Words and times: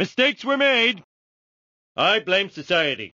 Mistakes 0.00 0.46
were 0.46 0.56
made. 0.56 1.04
I 1.94 2.20
blame 2.20 2.48
society. 2.48 3.12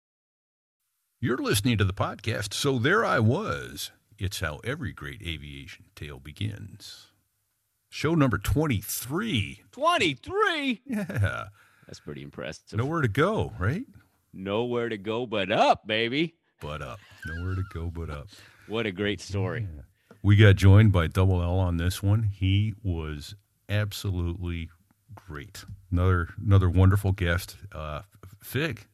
You're 1.20 1.36
listening 1.36 1.78
to 1.78 1.85
the 1.85 1.93
podcast, 1.93 2.55
so 2.55 2.78
there 2.78 3.05
I 3.05 3.19
was. 3.19 3.90
It's 4.21 4.38
how 4.38 4.61
every 4.62 4.92
great 4.92 5.20
aviation 5.20 5.86
tale 5.96 6.20
begins. 6.20 7.08
Show 7.88 8.14
number 8.14 8.38
23. 8.38 9.64
23? 9.72 10.82
Yeah. 10.86 11.46
That's 11.88 11.98
pretty 11.98 12.22
impressive. 12.22 12.78
Nowhere 12.78 13.03
to 13.03 13.08
go, 13.08 13.53
right? 13.58 13.87
Nowhere 14.32 14.88
to 14.88 14.96
go 14.96 15.26
but 15.26 15.50
up, 15.50 15.88
baby. 15.88 16.37
But 16.61 16.82
up. 16.82 17.00
Nowhere 17.27 17.57
to 17.57 17.64
go 17.75 17.91
but 17.93 18.11
up. 18.11 18.29
What 18.68 18.87
a 18.87 18.93
great 18.93 19.21
story. 19.21 19.66
We 20.23 20.37
got 20.37 20.55
joined 20.55 20.93
by 20.93 21.09
Double 21.09 21.43
L 21.43 21.59
on 21.59 21.79
this 21.79 22.00
one. 22.00 22.23
He 22.23 22.75
was 22.84 23.34
absolutely 23.68 24.71
great. 25.27 25.64
Another 25.91 26.29
another 26.45 26.71
wonderful 26.71 27.12
guest. 27.12 27.57
Uh, 27.73 28.03
Fig. 28.43 28.87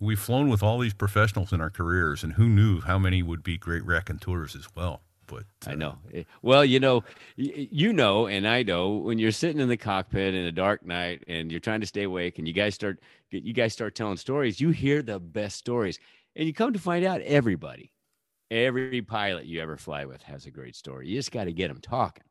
We've 0.00 0.18
flown 0.18 0.48
with 0.48 0.62
all 0.62 0.78
these 0.78 0.94
professionals 0.94 1.52
in 1.52 1.60
our 1.60 1.70
careers, 1.70 2.22
and 2.22 2.34
who 2.34 2.48
knew 2.48 2.80
how 2.80 2.98
many 2.98 3.22
would 3.22 3.42
be 3.42 3.58
great 3.58 3.84
raconteurs 3.84 4.54
as 4.54 4.68
well. 4.76 5.02
But 5.26 5.44
I 5.66 5.72
uh, 5.72 5.74
know. 5.74 5.98
Eh, 6.14 6.22
Well, 6.40 6.64
you 6.64 6.78
know, 6.78 7.02
you 7.36 7.92
know, 7.92 8.26
and 8.26 8.46
I 8.46 8.62
know 8.62 8.90
when 8.90 9.18
you're 9.18 9.32
sitting 9.32 9.60
in 9.60 9.68
the 9.68 9.76
cockpit 9.76 10.34
in 10.34 10.44
a 10.44 10.52
dark 10.52 10.86
night 10.86 11.24
and 11.26 11.50
you're 11.50 11.60
trying 11.60 11.80
to 11.80 11.86
stay 11.86 12.04
awake, 12.04 12.38
and 12.38 12.46
you 12.46 12.54
guys 12.54 12.74
start, 12.74 13.00
you 13.30 13.52
guys 13.52 13.72
start 13.72 13.96
telling 13.96 14.16
stories. 14.16 14.60
You 14.60 14.70
hear 14.70 15.02
the 15.02 15.18
best 15.18 15.56
stories, 15.56 15.98
and 16.36 16.46
you 16.46 16.54
come 16.54 16.72
to 16.72 16.78
find 16.78 17.04
out 17.04 17.20
everybody, 17.22 17.92
every 18.50 19.02
pilot 19.02 19.46
you 19.46 19.60
ever 19.60 19.76
fly 19.76 20.04
with 20.04 20.22
has 20.22 20.46
a 20.46 20.50
great 20.50 20.76
story. 20.76 21.08
You 21.08 21.16
just 21.16 21.32
got 21.32 21.44
to 21.44 21.52
get 21.52 21.68
them 21.68 21.80
talking. 21.80 22.24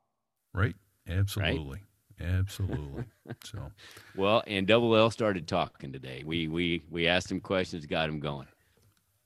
Right? 0.54 0.76
Absolutely. 1.08 1.82
Absolutely. 2.20 3.04
so 3.44 3.72
Well, 4.16 4.44
and 4.48 4.66
Double 4.68 4.96
L 4.96 5.10
started 5.12 5.48
talking 5.48 5.92
today. 5.92 6.24
We 6.26 6.48
we 6.48 6.82
we 6.90 7.08
asked 7.08 7.32
him 7.32 7.40
questions, 7.40 7.86
got 7.86 8.10
him 8.10 8.20
going. 8.20 8.48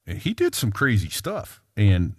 and 0.05 0.17
he 0.17 0.33
did 0.33 0.55
some 0.55 0.71
crazy 0.71 1.09
stuff 1.09 1.61
and 1.77 2.16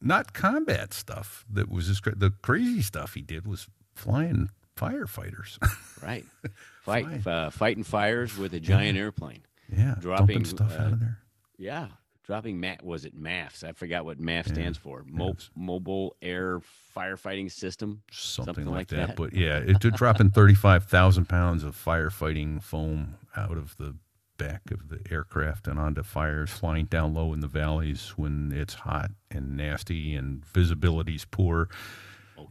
not 0.00 0.32
combat 0.32 0.92
stuff 0.92 1.44
that 1.50 1.70
was 1.70 1.86
just 1.88 2.02
cra- 2.02 2.14
the 2.14 2.32
crazy 2.42 2.82
stuff 2.82 3.14
he 3.14 3.22
did 3.22 3.46
was 3.46 3.66
flying 3.94 4.50
firefighters. 4.76 5.58
Right, 6.02 6.24
fight 6.82 7.26
uh, 7.26 7.50
fighting 7.50 7.84
fires 7.84 8.38
with 8.38 8.54
a 8.54 8.60
giant 8.60 8.96
airplane. 8.96 9.42
yeah. 9.70 9.96
Dropping, 10.00 10.26
dumping 10.26 10.44
stuff 10.46 10.72
out 10.72 10.80
uh, 10.80 10.92
of 10.92 11.00
there. 11.00 11.18
Yeah, 11.58 11.88
dropping 12.30 12.58
MAF 12.60 12.82
was 12.84 13.04
it 13.04 13.20
MAFs? 13.20 13.64
I 13.64 13.72
forgot 13.72 14.04
what 14.04 14.20
MAF 14.20 14.46
stands 14.46 14.78
for. 14.78 15.04
Mo- 15.04 15.32
Yes. 15.36 15.50
Mobile 15.56 16.14
Air 16.22 16.60
Firefighting 16.96 17.50
System. 17.50 18.02
something, 18.12 18.54
something 18.54 18.66
like, 18.66 18.76
like 18.76 18.88
that. 18.88 19.06
that. 19.08 19.16
But 19.16 19.32
yeah, 19.34 19.56
it 19.58 19.80
did 19.80 19.94
dropping 19.94 20.30
thirty 20.30 20.54
five 20.54 20.84
thousand 20.84 21.28
pounds 21.28 21.64
of 21.64 21.74
firefighting 21.76 22.62
foam 22.62 23.16
out 23.36 23.56
of 23.56 23.76
the 23.78 23.96
back 24.38 24.70
of 24.70 24.88
the 24.90 25.00
aircraft 25.10 25.66
and 25.66 25.78
onto 25.78 26.04
fires 26.04 26.50
flying 26.50 26.84
down 26.86 27.12
low 27.14 27.32
in 27.32 27.40
the 27.40 27.48
valleys 27.48 28.14
when 28.16 28.52
it's 28.54 28.74
hot 28.74 29.10
and 29.32 29.56
nasty 29.56 30.14
and 30.14 30.44
visibility's 30.46 31.24
poor 31.24 31.68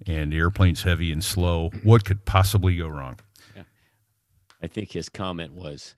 and 0.06 0.32
the 0.34 0.38
airplane's 0.38 0.84
heavy 0.84 1.12
and 1.12 1.24
slow. 1.24 1.70
What 1.84 2.04
could 2.06 2.26
possibly 2.26 2.76
go 2.76 2.90
wrong? 2.90 3.18
I 4.62 4.68
think 4.68 4.92
his 4.92 5.08
comment 5.08 5.54
was, 5.54 5.96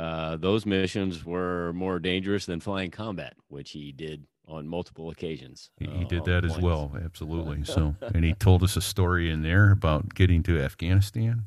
uh, 0.00 0.36
"Those 0.36 0.64
missions 0.66 1.24
were 1.24 1.72
more 1.72 1.98
dangerous 1.98 2.46
than 2.46 2.60
flying 2.60 2.90
combat," 2.90 3.34
which 3.48 3.70
he 3.72 3.92
did 3.92 4.26
on 4.48 4.66
multiple 4.66 5.10
occasions. 5.10 5.70
He, 5.78 5.86
he 5.86 6.04
uh, 6.04 6.08
did 6.08 6.20
on 6.20 6.26
that 6.26 6.44
as 6.44 6.52
points. 6.52 6.64
well, 6.64 6.92
absolutely. 7.04 7.64
So, 7.64 7.94
and 8.14 8.24
he 8.24 8.34
told 8.34 8.62
us 8.62 8.76
a 8.76 8.80
story 8.80 9.30
in 9.30 9.42
there 9.42 9.70
about 9.70 10.14
getting 10.14 10.42
to 10.44 10.60
Afghanistan, 10.60 11.44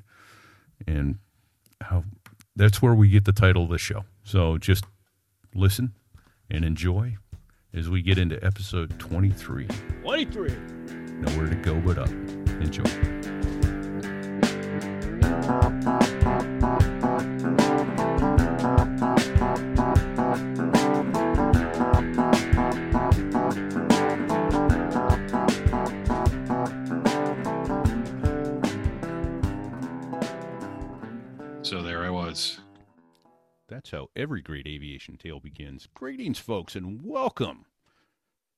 and 0.87 1.17
how 1.81 2.03
that's 2.55 2.81
where 2.81 2.93
we 2.93 3.09
get 3.09 3.25
the 3.25 3.33
title 3.33 3.63
of 3.63 3.69
the 3.69 3.77
show. 3.77 4.05
So, 4.23 4.57
just 4.57 4.85
listen 5.55 5.93
and 6.49 6.63
enjoy 6.63 7.17
as 7.73 7.89
we 7.89 8.01
get 8.01 8.17
into 8.17 8.43
episode 8.43 8.99
twenty-three. 8.99 9.67
Twenty-three. 10.01 10.55
Nowhere 11.19 11.47
to 11.47 11.55
go 11.55 11.79
but 11.79 11.97
up. 11.97 12.09
Enjoy. 12.61 13.22
Every 34.15 34.41
great 34.41 34.67
aviation 34.67 35.17
tale 35.17 35.39
begins. 35.39 35.87
Greetings, 35.93 36.37
folks, 36.37 36.75
and 36.75 37.03
welcome 37.03 37.65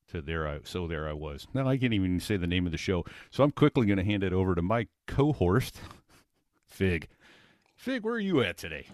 to 0.09 0.21
there. 0.21 0.47
I 0.47 0.59
so 0.63 0.87
there 0.87 1.07
I 1.07 1.13
was. 1.13 1.47
Now 1.53 1.67
I 1.67 1.77
can't 1.77 1.93
even 1.93 2.19
say 2.19 2.37
the 2.37 2.47
name 2.47 2.65
of 2.65 2.71
the 2.71 2.77
show, 2.77 3.05
so 3.29 3.43
I'm 3.43 3.51
quickly 3.51 3.85
going 3.85 3.97
to 3.97 4.03
hand 4.03 4.23
it 4.23 4.33
over 4.33 4.55
to 4.55 4.61
my 4.61 4.87
co-host, 5.07 5.79
Fig. 6.67 7.07
Fig, 7.75 8.03
where 8.03 8.15
are 8.15 8.19
you 8.19 8.41
at 8.41 8.57
today? 8.57 8.87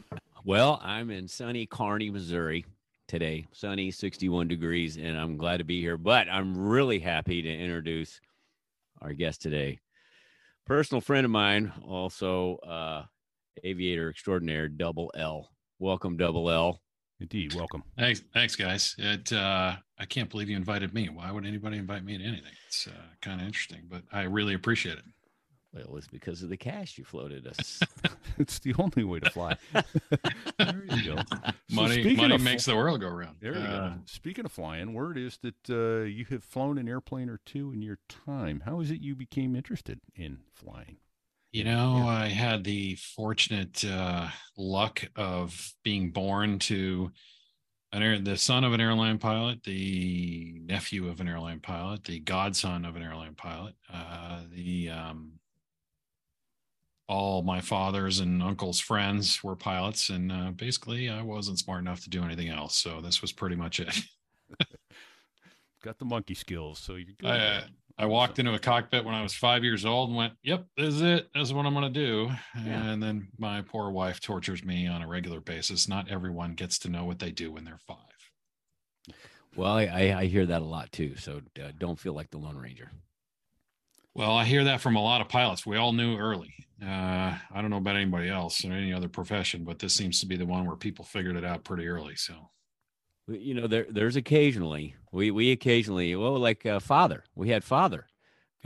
Well, 0.44 0.80
I'm 0.84 1.12
in 1.12 1.28
sunny 1.28 1.66
Kearney, 1.66 2.10
Missouri 2.10 2.66
today. 3.08 3.46
Sunny, 3.52 3.92
61 3.92 4.48
degrees, 4.48 4.98
and 4.98 5.18
I'm 5.18 5.38
glad 5.38 5.58
to 5.58 5.64
be 5.64 5.82
here. 5.82 5.98
But 5.98 6.28
I'm 6.30 6.58
really 6.58 7.00
happy 7.00 7.42
to 7.42 7.50
introduce 7.50 8.20
our 9.02 9.14
guest 9.14 9.42
today. 9.42 9.80
Personal 10.66 11.02
friend 11.02 11.26
of 11.26 11.32
mine, 11.32 11.72
also 11.86 12.58
uh, 12.58 13.04
aviator 13.64 14.10
extraordinaire, 14.10 14.68
Double 14.68 15.12
L. 15.16 15.50
Welcome, 15.81 16.16
Double 16.16 16.47
L. 16.52 16.80
Indeed, 17.19 17.56
welcome. 17.56 17.81
Thanks, 17.97 18.22
thanks, 18.36 18.56
guys. 18.56 18.96
It 19.00 19.34
uh, 19.34 19.75
I 20.00 20.06
can't 20.06 20.30
believe 20.30 20.47
you 20.47 20.56
invited 20.56 20.94
me. 20.94 21.09
Why 21.09 21.31
would 21.31 21.44
anybody 21.44 21.78
invite 21.78 22.03
me 22.06 22.19
to 22.19 22.24
anything? 22.24 22.52
It's 22.68 22.88
uh, 22.88 22.92
kind 23.22 23.42
of 23.42 23.47
interesting, 23.47 23.81
but 23.90 24.03
I 24.12 24.24
really 24.24 24.53
appreciate 24.53 25.00
it. 25.00 25.03
Well, 25.74 25.97
it's 25.97 26.08
because 26.08 26.44
of 26.44 26.50
the 26.50 26.58
cash 26.58 26.97
you 27.00 27.03
floated 27.03 27.47
us. 27.47 27.80
It's 28.38 28.59
the 28.59 28.74
only 28.80 29.03
way 29.03 29.20
to 29.20 29.30
fly. 29.30 29.56
there 29.74 30.84
you 30.96 31.16
go. 31.16 31.22
Money 31.70 31.96
speaking 32.02 32.18
money 32.18 32.36
of 32.36 32.41
makes 32.41 32.64
fl- 32.66 32.72
the 32.72 32.78
world 32.78 33.02
go 33.02 33.09
round. 33.09 33.36
There 33.40 33.53
you 33.53 33.59
Uh, 33.59 33.90
go. 33.90 33.96
Speaking 34.06 34.46
of 34.46 34.52
flying, 34.52 34.94
word 34.94 35.18
is 35.18 35.38
that 35.44 35.70
uh, 35.70 36.06
you 36.06 36.25
have 36.30 36.44
flown 36.44 36.78
an 36.78 36.88
airplane 36.88 37.30
or 37.30 37.40
two 37.46 37.72
in 37.72 37.81
your 37.81 38.00
time. 38.08 38.64
How 38.66 38.80
is 38.80 38.90
it 38.90 39.02
you 39.02 39.16
became 39.16 39.56
interested 39.56 40.00
in 40.16 40.40
flying? 40.53 40.97
You 41.52 41.66
know, 41.66 42.06
I 42.08 42.28
had 42.28 42.64
the 42.64 42.96
fortunate 42.96 43.84
uh, 43.84 44.30
luck 44.58 45.06
of 45.18 45.74
being 45.84 46.12
born 46.12 46.60
to 46.60 47.12
an 47.92 48.02
air, 48.02 48.20
the 48.20 48.38
son 48.38 48.64
of 48.64 48.72
an 48.72 48.80
airline 48.80 49.18
pilot, 49.18 49.62
the 49.64 50.62
nephew 50.64 51.10
of 51.10 51.20
an 51.20 51.28
airline 51.28 51.60
pilot, 51.60 52.06
the 52.06 52.22
godson 52.22 52.86
of 52.86 52.96
an 52.96 53.04
airline 53.04 53.36
pilot. 53.36 53.76
Uh, 53.92 54.44
the 54.54 54.92
um, 54.92 55.34
all 57.10 57.42
my 57.42 57.60
father's 57.60 58.22
and 58.22 58.42
uncle's 58.42 58.80
friends 58.80 59.44
were 59.44 59.58
pilots, 59.58 60.10
and 60.10 60.32
uh, 60.32 60.52
basically, 60.52 61.10
I 61.10 61.22
wasn't 61.22 61.60
smart 61.60 61.82
enough 61.82 62.02
to 62.04 62.10
do 62.10 62.24
anything 62.24 62.48
else. 62.48 62.78
So 62.78 63.02
this 63.02 63.22
was 63.22 63.34
pretty 63.34 63.58
much 63.58 63.82
it. 63.82 63.94
Got 65.84 66.00
the 66.00 66.06
monkey 66.06 66.36
skills, 66.36 66.80
so 66.80 66.96
you're 66.96 67.16
good. 67.20 67.30
I, 67.30 67.64
I 68.02 68.08
walked 68.08 68.40
into 68.40 68.56
a 68.56 68.60
cockpit 68.60 69.06
when 69.06 69.14
I 69.14 69.22
was 69.22 69.36
five 69.36 69.64
years 69.64 69.86
old 69.86 70.10
and 70.10 70.18
went, 70.18 70.34
"Yep, 70.42 70.66
this 70.76 70.96
is 70.96 71.02
it. 71.04 71.30
This 71.36 71.44
is 71.44 71.54
what 71.54 71.68
I'm 71.68 71.76
going 71.76 71.94
to 71.94 72.00
do." 72.00 72.32
Yeah. 72.56 72.84
And 72.90 73.02
then 73.04 73.28
my 73.38 73.62
poor 73.62 73.92
wife 73.92 74.20
tortures 74.20 74.64
me 74.66 74.88
on 74.88 75.04
a 75.04 75.08
regular 75.08 75.40
basis. 75.40 75.88
Not 75.88 76.10
everyone 76.10 76.56
gets 76.56 76.80
to 76.80 76.90
know 76.90 77.06
what 77.06 77.20
they 77.20 77.30
do 77.30 77.52
when 77.52 77.64
they're 77.64 77.78
five. 77.78 77.98
well, 79.56 79.74
I, 79.74 79.84
I, 79.84 80.20
I 80.22 80.26
hear 80.26 80.48
that 80.48 80.64
a 80.64 80.66
lot 80.66 80.92
too. 80.92 81.16
So 81.18 81.42
uh, 81.64 81.74
don't 81.78 82.00
feel 82.00 82.14
like 82.14 82.32
the 82.32 82.40
Lone 82.40 82.58
Ranger. 82.58 82.92
Well, 84.16 84.32
I 84.32 84.46
hear 84.46 84.64
that 84.64 84.82
from 84.82 84.96
a 84.96 85.04
lot 85.04 85.22
of 85.22 85.30
pilots. 85.30 85.64
We 85.64 85.78
all 85.78 85.94
knew 85.94 86.18
early. 86.18 86.56
Uh, 86.84 87.38
I 87.54 87.62
don't 87.62 87.70
know 87.70 87.78
about 87.78 87.98
anybody 87.98 88.30
else 88.30 88.66
or 88.66 88.72
any 88.72 88.92
other 88.92 89.10
profession, 89.10 89.64
but 89.64 89.78
this 89.78 89.94
seems 89.94 90.20
to 90.22 90.26
be 90.26 90.38
the 90.38 90.46
one 90.47 90.66
where 90.66 90.76
people 90.76 91.06
figured 91.06 91.38
it 91.38 91.46
out 91.46 91.64
pretty 91.64 91.88
early. 91.88 92.16
So 92.16 92.50
you 93.28 93.53
know 93.53 93.68
there 93.68 93.85
there's 93.90 94.16
occasionally 94.16 94.96
we 95.12 95.32
we 95.32 95.52
occasionally 95.52 96.16
well 96.16 96.38
like 96.38 96.66
uh, 96.66 96.79
father 96.79 97.23
we 97.35 97.50
had 97.50 97.64
father 97.64 98.08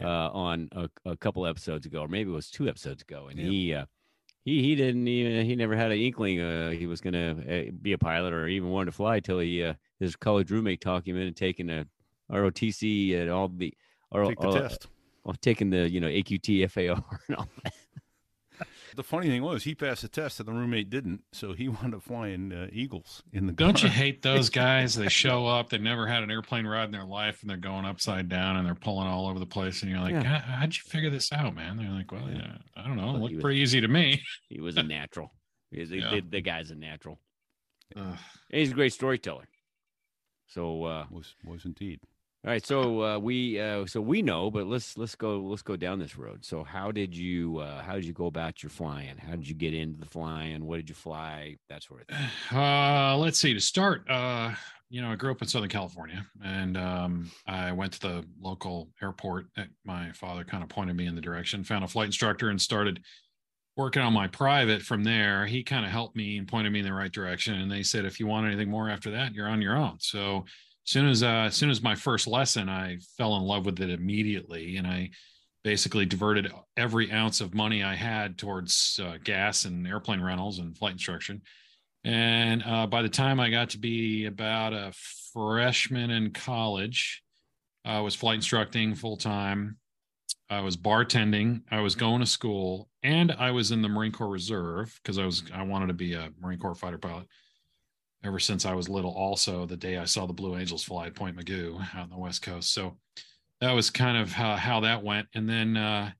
uh 0.01 0.29
on 0.31 0.67
a, 0.73 0.89
a 1.05 1.15
couple 1.17 1.45
episodes 1.45 1.85
ago 1.85 2.01
or 2.01 2.07
maybe 2.07 2.29
it 2.29 2.33
was 2.33 2.49
two 2.49 2.67
episodes 2.67 3.01
ago 3.01 3.27
and 3.27 3.37
Yeah. 3.39 3.45
he 3.49 3.73
uh 3.73 3.85
he 4.43 4.61
he 4.61 4.75
didn't 4.75 5.07
even 5.07 5.45
he 5.45 5.55
never 5.55 5.75
had 5.75 5.91
an 5.91 5.97
inkling 5.99 6.39
uh 6.39 6.71
he 6.71 6.85
was 6.87 7.01
gonna 7.01 7.35
uh, 7.49 7.71
be 7.81 7.93
a 7.93 7.97
pilot 7.97 8.33
or 8.33 8.47
even 8.47 8.69
wanted 8.69 8.85
to 8.87 8.91
fly 8.91 9.19
till 9.19 9.39
he 9.39 9.63
uh 9.63 9.73
his 9.99 10.15
college 10.15 10.51
roommate 10.51 10.81
talked 10.81 11.07
him 11.07 11.17
into 11.17 11.31
taking 11.33 11.69
a 11.69 11.85
ROTC 12.31 13.19
and 13.21 13.29
all 13.29 13.47
the 13.49 13.73
or, 14.11 14.25
Take 14.25 14.39
the 14.39 14.47
or- 14.47 14.59
test. 14.59 14.87
or 15.23 15.33
taking 15.35 15.69
the 15.69 15.89
you 15.89 15.99
know 15.99 16.07
AQT 16.07 16.69
FAR 16.71 17.03
and 17.27 17.37
all 17.37 17.47
that. 17.63 17.73
The 18.95 19.03
funny 19.03 19.27
thing 19.27 19.43
was, 19.43 19.63
he 19.63 19.75
passed 19.75 20.01
the 20.01 20.07
test 20.07 20.39
and 20.39 20.47
the 20.47 20.53
roommate 20.53 20.89
didn't, 20.89 21.23
so 21.31 21.53
he 21.53 21.67
wound 21.69 21.93
up 21.93 22.03
flying 22.03 22.51
uh, 22.53 22.67
Eagles 22.71 23.21
in 23.33 23.47
the. 23.47 23.53
don't 23.53 23.81
you 23.83 23.89
hate 23.89 24.21
those 24.21 24.49
guys? 24.63 24.95
They 24.95 25.09
show 25.09 25.45
up, 25.47 25.69
they 25.69 25.77
never 25.77 26.07
had 26.07 26.23
an 26.23 26.31
airplane 26.31 26.65
ride 26.65 26.85
in 26.85 26.91
their 26.91 27.03
life, 27.05 27.41
and 27.41 27.49
they're 27.49 27.57
going 27.57 27.85
upside 27.85 28.29
down 28.29 28.57
and 28.57 28.65
they're 28.65 28.75
pulling 28.75 29.07
all 29.07 29.27
over 29.27 29.39
the 29.39 29.45
place. 29.45 29.81
And 29.81 29.91
you're 29.91 29.99
like, 29.99 30.13
Yeah. 30.13 30.23
"How- 30.23 30.55
how'd 30.59 30.75
you 30.75 30.81
figure 30.85 31.09
this 31.09 31.31
out, 31.31 31.53
man? 31.55 31.77
They're 31.77 31.89
like, 31.89 32.11
well, 32.11 32.29
Yeah. 32.29 32.37
yeah, 32.37 32.57
I 32.75 32.87
don't 32.87 32.97
know. 32.97 33.09
It 33.09 33.13
Well, 33.13 33.21
looked 33.23 33.35
was- 33.35 33.41
pretty 33.43 33.59
easy 33.59 33.81
to 33.81 33.87
me. 33.87 34.21
He 34.49 34.59
was 34.61 34.77
a 34.77 34.83
natural. 34.83 35.31
He's 35.71 35.91
a- 35.91 35.97
Yeah. 35.97 36.09
the, 36.11 36.21
the 36.21 36.41
guy's 36.41 36.71
a 36.71 36.75
natural. 36.75 37.19
Ugh. 37.95 38.17
And 38.51 38.59
he's 38.59 38.71
a 38.71 38.75
great 38.75 38.93
storyteller. 38.93 39.47
So 40.47 40.83
uh, 40.85 41.05
Was 41.11 41.35
was 41.43 41.65
indeed. 41.65 41.99
All 42.45 42.51
right, 42.51 42.63
so 42.63 43.01
uh, 43.01 43.17
we 43.17 43.59
uh, 43.59 43.87
so 43.87 43.99
we 43.99 44.21
know, 44.21 44.51
but 44.51 44.67
let's 44.67 44.99
let's 44.99 45.15
go 45.15 45.39
let's 45.39 45.63
go 45.63 45.75
down 45.75 45.97
this 45.97 46.15
road. 46.15 46.45
So 46.45 46.63
how 46.63 46.91
did 46.91 47.17
you 47.17 47.57
uh, 47.57 47.81
how 47.81 47.95
did 47.95 48.05
you 48.05 48.13
go 48.13 48.27
about 48.27 48.61
your 48.61 48.69
flying? 48.69 49.17
How 49.17 49.31
did 49.31 49.49
you 49.49 49.55
get 49.55 49.73
into 49.73 49.99
the 49.99 50.05
flying? 50.05 50.63
What 50.67 50.75
did 50.75 50.87
you 50.87 50.93
fly? 50.93 51.55
That 51.69 51.81
sort 51.81 52.01
of 52.01 52.07
thing. 52.15 52.27
Uh, 52.55 53.17
let's 53.17 53.39
see. 53.39 53.55
To 53.55 53.59
start, 53.59 54.07
uh, 54.07 54.53
you 54.89 55.01
know, 55.01 55.11
I 55.11 55.15
grew 55.15 55.31
up 55.31 55.41
in 55.41 55.47
Southern 55.47 55.69
California, 55.69 56.23
and 56.43 56.77
um, 56.77 57.31
I 57.47 57.71
went 57.71 57.93
to 57.93 57.99
the 57.99 58.25
local 58.39 58.89
airport. 59.01 59.47
That 59.55 59.69
my 59.83 60.11
father 60.11 60.43
kind 60.43 60.61
of 60.61 60.69
pointed 60.69 60.95
me 60.95 61.07
in 61.07 61.15
the 61.15 61.21
direction. 61.21 61.63
Found 61.63 61.83
a 61.83 61.87
flight 61.87 62.05
instructor 62.05 62.51
and 62.51 62.61
started 62.61 63.01
working 63.75 64.03
on 64.03 64.13
my 64.13 64.27
private. 64.27 64.83
From 64.83 65.03
there, 65.03 65.47
he 65.47 65.63
kind 65.63 65.83
of 65.83 65.91
helped 65.91 66.15
me 66.15 66.37
and 66.37 66.47
pointed 66.47 66.71
me 66.71 66.79
in 66.79 66.85
the 66.85 66.93
right 66.93 67.11
direction. 67.11 67.55
And 67.55 67.71
they 67.71 67.81
said, 67.81 68.05
if 68.05 68.19
you 68.19 68.27
want 68.27 68.45
anything 68.45 68.69
more 68.69 68.87
after 68.87 69.09
that, 69.11 69.33
you're 69.33 69.49
on 69.49 69.63
your 69.63 69.75
own. 69.75 69.97
So 69.99 70.45
soon 70.85 71.07
as 71.07 71.23
uh, 71.23 71.45
as 71.47 71.55
soon 71.55 71.69
as 71.69 71.81
my 71.81 71.95
first 71.95 72.27
lesson, 72.27 72.69
I 72.69 72.99
fell 73.17 73.35
in 73.35 73.43
love 73.43 73.65
with 73.65 73.81
it 73.81 73.89
immediately, 73.89 74.77
and 74.77 74.87
I 74.87 75.09
basically 75.63 76.05
diverted 76.05 76.51
every 76.77 77.11
ounce 77.11 77.41
of 77.41 77.55
money 77.55 77.83
I 77.83 77.95
had 77.95 78.37
towards 78.37 78.99
uh, 79.03 79.17
gas 79.23 79.65
and 79.65 79.85
airplane 79.87 80.21
rentals 80.21 80.59
and 80.59 80.77
flight 80.77 80.93
instruction. 80.93 81.41
And 82.03 82.63
uh, 82.63 82.85
by 82.85 83.01
the 83.01 83.09
time 83.09 83.39
I 83.39 83.49
got 83.49 83.71
to 83.71 83.79
be 83.79 84.25
about 84.25 84.73
a 84.73 84.93
freshman 85.33 86.11
in 86.11 86.31
college, 86.31 87.23
I 87.83 88.01
was 88.01 88.13
flight 88.13 88.35
instructing 88.35 88.93
full 88.93 89.17
time. 89.17 89.77
I 90.51 90.61
was 90.61 90.77
bartending. 90.77 91.63
I 91.71 91.79
was 91.79 91.95
going 91.95 92.19
to 92.19 92.27
school, 92.27 92.89
and 93.01 93.31
I 93.31 93.49
was 93.49 93.71
in 93.71 93.81
the 93.81 93.89
Marine 93.89 94.11
Corps 94.11 94.29
Reserve 94.29 94.99
because 95.01 95.17
I 95.17 95.25
was 95.25 95.41
I 95.51 95.63
wanted 95.63 95.87
to 95.87 95.93
be 95.93 96.13
a 96.13 96.29
Marine 96.39 96.59
Corps 96.59 96.75
fighter 96.75 96.99
pilot 96.99 97.25
ever 98.25 98.39
since 98.39 98.65
I 98.65 98.73
was 98.73 98.89
little. 98.89 99.11
Also, 99.11 99.65
the 99.65 99.77
day 99.77 99.97
I 99.97 100.05
saw 100.05 100.25
the 100.25 100.33
Blue 100.33 100.57
Angels 100.57 100.83
fly 100.83 101.07
at 101.07 101.15
Point 101.15 101.37
Mugu 101.37 101.79
out 101.95 102.03
on 102.03 102.09
the 102.09 102.17
West 102.17 102.41
Coast, 102.41 102.73
so 102.73 102.97
that 103.61 103.71
was 103.71 103.89
kind 103.89 104.17
of 104.17 104.31
how, 104.31 104.55
how 104.55 104.79
that 104.81 105.03
went. 105.03 105.27
And 105.33 105.47
then 105.47 105.77
uh, 105.77 106.11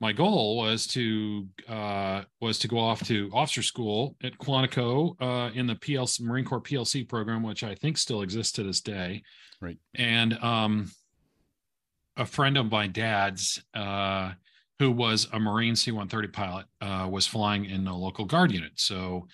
my 0.00 0.12
goal 0.12 0.56
was 0.56 0.86
to 0.88 1.46
uh, 1.68 2.22
was 2.40 2.58
to 2.60 2.68
go 2.68 2.78
off 2.78 3.02
to 3.04 3.30
officer 3.32 3.62
school 3.62 4.16
at 4.22 4.38
Quantico 4.38 5.16
uh, 5.20 5.50
in 5.52 5.66
the 5.66 5.74
PLC 5.74 6.20
Marine 6.20 6.44
Corps 6.44 6.60
PLC 6.60 7.08
program, 7.08 7.42
which 7.42 7.64
I 7.64 7.74
think 7.74 7.96
still 7.96 8.22
exists 8.22 8.52
to 8.52 8.62
this 8.62 8.80
day. 8.80 9.22
Right. 9.60 9.78
And 9.94 10.34
um, 10.42 10.90
a 12.16 12.26
friend 12.26 12.56
of 12.56 12.70
my 12.70 12.86
dad's, 12.86 13.62
uh, 13.74 14.32
who 14.78 14.90
was 14.90 15.28
a 15.32 15.40
Marine 15.40 15.74
C-130 15.74 16.32
pilot, 16.32 16.66
uh, 16.82 17.08
was 17.10 17.26
flying 17.26 17.64
in 17.64 17.86
a 17.86 17.96
local 17.96 18.26
guard 18.26 18.52
unit. 18.52 18.72
So 18.74 19.26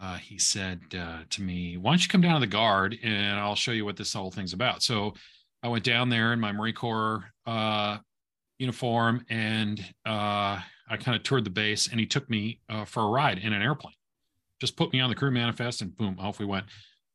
uh, 0.00 0.16
he 0.16 0.38
said 0.38 0.80
uh, 0.98 1.20
to 1.30 1.42
me, 1.42 1.76
"Why 1.76 1.92
don't 1.92 2.02
you 2.02 2.08
come 2.08 2.20
down 2.20 2.34
to 2.34 2.40
the 2.40 2.46
guard 2.46 2.98
and 3.02 3.38
I'll 3.38 3.54
show 3.54 3.72
you 3.72 3.84
what 3.84 3.96
this 3.96 4.12
whole 4.12 4.30
thing's 4.30 4.52
about." 4.52 4.82
So 4.82 5.14
I 5.62 5.68
went 5.68 5.84
down 5.84 6.08
there 6.08 6.32
in 6.32 6.40
my 6.40 6.52
Marine 6.52 6.74
Corps 6.74 7.24
uh, 7.46 7.98
uniform 8.58 9.24
and 9.30 9.80
uh, 10.04 10.60
I 10.88 10.96
kind 10.98 11.16
of 11.16 11.22
toured 11.22 11.44
the 11.44 11.50
base 11.50 11.88
and 11.88 11.98
he 11.98 12.06
took 12.06 12.28
me 12.30 12.60
uh, 12.68 12.84
for 12.84 13.02
a 13.02 13.08
ride 13.08 13.38
in 13.38 13.52
an 13.52 13.62
airplane. 13.62 13.94
Just 14.60 14.76
put 14.76 14.92
me 14.92 15.00
on 15.00 15.10
the 15.10 15.16
crew 15.16 15.30
manifest 15.30 15.82
and 15.82 15.94
boom, 15.96 16.16
off 16.18 16.38
we 16.38 16.46
went. 16.46 16.66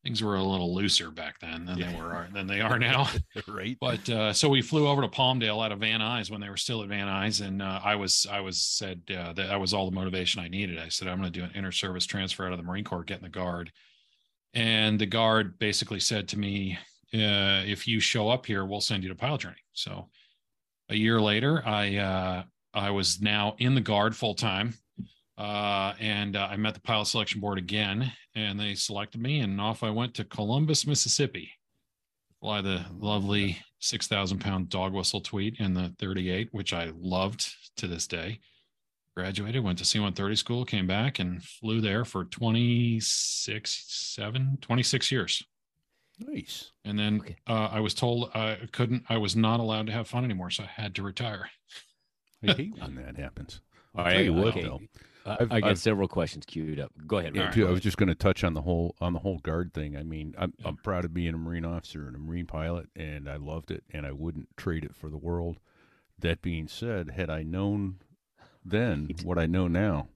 Things 0.04 0.20
were 0.20 0.34
a 0.34 0.42
little 0.42 0.74
looser 0.74 1.12
back 1.12 1.38
then 1.38 1.64
than 1.64 1.78
they 1.78 1.94
were 1.94 2.26
than 2.34 2.48
they 2.48 2.60
are 2.60 2.76
now. 2.76 3.08
right. 3.48 3.76
But 3.80 4.08
uh, 4.10 4.32
so 4.32 4.48
we 4.48 4.60
flew 4.60 4.88
over 4.88 5.00
to 5.00 5.08
Palmdale 5.08 5.64
out 5.64 5.70
of 5.70 5.78
Van 5.78 6.00
Nuys 6.00 6.28
when 6.28 6.40
they 6.40 6.48
were 6.48 6.56
still 6.56 6.82
at 6.82 6.88
Van 6.88 7.06
Nuys, 7.06 7.40
and 7.40 7.62
uh, 7.62 7.80
I 7.84 7.94
was 7.94 8.26
I 8.28 8.40
was 8.40 8.60
said 8.60 9.02
uh, 9.10 9.32
that 9.34 9.46
that 9.48 9.60
was 9.60 9.72
all 9.72 9.88
the 9.88 9.94
motivation 9.94 10.42
I 10.42 10.48
needed. 10.48 10.78
I 10.78 10.88
said 10.88 11.06
I'm 11.06 11.20
going 11.20 11.32
to 11.32 11.38
do 11.38 11.44
an 11.44 11.52
inter 11.54 11.70
service 11.70 12.04
transfer 12.04 12.44
out 12.44 12.52
of 12.52 12.58
the 12.58 12.64
Marine 12.64 12.82
Corps, 12.82 13.04
get 13.04 13.18
in 13.18 13.22
the 13.22 13.28
guard, 13.28 13.70
and 14.54 14.98
the 14.98 15.06
guard 15.06 15.56
basically 15.60 16.00
said 16.00 16.26
to 16.28 16.38
me, 16.38 16.78
uh, 17.14 17.62
"If 17.64 17.86
you 17.86 18.00
show 18.00 18.28
up 18.28 18.44
here, 18.44 18.64
we'll 18.64 18.80
send 18.80 19.04
you 19.04 19.08
to 19.08 19.14
pilot 19.14 19.42
training." 19.42 19.58
So 19.72 20.08
a 20.88 20.96
year 20.96 21.20
later, 21.20 21.62
I 21.64 21.96
uh, 21.96 22.42
I 22.74 22.90
was 22.90 23.20
now 23.20 23.54
in 23.58 23.76
the 23.76 23.80
guard 23.80 24.16
full 24.16 24.34
time. 24.34 24.74
Uh, 25.38 25.94
and 25.98 26.36
uh, 26.36 26.48
I 26.50 26.56
met 26.56 26.74
the 26.74 26.80
pilot 26.80 27.06
selection 27.06 27.40
board 27.40 27.58
again, 27.58 28.12
and 28.34 28.58
they 28.60 28.74
selected 28.74 29.20
me, 29.20 29.40
and 29.40 29.60
off 29.60 29.82
I 29.82 29.90
went 29.90 30.14
to 30.14 30.24
Columbus, 30.24 30.86
Mississippi 30.86 31.50
fly 32.40 32.60
the 32.60 32.84
lovely 32.98 33.56
6,000 33.78 34.40
pound 34.40 34.68
dog 34.68 34.92
whistle 34.92 35.20
tweet 35.20 35.60
in 35.60 35.74
the 35.74 35.94
38, 36.00 36.48
which 36.50 36.72
I 36.72 36.90
loved 36.96 37.46
to 37.76 37.86
this 37.86 38.08
day. 38.08 38.40
Graduated, 39.16 39.62
went 39.62 39.78
to 39.78 39.84
C-130 39.84 40.36
school, 40.36 40.64
came 40.64 40.86
back 40.88 41.20
and 41.20 41.40
flew 41.44 41.80
there 41.80 42.04
for 42.04 42.24
26, 42.24 43.84
seven, 43.88 44.58
26 44.60 45.12
years. 45.12 45.42
Nice. 46.18 46.72
And 46.84 46.98
then 46.98 47.20
Okay. 47.20 47.36
uh, 47.46 47.68
I 47.70 47.78
was 47.80 47.94
told 47.94 48.30
I 48.34 48.58
couldn't, 48.72 49.04
I 49.08 49.18
was 49.18 49.36
not 49.36 49.60
allowed 49.60 49.86
to 49.86 49.92
have 49.92 50.08
fun 50.08 50.24
anymore. 50.24 50.50
So 50.50 50.64
I 50.64 50.66
had 50.82 50.94
to 50.96 51.02
retire. 51.02 51.48
I 52.42 52.52
hate 52.56 52.72
when 52.78 52.96
that 52.96 53.16
happens. 53.16 53.60
I 53.94 54.14
Tell 54.14 54.22
you 54.22 54.32
what, 54.34 54.48
okay. 54.48 54.62
though, 54.62 54.80
I've- 55.24 55.46
I 55.50 55.60
got 55.60 55.70
I've- 55.70 55.78
several 55.78 56.08
questions 56.08 56.44
queued 56.46 56.80
up. 56.80 56.92
Go 57.06 57.18
ahead. 57.18 57.34
Yeah, 57.36 57.44
Rick. 57.44 57.52
too, 57.54 57.68
I 57.68 57.70
was 57.70 57.80
just 57.80 57.96
going 57.96 58.08
to 58.08 58.14
touch 58.14 58.42
on 58.44 58.54
the 58.54 58.62
whole 58.62 58.94
on 59.00 59.12
the 59.12 59.20
whole 59.20 59.38
guard 59.38 59.72
thing. 59.72 59.96
I 59.96 60.02
mean, 60.02 60.34
I'm 60.38 60.52
I'm 60.64 60.76
proud 60.78 61.04
of 61.04 61.14
being 61.14 61.34
a 61.34 61.38
Marine 61.38 61.64
officer 61.64 62.06
and 62.06 62.16
a 62.16 62.18
Marine 62.18 62.46
pilot, 62.46 62.88
and 62.96 63.28
I 63.28 63.36
loved 63.36 63.70
it, 63.70 63.84
and 63.90 64.04
I 64.06 64.12
wouldn't 64.12 64.48
trade 64.56 64.84
it 64.84 64.94
for 64.94 65.08
the 65.10 65.18
world. 65.18 65.58
That 66.18 66.42
being 66.42 66.68
said, 66.68 67.10
had 67.10 67.30
I 67.30 67.42
known 67.42 67.96
then 68.64 69.10
what 69.24 69.38
I 69.38 69.46
know 69.46 69.68
now, 69.68 70.08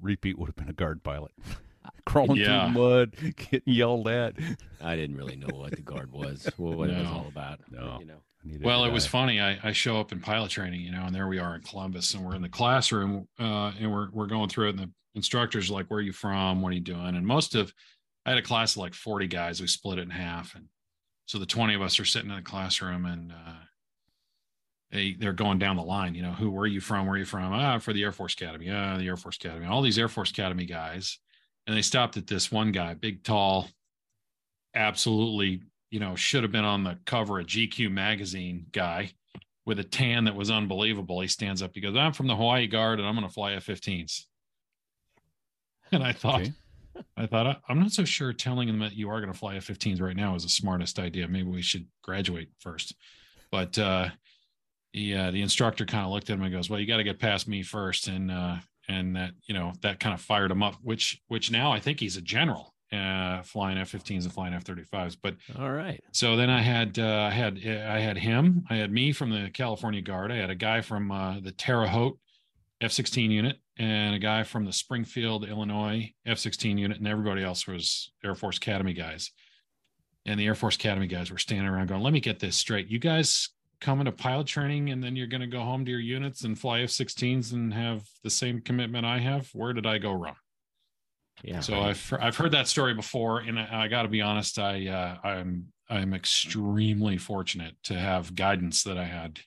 repeat 0.00 0.38
would 0.38 0.46
have 0.46 0.56
been 0.56 0.68
a 0.68 0.72
guard 0.72 1.02
pilot, 1.02 1.32
crawling 2.06 2.40
Yeah. 2.40 2.72
through 2.72 2.82
mud, 2.82 3.16
getting 3.36 3.62
yelled 3.74 4.08
at. 4.08 4.34
I 4.80 4.96
didn't 4.96 5.16
really 5.16 5.36
know 5.36 5.54
what 5.56 5.72
the 5.72 5.82
guard 5.82 6.10
was, 6.12 6.48
what 6.56 6.90
it 6.90 6.96
was 6.98 7.06
all 7.06 7.26
about. 7.28 7.60
No. 7.70 7.98
You 8.00 8.06
know. 8.06 8.22
Well, 8.44 8.84
it 8.84 8.92
was 8.92 9.06
funny. 9.06 9.40
I, 9.40 9.58
I 9.62 9.72
show 9.72 9.98
up 9.98 10.12
in 10.12 10.20
pilot 10.20 10.50
training, 10.50 10.80
you 10.80 10.92
know, 10.92 11.04
and 11.04 11.14
there 11.14 11.28
we 11.28 11.38
are 11.38 11.54
in 11.54 11.62
Columbus, 11.62 12.12
and 12.14 12.24
we're 12.24 12.34
in 12.34 12.42
the 12.42 12.48
classroom, 12.48 13.26
uh, 13.40 13.72
and 13.80 13.90
we're 13.90 14.10
we're 14.10 14.26
going 14.26 14.50
through 14.50 14.68
it, 14.68 14.78
and 14.78 14.78
the 14.80 14.90
instructors 15.14 15.70
are 15.70 15.74
like, 15.74 15.86
"Where 15.86 16.00
are 16.00 16.02
you 16.02 16.12
from? 16.12 16.60
What 16.60 16.72
are 16.72 16.74
you 16.74 16.80
doing?" 16.80 17.16
And 17.16 17.26
most 17.26 17.54
of, 17.54 17.72
I 18.26 18.30
had 18.30 18.38
a 18.38 18.42
class 18.42 18.72
of 18.72 18.82
like 18.82 18.92
forty 18.92 19.26
guys. 19.26 19.60
We 19.60 19.66
split 19.66 19.98
it 19.98 20.02
in 20.02 20.10
half, 20.10 20.54
and 20.54 20.66
so 21.26 21.38
the 21.38 21.46
twenty 21.46 21.74
of 21.74 21.80
us 21.80 21.98
are 21.98 22.04
sitting 22.04 22.28
in 22.30 22.36
the 22.36 22.42
classroom, 22.42 23.06
and 23.06 23.32
uh, 23.32 23.64
they 24.90 25.14
they're 25.14 25.32
going 25.32 25.58
down 25.58 25.76
the 25.76 25.82
line. 25.82 26.14
You 26.14 26.22
know, 26.22 26.32
who? 26.32 26.50
Where 26.50 26.64
are 26.64 26.66
you 26.66 26.80
from? 26.80 27.06
Where 27.06 27.14
are 27.14 27.18
you 27.18 27.24
from? 27.24 27.52
Ah, 27.54 27.78
for 27.78 27.94
the 27.94 28.02
Air 28.02 28.12
Force 28.12 28.34
Academy. 28.34 28.70
Ah, 28.70 28.98
the 28.98 29.06
Air 29.06 29.16
Force 29.16 29.36
Academy. 29.36 29.64
All 29.64 29.80
these 29.80 29.98
Air 29.98 30.08
Force 30.08 30.30
Academy 30.30 30.66
guys, 30.66 31.18
and 31.66 31.74
they 31.74 31.82
stopped 31.82 32.18
at 32.18 32.26
this 32.26 32.52
one 32.52 32.72
guy, 32.72 32.92
big, 32.92 33.24
tall, 33.24 33.70
absolutely 34.74 35.62
you 35.94 36.00
know, 36.00 36.16
should 36.16 36.42
have 36.42 36.50
been 36.50 36.64
on 36.64 36.82
the 36.82 36.98
cover 37.06 37.38
of 37.38 37.46
GQ 37.46 37.88
magazine 37.88 38.66
guy 38.72 39.12
with 39.64 39.78
a 39.78 39.84
tan 39.84 40.24
that 40.24 40.34
was 40.34 40.50
unbelievable. 40.50 41.20
He 41.20 41.28
stands 41.28 41.62
up, 41.62 41.70
he 41.72 41.80
goes, 41.80 41.94
I'm 41.94 42.12
from 42.12 42.26
the 42.26 42.34
Hawaii 42.34 42.66
Guard 42.66 42.98
and 42.98 43.06
I'm 43.06 43.14
going 43.14 43.24
to 43.28 43.32
fly 43.32 43.52
F 43.52 43.66
15s. 43.66 44.22
And 45.92 46.02
I 46.02 46.10
thought, 46.12 46.40
Okay. 46.40 46.52
I 47.16 47.26
thought, 47.26 47.46
"I- 47.46 47.56
I'm 47.68 47.78
not 47.78 47.92
so 47.92 48.04
sure 48.04 48.32
telling 48.32 48.66
them 48.66 48.80
that 48.80 48.94
you 48.96 49.08
are 49.08 49.20
going 49.20 49.32
to 49.32 49.38
fly 49.38 49.54
F 49.54 49.68
15s 49.68 50.00
right 50.02 50.16
now 50.16 50.34
is 50.34 50.42
the 50.42 50.48
smartest 50.48 50.98
idea. 50.98 51.28
Maybe 51.28 51.48
we 51.48 51.62
should 51.62 51.86
graduate 52.02 52.48
first. 52.58 52.96
But, 53.52 53.78
uh, 53.78 54.08
yeah, 54.92 55.30
the 55.30 55.42
instructor 55.42 55.86
kind 55.86 56.04
of 56.04 56.10
looked 56.10 56.28
at 56.30 56.34
him 56.34 56.42
and 56.42 56.52
goes, 56.52 56.68
well, 56.68 56.80
you 56.80 56.86
got 56.88 56.96
to 56.96 57.04
get 57.04 57.20
past 57.20 57.46
me 57.46 57.62
first. 57.62 58.08
And, 58.08 58.32
uh, 58.32 58.56
and 58.88 59.14
that, 59.14 59.30
you 59.46 59.54
know, 59.54 59.72
that 59.82 60.00
kind 60.00 60.14
of 60.14 60.20
fired 60.20 60.50
him 60.50 60.64
up, 60.64 60.74
which, 60.82 61.20
which 61.28 61.52
now 61.52 61.70
I 61.70 61.78
think 61.78 62.00
he's 62.00 62.16
a 62.16 62.20
general, 62.22 62.73
uh, 62.92 63.42
flying 63.42 63.78
F 63.78 63.92
15s 63.92 64.24
and 64.24 64.32
flying 64.32 64.54
F 64.54 64.64
35s. 64.64 65.16
But, 65.20 65.36
All 65.58 65.72
right. 65.72 66.02
so 66.12 66.36
then 66.36 66.50
I 66.50 66.60
had 66.60 66.98
uh, 66.98 67.28
I 67.30 67.30
had 67.30 67.58
I 67.66 68.00
had 68.00 68.18
him. 68.18 68.64
I 68.70 68.76
had 68.76 68.92
me 68.92 69.12
from 69.12 69.30
the 69.30 69.50
California 69.52 70.00
Guard. 70.00 70.30
I 70.30 70.36
had 70.36 70.50
a 70.50 70.54
guy 70.54 70.80
from 70.80 71.10
uh, 71.10 71.40
the 71.40 71.52
Terre 71.52 71.86
Haute 71.86 72.18
F-16 72.80 73.30
unit, 73.30 73.56
and 73.78 74.14
a 74.14 74.18
guy 74.18 74.42
from 74.42 74.64
the 74.64 74.72
Springfield, 74.72 75.48
Illinois 75.48 76.12
F-16 76.26 76.78
unit, 76.78 76.98
and 76.98 77.08
everybody 77.08 77.42
else 77.42 77.66
was 77.66 78.12
Air 78.24 78.34
Force 78.34 78.58
Academy 78.58 78.92
guys. 78.92 79.30
And 80.26 80.38
the 80.38 80.46
Air 80.46 80.54
Force 80.54 80.76
Academy 80.76 81.06
guys 81.06 81.30
were 81.30 81.38
standing 81.38 81.68
around 81.68 81.88
going, 81.88 82.02
"Let 82.02 82.12
me 82.12 82.20
get 82.20 82.40
this 82.40 82.56
straight. 82.56 82.88
You 82.88 82.98
guys 82.98 83.48
coming 83.80 84.04
to 84.06 84.12
pilot 84.12 84.46
training, 84.46 84.90
and 84.90 85.02
then 85.02 85.16
you're 85.16 85.26
going 85.26 85.40
to 85.40 85.46
go 85.46 85.60
home 85.60 85.84
to 85.84 85.90
your 85.90 86.00
units 86.00 86.44
and 86.44 86.58
fly 86.58 86.80
F-16s 86.80 87.52
and 87.52 87.74
have 87.74 88.04
the 88.22 88.30
same 88.30 88.60
commitment 88.60 89.04
I 89.04 89.18
have. 89.18 89.48
Where 89.52 89.72
did 89.72 89.86
I 89.86 89.98
go 89.98 90.12
wrong?" 90.12 90.36
Yeah. 91.42 91.60
So 91.60 91.74
right. 91.74 91.88
I've 91.90 92.14
I've 92.20 92.36
heard 92.36 92.52
that 92.52 92.68
story 92.68 92.94
before, 92.94 93.40
and 93.40 93.58
I, 93.58 93.84
I 93.84 93.88
got 93.88 94.02
to 94.02 94.08
be 94.08 94.20
honest. 94.20 94.58
I 94.58 94.86
uh, 94.88 95.26
I'm 95.26 95.66
I'm 95.90 96.14
extremely 96.14 97.16
fortunate 97.18 97.74
to 97.84 97.94
have 97.94 98.34
guidance 98.34 98.82
that 98.84 98.96
I 98.98 99.04
had 99.04 99.40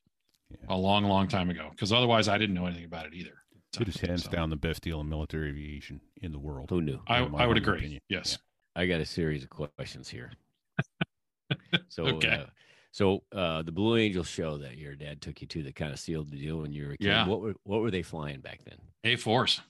Yeah. 0.52 0.58
a 0.70 0.78
long, 0.78 1.06
long 1.06 1.28
time 1.28 1.50
ago. 1.50 1.70
Because 1.72 1.92
otherwise, 1.92 2.28
I 2.28 2.38
didn't 2.38 2.56
know 2.56 2.66
anything 2.68 2.86
about 2.86 3.06
it 3.08 3.14
either. 3.14 3.34
It 3.80 3.88
is 3.88 3.98
hands 3.98 4.24
So, 4.26 4.32
down 4.32 4.50
the 4.50 4.56
best 4.56 4.82
deal 4.82 5.00
in 5.02 5.10
military 5.10 5.50
aviation 5.50 6.00
in 6.22 6.32
the 6.32 6.40
world. 6.40 6.70
Who 6.70 6.82
knew? 6.82 7.00
I 7.08 7.20
I 7.20 7.46
would 7.48 7.58
agree. 7.58 7.78
opinion. 7.80 8.02
Yes. 8.10 8.38
I 8.76 8.86
got 8.86 9.00
a 9.02 9.06
series 9.06 9.44
of 9.44 9.50
questions 9.50 10.10
here. 10.10 10.32
So, 11.90 12.04
Okay. 12.06 12.28
uh, 12.30 12.46
so 12.92 13.24
uh, 13.32 13.62
the 13.62 13.72
Blue 13.72 13.96
Angel 13.98 14.24
show 14.24 14.58
that 14.58 14.78
your 14.78 14.96
dad 14.96 15.22
took 15.22 15.42
you 15.42 15.48
to 15.48 15.64
that 15.64 15.76
kind 15.76 15.92
of 15.94 16.00
sealed 16.00 16.30
the 16.30 16.38
deal 16.38 16.58
when 16.60 16.72
you 16.74 16.86
were 16.88 16.92
a 16.94 16.98
kid. 16.98 17.08
Yeah. 17.08 17.26
What 17.28 17.42
were 17.42 17.54
what 17.64 17.82
were 17.82 17.92
they 17.92 18.02
flying 18.04 18.42
back 18.42 18.60
then? 18.66 18.78
A4s. 19.06 19.62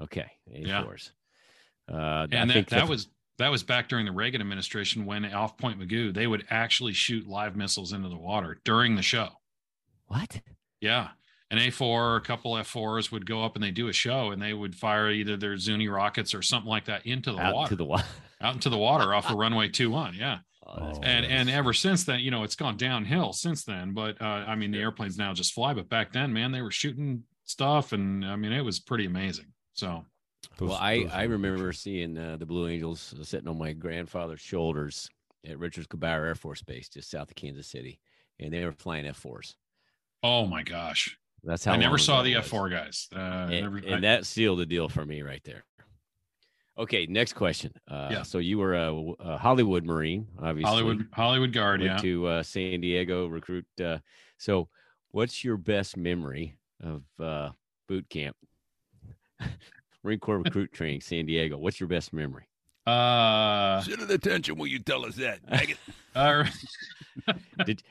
Okay, 0.00 0.26
A 0.52 0.58
Yeah. 0.60 0.84
Uh, 1.92 1.96
I 1.96 2.22
and 2.32 2.50
that, 2.50 2.54
think 2.54 2.68
that 2.70 2.84
the- 2.86 2.90
was 2.90 3.08
that 3.38 3.50
was 3.50 3.62
back 3.62 3.88
during 3.88 4.06
the 4.06 4.12
Reagan 4.12 4.40
administration 4.40 5.06
when 5.06 5.24
off 5.26 5.58
Point 5.58 5.78
Mugu 5.80 6.14
they 6.14 6.26
would 6.26 6.44
actually 6.50 6.92
shoot 6.92 7.26
live 7.26 7.56
missiles 7.56 7.92
into 7.92 8.08
the 8.08 8.16
water 8.16 8.60
during 8.64 8.94
the 8.96 9.02
show. 9.02 9.28
what? 10.06 10.40
Yeah. 10.80 11.08
An 11.50 11.58
A4, 11.58 12.16
a 12.16 12.20
couple 12.20 12.52
F4s 12.54 13.12
would 13.12 13.26
go 13.26 13.44
up 13.44 13.54
and 13.54 13.62
they 13.62 13.70
do 13.70 13.88
a 13.88 13.92
show 13.92 14.30
and 14.30 14.40
they 14.40 14.52
would 14.54 14.74
fire 14.74 15.10
either 15.10 15.36
their 15.36 15.56
Zuni 15.56 15.88
rockets 15.88 16.34
or 16.34 16.42
something 16.42 16.68
like 16.70 16.86
that 16.86 17.06
into 17.06 17.32
the 17.32 17.38
Out 17.38 17.54
water, 17.54 17.68
to 17.70 17.76
the 17.76 17.84
water. 17.84 18.04
out 18.40 18.54
into 18.54 18.70
the 18.70 18.78
water 18.78 19.12
off 19.14 19.30
of 19.30 19.36
runway 19.36 19.68
21. 19.68 20.14
Yeah. 20.14 20.38
Oh, 20.66 20.98
and 21.02 21.26
and 21.26 21.50
ever 21.50 21.74
since 21.74 22.04
then, 22.04 22.20
you 22.20 22.30
know, 22.30 22.42
it's 22.42 22.56
gone 22.56 22.78
downhill 22.78 23.34
since 23.34 23.64
then. 23.64 23.92
But 23.92 24.20
uh, 24.22 24.24
I 24.24 24.54
mean, 24.54 24.70
the 24.70 24.78
airplanes 24.78 25.18
now 25.18 25.34
just 25.34 25.52
fly. 25.52 25.74
But 25.74 25.90
back 25.90 26.10
then, 26.10 26.32
man, 26.32 26.52
they 26.52 26.62
were 26.62 26.70
shooting 26.70 27.24
stuff, 27.44 27.92
and 27.92 28.24
I 28.24 28.34
mean, 28.36 28.50
it 28.50 28.62
was 28.62 28.80
pretty 28.80 29.04
amazing. 29.04 29.44
So 29.74 30.06
Those- 30.58 30.70
well, 30.70 30.78
I, 30.80 31.06
I 31.12 31.22
remember 31.24 31.58
pictures. 31.68 31.80
seeing 31.80 32.18
uh, 32.18 32.36
the 32.36 32.46
Blue 32.46 32.68
Angels 32.68 33.14
sitting 33.22 33.48
on 33.48 33.58
my 33.58 33.72
grandfather's 33.72 34.40
shoulders 34.40 35.08
at 35.46 35.58
Richards-Gebaur 35.58 36.26
Air 36.26 36.34
Force 36.34 36.62
Base, 36.62 36.88
just 36.88 37.10
south 37.10 37.30
of 37.30 37.36
Kansas 37.36 37.66
City, 37.66 38.00
and 38.40 38.52
they 38.52 38.64
were 38.64 38.72
flying 38.72 39.06
F 39.06 39.16
fours. 39.16 39.56
oh 40.22 40.46
my 40.46 40.62
gosh, 40.62 41.18
That's 41.42 41.64
how 41.64 41.72
I 41.72 41.76
never 41.76 41.98
saw 41.98 42.22
the. 42.22 42.34
F4 42.34 42.70
guys. 42.70 43.08
Uh, 43.14 43.18
and, 43.18 43.50
never, 43.50 43.76
and 43.78 43.94
I- 43.96 44.00
that 44.00 44.26
sealed 44.26 44.58
the 44.60 44.66
deal 44.66 44.88
for 44.88 45.04
me 45.04 45.22
right 45.22 45.42
there. 45.44 45.64
Okay, 46.76 47.06
next 47.06 47.34
question. 47.34 47.72
Uh, 47.88 48.08
Yeah. 48.10 48.22
So 48.22 48.38
you 48.38 48.58
were 48.58 48.74
a, 48.74 48.92
a 49.20 49.38
Hollywood 49.38 49.84
Marine, 49.84 50.26
obviously. 50.42 50.68
Hollywood 50.70 51.06
Hollywood 51.12 51.52
Guard. 51.52 51.80
Went 51.82 51.92
Yeah. 51.92 51.98
to 51.98 52.26
uh, 52.26 52.42
San 52.42 52.80
Diego 52.80 53.26
recruit. 53.28 53.66
Uh, 53.80 53.98
so, 54.38 54.68
what's 55.12 55.44
your 55.44 55.56
best 55.56 55.96
memory 55.96 56.56
of 56.82 57.04
uh, 57.20 57.50
boot 57.86 58.08
camp? 58.10 58.36
Marine 60.04 60.18
Corps 60.20 60.38
recruit 60.38 60.72
training, 60.72 61.00
San 61.00 61.26
Diego. 61.26 61.56
What's 61.56 61.80
your 61.80 61.88
best 61.88 62.12
memory? 62.12 62.44
Uh, 62.86 63.80
Sit 63.80 63.98
at 64.00 64.10
attention 64.10 64.56
will 64.58 64.66
you 64.66 64.78
tell 64.78 65.06
us 65.06 65.14
that? 65.16 65.40
Maggot. 65.50 65.78
uh, 66.14 66.44
Did 67.64 67.82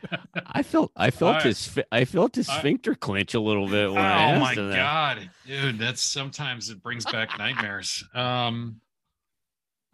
I 0.45 0.61
felt 0.61 0.91
I 0.95 1.09
felt 1.09 1.37
I- 1.37 1.41
his 1.41 1.79
I 1.91 2.05
felt 2.05 2.35
his 2.35 2.47
I- 2.47 2.59
sphincter 2.59 2.93
clench 2.93 3.33
a 3.33 3.39
little 3.39 3.67
bit 3.67 3.87
oh 3.87 3.93
when 3.93 4.05
I 4.05 4.37
my 4.37 4.49
asked 4.49 4.57
him 4.59 4.69
that. 4.69 4.75
god, 4.75 5.29
dude, 5.47 5.79
that's 5.79 6.03
sometimes 6.03 6.69
it 6.69 6.83
brings 6.83 7.05
back 7.05 7.35
nightmares. 7.39 8.05
Um, 8.13 8.81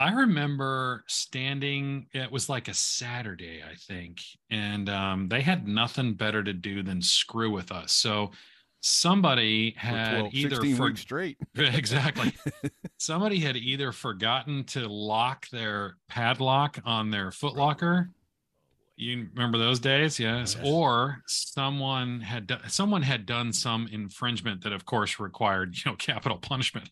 I 0.02 0.12
remember 0.12 1.06
standing. 1.08 2.08
It 2.14 2.30
was 2.30 2.50
like 2.50 2.68
a 2.68 2.74
Saturday, 2.74 3.62
I 3.64 3.76
think, 3.76 4.20
and 4.50 4.90
um, 4.90 5.30
they 5.30 5.42
had 5.42 5.66
nothing 5.66 6.14
better 6.16 6.44
to 6.44 6.52
do 6.54 6.84
than 6.84 7.02
screw 7.02 7.52
with 7.52 7.72
us. 7.72 7.94
So 7.94 8.32
somebody 8.82 9.76
had 9.78 10.20
12, 10.20 10.34
either 10.34 10.56
16 10.56 10.76
for, 10.76 10.96
straight. 10.96 11.38
exactly. 11.56 12.34
Somebody 12.98 13.40
had 13.40 13.56
either 13.56 13.92
forgotten 13.92 14.64
to 14.66 14.88
lock 14.88 15.50
their 15.50 15.96
padlock 16.08 16.80
on 16.86 17.12
their 17.12 17.30
footlocker 17.30 18.10
you 19.00 19.30
remember 19.34 19.58
those 19.58 19.80
days? 19.80 20.20
Yes, 20.20 20.56
Yes. 20.56 20.64
or 20.66 21.24
someone 21.26 22.20
had 22.20 22.48
done 22.48 22.60
someone 22.68 23.02
had 23.02 23.26
done 23.26 23.54
some 23.54 23.88
infringement 23.88 24.62
that 24.64 24.74
of 24.74 24.86
course 24.86 25.20
required 25.20 25.76
you 25.78 25.90
know 25.90 25.96
capital 25.96 26.38
punishment. 26.38 26.90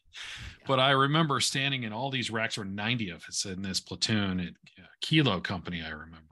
But 0.65 0.79
i 0.79 0.91
remember 0.91 1.39
standing 1.41 1.84
in 1.84 1.91
all 1.91 2.10
these 2.10 2.32
racks 2.32 2.58
or 2.58 2.63
90 2.63 3.10
of 3.10 3.25
us 3.27 3.46
in 3.46 3.62
this 3.62 3.82
platoon 3.82 4.39
at 4.39 4.53
uh, 4.82 4.88
kilo 5.01 5.41
company 5.41 5.84
i 5.86 5.89
remember. 5.89 6.24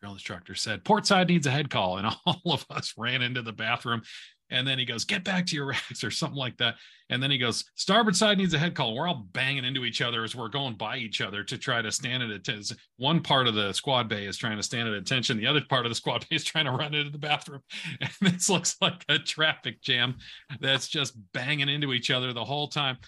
Drill 0.00 0.12
instructor 0.12 0.54
said 0.54 0.84
port 0.84 1.06
side 1.06 1.28
needs 1.28 1.46
a 1.46 1.50
head 1.50 1.68
call 1.68 1.98
and 1.98 2.06
all 2.26 2.40
of 2.46 2.64
us 2.70 2.94
ran 2.96 3.20
into 3.20 3.42
the 3.42 3.52
bathroom 3.52 4.02
and 4.50 4.66
then 4.66 4.78
he 4.78 4.84
goes 4.84 5.04
get 5.04 5.24
back 5.24 5.46
to 5.46 5.56
your 5.56 5.66
racks 5.68 6.02
or 6.02 6.10
something 6.10 6.38
like 6.38 6.56
that 6.58 6.76
and 7.10 7.22
then 7.22 7.30
he 7.30 7.38
goes, 7.38 7.64
starboard 7.74 8.16
side 8.16 8.36
needs 8.36 8.52
a 8.52 8.58
head 8.58 8.74
call. 8.74 8.94
We're 8.94 9.08
all 9.08 9.26
banging 9.32 9.64
into 9.64 9.84
each 9.84 10.02
other 10.02 10.24
as 10.24 10.36
we're 10.36 10.48
going 10.48 10.74
by 10.74 10.98
each 10.98 11.20
other 11.20 11.42
to 11.42 11.56
try 11.56 11.80
to 11.80 11.90
stand 11.90 12.22
at 12.22 12.30
attention. 12.30 12.76
One 12.98 13.22
part 13.22 13.46
of 13.46 13.54
the 13.54 13.72
squad 13.72 14.08
bay 14.08 14.26
is 14.26 14.36
trying 14.36 14.58
to 14.58 14.62
stand 14.62 14.88
at 14.88 14.94
attention. 14.94 15.38
The 15.38 15.46
other 15.46 15.62
part 15.68 15.86
of 15.86 15.90
the 15.90 15.96
squad 15.96 16.26
bay 16.30 16.36
is 16.36 16.44
trying 16.44 16.66
to 16.66 16.72
run 16.72 16.94
into 16.94 17.10
the 17.10 17.18
bathroom. 17.18 17.62
And 18.00 18.32
this 18.32 18.50
looks 18.50 18.76
like 18.80 19.04
a 19.08 19.18
traffic 19.18 19.80
jam 19.80 20.16
that's 20.60 20.88
just 20.88 21.14
banging 21.32 21.68
into 21.68 21.92
each 21.92 22.10
other 22.10 22.32
the 22.32 22.44
whole 22.44 22.68
time. 22.68 22.98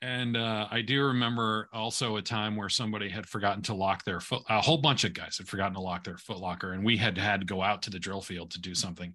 And 0.00 0.36
uh, 0.36 0.68
I 0.70 0.82
do 0.82 1.04
remember 1.04 1.68
also 1.72 2.16
a 2.16 2.22
time 2.22 2.54
where 2.54 2.68
somebody 2.68 3.08
had 3.08 3.26
forgotten 3.26 3.62
to 3.64 3.74
lock 3.74 4.04
their 4.04 4.20
foot. 4.20 4.42
A 4.48 4.60
whole 4.60 4.78
bunch 4.78 5.02
of 5.02 5.12
guys 5.12 5.38
had 5.38 5.48
forgotten 5.48 5.74
to 5.74 5.80
lock 5.80 6.04
their 6.04 6.18
foot 6.18 6.38
locker, 6.38 6.72
and 6.72 6.84
we 6.84 6.96
had 6.96 7.18
had 7.18 7.40
to 7.40 7.46
go 7.46 7.62
out 7.62 7.82
to 7.82 7.90
the 7.90 7.98
drill 7.98 8.22
field 8.22 8.52
to 8.52 8.60
do 8.60 8.76
something. 8.76 9.12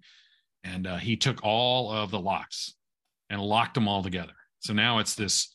And 0.64 0.86
uh, 0.86 0.96
he 0.96 1.16
took 1.16 1.44
all 1.44 1.92
of 1.92 2.10
the 2.10 2.18
locks 2.18 2.74
and 3.30 3.40
locked 3.40 3.74
them 3.74 3.86
all 3.86 4.02
together. 4.02 4.32
So 4.60 4.72
now 4.72 4.98
it's 4.98 5.14
this 5.14 5.54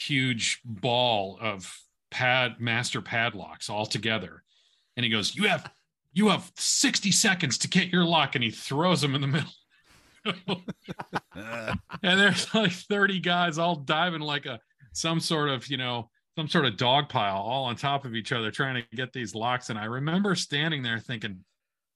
huge 0.00 0.60
ball 0.64 1.38
of 1.40 1.76
pad 2.10 2.60
master 2.60 3.02
padlocks 3.02 3.68
all 3.68 3.86
together. 3.86 4.44
And 4.96 5.04
he 5.04 5.10
goes, 5.10 5.34
"You 5.34 5.44
have 5.44 5.70
you 6.12 6.28
have 6.28 6.52
60 6.56 7.10
seconds 7.10 7.58
to 7.58 7.68
get 7.68 7.88
your 7.88 8.04
lock." 8.04 8.34
And 8.34 8.44
he 8.44 8.50
throws 8.50 9.00
them 9.00 9.14
in 9.14 9.20
the 9.20 9.26
middle. 9.26 9.50
And 11.34 12.20
there's 12.20 12.52
like 12.54 12.72
30 12.72 13.20
guys 13.20 13.58
all 13.58 13.76
diving 13.76 14.20
like 14.20 14.46
a 14.46 14.60
some 14.92 15.20
sort 15.20 15.48
of, 15.48 15.66
you 15.68 15.76
know, 15.76 16.10
some 16.36 16.48
sort 16.48 16.64
of 16.64 16.76
dog 16.76 17.08
pile 17.08 17.36
all 17.36 17.64
on 17.64 17.76
top 17.76 18.04
of 18.04 18.14
each 18.14 18.32
other 18.32 18.50
trying 18.50 18.74
to 18.74 18.96
get 18.96 19.12
these 19.12 19.34
locks. 19.34 19.70
And 19.70 19.78
I 19.78 19.84
remember 19.84 20.34
standing 20.34 20.82
there 20.82 20.98
thinking, 20.98 21.44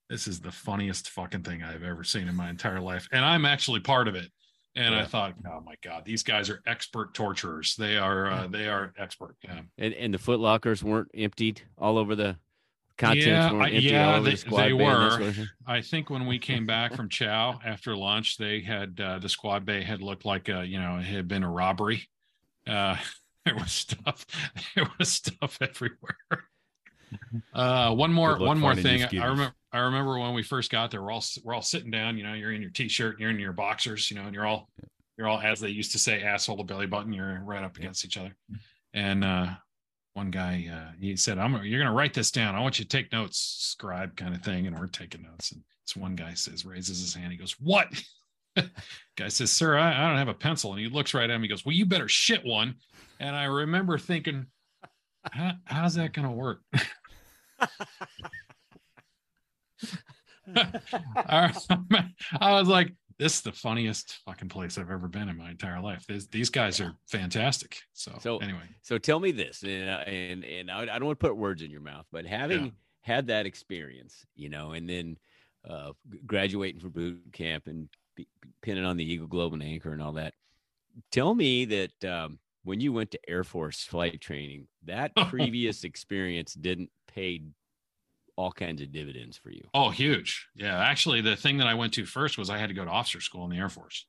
this 0.09 0.27
is 0.27 0.39
the 0.39 0.51
funniest 0.51 1.09
fucking 1.09 1.43
thing 1.43 1.63
I've 1.63 1.83
ever 1.83 2.03
seen 2.03 2.27
in 2.27 2.35
my 2.35 2.49
entire 2.49 2.79
life. 2.79 3.07
And 3.11 3.23
I'm 3.25 3.45
actually 3.45 3.79
part 3.81 4.07
of 4.07 4.15
it. 4.15 4.31
And 4.75 4.93
I 4.93 5.05
thought, 5.05 5.33
oh 5.51 5.59
my 5.65 5.73
God, 5.83 6.05
these 6.05 6.21
guys 6.21 6.51
are 6.51 6.61
expert 6.67 7.15
torturers. 7.15 7.75
They 7.77 7.97
are 7.97 8.29
uh, 8.29 8.47
they 8.47 8.67
are 8.67 8.93
expert. 8.97 9.35
Yeah. 9.43 9.61
And 9.79 9.93
and 9.95 10.13
the 10.13 10.19
foot 10.19 10.39
lockers 10.39 10.83
weren't 10.83 11.09
emptied 11.15 11.61
all 11.79 11.97
over 11.97 12.15
the 12.15 12.37
contents 12.99 13.25
Yeah, 13.25 13.51
weren't 13.53 13.73
emptied 13.73 13.83
yeah, 13.91 14.07
all 14.09 14.15
over 14.17 14.25
they- 14.25 14.31
the 14.31 14.37
squad 14.37 14.61
they 14.61 14.73
were. 14.73 15.09
sort 15.09 15.21
of 15.23 15.35
thing? 15.35 15.47
I 15.65 15.81
think 15.81 16.11
when 16.11 16.27
we 16.27 16.37
came 16.37 16.67
back 16.67 16.93
from 16.95 17.09
Chow 17.09 17.59
after 17.65 17.95
lunch, 17.95 18.37
they 18.37 18.61
had 18.61 18.99
uh, 19.01 19.17
the 19.17 19.29
squad 19.29 19.65
bay 19.65 19.81
had 19.81 20.01
looked 20.03 20.25
like 20.25 20.47
a, 20.47 20.63
you 20.63 20.79
know, 20.79 20.97
it 20.97 21.05
had 21.05 21.27
been 21.27 21.43
a 21.43 21.49
robbery. 21.49 22.07
Uh, 22.67 22.97
there 23.45 23.55
was 23.55 23.71
stuff, 23.71 24.27
there 24.75 24.87
was 24.99 25.09
stuff 25.11 25.57
everywhere. 25.59 26.17
Uh, 27.53 27.93
one 27.93 28.13
more, 28.13 28.37
one 28.37 28.59
more 28.59 28.75
thing. 28.75 29.03
I 29.03 29.25
remember, 29.25 29.53
I 29.71 29.79
remember 29.79 30.19
when 30.19 30.33
we 30.33 30.43
first 30.43 30.71
got 30.71 30.91
there, 30.91 31.01
we're 31.01 31.11
all 31.11 31.23
we're 31.43 31.53
all 31.53 31.61
sitting 31.61 31.91
down. 31.91 32.17
You 32.17 32.23
know, 32.23 32.33
you're 32.33 32.51
in 32.51 32.61
your 32.61 32.71
t-shirt, 32.71 33.19
you're 33.19 33.29
in 33.29 33.39
your 33.39 33.53
boxers, 33.53 34.09
you 34.09 34.17
know, 34.17 34.23
and 34.23 34.33
you're 34.33 34.45
all 34.45 34.69
you're 35.17 35.27
all 35.27 35.39
as 35.39 35.59
they 35.59 35.69
used 35.69 35.91
to 35.93 35.99
say, 35.99 36.21
asshole 36.21 36.57
to 36.57 36.63
belly 36.63 36.85
button. 36.85 37.13
You're 37.13 37.41
right 37.43 37.63
up 37.63 37.77
against 37.77 38.05
each 38.05 38.17
other. 38.17 38.35
And 38.93 39.23
uh, 39.23 39.47
one 40.13 40.31
guy, 40.31 40.67
uh, 40.71 40.93
he 40.99 41.15
said, 41.15 41.37
"I'm 41.37 41.53
you're 41.63 41.79
going 41.79 41.91
to 41.91 41.97
write 41.97 42.13
this 42.13 42.31
down. 42.31 42.55
I 42.55 42.59
want 42.59 42.79
you 42.79 42.85
to 42.85 42.89
take 42.89 43.11
notes, 43.11 43.37
scribe 43.59 44.15
kind 44.15 44.35
of 44.35 44.41
thing." 44.41 44.67
And 44.67 44.77
we're 44.77 44.87
taking 44.87 45.23
notes. 45.23 45.51
And 45.51 45.61
this 45.85 45.95
one 45.95 46.15
guy 46.15 46.33
says, 46.33 46.65
raises 46.65 47.01
his 47.01 47.13
hand. 47.13 47.31
He 47.31 47.37
goes, 47.37 47.55
"What?" 47.59 47.87
guy 49.17 49.27
says, 49.27 49.51
"Sir, 49.51 49.77
I, 49.77 50.03
I 50.03 50.07
don't 50.07 50.17
have 50.17 50.27
a 50.27 50.33
pencil." 50.33 50.71
And 50.71 50.81
he 50.81 50.87
looks 50.87 51.13
right 51.13 51.29
at 51.29 51.35
him. 51.35 51.41
He 51.41 51.47
goes, 51.47 51.65
"Well, 51.65 51.75
you 51.75 51.85
better 51.85 52.07
shit 52.07 52.43
one." 52.43 52.75
And 53.19 53.35
I 53.35 53.45
remember 53.45 53.97
thinking, 53.97 54.47
How, 55.31 55.51
"How's 55.65 55.95
that 55.95 56.13
going 56.13 56.27
to 56.27 56.33
work?" 56.33 56.61
I, 60.55 61.51
was 62.41 62.67
like, 62.67 62.93
this 63.19 63.35
is 63.35 63.41
the 63.41 63.51
funniest 63.51 64.19
fucking 64.25 64.49
place 64.49 64.77
I've 64.77 64.89
ever 64.89 65.07
been 65.07 65.27
in 65.29 65.37
my 65.37 65.51
entire 65.51 65.81
life. 65.81 66.05
These, 66.07 66.27
these 66.27 66.49
guys 66.49 66.79
are 66.79 66.95
fantastic. 67.07 67.77
So, 67.93 68.13
So- 68.21 68.37
anyway, 68.37 68.61
So 68.81 68.97
tell 68.97 69.19
me 69.19 69.31
this, 69.31 69.63
and 69.63 69.89
uh, 69.89 70.03
and, 70.07 70.43
and 70.45 70.71
I, 70.71 70.81
I 70.83 70.85
don't 70.85 71.05
want 71.05 71.19
to 71.19 71.27
put 71.27 71.35
words 71.37 71.61
in 71.61 71.71
your 71.71 71.81
mouth, 71.81 72.05
but 72.11 72.25
having 72.25 72.65
Yeah. 72.65 72.71
had 73.01 73.27
that 73.27 73.45
experience, 73.45 74.25
you 74.35 74.49
know, 74.49 74.71
and 74.71 74.89
then 74.89 75.17
uh, 75.69 75.91
graduating 76.25 76.79
from 76.79 76.91
boot 76.91 77.19
camp 77.33 77.67
and 77.67 77.89
be, 78.15 78.27
pinning 78.61 78.85
on 78.85 78.95
the 78.97 79.03
Eagle 79.11 79.27
Globe 79.27 79.53
and 79.53 79.63
Anchor 79.63 79.91
and 79.91 80.01
all 80.01 80.13
that, 80.13 80.33
tell 81.11 81.35
me 81.35 81.65
that 81.65 82.05
um, 82.05 82.39
when 82.67 82.81
you 82.81 82.91
went 82.91 83.11
to 83.11 83.19
Air 83.29 83.43
Force 83.43 83.83
flight 83.83 84.19
training, 84.19 84.67
that 84.85 85.15
previous 85.29 85.83
experience 85.83 86.53
didn't 86.53 86.89
pay 87.07 87.41
all 88.35 88.51
kinds 88.51 88.81
of 88.81 88.91
dividends 88.91 89.37
for 89.37 89.49
you. 89.49 89.63
oh, 89.73 89.89
huge. 89.89 90.47
Yeah. 90.53 90.77
Actually, 90.77 91.21
the 91.21 91.35
thing 91.35 91.57
that 91.57 91.67
I 91.67 91.73
went 91.73 91.93
to 91.93 92.05
first 92.05 92.37
was 92.37 92.49
I 92.49 92.57
had 92.57 92.67
to 92.67 92.75
go 92.75 92.85
to 92.85 92.91
officer 92.91 93.21
school 93.21 93.45
in 93.45 93.49
the 93.49 93.57
Air 93.57 93.69
Force. 93.69 94.05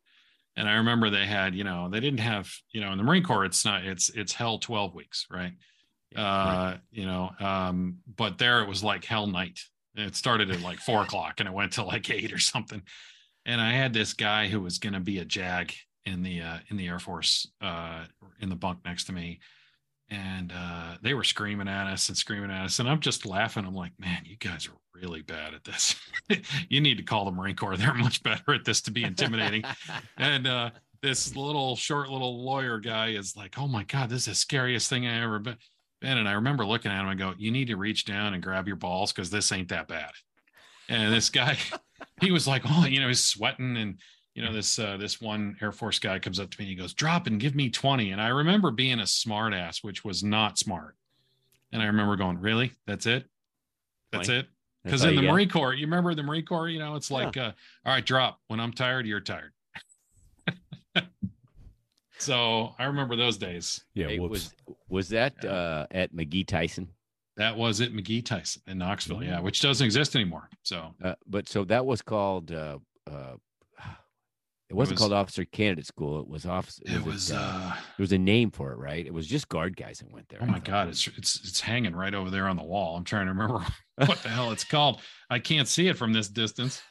And 0.57 0.69
I 0.69 0.75
remember 0.75 1.09
they 1.09 1.25
had, 1.25 1.55
you 1.55 1.65
know, 1.65 1.89
they 1.89 2.01
didn't 2.01 2.21
have, 2.21 2.53
you 2.73 2.81
know, 2.81 2.91
in 2.91 2.99
the 2.99 3.05
Marine 3.05 3.23
Corps, 3.23 3.45
it's 3.45 3.65
not, 3.65 3.85
it's, 3.85 4.11
it's 4.11 4.33
hell 4.33 4.59
12 4.59 4.95
weeks, 4.95 5.27
right? 5.31 5.53
uh 6.17 6.77
you 6.91 7.05
know 7.05 7.31
um 7.39 7.99
but 8.17 8.39
there 8.39 8.63
it 8.63 8.69
was 8.69 8.83
like 8.83 9.05
hell 9.05 9.27
night 9.27 9.61
it 9.95 10.17
started 10.17 10.51
at 10.51 10.63
like 10.63 10.79
four 10.79 11.03
o'clock 11.03 11.35
and 11.39 11.47
it 11.47 11.55
went 11.55 11.73
to 11.73 11.85
like 11.85 12.09
eight 12.11 12.33
or 12.33 12.39
something 12.39 12.81
and 13.45 13.61
i 13.61 13.73
had 13.73 13.93
this 13.93 14.15
guy 14.15 14.49
who 14.49 14.59
was 14.61 14.79
going 14.79 14.95
to 14.95 15.01
be 15.01 15.19
a 15.19 15.25
jag 15.25 15.75
in 16.07 16.23
the 16.23 16.41
uh 16.41 16.59
in 16.69 16.77
the 16.77 16.87
air 16.87 16.99
force 16.99 17.49
uh 17.61 18.05
in 18.41 18.49
the 18.49 18.57
bunk 18.57 18.79
next 18.85 19.05
to 19.05 19.13
me 19.13 19.41
and 20.11 20.53
uh 20.55 20.97
they 21.03 21.15
were 21.15 21.25
screaming 21.25 21.69
at 21.69 21.87
us 21.87 22.09
and 22.09 22.17
screaming 22.17 22.51
at 22.51 22.65
us 22.65 22.79
and 22.79 22.89
i'm 22.89 23.01
just 23.01 23.27
laughing 23.27 23.65
i'm 23.67 23.75
like 23.75 23.93
man 23.99 24.23
you 24.25 24.37
guys 24.37 24.67
are 24.67 25.01
really 25.01 25.23
bad 25.23 25.55
at 25.55 25.65
this 25.65 25.95
you 26.69 26.81
need 26.81 26.97
to 26.97 27.05
call 27.05 27.25
the 27.25 27.31
marine 27.31 27.55
corps 27.55 27.77
they're 27.77 27.95
much 27.95 28.23
better 28.23 28.55
at 28.55 28.65
this 28.65 28.81
to 28.81 28.91
be 28.91 29.05
intimidating 29.05 29.63
and 30.17 30.47
uh 30.47 30.71
this 31.03 31.37
little 31.37 31.77
short 31.77 32.11
little 32.11 32.45
lawyer 32.45 32.79
guy 32.79 33.09
is 33.11 33.37
like, 33.37 33.59
"Oh 33.59 33.69
my 33.69 33.85
god, 33.85 34.11
this 34.11 34.23
is 34.23 34.27
the 34.27 34.35
scariest 34.35 34.89
thing 34.89 35.07
I 35.07 35.23
ever 35.23 35.39
been." 35.39 35.57
been." 36.01 36.19
And 36.19 36.29
I 36.29 36.33
remember 36.33 36.67
looking 36.67 36.91
at 36.91 37.01
him 37.01 37.09
and 37.09 37.19
go, 37.19 37.35
"You 37.39 37.51
need 37.51 37.69
to 37.69 37.77
reach 37.77 38.05
down 38.05 38.35
and 38.35 38.43
grab 38.43 38.67
your 38.67 38.77
balls 38.77 39.13
because 39.13 39.31
this 39.31 39.53
ain't 39.53 39.69
that 39.69 39.89
bad." 39.89 40.11
And 40.89 41.13
this 41.13 41.31
guy, 41.31 41.57
he 42.21 42.31
was 42.31 42.47
like, 42.47 42.63
"Oh, 42.67 42.85
you 42.87 43.01
know, 43.01 43.09
he's 43.09 43.25
sweating 43.25 43.77
and." 43.77 43.99
You 44.39 44.45
know 44.45 44.53
this 44.53 44.79
uh, 44.79 44.97
this 44.97 45.21
one 45.21 45.57
Air 45.61 45.73
Force 45.73 45.99
guy 45.99 46.19
comes 46.21 46.39
up 46.39 46.51
to 46.51 46.61
me 46.61 46.67
and 46.67 46.71
he 46.71 46.77
goes, 46.77 46.95
"Drop 46.95 47.27
and 47.27 47.41
give 47.41 47.55
me 47.57 47.71
20." 47.71 48.13
And 48.13 48.21
I 48.21 48.29
remember 48.29 48.71
being 48.71 49.01
a 49.01 49.07
smart 49.07 49.53
ass, 49.53 49.83
which 49.83 50.05
was 50.05 50.23
not 50.23 50.59
smart. 50.59 50.95
And 51.73 51.83
I 51.83 51.87
remember 51.87 52.15
going, 52.17 52.39
"Really? 52.39 52.73
That's 52.87 53.07
it? 53.07 53.27
That's 54.13 54.29
20? 54.29 54.41
it?" 54.41 54.47
Because 54.85 55.03
in 55.05 55.17
the 55.17 55.23
you 55.23 55.27
got? 55.29 55.33
Marine 55.33 55.49
Corps, 55.51 55.75
you 55.75 55.87
remember 55.87 56.15
the 56.15 56.23
Marine 56.23 56.47
Corps, 56.47 56.69
you 56.69 56.79
know, 56.79 56.95
it's 56.95 57.11
like, 57.11 57.37
uh, 57.37 57.51
all 57.85 57.93
right, 57.95 58.07
drop. 58.07 58.39
When 58.47 58.61
I'm 58.61 58.73
tired, 58.73 59.07
you're 59.07 59.21
tired. 59.21 59.53
so 62.19 62.75
I 62.79 62.85
remember 62.85 63.17
those 63.17 63.37
days. 63.39 63.85
Yeah, 63.95 64.07
Hey, 64.09 64.19
was 64.19 64.55
was 64.89 65.09
that 65.11 65.35
Yeah. 65.43 65.51
uh, 65.51 65.87
at 65.91 66.13
McGhee 66.15 66.47
Tyson? 66.47 66.89
That 67.37 67.57
was 67.57 67.81
at 67.81 67.93
McGhee 67.93 68.25
Tyson 68.25 68.63
in 68.67 68.79
Knoxville, 68.79 69.19
Mm. 69.19 69.27
yeah, 69.27 69.41
which 69.41 69.61
doesn't 69.61 69.85
exist 69.85 70.17
anymore. 70.17 70.49
So 70.63 70.95
Uh, 71.03 71.15
but 71.27 71.49
so 71.49 71.65
that 71.65 71.85
was 71.87 72.03
called. 72.03 72.51
Uh, 72.53 72.79
uh, 73.07 73.35
it 74.71 74.75
wasn't 74.75 74.97
was- 74.97 75.01
called 75.01 75.13
Officer 75.13 75.45
Candidate 75.45 75.87
School. 75.87 76.21
It 76.21 76.29
was 76.29 76.47
officer. 76.47 76.83
it 76.85 77.03
was, 77.05 77.33
uh, 77.33 77.73
there 77.75 78.03
was 78.03 78.13
a 78.13 78.19
name 78.19 78.51
for 78.51 78.73
it, 78.73 78.79
right? 78.79 79.05
It 79.07 79.15
was 79.15 79.27
just 79.27 79.49
guard 79.49 79.77
guys 79.77 79.99
that 79.99 80.11
went 80.11 80.29
there. 80.29 80.41
oh 80.43 80.47
my. 80.47 80.59
God, 80.59 80.89
it's 80.89 81.07
it's 81.17 81.41
it's 81.47 81.61
hanging 81.61 81.97
right 81.97 82.15
over 82.15 82.31
there 82.31 82.49
on 82.49 82.57
the 82.57 82.65
wall. 82.65 82.97
I'm 82.97 83.05
trying 83.05 83.27
to 83.27 83.33
remember 83.33 83.65
what 83.97 84.23
the 84.23 84.29
hell 84.29 84.51
it's 84.51 84.65
called. 84.65 85.01
I 85.31 85.39
can't 85.39 85.69
see 85.69 85.89
it 85.89 85.97
from 85.97 86.13
this 86.13 86.29
distance. 86.29 86.83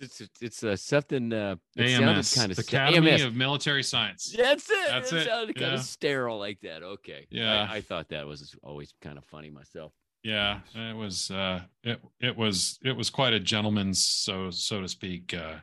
it's 0.00 0.22
it's, 0.40 0.62
uh, 0.62 0.76
something. 0.76 1.32
Uh, 1.32 1.56
it 1.76 2.00
AMS, 2.00 2.34
kind 2.34 2.52
of 2.52 2.58
Academy 2.58 3.20
of 3.22 3.34
Military 3.34 3.82
Science. 3.82 4.34
That's 4.36 4.70
it. 4.70 4.88
That's 4.88 5.12
it 5.12 5.18
it, 5.22 5.26
sounded 5.26 5.56
kind 5.56 5.74
of 5.74 5.82
sterile 5.82 6.38
like 6.38 6.60
that. 6.60 6.82
Okay. 6.82 7.26
Yeah. 7.30 7.66
I, 7.70 7.76
I 7.76 7.80
thought 7.80 8.08
that 8.10 8.26
was 8.26 8.54
always 8.62 8.92
kind 9.00 9.18
of 9.18 9.24
funny 9.24 9.50
myself. 9.50 9.92
Yeah, 10.22 10.60
it 10.74 10.96
was 10.96 11.30
uh 11.30 11.60
it 11.82 12.00
it 12.18 12.36
was 12.36 12.78
it 12.82 12.96
was 12.96 13.10
quite 13.10 13.34
a 13.34 13.40
gentleman's 13.40 14.06
so 14.06 14.50
so 14.50 14.80
to 14.80 14.88
speak 14.88 15.34
uh 15.34 15.56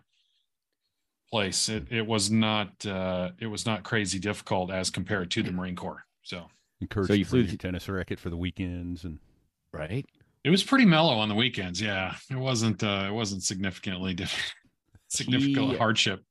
place. 1.31 1.69
It 1.69 1.87
it 1.91 2.05
was 2.05 2.29
not 2.29 2.85
uh 2.85 3.31
it 3.39 3.47
was 3.47 3.65
not 3.65 3.83
crazy 3.83 4.19
difficult 4.19 4.71
as 4.71 4.89
compared 4.89 5.31
to 5.31 5.43
the 5.43 5.51
Marine 5.51 5.75
Corps. 5.75 6.03
So 6.23 6.45
Encouraged 6.81 7.07
So 7.09 7.13
you 7.13 7.25
flew 7.25 7.39
bring 7.39 7.45
to- 7.47 7.51
your 7.53 7.57
tennis 7.57 7.87
racket 7.89 8.19
for 8.19 8.29
the 8.29 8.37
weekends 8.37 9.03
and 9.05 9.19
Right. 9.73 10.05
it 10.43 10.49
was 10.49 10.63
pretty 10.63 10.85
mellow 10.85 11.13
on 11.17 11.29
the 11.29 11.35
weekends. 11.35 11.79
Yeah. 11.81 12.15
It 12.29 12.35
wasn't 12.35 12.83
uh 12.83 13.05
it 13.07 13.13
wasn't 13.13 13.43
significantly 13.43 14.13
diff- 14.13 14.53
significant 15.07 15.71
He- 15.71 15.77
hardship. 15.77 16.23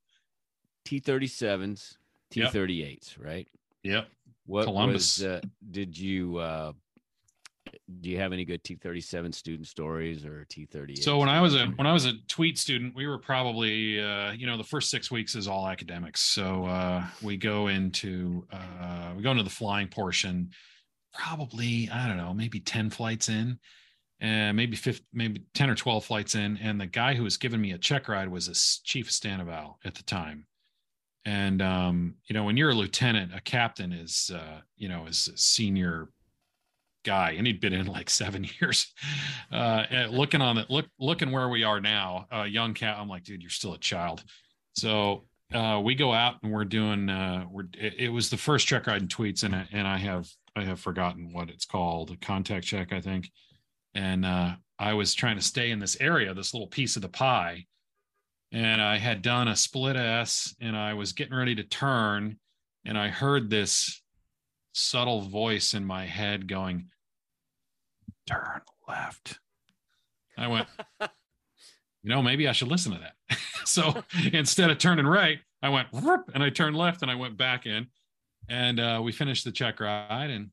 T 0.85 0.99
thirty 0.99 1.27
sevens, 1.27 1.97
T 2.31 2.45
thirty 2.47 2.83
eights, 2.83 3.17
Right. 3.17 3.47
Yep. 3.83 4.07
What 4.45 4.65
Columbus. 4.65 5.19
was? 5.19 5.23
Uh, 5.25 5.41
did 5.71 5.97
you? 5.97 6.37
uh 6.37 6.73
Do 7.99 8.09
you 8.09 8.19
have 8.19 8.31
any 8.31 8.45
good 8.45 8.63
T 8.63 8.75
thirty 8.75 9.01
seven 9.01 9.33
student 9.33 9.67
stories 9.67 10.25
or 10.25 10.45
T 10.49 10.65
thirty? 10.65 10.95
So 10.95 11.17
when 11.17 11.29
I 11.29 11.41
was 11.41 11.55
a 11.55 11.65
when 11.67 11.87
I 11.87 11.93
was 11.93 12.05
a 12.05 12.13
tweet 12.27 12.57
student, 12.57 12.95
we 12.95 13.07
were 13.07 13.17
probably 13.17 13.99
uh, 13.99 14.31
you 14.31 14.45
know 14.47 14.55
the 14.57 14.63
first 14.63 14.89
six 14.89 15.11
weeks 15.11 15.35
is 15.35 15.47
all 15.47 15.67
academics. 15.67 16.21
So 16.21 16.65
uh, 16.65 17.05
we 17.21 17.37
go 17.37 17.67
into 17.67 18.45
uh, 18.51 19.13
we 19.15 19.23
go 19.23 19.31
into 19.31 19.43
the 19.43 19.49
flying 19.49 19.87
portion, 19.87 20.51
probably 21.13 21.89
I 21.91 22.07
don't 22.07 22.17
know 22.17 22.33
maybe 22.33 22.59
ten 22.59 22.89
flights 22.89 23.29
in, 23.29 23.59
and 24.21 24.55
maybe 24.55 24.77
50, 24.77 25.03
maybe 25.11 25.43
ten 25.53 25.69
or 25.69 25.75
twelve 25.75 26.05
flights 26.05 26.35
in, 26.35 26.57
and 26.57 26.79
the 26.79 26.87
guy 26.87 27.13
who 27.15 27.23
was 27.23 27.35
giving 27.37 27.59
me 27.59 27.71
a 27.71 27.77
check 27.77 28.07
ride 28.07 28.29
was 28.29 28.47
a 28.47 28.85
chief 28.85 29.07
of 29.07 29.13
Stan 29.13 29.41
Eval 29.41 29.79
at 29.83 29.95
the 29.95 30.03
time. 30.03 30.45
And 31.25 31.61
um, 31.61 32.15
you 32.27 32.33
know 32.33 32.45
when 32.45 32.57
you're 32.57 32.71
a 32.71 32.75
lieutenant, 32.75 33.35
a 33.35 33.41
captain 33.41 33.91
is 33.91 34.31
uh, 34.33 34.61
you 34.77 34.87
know 34.87 35.07
is 35.07 35.27
a 35.27 35.37
senior 35.37 36.09
guy 37.03 37.31
and 37.31 37.47
he'd 37.47 37.59
been 37.61 37.73
in 37.73 37.87
like 37.87 38.09
seven 38.09 38.45
years. 38.61 38.93
Uh 39.51 39.83
looking 40.09 40.41
on 40.41 40.57
it 40.57 40.69
look 40.69 40.85
looking 40.99 41.31
where 41.31 41.49
we 41.49 41.63
are 41.63 41.81
now 41.81 42.27
uh 42.33 42.43
young 42.43 42.73
cat 42.73 42.97
i'm 42.99 43.07
like 43.07 43.23
dude 43.23 43.41
you're 43.41 43.49
still 43.49 43.73
a 43.73 43.79
child. 43.79 44.23
So 44.73 45.25
uh 45.53 45.81
we 45.83 45.95
go 45.95 46.13
out 46.13 46.35
and 46.43 46.51
we're 46.51 46.65
doing 46.65 47.09
uh 47.09 47.45
we're 47.49 47.65
it, 47.77 47.95
it 47.97 48.09
was 48.09 48.29
the 48.29 48.37
first 48.37 48.67
check 48.67 48.87
ride 48.87 49.01
in 49.01 49.07
tweets 49.07 49.43
and 49.43 49.55
I, 49.55 49.67
and 49.71 49.87
i 49.87 49.97
have 49.97 50.29
i 50.55 50.63
have 50.63 50.79
forgotten 50.79 51.33
what 51.33 51.49
it's 51.49 51.65
called 51.65 52.11
a 52.11 52.17
contact 52.17 52.65
check 52.65 52.93
i 52.93 53.01
think. 53.01 53.29
And 53.93 54.25
uh 54.25 54.55
i 54.79 54.93
was 54.93 55.13
trying 55.13 55.37
to 55.37 55.43
stay 55.43 55.71
in 55.71 55.79
this 55.79 55.97
area 55.99 56.33
this 56.33 56.53
little 56.53 56.67
piece 56.67 56.95
of 56.95 57.01
the 57.01 57.09
pie. 57.09 57.65
And 58.51 58.81
i 58.81 58.97
had 58.97 59.21
done 59.21 59.47
a 59.47 59.55
split 59.55 59.95
s 59.95 60.55
and 60.61 60.77
i 60.77 60.93
was 60.93 61.13
getting 61.13 61.35
ready 61.35 61.55
to 61.55 61.63
turn 61.63 62.37
and 62.85 62.97
i 62.97 63.07
heard 63.07 63.49
this 63.49 64.00
subtle 64.73 65.21
voice 65.21 65.73
in 65.73 65.85
my 65.85 66.05
head 66.05 66.47
going, 66.47 66.87
turn 68.27 68.61
left. 68.87 69.39
I 70.37 70.47
went, 70.47 70.67
you 71.01 72.09
know, 72.09 72.21
maybe 72.21 72.47
I 72.47 72.51
should 72.51 72.69
listen 72.69 72.93
to 72.93 72.99
that. 72.99 73.37
so 73.65 74.03
instead 74.33 74.69
of 74.69 74.77
turning 74.77 75.05
right, 75.05 75.39
I 75.61 75.69
went 75.69 75.87
and 76.33 76.43
I 76.43 76.49
turned 76.49 76.75
left 76.75 77.01
and 77.01 77.11
I 77.11 77.15
went 77.15 77.37
back 77.37 77.65
in. 77.65 77.87
And 78.49 78.79
uh, 78.79 79.01
we 79.03 79.11
finished 79.11 79.45
the 79.45 79.51
check 79.51 79.79
ride 79.79 80.29
and 80.29 80.49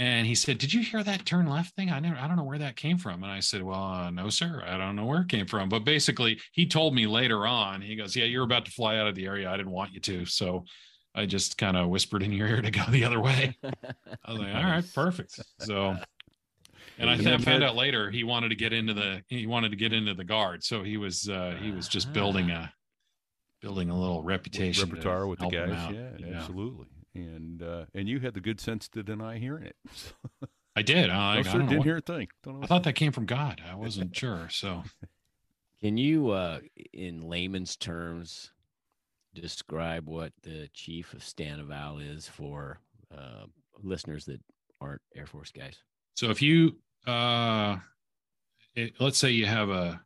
and 0.00 0.26
he 0.26 0.34
said, 0.34 0.56
"Did 0.56 0.72
you 0.72 0.80
hear 0.80 1.04
that 1.04 1.26
turn 1.26 1.46
left 1.46 1.76
thing? 1.76 1.90
I 1.90 2.00
never, 2.00 2.16
I 2.16 2.26
don't 2.26 2.36
know 2.36 2.44
where 2.44 2.58
that 2.58 2.74
came 2.74 2.96
from." 2.96 3.22
And 3.22 3.30
I 3.30 3.40
said, 3.40 3.62
"Well, 3.62 3.82
uh, 3.82 4.10
no, 4.10 4.30
sir, 4.30 4.62
I 4.66 4.78
don't 4.78 4.96
know 4.96 5.04
where 5.04 5.20
it 5.20 5.28
came 5.28 5.46
from." 5.46 5.68
But 5.68 5.84
basically, 5.84 6.40
he 6.52 6.64
told 6.64 6.94
me 6.94 7.06
later 7.06 7.46
on. 7.46 7.82
He 7.82 7.96
goes, 7.96 8.16
"Yeah, 8.16 8.24
you're 8.24 8.44
about 8.44 8.64
to 8.64 8.70
fly 8.70 8.96
out 8.96 9.08
of 9.08 9.14
the 9.14 9.26
area. 9.26 9.50
I 9.50 9.58
didn't 9.58 9.72
want 9.72 9.92
you 9.92 10.00
to, 10.00 10.24
so 10.24 10.64
I 11.14 11.26
just 11.26 11.58
kind 11.58 11.76
of 11.76 11.88
whispered 11.88 12.22
in 12.22 12.32
your 12.32 12.46
ear 12.48 12.62
to 12.62 12.70
go 12.70 12.82
the 12.88 13.04
other 13.04 13.20
way." 13.20 13.56
I 13.64 14.32
was 14.32 14.40
like, 14.40 14.54
"All 14.54 14.62
right, 14.62 14.84
perfect." 14.94 15.40
So, 15.58 15.96
and 16.98 17.08
I 17.10 17.14
And 17.14 17.22
th- 17.22 17.24
then 17.30 17.40
found 17.40 17.62
that- 17.62 17.70
out 17.70 17.76
later 17.76 18.10
he 18.10 18.24
wanted 18.24 18.50
to 18.50 18.54
get 18.56 18.72
into 18.72 18.94
the 18.94 19.22
he 19.28 19.46
wanted 19.46 19.70
to 19.70 19.76
get 19.76 19.92
into 19.92 20.14
the 20.14 20.24
guard, 20.24 20.62
so 20.64 20.82
he 20.82 20.96
was 20.96 21.28
uh, 21.28 21.56
he 21.60 21.70
was 21.70 21.88
just 21.88 22.12
building 22.12 22.50
a 22.50 22.72
building 23.60 23.90
a 23.90 23.98
little 23.98 24.22
reputation 24.22 24.86
to 24.88 24.90
repertoire 24.94 25.26
with 25.26 25.38
the 25.40 25.48
guys. 25.48 25.70
out. 25.70 25.94
Yeah, 25.94 26.36
absolutely. 26.36 26.86
And 27.14 27.62
uh, 27.62 27.86
and 27.94 28.08
you 28.08 28.20
had 28.20 28.34
the 28.34 28.40
good 28.40 28.60
sense 28.60 28.88
to 28.90 29.02
deny 29.02 29.38
hearing 29.38 29.64
it. 29.64 29.76
I 30.76 30.82
did. 30.82 31.10
I, 31.10 31.34
no, 31.34 31.40
I 31.40 31.42
sir, 31.42 31.50
don't 31.58 31.60
didn't 31.62 31.78
what- 31.78 31.86
hear 31.86 31.96
a 31.96 32.00
thing. 32.00 32.28
Don't 32.44 32.60
know 32.60 32.64
I 32.64 32.66
thought 32.66 32.84
that 32.84 32.92
came 32.94 33.10
from 33.12 33.26
God. 33.26 33.60
I 33.68 33.74
wasn't 33.74 34.14
sure. 34.16 34.48
So 34.50 34.84
Can 35.80 35.96
you, 35.96 36.30
uh, 36.30 36.60
in 36.92 37.22
layman's 37.22 37.74
terms, 37.76 38.52
describe 39.34 40.08
what 40.08 40.32
the 40.42 40.68
chief 40.72 41.12
of 41.12 41.22
Stan 41.22 41.60
Eval 41.60 41.98
is 41.98 42.28
for 42.28 42.80
uh, 43.16 43.44
listeners 43.82 44.24
that 44.26 44.40
aren't 44.80 45.02
Air 45.14 45.26
Force 45.26 45.50
guys? 45.50 45.76
So 46.14 46.30
if 46.30 46.42
you, 46.42 46.76
uh, 47.06 47.76
it, 48.74 48.94
let's 48.98 49.18
say 49.18 49.30
you 49.30 49.46
have 49.46 49.70
a 49.70 50.00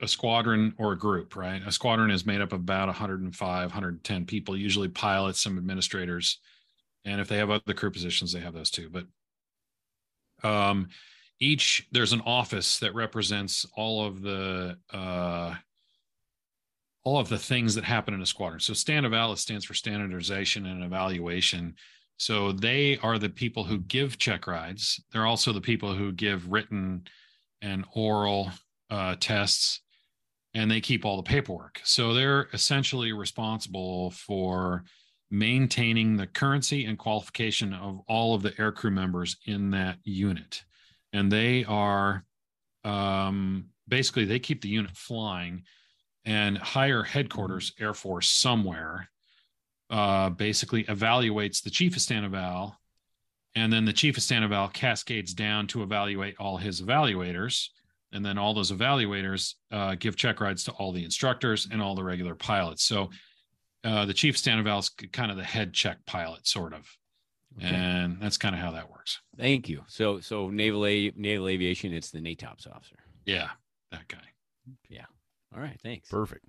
a 0.00 0.06
squadron 0.06 0.74
or 0.78 0.92
a 0.92 0.98
group, 0.98 1.34
right? 1.34 1.60
A 1.66 1.72
squadron 1.72 2.12
is 2.12 2.24
made 2.24 2.40
up 2.40 2.52
of 2.52 2.60
about 2.60 2.86
105, 2.86 3.70
110 3.70 4.24
people, 4.24 4.56
usually 4.56 4.88
pilots, 4.88 5.40
some 5.40 5.58
administrators, 5.58 6.38
and 7.04 7.20
if 7.20 7.28
they 7.28 7.38
have 7.38 7.50
other 7.50 7.74
crew 7.74 7.90
positions, 7.90 8.32
they 8.32 8.40
have 8.40 8.54
those 8.54 8.70
too. 8.70 8.90
But 8.90 9.06
um, 10.48 10.88
each 11.40 11.86
there's 11.92 12.12
an 12.12 12.22
office 12.26 12.78
that 12.80 12.94
represents 12.94 13.66
all 13.76 14.04
of 14.04 14.22
the 14.22 14.78
uh, 14.92 15.54
all 17.06 17.20
of 17.20 17.28
the 17.28 17.38
things 17.38 17.76
that 17.76 17.84
happen 17.84 18.12
in 18.12 18.20
a 18.20 18.26
squadron. 18.26 18.58
So 18.58 18.74
stand 18.74 19.06
STANDEVAL 19.06 19.36
stands 19.36 19.64
for 19.64 19.74
standardization 19.74 20.66
and 20.66 20.82
evaluation. 20.82 21.76
So 22.16 22.50
they 22.50 22.98
are 22.98 23.16
the 23.16 23.28
people 23.28 23.62
who 23.62 23.78
give 23.78 24.18
check 24.18 24.48
rides. 24.48 25.00
They're 25.12 25.24
also 25.24 25.52
the 25.52 25.60
people 25.60 25.94
who 25.94 26.10
give 26.10 26.50
written 26.50 27.04
and 27.62 27.84
oral 27.94 28.50
uh, 28.90 29.14
tests, 29.20 29.82
and 30.52 30.68
they 30.68 30.80
keep 30.80 31.04
all 31.04 31.16
the 31.16 31.22
paperwork. 31.22 31.80
So 31.84 32.12
they're 32.12 32.48
essentially 32.52 33.12
responsible 33.12 34.10
for 34.10 34.82
maintaining 35.30 36.16
the 36.16 36.26
currency 36.26 36.86
and 36.86 36.98
qualification 36.98 37.72
of 37.72 38.00
all 38.08 38.34
of 38.34 38.42
the 38.42 38.50
aircrew 38.52 38.92
members 38.92 39.36
in 39.46 39.70
that 39.70 39.98
unit. 40.02 40.64
And 41.12 41.30
they 41.30 41.64
are 41.66 42.24
um, 42.82 43.66
basically 43.86 44.24
they 44.24 44.40
keep 44.40 44.60
the 44.60 44.68
unit 44.68 44.90
flying 44.96 45.62
and 46.26 46.58
higher 46.58 47.02
headquarters 47.02 47.72
Air 47.80 47.94
Force 47.94 48.28
somewhere 48.30 49.08
uh, 49.88 50.28
basically 50.30 50.84
evaluates 50.84 51.62
the 51.62 51.70
chief 51.70 51.94
of 51.96 52.02
Stan 52.02 52.24
Eval, 52.24 52.76
and 53.54 53.72
then 53.72 53.84
the 53.86 53.92
chief 53.92 54.16
of 54.18 54.22
Stan 54.22 54.42
Eval 54.42 54.68
cascades 54.68 55.32
down 55.32 55.66
to 55.68 55.82
evaluate 55.82 56.34
all 56.38 56.56
his 56.58 56.82
evaluators, 56.82 57.68
and 58.12 58.24
then 58.26 58.36
all 58.36 58.52
those 58.52 58.72
evaluators 58.72 59.54
uh, 59.70 59.94
give 59.94 60.16
check 60.16 60.40
rides 60.40 60.64
to 60.64 60.72
all 60.72 60.92
the 60.92 61.04
instructors 61.04 61.68
and 61.70 61.80
all 61.80 61.94
the 61.94 62.04
regular 62.04 62.34
pilots. 62.34 62.82
So 62.82 63.08
uh, 63.84 64.04
the 64.04 64.14
chief 64.14 64.34
of 64.34 64.38
Stan 64.38 64.58
Eval 64.58 64.80
is 64.80 64.88
kind 64.88 65.30
of 65.30 65.36
the 65.36 65.44
head 65.44 65.72
check 65.72 65.98
pilot, 66.06 66.46
sort 66.46 66.74
of, 66.74 66.86
Okay. 67.58 67.68
and 67.74 68.20
that's 68.20 68.36
kind 68.36 68.54
of 68.54 68.60
how 68.60 68.72
that 68.72 68.90
works. 68.90 69.20
Thank 69.38 69.68
you. 69.68 69.82
So, 69.86 70.18
so 70.20 70.50
naval 70.50 70.84
a- 70.86 71.12
naval 71.16 71.46
aviation, 71.48 71.92
it's 71.94 72.10
the 72.10 72.18
NATOPS 72.20 72.66
officer. 72.70 72.96
Yeah, 73.24 73.48
that 73.92 74.08
guy. 74.08 74.18
All 75.56 75.62
right, 75.62 75.78
thanks. 75.82 76.08
Perfect. 76.08 76.44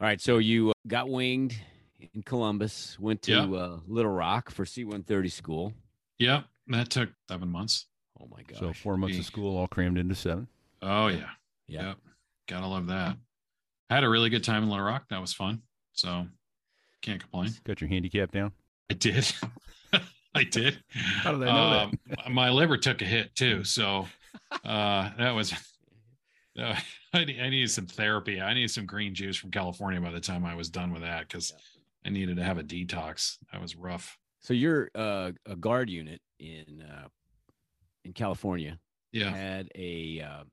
All 0.00 0.06
right, 0.06 0.20
so 0.20 0.38
you 0.38 0.70
uh, 0.70 0.72
got 0.86 1.08
winged 1.08 1.56
in 2.12 2.22
Columbus. 2.22 2.98
Went 2.98 3.22
to 3.22 3.32
Yeah. 3.32 3.44
uh, 3.44 3.78
Little 3.86 4.10
Rock 4.10 4.50
for 4.50 4.66
C-130 4.66 5.30
school. 5.30 5.72
Yep, 6.18 6.44
that 6.68 6.90
took 6.90 7.10
seven 7.28 7.48
months. 7.50 7.86
Oh 8.20 8.26
my 8.30 8.42
God. 8.42 8.58
So 8.58 8.72
four 8.72 8.96
months 8.96 9.14
Gee. 9.16 9.20
of 9.20 9.26
school 9.26 9.56
all 9.56 9.68
crammed 9.68 9.98
into 9.98 10.14
seven. 10.14 10.48
Oh 10.82 11.08
yeah, 11.08 11.30
yeah. 11.68 11.88
Yep. 11.88 11.96
Gotta 12.48 12.66
love 12.66 12.86
that. 12.88 13.16
I 13.90 13.94
had 13.94 14.04
a 14.04 14.08
really 14.08 14.30
good 14.30 14.42
time 14.44 14.62
in 14.62 14.70
Little 14.70 14.84
Rock. 14.84 15.04
That 15.10 15.20
was 15.20 15.32
fun. 15.32 15.62
So 15.92 16.26
can't 17.02 17.20
complain. 17.20 17.50
Got 17.64 17.80
your 17.80 17.88
handicap 17.88 18.32
down. 18.32 18.52
I 18.90 18.94
did. 18.94 19.30
I 20.34 20.44
did. 20.44 20.82
How 20.90 21.32
did 21.32 21.42
I 21.42 21.46
know 21.46 21.90
Um, 22.24 22.34
my 22.34 22.50
liver 22.50 22.76
took 22.78 23.00
a 23.02 23.04
hit 23.04 23.34
too. 23.36 23.62
So 23.64 24.06
uh, 24.64 25.10
that 25.18 25.30
was. 25.32 25.52
Uh, 26.58 26.74
I, 27.16 27.24
ne- 27.24 27.40
I 27.40 27.48
needed 27.48 27.70
some 27.70 27.86
therapy. 27.86 28.40
I 28.40 28.54
needed 28.54 28.70
some 28.70 28.86
green 28.86 29.14
juice 29.14 29.36
from 29.36 29.50
California 29.50 30.00
by 30.00 30.10
the 30.10 30.20
time 30.20 30.44
I 30.44 30.54
was 30.54 30.68
done 30.68 30.92
with 30.92 31.02
that 31.02 31.28
because 31.28 31.52
I 32.04 32.10
needed 32.10 32.36
to 32.36 32.44
have 32.44 32.58
a 32.58 32.62
detox. 32.62 33.38
That 33.52 33.60
was 33.60 33.76
rough. 33.76 34.18
So 34.40 34.54
you're 34.54 34.90
uh, 34.94 35.32
a 35.44 35.56
guard 35.56 35.90
unit 35.90 36.20
in 36.38 36.82
uh, 36.82 37.08
in 38.04 38.12
California. 38.12 38.78
Yeah. 39.12 39.30
Had 39.30 39.68
a 39.74 40.20
uh, 40.20 40.44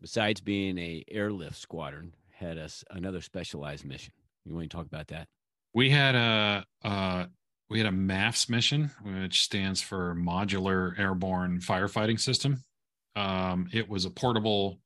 besides 0.00 0.40
being 0.40 0.78
a 0.78 1.04
airlift 1.08 1.56
squadron, 1.56 2.12
had 2.30 2.58
us 2.58 2.84
another 2.90 3.20
specialized 3.20 3.84
mission. 3.84 4.12
You 4.44 4.54
want 4.54 4.70
to 4.70 4.76
talk 4.76 4.86
about 4.86 5.08
that? 5.08 5.28
We 5.74 5.90
had 5.90 6.14
a 6.14 6.64
uh, 6.82 7.26
we 7.70 7.78
had 7.78 7.86
a 7.86 7.96
MAFFS 7.96 8.48
mission, 8.48 8.90
which 9.02 9.42
stands 9.42 9.80
for 9.80 10.14
Modular 10.14 10.98
Airborne 10.98 11.60
Firefighting 11.60 12.18
System. 12.18 12.64
Um, 13.14 13.68
it 13.72 13.88
was 13.88 14.04
a 14.04 14.10
portable 14.10 14.80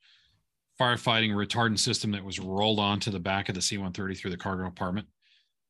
firefighting 0.81 1.31
retardant 1.31 1.79
system 1.79 2.13
that 2.13 2.25
was 2.25 2.39
rolled 2.39 2.79
onto 2.79 3.11
the 3.11 3.21
back 3.21 3.49
of 3.49 3.55
the 3.55 3.63
C-130 3.63 4.17
through 4.17 4.31
the 4.31 4.37
cargo 4.37 4.65
compartment. 4.65 5.07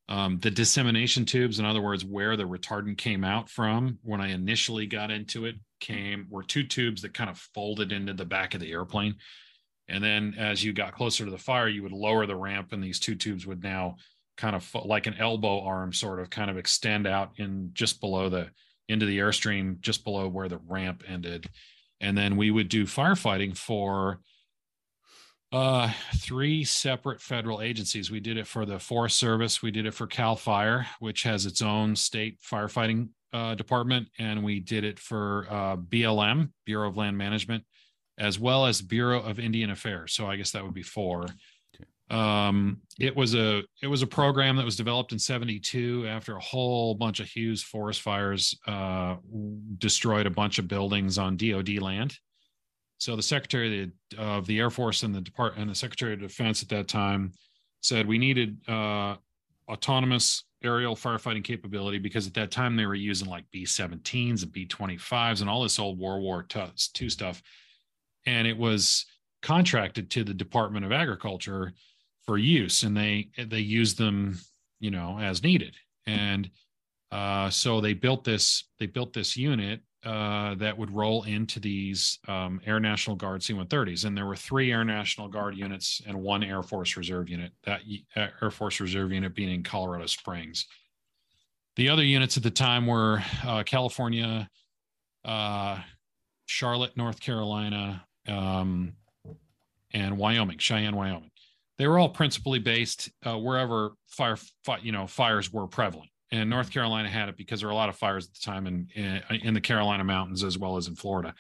Um, 0.09 0.39
the 0.41 0.51
dissemination 0.51 1.25
tubes, 1.25 1.59
in 1.59 1.65
other 1.65 1.81
words, 1.81 2.05
where 2.05 2.37
the 2.37 2.45
retardant 2.45 2.99
came 2.99 3.25
out 3.25 3.49
from 3.49 3.99
when 4.03 4.21
I 4.21 4.33
initially 4.33 4.87
got 4.87 5.11
into 5.11 5.47
it, 5.47 5.57
came 5.81 6.27
were 6.29 6.43
two 6.43 6.65
tubes 6.65 7.03
that 7.03 7.15
kind 7.15 7.31
of 7.31 7.39
folded 7.55 7.93
into 7.93 8.13
the 8.13 8.25
back 8.25 8.55
of 8.55 8.61
the 8.61 8.73
airplane. 8.73 9.17
And 9.89 10.03
then 10.03 10.35
as 10.39 10.63
you 10.63 10.73
got 10.73 10.95
closer 10.95 11.25
to 11.25 11.31
the 11.31 11.39
fire, 11.39 11.69
you 11.69 11.83
would 11.83 11.93
lower 11.93 12.27
the 12.27 12.37
ramp, 12.37 12.73
and 12.73 12.83
these 12.83 13.01
two 13.01 13.15
tubes 13.15 13.47
would 13.47 13.63
now 13.63 13.97
kind 14.37 14.57
of 14.57 14.69
like 14.85 15.07
an 15.07 15.17
elbow 15.19 15.61
arm, 15.63 15.93
sort 15.93 16.21
of 16.21 16.31
kind 16.31 16.51
of 16.51 16.57
extend 16.57 17.07
out 17.07 17.33
in 17.37 17.71
just 17.73 18.01
below 18.01 18.29
the 18.29 18.49
into 18.89 19.07
the 19.07 19.19
airstream, 19.19 19.81
just 19.81 20.05
below 20.05 20.29
where 20.29 20.49
the 20.49 20.61
ramp 20.67 21.05
ended. 21.09 21.49
And 22.01 22.19
then 22.19 22.37
we 22.37 22.51
would 22.51 22.69
do 22.69 22.85
firefighting 22.85 23.57
for 23.57 24.21
uh, 25.53 25.91
three 26.17 26.65
separate 26.65 27.21
federal 27.21 27.61
agencies. 27.61 28.11
We 28.11 28.21
did 28.21 28.39
it 28.39 28.47
for 28.47 28.65
the 28.65 28.79
Forest 28.79 29.19
Service, 29.19 29.63
we 29.63 29.71
did 29.71 29.87
it 29.87 29.95
for 29.95 30.07
Cal 30.07 30.35
Fire, 30.35 30.87
which 30.99 31.23
has 31.25 31.47
its 31.47 31.61
own 31.61 31.95
state 31.95 32.39
firefighting 32.41 33.11
uh, 33.33 33.55
department, 33.55 34.09
and 34.19 34.43
we 34.43 34.61
did 34.61 34.85
it 34.85 34.99
for 34.99 35.47
uh, 35.51 35.77
BLM, 35.77 36.51
Bureau 36.65 36.89
of 36.89 36.97
Land 36.97 37.19
Management, 37.19 37.65
as 38.19 38.39
well 38.39 38.67
as 38.67 38.81
Bureau 38.81 39.21
of 39.21 39.39
Indian 39.39 39.71
Affairs. 39.71 40.13
So 40.15 40.27
I 40.27 40.37
guess 40.37 40.53
that 40.53 40.65
would 40.65 40.75
be 40.75 40.83
four. 40.83 41.27
Um, 42.11 42.83
it 43.01 43.17
was 43.17 43.35
a 43.35 43.63
it 43.83 43.87
was 43.87 44.03
a 44.03 44.07
program 44.07 44.57
that 44.57 44.67
was 44.67 44.77
developed 44.77 45.13
in 45.13 45.19
'72 45.19 46.07
after 46.07 46.37
a 46.37 46.41
whole 46.41 46.95
bunch 46.95 47.21
of 47.21 47.27
Hughes 47.27 47.63
forest 47.63 48.03
fires 48.03 48.59
uh, 48.67 49.17
destroyed 49.79 50.27
a 50.27 50.31
bunch 50.31 50.59
of 50.59 50.69
buildings 50.69 51.17
on 51.17 51.39
DoD 51.39 51.79
land. 51.79 52.19
So 53.03 53.17
the 53.17 53.23
Secretary 53.23 53.91
of 54.17 54.47
the, 54.47 54.61
Air 54.61 54.71
Force 54.71 55.03
and 55.03 55.13
the 55.13 55.21
Department 55.21 55.63
and 55.63 55.71
the 55.73 55.75
Secretary 55.75 56.13
of 56.13 56.21
Defense 56.21 56.63
at 56.63 56.69
that 56.69 56.87
time 56.87 57.33
said 57.81 58.07
we 58.07 58.17
needed 58.17 58.59
uh, 58.69 59.17
autonomous 59.69 60.45
aerial 60.63 60.95
firefighting 60.95 61.43
capability 61.43 61.99
because 61.99 62.29
at 62.29 62.35
that 62.35 62.53
time 62.53 62.77
they 62.77 62.87
were 62.87 62.95
using 62.95 63.29
like 63.29 63.45
B-17s 63.51 64.45
and 64.45 64.53
B-25s 64.53 65.41
and 65.41 65.51
all 65.51 65.65
this 65.65 65.81
old 65.81 65.99
World 65.99 66.23
War 66.23 66.47
II 66.55 67.09
stuff, 67.09 67.43
and 68.25 68.47
it 68.47 68.57
was 68.57 69.05
contracted 69.43 70.09
to 70.11 70.23
the 70.23 70.33
Department 70.33 70.87
of 70.87 70.93
Agriculture 70.93 71.73
for 72.25 72.39
use, 72.39 72.85
and 72.85 72.97
they 72.97 73.31
they 73.37 73.59
used 73.59 73.99
them, 73.99 74.39
you 74.79 74.93
know, 74.93 75.19
as 75.19 75.43
needed, 75.43 75.75
and 76.07 76.49
uh, 77.11 77.51
so 77.51 77.81
they 77.81 77.95
built 77.95 78.23
this 78.23 78.63
they 78.79 78.87
built 78.87 79.13
this 79.13 79.37
unit 79.37 79.81
uh, 80.05 80.55
that 80.57 80.77
would 80.77 80.91
roll 80.91 81.23
into 81.25 81.61
these 81.61 82.19
um, 82.27 82.61
Air 82.67 82.81
National 82.81 83.15
Guard 83.15 83.43
C-130s, 83.43 84.05
and 84.05 84.17
there 84.17 84.27
were 84.27 84.37
three 84.37 84.73
Air 84.73 84.85
National 84.85 85.29
Guard 85.29 85.57
units 85.57 86.03
and 86.07 86.21
one 86.21 86.43
Air 86.43 86.63
Force 86.63 86.97
Reserve 86.97 87.29
unit. 87.29 87.53
That 87.65 87.83
uh, 88.17 88.29
Air 88.43 88.51
Force 88.51 88.81
Reserve 88.81 89.13
unit 89.13 89.35
being 89.35 89.53
in 89.53 89.63
Colorado 89.63 90.07
Springs. 90.07 90.67
The 91.77 91.89
other 91.89 92.05
units 92.05 92.37
at 92.37 92.43
the 92.43 92.51
time 92.51 92.87
were 92.87 93.23
uh, 93.47 93.63
California, 93.63 94.49
uh, 95.25 95.79
Charlotte, 96.47 96.97
North 96.97 97.21
Carolina, 97.21 98.05
um, 98.29 98.93
and 99.93 100.19
Wyoming, 100.19 100.59
Cheyenne, 100.59 100.97
Wyoming. 100.97 101.31
They 101.79 101.87
were 101.87 101.99
all 101.99 102.09
principally 102.09 102.59
based 102.59 103.11
uh, 103.25 103.39
wherever 103.39 103.93
fire, 104.09 104.37
fi- 104.65 104.81
you 104.83 104.93
know, 104.93 105.07
fires 105.07 105.53
were 105.53 105.67
prevalent 105.67 106.11
and 106.33 106.49
North 106.49 106.71
Carolina 106.71 107.09
had 107.09 107.29
it 107.29 107.37
because 107.37 107.61
there 107.61 107.69
were 107.69 107.73
a 107.73 107.77
lot 107.77 107.91
of 107.91 107.97
fires 107.97 108.27
at 108.27 108.35
the 108.35 108.41
time 108.41 108.67
in 108.67 108.89
in, 108.95 109.23
in 109.43 109.55
the 109.55 109.61
Carolina 109.61 110.03
mountains 110.03 110.43
as 110.43 110.59
well 110.59 110.77
as 110.77 110.89
in 110.89 110.97
Florida. 110.97 111.35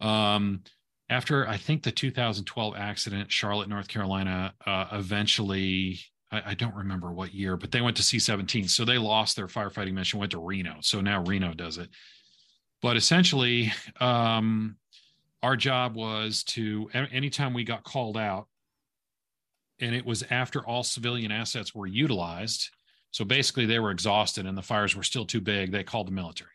Um, 0.00 0.62
after 1.10 1.46
I 1.48 1.56
think 1.56 1.82
the 1.82 1.90
2012 1.90 2.74
accident, 2.76 3.32
Charlotte, 3.32 3.68
North 3.68 3.88
Carolina, 3.88 4.54
uh, 4.64 4.86
eventually 4.92 5.98
I, 6.30 6.50
I, 6.50 6.54
don't 6.54 6.74
remember 6.74 7.10
what 7.10 7.34
year, 7.34 7.56
but 7.56 7.72
they 7.72 7.80
went 7.80 7.96
to 7.96 8.02
C-17, 8.02 8.68
so 8.68 8.84
they 8.84 8.98
lost 8.98 9.34
their 9.34 9.46
firefighting 9.46 9.94
mission, 9.94 10.20
went 10.20 10.32
to 10.32 10.38
Reno, 10.38 10.76
so 10.82 11.00
now 11.00 11.24
Reno 11.24 11.54
does 11.54 11.78
it. 11.78 11.88
But 12.82 12.96
essentially, 12.96 13.72
um, 14.00 14.76
our 15.42 15.56
job 15.56 15.96
was 15.96 16.44
to 16.44 16.90
anytime 16.92 17.54
we 17.54 17.64
got 17.64 17.84
called 17.84 18.16
out, 18.16 18.46
and 19.80 19.94
it 19.94 20.04
was 20.04 20.22
after 20.30 20.64
all 20.64 20.84
civilian 20.84 21.32
assets 21.32 21.74
were 21.74 21.86
utilized 21.86 22.70
so 23.10 23.24
basically, 23.24 23.66
they 23.66 23.78
were 23.78 23.90
exhausted 23.90 24.46
and 24.46 24.56
the 24.56 24.62
fires 24.62 24.94
were 24.94 25.02
still 25.02 25.24
too 25.24 25.40
big. 25.40 25.72
They 25.72 25.84
called 25.84 26.08
the 26.08 26.12
military. 26.12 26.50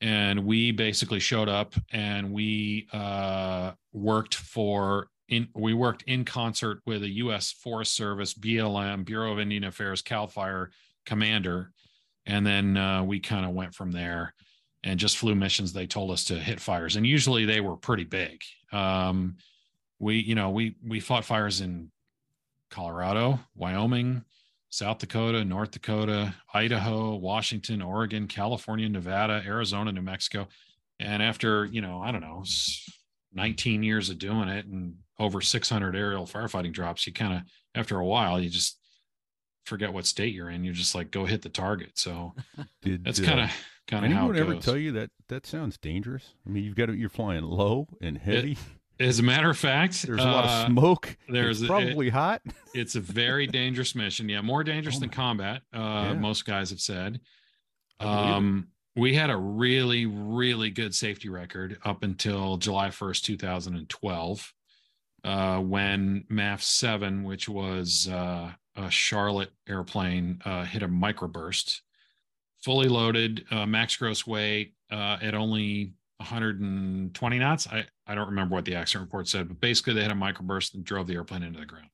And 0.00 0.44
we 0.44 0.72
basically 0.72 1.20
showed 1.20 1.48
up 1.48 1.74
and 1.90 2.32
we 2.32 2.86
uh, 2.92 3.72
worked 3.92 4.34
for 4.34 5.08
in 5.28 5.48
we 5.54 5.74
worked 5.74 6.02
in 6.02 6.24
concert 6.24 6.80
with 6.86 7.02
a 7.02 7.08
U.S. 7.08 7.52
Forest 7.52 7.94
Service, 7.94 8.34
BLM, 8.34 9.04
Bureau 9.04 9.32
of 9.32 9.40
Indian 9.40 9.64
Affairs, 9.64 10.02
Cal 10.02 10.26
Fire 10.26 10.70
commander, 11.04 11.72
and 12.26 12.46
then 12.46 12.76
uh, 12.76 13.02
we 13.02 13.20
kind 13.20 13.46
of 13.46 13.52
went 13.52 13.74
from 13.74 13.92
there 13.92 14.34
and 14.84 15.00
just 15.00 15.16
flew 15.16 15.34
missions. 15.34 15.72
They 15.72 15.86
told 15.86 16.10
us 16.10 16.24
to 16.24 16.34
hit 16.34 16.60
fires, 16.60 16.96
and 16.96 17.06
usually 17.06 17.44
they 17.44 17.60
were 17.60 17.76
pretty 17.76 18.04
big. 18.04 18.42
Um, 18.72 19.36
we, 19.98 20.18
you 20.18 20.34
know, 20.34 20.50
we 20.50 20.76
we 20.86 21.00
fought 21.00 21.24
fires 21.24 21.60
in 21.60 21.90
Colorado, 22.70 23.40
Wyoming, 23.54 24.24
South 24.70 24.98
Dakota, 24.98 25.44
North 25.44 25.70
Dakota, 25.70 26.34
Idaho, 26.52 27.14
Washington, 27.14 27.80
Oregon, 27.82 28.26
California, 28.26 28.88
Nevada, 28.88 29.42
Arizona, 29.46 29.92
New 29.92 30.02
Mexico. 30.02 30.48
And 30.98 31.22
after, 31.22 31.64
you 31.66 31.80
know, 31.80 32.00
I 32.00 32.10
don't 32.10 32.20
know, 32.20 32.44
19 33.34 33.82
years 33.82 34.10
of 34.10 34.18
doing 34.18 34.48
it 34.48 34.66
and 34.66 34.94
over 35.18 35.40
600 35.40 35.96
aerial 35.96 36.26
firefighting 36.26 36.72
drops, 36.72 37.06
you 37.06 37.12
kind 37.12 37.34
of, 37.34 37.42
after 37.74 37.98
a 37.98 38.04
while, 38.04 38.40
you 38.40 38.48
just 38.50 38.78
forget 39.64 39.92
what 39.92 40.06
state 40.06 40.34
you're 40.34 40.50
in. 40.50 40.64
You're 40.64 40.74
just 40.74 40.94
like, 40.94 41.10
go 41.10 41.24
hit 41.24 41.42
the 41.42 41.48
target. 41.48 41.92
So 41.94 42.34
Did, 42.82 43.04
that's 43.04 43.20
kind 43.20 43.40
of, 43.40 43.50
kind 43.86 44.04
of 44.04 44.12
how 44.12 44.18
anyone 44.18 44.36
it 44.36 44.40
ever 44.40 44.54
goes. 44.54 44.64
tell 44.64 44.76
you 44.76 44.92
that 44.92 45.10
that 45.28 45.46
sounds 45.46 45.76
dangerous? 45.78 46.34
I 46.46 46.50
mean, 46.50 46.64
you've 46.64 46.76
got 46.76 46.86
to, 46.86 46.94
you're 46.94 47.08
flying 47.08 47.44
low 47.44 47.88
and 48.00 48.18
heavy. 48.18 48.58
As 48.98 49.18
a 49.18 49.22
matter 49.22 49.50
of 49.50 49.58
fact, 49.58 50.02
There's 50.06 50.22
a 50.22 50.26
lot 50.26 50.44
uh, 50.44 50.48
of 50.48 50.66
smoke. 50.72 51.16
there's 51.28 51.60
it's 51.60 51.68
probably 51.68 52.08
hot. 52.08 52.40
it's 52.74 52.94
a 52.94 53.00
very 53.00 53.46
dangerous 53.60 53.94
mission. 53.94 54.28
Yeah, 54.28 54.40
more 54.40 54.64
dangerous 54.64 54.96
Oh 54.96 55.00
than 55.00 55.10
combat. 55.10 55.62
Uh, 55.72 55.78
Yeah. 55.78 56.14
Most 56.14 56.44
guys 56.46 56.70
have 56.70 56.80
said. 56.80 57.20
It. 58.00 58.06
Um, 58.06 58.68
we 58.94 59.14
had 59.14 59.28
a 59.28 59.36
really, 59.36 60.06
really 60.06 60.70
good 60.70 60.94
safety 60.94 61.28
record 61.28 61.78
up 61.84 62.02
until 62.02 62.56
July 62.56 62.88
1st, 62.88 63.22
2012, 63.24 64.54
uh, 65.24 65.58
when 65.60 66.24
MAF 66.30 66.62
7, 66.62 67.22
which 67.24 67.48
was 67.48 68.08
uh, 68.08 68.52
a 68.76 68.90
Charlotte 68.90 69.50
airplane, 69.68 70.40
uh, 70.46 70.64
hit 70.64 70.82
a 70.82 70.88
microburst. 70.88 71.80
Fully 72.62 72.88
loaded, 72.88 73.44
uh, 73.50 73.66
max 73.66 73.96
gross 73.96 74.26
weight 74.26 74.74
uh, 74.90 75.18
at 75.20 75.34
only 75.34 75.92
120 76.18 77.38
knots. 77.38 77.66
I, 77.68 77.84
I 78.06 78.14
don't 78.14 78.28
remember 78.28 78.54
what 78.54 78.64
the 78.64 78.74
accident 78.74 79.06
report 79.06 79.28
said, 79.28 79.48
but 79.48 79.60
basically 79.60 79.94
they 79.94 80.02
had 80.02 80.12
a 80.12 80.14
microburst 80.14 80.74
and 80.74 80.84
drove 80.84 81.06
the 81.06 81.14
airplane 81.14 81.42
into 81.42 81.60
the 81.60 81.66
ground. 81.66 81.88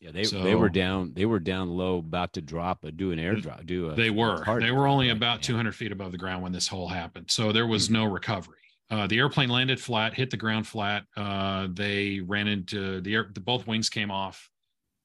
Yeah, 0.00 0.10
they 0.10 0.24
they 0.24 0.54
were 0.54 0.68
down. 0.68 1.12
They 1.14 1.24
were 1.24 1.38
down 1.38 1.70
low, 1.70 1.96
about 1.96 2.34
to 2.34 2.42
drop, 2.42 2.84
a, 2.84 2.92
do 2.92 3.10
an 3.10 3.18
airdrop, 3.18 3.64
do 3.64 3.88
a. 3.88 3.94
They 3.94 4.10
were. 4.10 4.60
They 4.60 4.70
were 4.70 4.86
only 4.86 5.08
about 5.08 5.36
yeah. 5.36 5.54
200 5.54 5.74
feet 5.74 5.92
above 5.92 6.12
the 6.12 6.18
ground 6.18 6.42
when 6.42 6.52
this 6.52 6.68
hole 6.68 6.88
happened. 6.88 7.30
So 7.30 7.52
there 7.52 7.66
was 7.66 7.88
no 7.88 8.04
recovery. 8.04 8.58
Uh, 8.90 9.06
the 9.06 9.18
airplane 9.18 9.48
landed 9.48 9.80
flat, 9.80 10.12
hit 10.12 10.30
the 10.30 10.36
ground 10.36 10.66
flat. 10.66 11.04
Uh, 11.16 11.68
they 11.72 12.20
ran 12.20 12.48
into 12.48 13.00
the 13.00 13.14
air. 13.14 13.30
The, 13.32 13.40
both 13.40 13.66
wings 13.66 13.88
came 13.88 14.10
off. 14.10 14.50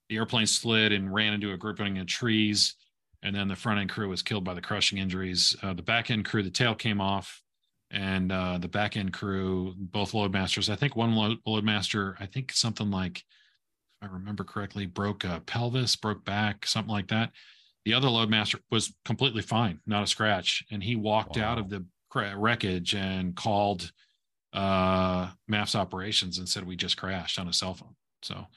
The 0.09 0.17
airplane 0.17 0.47
slid 0.47 0.91
and 0.91 1.13
ran 1.13 1.31
into 1.31 1.53
a 1.53 1.57
grouping 1.57 1.97
of 1.97 2.07
trees. 2.07 2.75
and 3.23 3.33
then 3.33 3.47
the 3.47 3.55
front 3.55 3.79
end 3.79 3.89
crew 3.89 4.09
was 4.09 4.21
killed 4.21 4.43
by 4.43 4.53
the 4.53 4.61
crushing 4.61 4.97
injuries. 4.97 5.55
Uh, 5.63 5.73
the 5.73 5.81
back 5.81 6.11
end 6.11 6.25
crew, 6.25 6.43
the 6.43 6.51
tail 6.51 6.75
came 6.75 6.99
off, 6.99 7.41
and 7.91 8.31
uh, 8.31 8.57
the 8.57 8.67
back 8.67 8.97
end 8.97 9.13
crew, 9.13 9.73
both 9.77 10.11
loadmasters. 10.11 10.69
I 10.71 10.75
think 10.75 10.95
one 10.95 11.15
load, 11.15 11.37
loadmaster, 11.47 12.15
I 12.19 12.25
think 12.25 12.51
something 12.51 12.91
like, 12.91 13.19
if 13.19 14.09
I 14.09 14.13
remember 14.13 14.43
correctly, 14.43 14.85
broke 14.85 15.23
a 15.23 15.41
pelvis, 15.45 15.95
broke 15.95 16.23
back, 16.23 16.65
something 16.65 16.91
like 16.91 17.07
that. 17.09 17.31
The 17.85 17.93
other 17.93 18.07
loadmaster 18.07 18.59
was 18.69 18.93
completely 19.05 19.41
fine, 19.41 19.79
not 19.87 20.03
a 20.03 20.07
scratch, 20.07 20.63
and 20.71 20.83
he 20.83 20.95
walked 20.95 21.37
Wow. 21.37 21.43
out 21.43 21.57
of 21.57 21.69
the 21.69 21.85
wreckage 22.35 22.95
and 22.95 23.35
called 23.35 23.91
uh 24.51 25.29
MAFFS 25.49 25.75
operations 25.75 26.39
and 26.39 26.49
said 26.49 26.65
we 26.65 26.75
just 26.75 26.97
crashed 26.97 27.37
on 27.37 27.47
a 27.47 27.53
cell 27.53 27.75
phone. 27.75 27.95
So 28.23 28.47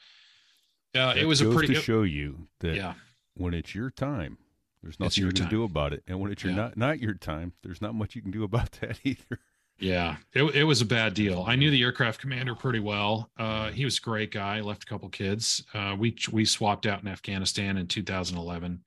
uh, 0.95 1.13
it 1.15 1.25
was 1.25 1.41
a 1.41 1.49
pretty 1.51 1.75
to 1.75 1.81
show 1.81 2.01
you 2.01 2.47
that 2.61 2.75
yeah 2.75 2.93
when 3.35 3.53
it's 3.53 3.75
your 3.75 3.91
time, 3.91 4.37
there's 4.83 4.99
nothing 4.99 5.23
you 5.23 5.29
can 5.31 5.35
time. 5.43 5.49
do 5.49 5.63
about 5.63 5.93
it, 5.93 6.03
and 6.07 6.19
when 6.19 6.31
it's 6.31 6.43
your 6.43 6.51
Yeah. 6.51 6.57
not 6.57 6.77
not 6.77 6.99
your 6.99 7.13
time, 7.15 7.53
there's 7.63 7.81
not 7.81 7.95
much 7.95 8.15
you 8.15 8.21
can 8.21 8.31
do 8.31 8.43
about 8.43 8.71
that 8.81 8.99
either. 9.03 9.39
Yeah, 9.79 10.17
it, 10.33 10.43
it 10.55 10.63
was 10.65 10.81
a 10.81 10.85
bad 10.85 11.13
deal. 11.15 11.43
I 11.47 11.55
knew 11.55 11.71
the 11.71 11.81
aircraft 11.81 12.21
commander 12.21 12.53
pretty 12.53 12.79
well. 12.79 13.31
Uh, 13.37 13.71
he 13.71 13.85
was 13.85 13.97
a 13.97 14.01
great 14.01 14.31
guy. 14.31 14.61
Left 14.61 14.83
a 14.83 14.85
couple 14.85 15.09
kids. 15.09 15.63
Uh, 15.73 15.95
we 15.97 16.15
we 16.31 16.45
swapped 16.45 16.85
out 16.85 17.01
in 17.01 17.07
Afghanistan 17.07 17.77
in 17.77 17.87
2011, 17.87 18.83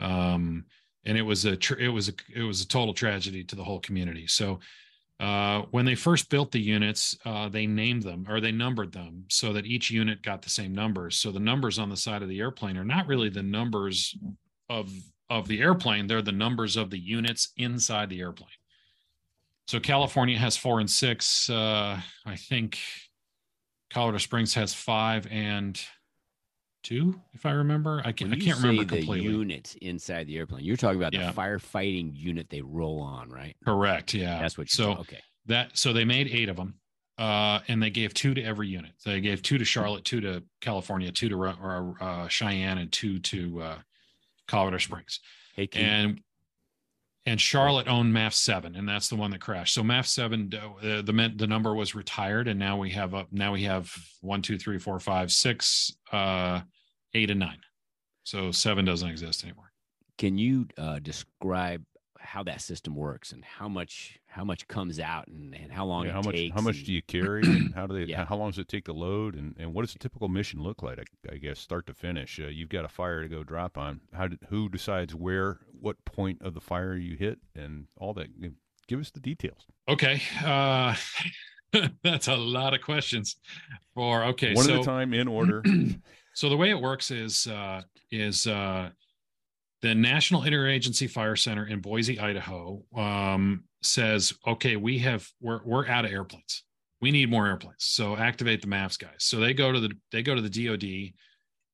um, 0.00 0.64
and 1.04 1.18
it 1.18 1.22
was 1.22 1.44
a 1.44 1.56
tr- 1.56 1.78
it 1.78 1.88
was 1.88 2.08
a 2.08 2.12
it 2.34 2.42
was 2.42 2.62
a 2.62 2.68
total 2.68 2.94
tragedy 2.94 3.44
to 3.44 3.56
the 3.56 3.64
whole 3.64 3.80
community. 3.80 4.26
So 4.26 4.60
uh, 5.20 5.62
when 5.70 5.84
they 5.84 5.94
first 5.94 6.30
built 6.30 6.50
the 6.50 6.60
units, 6.60 7.16
uh, 7.24 7.48
they 7.48 7.66
named 7.66 8.02
them 8.02 8.26
or 8.28 8.40
they 8.40 8.52
numbered 8.52 8.90
them 8.92 9.24
so 9.28 9.52
that 9.52 9.66
each 9.66 9.90
unit 9.90 10.22
got 10.22 10.42
the 10.42 10.50
same 10.50 10.74
numbers. 10.74 11.16
So 11.18 11.30
the 11.30 11.38
numbers 11.40 11.78
on 11.78 11.90
the 11.90 11.96
side 11.96 12.22
of 12.22 12.28
the 12.28 12.40
airplane 12.40 12.76
are 12.76 12.84
not 12.84 13.06
really 13.06 13.28
the 13.28 13.42
numbers 13.42 14.16
of 14.68 14.90
of 15.38 15.48
the 15.48 15.60
airplane; 15.60 16.06
they're 16.06 16.22
the 16.22 16.32
numbers 16.32 16.76
of 16.76 16.90
the 16.90 16.98
units 16.98 17.52
inside 17.56 18.08
the 18.10 18.20
airplane. 18.20 18.48
So 19.66 19.80
California 19.80 20.38
has 20.38 20.56
four 20.56 20.80
and 20.80 20.90
six. 20.90 21.48
Uh, 21.48 22.00
I 22.26 22.36
think 22.36 22.78
Colorado 23.90 24.18
Springs 24.18 24.54
has 24.54 24.74
five 24.74 25.26
and 25.30 25.80
two, 26.82 27.20
if 27.32 27.46
I 27.46 27.52
remember. 27.52 28.02
I 28.04 28.12
can't, 28.12 28.32
I 28.32 28.36
can't 28.36 28.58
remember 28.58 28.82
say 28.82 28.88
completely. 29.00 29.20
The 29.28 29.32
units 29.38 29.74
inside 29.76 30.26
the 30.26 30.36
airplane. 30.36 30.64
You're 30.64 30.76
talking 30.76 30.98
about 31.00 31.14
Yeah. 31.14 31.30
the 31.30 31.40
firefighting 31.40 32.10
unit 32.14 32.48
they 32.50 32.60
roll 32.60 33.00
on, 33.00 33.30
right? 33.30 33.56
Correct. 33.64 34.14
Yeah. 34.14 34.40
That's 34.40 34.58
what. 34.58 34.68
so 34.68 34.82
You're 34.88 34.94
so 34.96 35.00
okay. 35.02 35.20
that 35.46 35.78
so 35.78 35.92
they 35.92 36.04
made 36.04 36.28
eight 36.28 36.48
of 36.48 36.56
them, 36.56 36.74
uh, 37.18 37.60
and 37.68 37.80
they 37.82 37.90
gave 37.90 38.14
two 38.14 38.34
to 38.34 38.42
every 38.42 38.68
unit. 38.68 38.92
They 39.04 39.20
gave 39.20 39.42
two 39.42 39.58
to 39.58 39.64
Charlotte, 39.64 40.04
two 40.04 40.20
to 40.22 40.42
California, 40.60 41.12
two 41.12 41.28
to 41.28 41.36
or, 41.36 41.94
uh, 42.00 42.28
Cheyenne, 42.28 42.78
and 42.78 42.90
two 42.90 43.20
to 43.20 43.60
uh, 43.62 43.78
Colorado 44.52 44.78
Springs. 44.78 45.18
Hey, 45.56 45.66
can, 45.66 45.82
and 45.82 46.20
and 47.24 47.40
Charlotte 47.40 47.88
owned 47.88 48.12
MAF 48.14 48.34
seven, 48.34 48.76
and 48.76 48.86
that's 48.86 49.08
the 49.08 49.16
one 49.16 49.30
that 49.30 49.40
crashed. 49.40 49.72
So 49.72 49.82
MAF 49.82 50.06
seven, 50.06 50.50
uh, 50.54 51.00
the 51.00 51.32
the 51.34 51.46
number 51.46 51.74
was 51.74 51.94
retired, 51.94 52.48
and 52.48 52.58
now 52.58 52.76
we 52.76 52.90
have 52.90 53.14
up. 53.14 53.28
Now 53.32 53.52
we 53.52 53.62
have 53.64 53.90
one, 54.20 54.42
two, 54.42 54.58
three, 54.58 54.78
four, 54.78 55.00
five, 55.00 55.32
six, 55.32 55.96
uh, 56.12 56.60
eight, 57.14 57.30
and 57.30 57.40
nine. 57.40 57.58
So 58.24 58.52
seven 58.52 58.84
doesn't 58.84 59.08
exist 59.08 59.42
anymore. 59.42 59.72
can 60.18 60.36
you 60.36 60.68
uh, 60.76 60.98
describe 60.98 61.82
how 62.22 62.42
that 62.44 62.60
system 62.60 62.94
works 62.94 63.32
and 63.32 63.44
how 63.44 63.68
much 63.68 64.18
how 64.26 64.44
much 64.44 64.66
comes 64.68 64.98
out 65.00 65.26
and, 65.28 65.54
and 65.54 65.70
how 65.72 65.84
long 65.84 66.04
Yeah, 66.04 66.10
it 66.10 66.14
how 66.14 66.22
much 66.22 66.34
takes? 66.36 66.54
how 66.54 66.60
much 66.62 66.84
do 66.84 66.92
you 66.92 67.02
carry, 67.06 67.42
and 67.42 67.74
how 67.74 67.86
do 67.86 67.94
they 67.94 68.04
Yeah. 68.10 68.24
how 68.24 68.36
long 68.36 68.50
does 68.50 68.58
it 68.58 68.68
take 68.68 68.84
to 68.86 68.92
load, 68.92 69.34
and, 69.34 69.54
and 69.58 69.74
what 69.74 69.82
does 69.82 69.94
a 69.94 69.98
typical 69.98 70.28
mission 70.28 70.62
look 70.62 70.82
like? 70.82 70.98
I, 70.98 71.34
I 71.34 71.36
guess 71.38 71.58
start 71.58 71.86
to 71.88 71.94
finish. 71.94 72.40
Uh, 72.40 72.46
you've 72.46 72.68
got 72.70 72.84
a 72.84 72.88
fire 72.88 73.22
to 73.22 73.28
go 73.28 73.44
drop 73.44 73.76
on. 73.76 74.00
How 74.14 74.28
did, 74.28 74.38
who 74.48 74.68
decides 74.68 75.14
where, 75.14 75.58
what 75.78 76.02
point 76.04 76.40
of 76.42 76.54
the 76.54 76.60
fire 76.60 76.94
you 76.94 77.16
hit, 77.16 77.38
and 77.54 77.86
all 77.96 78.14
that? 78.14 78.28
Give 78.88 79.00
us 79.00 79.10
the 79.10 79.20
details. 79.20 79.66
Okay, 79.88 80.20
uh, 80.44 80.94
that's 82.02 82.28
a 82.28 82.36
lot 82.36 82.74
of 82.74 82.80
questions. 82.82 83.36
For 83.94 84.24
okay, 84.24 84.54
One 84.54 84.64
so 84.64 84.76
at 84.76 84.80
a 84.80 84.84
time 84.84 85.12
in 85.12 85.28
order. 85.28 85.62
so 86.34 86.48
the 86.48 86.56
way 86.56 86.70
it 86.70 86.80
works 86.80 87.10
is 87.10 87.46
uh, 87.46 87.82
is 88.10 88.46
uh, 88.46 88.90
the 89.82 89.94
National 89.94 90.42
Interagency 90.42 91.10
Fire 91.10 91.36
Center 91.36 91.66
in 91.66 91.80
Boise, 91.80 92.18
Idaho, 92.18 92.82
um, 92.96 93.64
says, 93.82 94.32
okay, 94.46 94.76
we 94.76 94.98
have 95.00 95.28
we're 95.40 95.60
we're 95.64 95.86
out 95.86 96.04
of 96.04 96.12
airplanes. 96.12 96.64
We 97.00 97.10
need 97.10 97.30
more 97.30 97.48
airplanes. 97.48 97.76
So 97.78 98.16
activate 98.16 98.62
the 98.62 98.68
MAFs 98.68 98.98
guys. 98.98 99.18
So 99.18 99.40
they 99.40 99.54
go 99.54 99.72
to 99.72 99.80
the 99.80 99.90
they 100.12 100.22
go 100.22 100.34
to 100.34 100.40
the 100.40 100.48
DoD, 100.48 101.12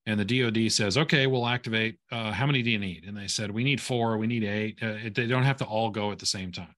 and 0.07 0.18
the 0.18 0.25
DoD 0.25 0.73
says, 0.73 0.97
okay, 0.97 1.27
we'll 1.27 1.47
activate. 1.47 1.99
Uh, 2.11 2.33
how 2.33 2.47
many 2.47 2.62
do 2.62 2.71
you 2.71 2.79
need? 2.79 3.05
And 3.07 3.16
they 3.16 3.27
said, 3.27 3.51
we 3.51 3.62
need 3.62 3.81
four. 3.81 4.16
We 4.16 4.27
need 4.27 4.42
eight. 4.42 4.83
Uh, 4.83 4.94
they 5.14 5.27
don't 5.27 5.44
have 5.44 5.59
to 5.59 5.66
all 5.66 5.90
go 5.90 6.11
at 6.12 6.18
the 6.18 6.27
same 6.27 6.51
time. 6.51 6.75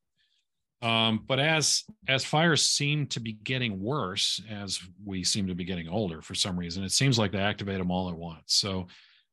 Um, 0.82 1.24
but 1.26 1.38
as 1.38 1.84
as 2.08 2.24
fires 2.24 2.66
seem 2.66 3.06
to 3.08 3.20
be 3.20 3.34
getting 3.34 3.80
worse, 3.80 4.42
as 4.50 4.80
we 5.04 5.22
seem 5.24 5.46
to 5.46 5.54
be 5.54 5.64
getting 5.64 5.88
older 5.88 6.22
for 6.22 6.34
some 6.34 6.58
reason, 6.58 6.82
it 6.82 6.92
seems 6.92 7.18
like 7.18 7.32
they 7.32 7.38
activate 7.38 7.78
them 7.78 7.90
all 7.90 8.08
at 8.08 8.16
once. 8.16 8.54
So, 8.54 8.88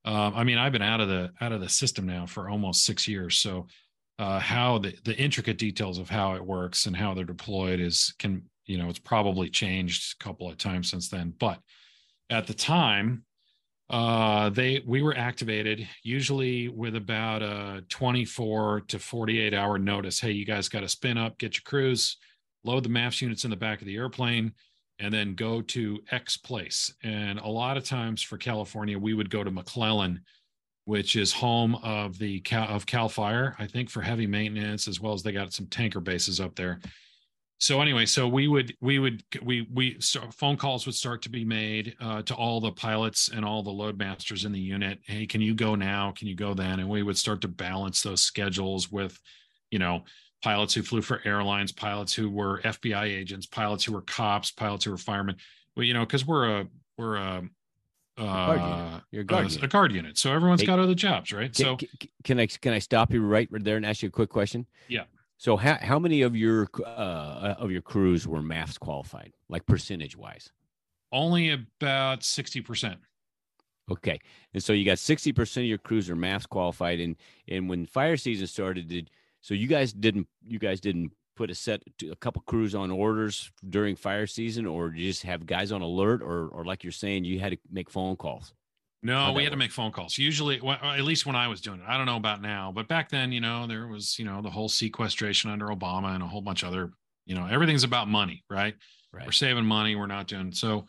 um, 0.08 0.32
I 0.34 0.42
mean, 0.42 0.56
I've 0.56 0.72
been 0.72 0.80
out 0.80 1.02
of 1.02 1.08
the 1.08 1.30
out 1.38 1.52
of 1.52 1.60
the 1.60 1.68
system 1.68 2.06
now 2.06 2.24
for 2.24 2.48
almost 2.48 2.84
six 2.84 3.06
years. 3.06 3.36
So, 3.36 3.66
uh, 4.18 4.38
how 4.38 4.78
the 4.78 4.94
the 5.04 5.14
intricate 5.14 5.58
details 5.58 5.98
of 5.98 6.08
how 6.08 6.34
it 6.34 6.42
works 6.42 6.86
and 6.86 6.96
how 6.96 7.12
they're 7.12 7.24
deployed 7.24 7.78
is 7.78 8.14
can 8.18 8.42
you 8.64 8.78
know 8.78 8.88
it's 8.88 8.98
probably 8.98 9.50
changed 9.50 10.16
a 10.18 10.24
couple 10.24 10.48
of 10.48 10.56
times 10.56 10.90
since 10.90 11.10
then. 11.10 11.34
But 11.38 11.60
at 12.30 12.46
the 12.46 12.54
time, 12.54 13.24
uh, 13.90 14.48
they 14.48 14.82
we 14.86 15.02
were 15.02 15.14
activated 15.14 15.86
usually 16.02 16.70
with 16.70 16.96
about 16.96 17.42
a 17.42 17.84
24 17.90 18.84
to 18.88 18.98
48 18.98 19.52
hour 19.52 19.78
notice. 19.78 20.20
Hey, 20.20 20.30
you 20.30 20.46
guys 20.46 20.70
got 20.70 20.80
to 20.80 20.88
spin 20.88 21.18
up, 21.18 21.36
get 21.36 21.56
your 21.56 21.64
crews, 21.66 22.16
load 22.64 22.82
the 22.82 22.88
MAFFS 22.88 23.20
units 23.20 23.44
in 23.44 23.50
the 23.50 23.56
back 23.56 23.82
of 23.82 23.86
the 23.86 23.96
airplane, 23.96 24.54
and 24.98 25.12
then 25.12 25.34
go 25.34 25.62
to 25.62 26.00
X 26.10 26.36
place. 26.36 26.92
And 27.02 27.38
a 27.38 27.48
lot 27.48 27.76
of 27.76 27.84
times 27.84 28.22
for 28.22 28.36
California, 28.36 28.98
we 28.98 29.14
would 29.14 29.30
go 29.30 29.44
to 29.44 29.50
McClellan, 29.50 30.20
which 30.84 31.16
is 31.16 31.32
home 31.32 31.76
of 31.76 32.18
the 32.18 32.40
Cal, 32.40 32.68
of 32.68 32.86
Cal 32.86 33.08
Fire, 33.08 33.54
I 33.58 33.66
think 33.66 33.90
for 33.90 34.00
heavy 34.00 34.26
maintenance 34.26 34.88
as 34.88 35.00
well 35.00 35.12
as 35.12 35.22
they 35.22 35.32
got 35.32 35.52
some 35.52 35.66
tanker 35.66 36.00
bases 36.00 36.40
up 36.40 36.54
there. 36.56 36.80
So 37.60 37.80
anyway, 37.80 38.06
so 38.06 38.28
we 38.28 38.46
would 38.46 38.76
we 38.80 39.00
would 39.00 39.24
we 39.42 39.66
we 39.74 39.96
start, 39.98 40.32
phone 40.32 40.56
calls 40.56 40.86
would 40.86 40.94
start 40.94 41.22
to 41.22 41.28
be 41.28 41.44
made 41.44 41.96
uh, 42.00 42.22
to 42.22 42.34
all 42.34 42.60
the 42.60 42.70
pilots 42.70 43.30
and 43.34 43.44
all 43.44 43.64
the 43.64 43.70
load 43.70 43.98
masters 43.98 44.44
in 44.44 44.52
the 44.52 44.60
unit. 44.60 45.00
Hey, 45.04 45.26
can 45.26 45.40
you 45.40 45.54
go 45.54 45.74
now? 45.74 46.12
Can 46.16 46.28
you 46.28 46.36
go 46.36 46.54
then? 46.54 46.78
And 46.78 46.88
we 46.88 47.02
would 47.02 47.18
start 47.18 47.40
to 47.40 47.48
balance 47.48 48.00
those 48.00 48.20
schedules 48.20 48.92
with, 48.92 49.18
you 49.72 49.80
know, 49.80 50.04
pilots 50.42 50.74
who 50.74 50.82
flew 50.82 51.02
for 51.02 51.20
airlines, 51.24 51.72
pilots 51.72 52.12
who 52.14 52.30
were 52.30 52.60
FBI 52.62 53.04
agents, 53.04 53.46
pilots 53.46 53.84
who 53.84 53.92
were 53.92 54.02
cops, 54.02 54.50
pilots 54.50 54.84
who 54.84 54.90
were 54.92 54.96
firemen. 54.98 55.36
Well, 55.76 55.84
you 55.84 55.94
know, 55.94 56.00
because 56.06 56.26
we're 56.26 56.60
a 56.60 56.66
we're 56.96 57.16
a 57.16 57.42
guard 58.16 58.60
unit. 58.60 58.72
uh, 58.72 59.00
You're 59.10 59.22
a 59.22 59.24
guard 59.24 59.50
unit. 59.50 59.62
a 59.64 59.68
guard 59.68 59.92
unit. 59.92 60.18
So 60.18 60.32
everyone's 60.32 60.60
Hey, 60.60 60.66
got 60.66 60.78
other 60.78 60.94
jobs, 60.94 61.32
right? 61.32 61.54
Can, 61.54 61.64
so 61.64 61.76
can, 61.76 61.88
can 62.24 62.40
I 62.40 62.46
can 62.46 62.72
I 62.72 62.78
stop 62.78 63.12
you 63.12 63.22
right 63.24 63.48
there 63.50 63.76
and 63.76 63.86
ask 63.86 64.02
you 64.02 64.08
a 64.08 64.12
quick 64.12 64.30
question? 64.30 64.66
Yeah. 64.88 65.04
So 65.36 65.56
how 65.56 65.78
how 65.80 65.98
many 66.00 66.22
of 66.22 66.34
your 66.34 66.68
uh, 66.84 67.54
of 67.58 67.70
your 67.70 67.82
crews 67.82 68.26
were 68.26 68.40
MAFs 68.40 68.78
qualified, 68.78 69.34
like 69.48 69.66
percentage 69.66 70.16
wise? 70.16 70.50
only 71.10 71.50
about 71.50 72.22
sixty 72.22 72.60
percent. 72.60 72.98
Okay, 73.90 74.18
and 74.52 74.62
so 74.62 74.74
you 74.74 74.84
got 74.84 74.98
sixty 74.98 75.32
percent 75.32 75.62
of 75.64 75.68
your 75.68 75.78
crews 75.78 76.10
are 76.10 76.16
MAFs 76.16 76.48
qualified, 76.48 77.00
and 77.00 77.16
and 77.46 77.68
when 77.68 77.86
fire 77.86 78.16
season 78.16 78.46
started, 78.46 78.88
did 78.88 79.10
so 79.48 79.54
you 79.54 79.66
guys 79.66 79.94
didn't 79.94 80.28
you 80.46 80.58
guys 80.58 80.78
didn't 80.78 81.10
put 81.34 81.50
a 81.50 81.54
set 81.54 81.82
a 82.02 82.16
couple 82.16 82.42
crews 82.42 82.74
on 82.74 82.90
orders 82.90 83.50
during 83.70 83.96
fire 83.96 84.26
season, 84.26 84.66
or 84.66 84.92
you 84.94 85.08
just 85.08 85.22
have 85.22 85.46
guys 85.46 85.72
on 85.72 85.80
alert, 85.80 86.20
or 86.20 86.48
or 86.48 86.66
like 86.66 86.84
you're 86.84 86.92
saying, 86.92 87.24
you 87.24 87.40
had 87.40 87.52
to 87.52 87.58
make 87.70 87.88
phone 87.88 88.14
calls. 88.14 88.52
No, 89.02 89.16
How'd 89.16 89.36
we 89.36 89.44
had 89.44 89.52
to 89.52 89.56
make 89.56 89.70
phone 89.70 89.90
calls. 89.90 90.18
Usually, 90.18 90.60
well, 90.60 90.76
at 90.82 91.02
least 91.02 91.24
when 91.24 91.34
I 91.34 91.48
was 91.48 91.62
doing 91.62 91.80
it, 91.80 91.86
I 91.88 91.96
don't 91.96 92.04
know 92.04 92.16
about 92.16 92.42
now, 92.42 92.72
but 92.74 92.88
back 92.88 93.08
then, 93.08 93.32
you 93.32 93.40
know, 93.40 93.66
there 93.66 93.86
was, 93.86 94.18
you 94.18 94.26
know, 94.26 94.42
the 94.42 94.50
whole 94.50 94.68
sequestration 94.68 95.50
under 95.50 95.68
Obama 95.68 96.14
and 96.14 96.22
a 96.22 96.26
whole 96.26 96.42
bunch 96.42 96.62
of 96.62 96.68
other, 96.68 96.90
you 97.24 97.34
know, 97.34 97.46
everything's 97.46 97.84
about 97.84 98.06
money, 98.06 98.44
right? 98.50 98.74
We're 99.14 99.32
saving 99.32 99.64
money. 99.64 99.96
We're 99.96 100.08
not 100.08 100.26
doing 100.26 100.52
so. 100.52 100.84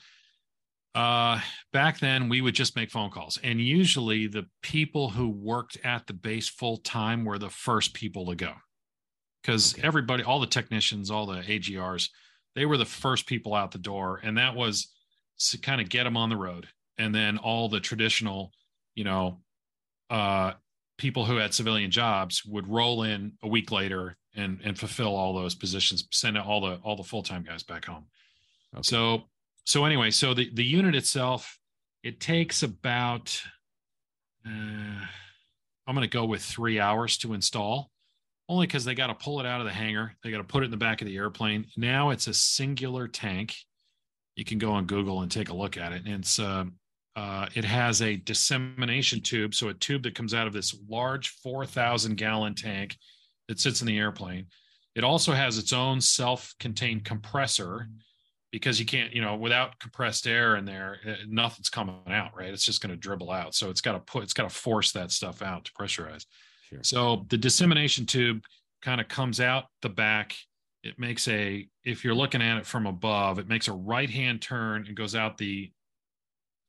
Uh, 0.99 1.39
back 1.71 1.99
then, 1.99 2.27
we 2.27 2.41
would 2.41 2.53
just 2.55 2.75
make 2.75 2.91
phone 2.91 3.09
calls, 3.09 3.39
and 3.41 3.61
usually 3.61 4.27
the 4.27 4.45
people 4.61 5.09
who 5.09 5.29
worked 5.29 5.77
at 5.85 6.05
the 6.07 6.13
base 6.13 6.49
full 6.49 6.75
time 6.77 7.23
were 7.23 7.37
the 7.39 7.49
first 7.49 7.93
people 7.93 8.25
to 8.25 8.35
go, 8.35 8.53
because 9.41 9.73
Okay. 9.73 9.87
everybody, 9.87 10.23
all 10.23 10.41
the 10.41 10.47
technicians, 10.47 11.09
all 11.09 11.25
the 11.25 11.41
AGRs, 11.41 12.09
they 12.53 12.65
were 12.65 12.75
the 12.77 12.85
first 12.85 13.27
people 13.27 13.53
out 13.53 13.71
the 13.71 13.77
door, 13.77 14.19
and 14.23 14.37
that 14.37 14.55
was 14.55 14.93
to 15.51 15.57
kind 15.57 15.79
of 15.79 15.87
get 15.87 16.03
them 16.03 16.17
on 16.17 16.29
the 16.29 16.35
road, 16.35 16.67
and 16.97 17.15
then 17.15 17.37
all 17.37 17.69
the 17.69 17.79
traditional, 17.79 18.51
you 18.93 19.05
know, 19.05 19.41
uh, 20.09 20.53
people 20.97 21.23
who 21.23 21.37
had 21.37 21.53
civilian 21.53 21.91
jobs 21.91 22.43
would 22.43 22.67
roll 22.67 23.03
in 23.03 23.37
a 23.41 23.47
week 23.47 23.71
later 23.71 24.17
and 24.35 24.59
and 24.65 24.77
fulfill 24.77 25.15
all 25.15 25.33
those 25.33 25.55
positions, 25.55 26.05
send 26.11 26.37
all 26.37 26.59
the 26.59 26.75
all 26.83 26.97
the 26.97 27.03
full 27.03 27.23
time 27.23 27.43
guys 27.43 27.63
back 27.63 27.85
home. 27.85 28.05
Okay. 28.73 28.81
So 28.83 29.29
so 29.69 29.85
anyway, 29.85 30.09
so 30.09 30.33
the 30.33 30.49
the 30.51 30.63
unit 30.63 30.95
itself, 30.95 31.59
it 32.01 32.19
takes 32.19 32.63
about 32.63 33.39
uh, 34.43 34.49
I'm 34.49 35.95
going 35.95 36.01
to 36.01 36.07
go 36.07 36.25
with 36.25 36.41
three 36.41 36.79
hours 36.79 37.19
to 37.19 37.35
install, 37.35 37.91
only 38.47 38.65
because 38.65 38.83
they 38.83 38.95
got 38.95 39.07
to 39.07 39.13
pull 39.13 39.39
it 39.39 39.45
out 39.45 39.61
of 39.61 39.67
the 39.67 39.71
hangar. 39.71 40.15
They 40.23 40.31
got 40.31 40.39
to 40.39 40.43
put 40.43 40.63
it 40.63 40.65
in 40.65 40.71
the 40.71 40.77
back 40.77 41.03
of 41.03 41.07
the 41.07 41.15
airplane. 41.15 41.67
Now 41.77 42.09
it's 42.09 42.25
a 42.25 42.33
singular 42.33 43.07
tank. 43.07 43.53
You 44.35 44.43
can 44.43 44.57
go 44.57 44.71
on 44.71 44.87
Google 44.87 45.21
and 45.21 45.31
take 45.31 45.49
a 45.49 45.55
look 45.55 45.77
at 45.77 45.91
it. 45.91 46.03
And 46.03 46.15
it's 46.15 46.39
uh, 46.39 46.65
uh, 47.15 47.45
it 47.53 47.63
has 47.63 48.01
a 48.01 48.15
dissemination 48.15 49.21
tube, 49.21 49.53
so 49.53 49.67
a 49.67 49.73
tube 49.75 50.01
that 50.01 50.15
comes 50.15 50.33
out 50.33 50.47
of 50.47 50.53
this 50.53 50.75
large 50.89 51.29
4,000 51.43 52.17
gallon 52.17 52.55
tank 52.55 52.97
that 53.47 53.59
sits 53.59 53.81
in 53.81 53.87
the 53.87 53.99
airplane. 53.99 54.47
It 54.95 55.03
also 55.03 55.33
has 55.33 55.59
its 55.59 55.73
own 55.73 56.01
self-contained 56.01 57.05
compressor 57.05 57.87
because 58.51 58.79
you 58.79 58.85
can't, 58.85 59.13
you 59.13 59.21
know, 59.21 59.35
without 59.35 59.79
compressed 59.79 60.27
air 60.27 60.55
in 60.55 60.65
there, 60.65 60.97
eh, 61.05 61.15
nothing's 61.27 61.69
coming 61.69 61.95
out, 62.07 62.35
right? 62.35 62.51
It's 62.51 62.65
just 62.65 62.81
going 62.81 62.91
to 62.91 62.97
dribble 62.97 63.31
out. 63.31 63.53
So 63.53 63.69
it's 63.69 63.81
got 63.81 63.93
to 63.93 63.99
put, 63.99 64.23
it's 64.23 64.33
got 64.33 64.49
to 64.49 64.55
force 64.55 64.91
that 64.93 65.11
stuff 65.11 65.41
out 65.41 65.65
to 65.65 65.71
pressurize. 65.73 66.25
Sure. 66.69 66.79
So 66.81 67.25
the 67.29 67.37
dissemination 67.37 68.05
tube 68.05 68.43
kind 68.81 68.99
of 68.99 69.07
comes 69.07 69.39
out 69.39 69.65
the 69.81 69.89
back. 69.89 70.35
It 70.83 70.97
makes 70.97 71.27
a, 71.27 71.67
if 71.83 72.03
you're 72.03 72.15
looking 72.15 72.41
at 72.41 72.57
it 72.57 72.65
from 72.65 72.87
above, 72.87 73.37
it 73.37 73.47
makes 73.47 73.67
a 73.67 73.73
right 73.73 74.09
hand 74.09 74.41
turn 74.41 74.85
and 74.87 74.95
goes 74.95 75.15
out 75.15 75.37
the 75.37 75.71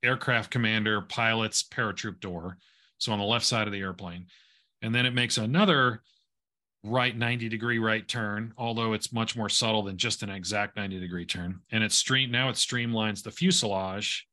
aircraft 0.02 0.50
commander 0.50 1.00
pilot's 1.02 1.62
paratroop 1.62 2.20
door. 2.20 2.58
So 2.98 3.12
on 3.12 3.18
the 3.18 3.24
left 3.24 3.46
side 3.46 3.66
of 3.66 3.72
the 3.72 3.80
airplane. 3.80 4.26
And 4.82 4.94
then 4.94 5.06
it 5.06 5.14
makes 5.14 5.38
another 5.38 6.02
right 6.82 7.16
90 7.16 7.48
degree 7.48 7.78
right 7.78 8.06
turn, 8.06 8.54
although 8.56 8.92
it's 8.92 9.12
much 9.12 9.36
more 9.36 9.48
subtle 9.48 9.82
than 9.82 9.96
just 9.96 10.22
an 10.22 10.30
exact 10.30 10.76
90 10.76 10.98
degree 10.98 11.26
turn. 11.26 11.60
And 11.70 11.84
it's 11.84 11.96
stream 11.96 12.30
now 12.30 12.48
it 12.48 12.56
streamlines 12.56 13.22
the 13.22 13.30
fuselage. 13.30 14.26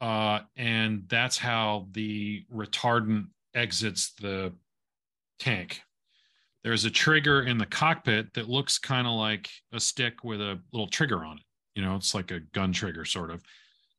Uh, 0.00 0.40
and 0.56 1.04
that's 1.08 1.36
how 1.36 1.88
the 1.92 2.44
retardant 2.54 3.26
exits 3.54 4.12
the 4.20 4.52
tank. 5.38 5.82
There's 6.62 6.84
a 6.84 6.90
trigger 6.90 7.42
in 7.42 7.58
the 7.58 7.66
cockpit 7.66 8.32
that 8.34 8.48
looks 8.48 8.78
kind 8.78 9.06
of 9.06 9.14
like 9.14 9.50
a 9.72 9.80
stick 9.80 10.24
with 10.24 10.40
a 10.40 10.60
little 10.72 10.88
trigger 10.88 11.24
on 11.24 11.38
it. 11.38 11.42
You 11.74 11.84
know, 11.84 11.96
it's 11.96 12.14
like 12.14 12.30
a 12.30 12.40
gun 12.40 12.72
trigger, 12.72 13.04
sort 13.04 13.30
of. 13.30 13.42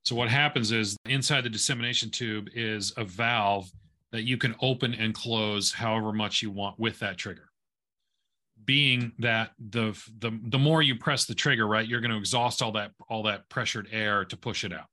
So, 0.03 0.15
what 0.15 0.29
happens 0.29 0.71
is 0.71 0.97
inside 1.05 1.43
the 1.43 1.49
dissemination 1.49 2.09
tube 2.09 2.49
is 2.53 2.93
a 2.97 3.03
valve 3.03 3.71
that 4.11 4.23
you 4.23 4.37
can 4.37 4.55
open 4.61 4.93
and 4.93 5.13
close 5.13 5.71
however 5.71 6.11
much 6.11 6.41
you 6.41 6.51
want 6.51 6.79
with 6.79 6.99
that 6.99 7.17
trigger 7.17 7.50
being 8.65 9.11
that 9.19 9.51
the 9.69 9.91
the 10.19 10.37
the 10.49 10.57
more 10.57 10.81
you 10.81 10.95
press 10.95 11.25
the 11.25 11.35
trigger 11.35 11.67
right 11.67 11.87
you're 11.87 12.01
going 12.01 12.11
to 12.11 12.17
exhaust 12.17 12.61
all 12.61 12.71
that 12.71 12.91
all 13.09 13.23
that 13.23 13.49
pressured 13.49 13.87
air 13.91 14.25
to 14.25 14.37
push 14.37 14.63
it 14.63 14.73
out. 14.73 14.85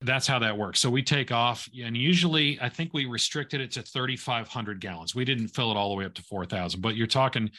That's 0.00 0.26
how 0.26 0.40
that 0.40 0.58
works. 0.58 0.80
So 0.80 0.90
we 0.90 1.02
take 1.02 1.30
off 1.30 1.68
and 1.82 1.96
usually 1.96 2.58
i 2.60 2.68
think 2.68 2.92
we 2.92 3.06
restricted 3.06 3.60
it 3.60 3.70
to 3.72 3.82
3500 3.82 4.80
gallons. 4.80 5.14
We 5.14 5.24
didn't 5.24 5.48
fill 5.48 5.70
it 5.70 5.76
all 5.76 5.90
the 5.90 5.96
way 5.96 6.04
up 6.04 6.14
to 6.14 6.22
4000 6.22 6.80
but 6.80 6.96
you're 6.96 7.06
talking 7.06 7.50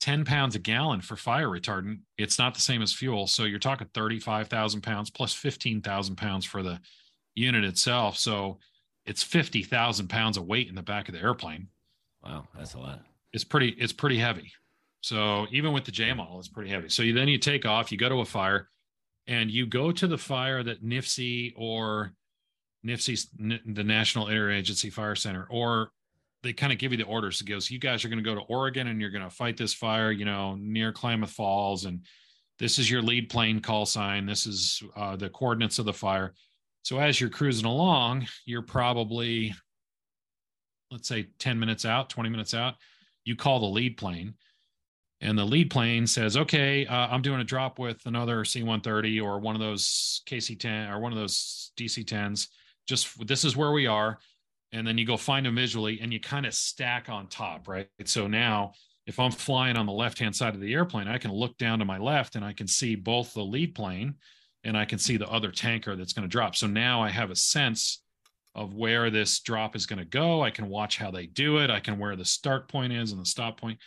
10 0.00 0.24
pounds 0.24 0.56
a 0.56 0.58
gallon 0.58 1.00
for 1.00 1.14
fire 1.16 1.48
retardant. 1.48 2.00
It's 2.18 2.38
not 2.38 2.54
the 2.54 2.60
same 2.60 2.82
as 2.82 2.92
fuel 2.92 3.26
so 3.26 3.44
you're 3.44 3.58
talking 3.58 3.88
35000 3.94 4.80
pounds 4.80 5.10
plus 5.10 5.32
15000 5.32 6.16
pounds 6.16 6.44
for 6.44 6.62
the 6.62 6.80
unit 7.34 7.64
itself. 7.64 8.18
So 8.18 8.58
it's 9.06 9.22
50000 9.22 10.08
pounds 10.08 10.36
of 10.36 10.46
weight 10.46 10.68
in 10.68 10.74
the 10.74 10.82
back 10.82 11.08
of 11.08 11.14
the 11.14 11.20
airplane. 11.20 11.68
Wow, 12.24 12.46
that's 12.56 12.74
a 12.74 12.78
lot. 12.78 13.00
it's 13.32 13.44
pretty 13.44 13.70
it's 13.70 13.92
pretty 13.92 14.18
heavy 14.18 14.52
so 15.02 15.46
even 15.50 15.72
with 15.72 15.84
the 15.84 15.92
J 15.92 16.12
model, 16.14 16.38
it's 16.38 16.48
pretty 16.48 16.70
heavy. 16.70 16.88
So 16.88 17.02
you, 17.02 17.12
then 17.12 17.28
you 17.28 17.36
take 17.36 17.66
off, 17.66 17.90
you 17.90 17.98
go 17.98 18.08
to 18.08 18.20
a 18.20 18.24
fire, 18.24 18.68
and 19.26 19.50
you 19.50 19.66
go 19.66 19.90
to 19.92 20.06
the 20.06 20.16
fire 20.16 20.62
that 20.62 20.84
NIFC 20.84 21.52
or 21.56 22.12
NIFC, 22.86 23.26
the 23.74 23.84
National 23.84 24.26
Interagency 24.26 24.92
Fire 24.92 25.16
Center, 25.16 25.46
or 25.50 25.90
they 26.44 26.52
kind 26.52 26.72
of 26.72 26.78
give 26.78 26.92
you 26.92 26.98
the 26.98 27.04
orders. 27.04 27.40
It 27.40 27.48
goes, 27.48 27.70
you 27.70 27.80
guys 27.80 28.04
are 28.04 28.08
going 28.08 28.22
to 28.22 28.28
go 28.28 28.34
to 28.36 28.42
Oregon 28.42 28.86
and 28.86 29.00
you're 29.00 29.10
going 29.10 29.24
to 29.24 29.30
fight 29.30 29.56
this 29.56 29.74
fire, 29.74 30.12
you 30.12 30.24
know, 30.24 30.56
near 30.56 30.92
Klamath 30.92 31.30
Falls, 31.30 31.84
and 31.84 32.04
this 32.60 32.78
is 32.78 32.88
your 32.88 33.02
lead 33.02 33.28
plane 33.28 33.60
call 33.60 33.86
sign. 33.86 34.24
This 34.24 34.46
is 34.46 34.82
uh, 34.96 35.16
the 35.16 35.30
coordinates 35.30 35.80
of 35.80 35.84
the 35.84 35.92
fire. 35.92 36.32
So 36.82 36.98
as 36.98 37.20
you're 37.20 37.30
cruising 37.30 37.66
along, 37.66 38.26
you're 38.44 38.62
probably, 38.62 39.52
let's 40.92 41.08
say, 41.08 41.28
10 41.40 41.58
minutes 41.58 41.84
out, 41.84 42.08
20 42.08 42.28
minutes 42.28 42.54
out. 42.54 42.74
You 43.24 43.34
call 43.34 43.60
the 43.60 43.66
lead 43.66 43.96
plane 43.96 44.34
and 45.22 45.38
the 45.38 45.44
lead 45.44 45.70
plane 45.70 46.06
says, 46.06 46.36
"Okay, 46.36 46.86
uh, 46.86 47.08
I'm 47.08 47.22
doing 47.22 47.40
a 47.40 47.44
drop 47.44 47.78
with 47.78 48.04
another 48.06 48.44
C-130 48.44 49.22
or 49.22 49.38
one 49.38 49.54
of 49.54 49.60
those 49.60 50.22
KC-10 50.26 50.90
or 50.90 50.98
one 50.98 51.12
of 51.12 51.18
those 51.18 51.72
DC-10s. 51.76 52.48
Just 52.86 53.26
this 53.26 53.44
is 53.44 53.56
where 53.56 53.72
we 53.72 53.86
are." 53.86 54.18
And 54.72 54.86
then 54.86 54.98
you 54.98 55.06
go 55.06 55.16
find 55.16 55.44
them 55.46 55.56
visually, 55.56 56.00
and 56.00 56.12
you 56.12 56.20
kind 56.20 56.46
of 56.46 56.54
stack 56.54 57.08
on 57.08 57.28
top, 57.28 57.68
right? 57.68 57.88
So 58.04 58.26
now, 58.26 58.72
if 59.06 59.18
I'm 59.20 59.30
flying 59.30 59.76
on 59.76 59.86
the 59.86 59.92
left-hand 59.92 60.34
side 60.34 60.54
of 60.54 60.60
the 60.60 60.72
airplane, 60.72 61.08
I 61.08 61.18
can 61.18 61.32
look 61.32 61.58
down 61.58 61.78
to 61.80 61.84
my 61.84 61.98
left, 61.98 62.36
and 62.36 62.44
I 62.44 62.52
can 62.52 62.66
see 62.66 62.94
both 62.94 63.34
the 63.34 63.44
lead 63.44 63.74
plane, 63.74 64.14
and 64.64 64.76
I 64.76 64.84
can 64.86 64.98
see 64.98 65.16
the 65.16 65.28
other 65.28 65.50
tanker 65.50 65.94
that's 65.94 66.12
going 66.12 66.26
to 66.26 66.32
drop. 66.32 66.56
So 66.56 66.66
now 66.66 67.02
I 67.02 67.10
have 67.10 67.30
a 67.30 67.36
sense 67.36 68.02
of 68.54 68.74
where 68.74 69.10
this 69.10 69.40
drop 69.40 69.74
is 69.76 69.86
going 69.86 69.98
to 69.98 70.04
go. 70.04 70.42
I 70.42 70.50
can 70.50 70.68
watch 70.68 70.98
how 70.98 71.10
they 71.10 71.26
do 71.26 71.58
it. 71.58 71.70
I 71.70 71.80
can 71.80 71.98
where 71.98 72.16
the 72.16 72.24
start 72.24 72.68
point 72.68 72.92
is 72.92 73.12
and 73.12 73.20
the 73.20 73.26
stop 73.26 73.60
point. 73.60 73.78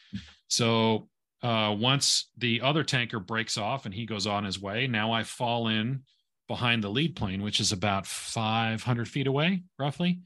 So 0.47 1.07
uh, 1.45 1.71
once 1.71 2.29
the 2.39 2.59
other 2.61 2.83
tanker 2.83 3.19
breaks 3.19 3.55
off 3.55 3.85
and 3.85 3.93
he 3.93 4.07
goes 4.07 4.25
on 4.25 4.43
his 4.43 4.59
way, 4.59 4.87
now 4.87 5.11
I 5.11 5.21
fall 5.21 5.67
in 5.67 6.01
behind 6.47 6.83
the 6.83 6.89
lead 6.89 7.15
plane, 7.15 7.43
which 7.43 7.59
is 7.59 7.71
about 7.71 8.07
500 8.07 9.07
feet 9.07 9.27
away, 9.27 9.61
roughly. 9.77 10.21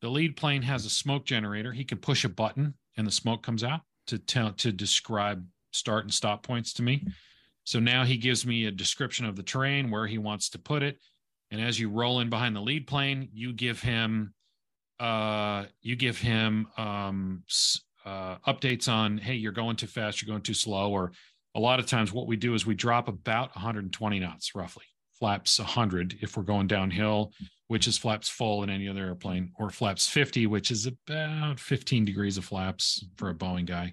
The 0.00 0.08
lead 0.08 0.38
plane 0.38 0.62
has 0.62 0.86
a 0.86 0.90
smoke 0.90 1.26
generator. 1.26 1.72
He 1.72 1.84
can 1.84 1.98
push 1.98 2.24
a 2.24 2.30
button 2.30 2.72
and 2.96 3.06
the 3.06 3.10
smoke 3.10 3.42
comes 3.42 3.62
out 3.62 3.82
to 4.06 4.16
tell 4.16 4.52
to 4.52 4.72
describe 4.72 5.46
start 5.72 6.04
and 6.04 6.14
stop 6.14 6.42
points 6.42 6.72
to 6.74 6.82
me. 6.82 7.08
So 7.64 7.78
now 7.78 8.04
he 8.04 8.16
gives 8.16 8.46
me 8.46 8.64
a 8.64 8.70
description 8.70 9.26
of 9.26 9.36
the 9.36 9.42
terrain, 9.42 9.90
where 9.90 10.06
he 10.06 10.16
wants 10.16 10.48
to 10.50 10.58
put 10.58 10.82
it. 10.82 10.98
And 11.50 11.60
as 11.60 11.78
you 11.78 11.90
roll 11.90 12.20
in 12.20 12.30
behind 12.30 12.56
the 12.56 12.62
lead 12.62 12.86
plane, 12.86 13.28
you 13.34 13.52
give 13.52 13.82
him 13.82 14.32
uh 14.98 15.64
you 15.82 15.96
give 15.96 16.16
him 16.16 16.68
um 16.78 17.42
uh, 18.04 18.36
updates 18.46 18.88
on 18.88 19.18
hey 19.18 19.34
you're 19.34 19.52
going 19.52 19.76
too 19.76 19.86
fast 19.86 20.20
you're 20.20 20.32
going 20.32 20.42
too 20.42 20.54
slow 20.54 20.90
or 20.90 21.12
a 21.54 21.60
lot 21.60 21.78
of 21.78 21.86
times 21.86 22.12
what 22.12 22.26
we 22.26 22.36
do 22.36 22.54
is 22.54 22.66
we 22.66 22.74
drop 22.74 23.08
about 23.08 23.54
120 23.54 24.18
knots 24.18 24.54
roughly. 24.54 24.84
Flaps 25.18 25.58
100 25.58 26.18
if 26.20 26.36
we're 26.36 26.42
going 26.42 26.66
downhill 26.66 27.32
which 27.68 27.86
is 27.86 27.96
flaps 27.96 28.28
full 28.28 28.62
in 28.62 28.68
any 28.68 28.88
other 28.88 29.04
airplane 29.04 29.50
or 29.58 29.70
flaps 29.70 30.06
50 30.06 30.46
which 30.48 30.70
is 30.70 30.86
about 30.86 31.58
15 31.58 32.04
degrees 32.04 32.36
of 32.36 32.44
flaps 32.44 33.06
for 33.16 33.30
a 33.30 33.34
boeing 33.34 33.64
guy. 33.64 33.92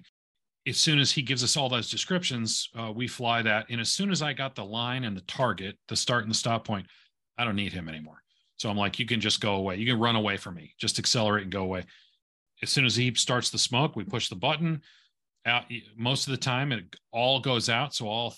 As 0.66 0.76
soon 0.76 0.98
as 0.98 1.10
he 1.10 1.22
gives 1.22 1.42
us 1.42 1.56
all 1.56 1.68
those 1.68 1.90
descriptions 1.90 2.68
uh, 2.76 2.92
we 2.94 3.06
fly 3.06 3.40
that. 3.42 3.66
And 3.70 3.80
as 3.80 3.92
soon 3.92 4.10
as 4.10 4.20
i 4.20 4.32
got 4.32 4.54
the 4.54 4.64
line 4.64 5.04
and 5.04 5.16
the 5.16 5.22
target 5.22 5.78
the 5.88 5.96
start 5.96 6.24
and 6.24 6.30
the 6.30 6.36
stop 6.36 6.66
point 6.66 6.86
i 7.38 7.44
don't 7.44 7.56
need 7.56 7.72
him 7.72 7.88
anymore. 7.88 8.22
So 8.56 8.68
i'm 8.68 8.76
like 8.76 8.98
you 8.98 9.06
can 9.06 9.20
just 9.20 9.40
go 9.40 9.54
away. 9.54 9.76
You 9.76 9.86
can 9.86 10.00
run 10.00 10.16
away 10.16 10.36
from 10.36 10.56
me. 10.56 10.74
Just 10.78 10.98
accelerate 10.98 11.44
and 11.44 11.52
go 11.52 11.62
away 11.62 11.84
as 12.62 12.70
soon 12.70 12.84
as 12.84 12.96
he 12.96 13.12
starts 13.14 13.50
the 13.50 13.58
smoke, 13.58 13.96
we 13.96 14.04
push 14.04 14.28
the 14.28 14.36
button. 14.36 14.82
Out 15.44 15.64
most 15.96 16.28
of 16.28 16.30
the 16.30 16.36
time, 16.36 16.70
it 16.70 16.84
all 17.12 17.40
goes 17.40 17.68
out. 17.68 17.94
So 17.94 18.06
all 18.06 18.34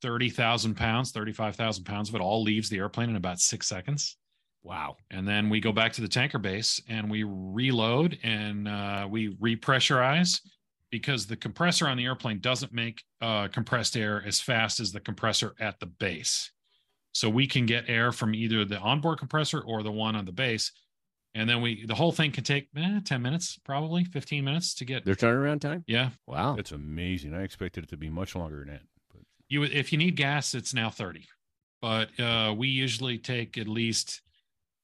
thirty 0.00 0.30
thousand 0.30 0.74
pounds, 0.74 1.12
thirty-five 1.12 1.54
thousand 1.54 1.84
pounds 1.84 2.08
of 2.08 2.14
it 2.14 2.20
all 2.20 2.42
leaves 2.42 2.70
the 2.70 2.78
airplane 2.78 3.10
in 3.10 3.16
about 3.16 3.40
six 3.40 3.66
seconds. 3.66 4.16
Wow! 4.62 4.96
And 5.10 5.28
then 5.28 5.50
we 5.50 5.60
go 5.60 5.72
back 5.72 5.92
to 5.92 6.00
the 6.00 6.08
tanker 6.08 6.38
base 6.38 6.80
and 6.88 7.10
we 7.10 7.24
reload 7.24 8.18
and 8.22 8.66
uh, 8.66 9.06
we 9.08 9.36
repressurize 9.36 10.40
because 10.90 11.26
the 11.26 11.36
compressor 11.36 11.86
on 11.88 11.96
the 11.96 12.04
airplane 12.04 12.40
doesn't 12.40 12.72
make 12.72 13.02
uh, 13.20 13.48
compressed 13.48 13.96
air 13.96 14.22
as 14.26 14.40
fast 14.40 14.80
as 14.80 14.92
the 14.92 15.00
compressor 15.00 15.52
at 15.60 15.78
the 15.78 15.86
base. 15.86 16.50
So 17.12 17.28
we 17.28 17.46
can 17.46 17.66
get 17.66 17.88
air 17.88 18.12
from 18.12 18.34
either 18.34 18.64
the 18.64 18.78
onboard 18.78 19.18
compressor 19.18 19.60
or 19.60 19.82
the 19.82 19.92
one 19.92 20.16
on 20.16 20.24
the 20.24 20.32
base 20.32 20.72
and 21.36 21.48
then 21.48 21.60
we 21.60 21.84
the 21.86 21.94
whole 21.94 22.12
thing 22.12 22.32
can 22.32 22.42
take 22.42 22.68
eh, 22.76 23.00
10 23.04 23.22
minutes 23.22 23.58
probably 23.64 24.04
15 24.04 24.44
minutes 24.44 24.74
to 24.74 24.84
get 24.84 25.04
Their 25.04 25.14
turnaround 25.14 25.60
time? 25.60 25.84
yeah 25.86 26.10
Wow. 26.26 26.56
That's 26.56 26.72
amazing. 26.72 27.34
I 27.34 27.42
expected 27.42 27.84
it 27.84 27.90
to 27.90 27.96
be 27.96 28.10
much 28.10 28.34
longer 28.34 28.60
than 28.60 28.68
that. 28.68 28.82
But 29.12 29.22
you 29.48 29.62
if 29.62 29.92
you 29.92 29.98
need 29.98 30.16
gas 30.16 30.54
it's 30.54 30.74
now 30.74 30.90
30 30.90 31.26
but 31.82 32.08
uh 32.18 32.54
we 32.56 32.68
usually 32.68 33.18
take 33.18 33.58
at 33.58 33.68
least 33.68 34.22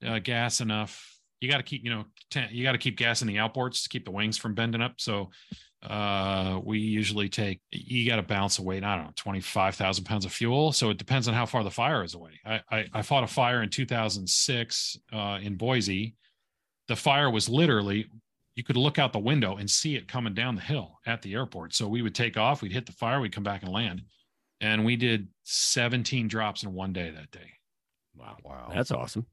uh, 0.06 0.18
gas 0.18 0.60
enough 0.60 1.18
you 1.40 1.50
got 1.50 1.56
to 1.56 1.62
keep 1.62 1.82
you 1.84 1.90
know 1.90 2.04
ten, 2.30 2.48
you 2.52 2.62
got 2.62 2.72
to 2.72 2.78
keep 2.78 2.96
gas 2.96 3.22
in 3.22 3.28
the 3.28 3.36
outboards 3.36 3.82
to 3.82 3.88
keep 3.88 4.04
the 4.04 4.10
wings 4.10 4.36
from 4.36 4.54
bending 4.54 4.82
up 4.82 4.94
so 4.98 5.30
uh 5.82 6.60
we 6.62 6.78
usually 6.78 7.28
take 7.28 7.60
you 7.72 8.08
got 8.08 8.16
to 8.16 8.22
balance 8.22 8.56
the 8.56 8.62
weight 8.62 8.84
i 8.84 8.94
don't 8.94 9.06
know 9.06 9.12
25000 9.16 10.04
pounds 10.04 10.24
of 10.24 10.32
fuel 10.32 10.70
so 10.72 10.90
it 10.90 10.98
depends 10.98 11.26
on 11.26 11.34
how 11.34 11.46
far 11.46 11.64
the 11.64 11.70
fire 11.70 12.04
is 12.04 12.14
away 12.14 12.38
i 12.44 12.60
i, 12.70 12.86
I 12.92 13.02
fought 13.02 13.24
a 13.24 13.26
fire 13.26 13.62
in 13.62 13.68
2006 13.68 14.98
uh 15.12 15.38
in 15.42 15.56
boise 15.56 16.14
the 16.92 16.96
fire 16.96 17.30
was 17.30 17.48
literally 17.48 18.06
you 18.54 18.62
could 18.62 18.76
look 18.76 18.98
out 18.98 19.14
the 19.14 19.18
window 19.18 19.56
and 19.56 19.70
see 19.70 19.96
it 19.96 20.06
coming 20.06 20.34
down 20.34 20.56
the 20.56 20.60
hill 20.60 20.98
at 21.06 21.22
the 21.22 21.32
airport. 21.32 21.74
So 21.74 21.88
we 21.88 22.02
would 22.02 22.14
take 22.14 22.36
off, 22.36 22.60
we'd 22.60 22.70
hit 22.72 22.84
the 22.84 22.92
fire, 22.92 23.18
we'd 23.18 23.32
come 23.32 23.42
back 23.42 23.62
and 23.62 23.72
land. 23.72 24.02
And 24.60 24.84
we 24.84 24.96
did 24.96 25.28
17 25.44 26.28
drops 26.28 26.62
in 26.62 26.74
one 26.74 26.92
day 26.92 27.08
that 27.08 27.30
day. 27.30 27.50
Wow. 28.14 28.36
wow. 28.44 28.70
That's 28.70 28.90
awesome. 28.90 29.24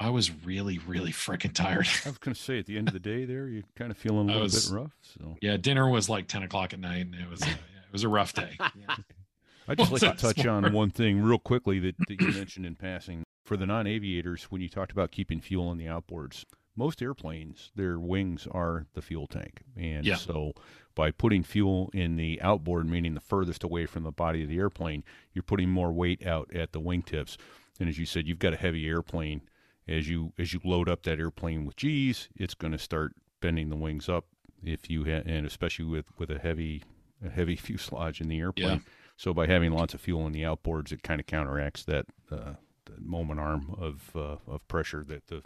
I 0.00 0.10
was 0.10 0.32
really, 0.44 0.80
really 0.88 1.12
freaking 1.12 1.52
tired. 1.54 1.86
I 2.04 2.08
was 2.08 2.18
going 2.18 2.34
to 2.34 2.40
say 2.40 2.58
at 2.58 2.66
the 2.66 2.76
end 2.76 2.88
of 2.88 2.94
the 2.94 2.98
day, 2.98 3.24
there 3.26 3.46
you're 3.46 3.62
kind 3.76 3.92
of 3.92 3.96
feeling 3.96 4.28
a 4.28 4.32
I 4.32 4.34
little 4.34 4.42
was- 4.42 4.68
bit 4.68 4.76
rough. 4.76 4.92
So 5.02 5.36
yeah, 5.40 5.56
dinner 5.56 5.88
was 5.88 6.08
like 6.08 6.26
ten 6.26 6.42
o'clock 6.42 6.72
at 6.72 6.80
night, 6.80 7.06
and 7.06 7.14
it 7.14 7.30
was 7.30 7.42
uh, 7.42 7.46
it 7.46 7.92
was 7.92 8.02
a 8.02 8.08
rough 8.08 8.32
day. 8.32 8.56
I 9.68 9.76
just 9.76 9.92
What's 9.92 10.02
like 10.02 10.16
to 10.16 10.20
touch 10.20 10.40
smart? 10.42 10.64
on 10.64 10.72
one 10.72 10.90
thing 10.90 11.22
real 11.22 11.38
quickly 11.38 11.78
that, 11.78 11.94
that 12.08 12.20
you 12.20 12.32
mentioned 12.32 12.66
in 12.66 12.74
passing. 12.74 13.22
For 13.46 13.56
the 13.56 13.66
non-aviators, 13.66 14.44
when 14.44 14.60
you 14.62 14.68
talked 14.68 14.90
about 14.90 15.12
keeping 15.12 15.40
fuel 15.40 15.70
in 15.70 15.78
the 15.78 15.84
outboards, 15.84 16.44
most 16.76 17.00
airplanes, 17.02 17.70
their 17.74 17.98
wings 17.98 18.46
are 18.50 18.86
the 18.94 19.02
fuel 19.02 19.26
tank, 19.26 19.62
and 19.76 20.04
Yeah. 20.04 20.16
so 20.16 20.52
by 20.94 21.10
putting 21.10 21.42
fuel 21.42 21.90
in 21.92 22.16
the 22.16 22.40
outboard, 22.42 22.88
meaning 22.88 23.14
the 23.14 23.20
furthest 23.20 23.62
away 23.64 23.86
from 23.86 24.02
the 24.04 24.12
body 24.12 24.42
of 24.42 24.48
the 24.48 24.58
airplane, 24.58 25.02
you're 25.32 25.42
putting 25.42 25.68
more 25.70 25.92
weight 25.92 26.24
out 26.26 26.52
at 26.54 26.72
the 26.72 26.80
wingtips. 26.80 27.36
And 27.80 27.88
as 27.88 27.98
you 27.98 28.06
said, 28.06 28.26
you've 28.28 28.38
got 28.38 28.52
a 28.52 28.56
heavy 28.56 28.86
airplane. 28.88 29.42
As 29.88 30.08
you 30.08 30.32
as 30.38 30.54
you 30.54 30.60
load 30.64 30.88
up 30.88 31.02
that 31.02 31.18
airplane 31.18 31.66
with 31.66 31.76
G's, 31.76 32.28
it's 32.36 32.54
going 32.54 32.72
to 32.72 32.78
start 32.78 33.12
bending 33.40 33.68
the 33.70 33.76
wings 33.76 34.08
up. 34.08 34.24
If 34.62 34.88
you 34.88 35.04
ha- 35.04 35.22
and 35.26 35.44
especially 35.44 35.84
with 35.84 36.06
with 36.18 36.30
a 36.30 36.38
heavy 36.38 36.82
a 37.24 37.28
heavy 37.28 37.56
fuselage 37.66 38.20
in 38.20 38.28
the 38.28 38.38
airplane. 38.38 38.66
Yeah. 38.68 38.78
So 39.16 39.34
by 39.34 39.46
having 39.46 39.72
lots 39.72 39.92
of 39.94 40.00
fuel 40.00 40.26
in 40.26 40.32
the 40.32 40.42
outboards, 40.42 40.90
it 40.90 41.02
kind 41.02 41.20
of 41.20 41.26
counteracts 41.26 41.84
that 41.84 42.06
uh, 42.30 42.54
the 42.86 42.98
moment 43.00 43.40
arm 43.40 43.74
of 43.78 44.10
uh, 44.16 44.36
of 44.46 44.66
pressure 44.68 45.04
that 45.08 45.26
the 45.26 45.42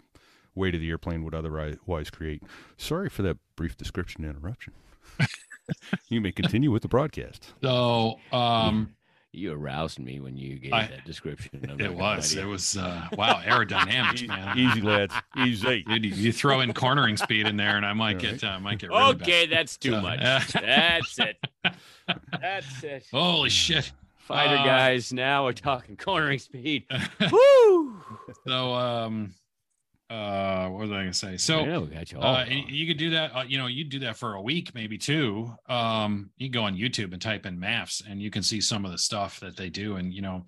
weight 0.55 0.75
of 0.75 0.81
the 0.81 0.89
airplane 0.89 1.23
would 1.23 1.35
otherwise 1.35 2.09
create. 2.09 2.43
Sorry 2.77 3.09
for 3.09 3.21
that 3.23 3.37
brief 3.55 3.77
description 3.77 4.25
interruption. 4.25 4.73
you 6.09 6.21
may 6.21 6.31
continue 6.31 6.71
with 6.71 6.81
the 6.81 6.87
broadcast. 6.87 7.53
So, 7.61 8.19
um, 8.31 8.95
You 9.31 9.53
aroused 9.53 9.99
me 9.99 10.19
when 10.19 10.37
you 10.37 10.57
gave 10.59 10.73
I- 10.73 10.87
that 10.87 11.05
description. 11.05 11.65
I'm 11.69 11.79
it 11.79 11.93
was, 11.93 12.35
lie 12.35 12.41
it 12.41 12.45
was, 12.45 12.77
uh, 12.77 13.07
wow, 13.13 13.41
aerodynamics, 13.43 14.27
man. 14.27 14.57
Easy, 14.57 14.81
lads. 14.81 15.13
Easy. 15.37 15.83
Dude, 15.87 16.05
you, 16.05 16.11
you 16.15 16.31
throw 16.31 16.61
in 16.61 16.73
cornering 16.73 17.15
speed 17.17 17.45
in 17.47 17.55
there, 17.57 17.77
and 17.77 17.85
I 17.85 17.93
might 17.93 18.15
All 18.15 18.21
get, 18.21 18.43
uh, 18.43 18.59
might 18.59 18.79
get 18.79 18.89
really 18.89 19.13
bad. 19.15 19.21
Okay, 19.27 19.45
that's 19.45 19.77
too 19.77 19.91
So, 19.91 20.01
much. 20.01 20.19
uh, 20.19 20.39
That's 20.53 21.19
it. 21.19 21.37
That's 22.41 22.83
it. 22.83 23.05
Holy 23.11 23.49
shit! 23.49 23.91
Fighter 24.17 24.55
uh, 24.57 24.65
guys, 24.65 25.11
now 25.13 25.45
we're 25.45 25.53
talking 25.53 25.95
cornering 25.97 26.39
speed. 26.39 26.85
Woo! 27.31 28.01
so, 28.47 28.73
um, 28.73 29.33
uh, 30.09 30.67
what 30.69 30.81
was 30.81 30.91
I 30.91 31.01
gonna 31.01 31.13
say? 31.13 31.37
So, 31.37 31.63
yeah, 31.63 31.77
we 31.77 31.87
got 31.87 32.11
you. 32.11 32.19
Uh, 32.19 32.45
you 32.47 32.87
could 32.87 32.97
do 32.97 33.11
that. 33.11 33.35
Uh, 33.35 33.43
you 33.47 33.59
know, 33.59 33.67
you 33.67 33.83
do 33.83 33.99
that 33.99 34.17
for 34.17 34.33
a 34.33 34.41
week, 34.41 34.73
maybe 34.73 34.97
two. 34.97 35.51
Um, 35.67 36.31
you 36.37 36.49
go 36.49 36.63
on 36.63 36.75
YouTube 36.75 37.13
and 37.13 37.21
type 37.21 37.45
in 37.45 37.59
MAFFS 37.59 38.09
and 38.09 38.19
you 38.21 38.31
can 38.31 38.41
see 38.41 38.59
some 38.59 38.85
of 38.85 38.91
the 38.91 38.97
stuff 38.97 39.39
that 39.41 39.55
they 39.55 39.69
do. 39.69 39.97
And 39.97 40.11
you 40.11 40.23
know, 40.23 40.45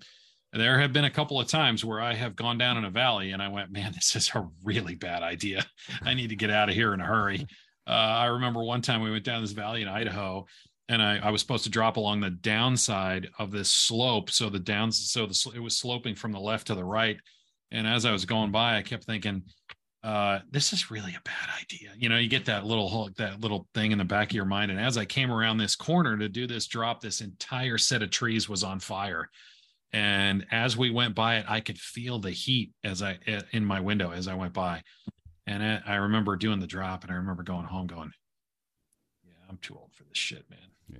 there 0.52 0.80
have 0.80 0.92
been 0.92 1.04
a 1.04 1.10
couple 1.10 1.40
of 1.40 1.46
times 1.46 1.84
where 1.84 2.00
I 2.00 2.14
have 2.14 2.34
gone 2.34 2.58
down 2.58 2.76
in 2.76 2.84
a 2.84 2.90
valley, 2.90 3.30
and 3.30 3.40
I 3.42 3.48
went, 3.48 3.70
"Man, 3.70 3.92
this 3.92 4.16
is 4.16 4.30
a 4.34 4.48
really 4.64 4.96
bad 4.96 5.22
idea. 5.22 5.64
I 6.02 6.14
need 6.14 6.30
to 6.30 6.36
get 6.36 6.50
out 6.50 6.68
of 6.68 6.74
here 6.74 6.92
in 6.94 7.00
a 7.00 7.06
hurry." 7.06 7.46
Uh, 7.84 7.90
I 7.90 8.26
remember 8.26 8.62
one 8.62 8.80
time 8.80 9.02
we 9.02 9.10
went 9.10 9.24
down 9.24 9.42
this 9.42 9.50
valley 9.50 9.82
in 9.82 9.88
Idaho, 9.88 10.46
and 10.88 11.02
I, 11.02 11.18
I 11.18 11.30
was 11.30 11.40
supposed 11.40 11.64
to 11.64 11.70
drop 11.70 11.96
along 11.96 12.20
the 12.20 12.30
downside 12.30 13.28
of 13.40 13.50
this 13.50 13.72
slope. 13.72 14.30
So 14.30 14.48
the 14.50 14.60
downs, 14.60 15.10
so 15.10 15.26
the 15.26 15.52
it 15.56 15.58
was 15.58 15.78
sloping 15.78 16.14
from 16.14 16.30
the 16.30 16.38
left 16.38 16.68
to 16.68 16.76
the 16.76 16.84
right. 16.84 17.16
And 17.72 17.86
as 17.86 18.04
I 18.04 18.12
was 18.12 18.24
going 18.24 18.52
by, 18.52 18.76
I 18.76 18.82
kept 18.82 19.04
thinking, 19.04 19.42
uh, 20.04 20.40
this 20.50 20.72
is 20.72 20.90
really 20.90 21.12
a 21.12 21.20
bad 21.24 21.48
idea. 21.60 21.92
You 21.96 22.08
know, 22.08 22.18
you 22.18 22.28
get 22.28 22.44
that 22.46 22.66
little 22.66 22.88
hole- 22.88 23.10
that 23.16 23.40
little 23.40 23.66
thing 23.72 23.92
in 23.92 23.98
the 23.98 24.04
back 24.04 24.30
of 24.30 24.36
your 24.36 24.44
mind. 24.44 24.70
And 24.70 24.80
as 24.80 24.98
I 24.98 25.04
came 25.04 25.30
around 25.30 25.58
this 25.58 25.76
corner 25.76 26.16
to 26.16 26.28
do 26.28 26.46
this 26.46 26.66
drop, 26.66 27.00
this 27.00 27.20
entire 27.20 27.78
set 27.78 28.02
of 28.02 28.10
trees 28.10 28.48
was 28.48 28.62
on 28.62 28.80
fire. 28.80 29.28
And 29.92 30.46
as 30.50 30.76
we 30.76 30.90
went 30.90 31.14
by 31.14 31.36
it, 31.36 31.46
I 31.48 31.60
could 31.60 31.78
feel 31.78 32.18
the 32.18 32.30
heat 32.30 32.72
as 32.82 33.02
I 33.02 33.18
in 33.52 33.64
my 33.64 33.80
window 33.80 34.10
as 34.10 34.26
I 34.26 34.34
went 34.34 34.54
by. 34.54 34.82
And 35.46 35.62
I 35.62 35.82
I 35.86 35.94
remember 35.96 36.36
doing 36.36 36.60
the 36.60 36.66
drop, 36.66 37.04
and 37.04 37.12
I 37.12 37.16
remember 37.16 37.42
going 37.42 37.66
home, 37.66 37.86
going, 37.86 38.10
"Yeah, 39.24 39.32
I'm 39.48 39.58
too 39.58 39.76
old 39.76 39.92
for 39.92 40.04
this 40.04 40.16
shit, 40.16 40.48
man." 40.48 40.58
Yeah. 40.88 40.98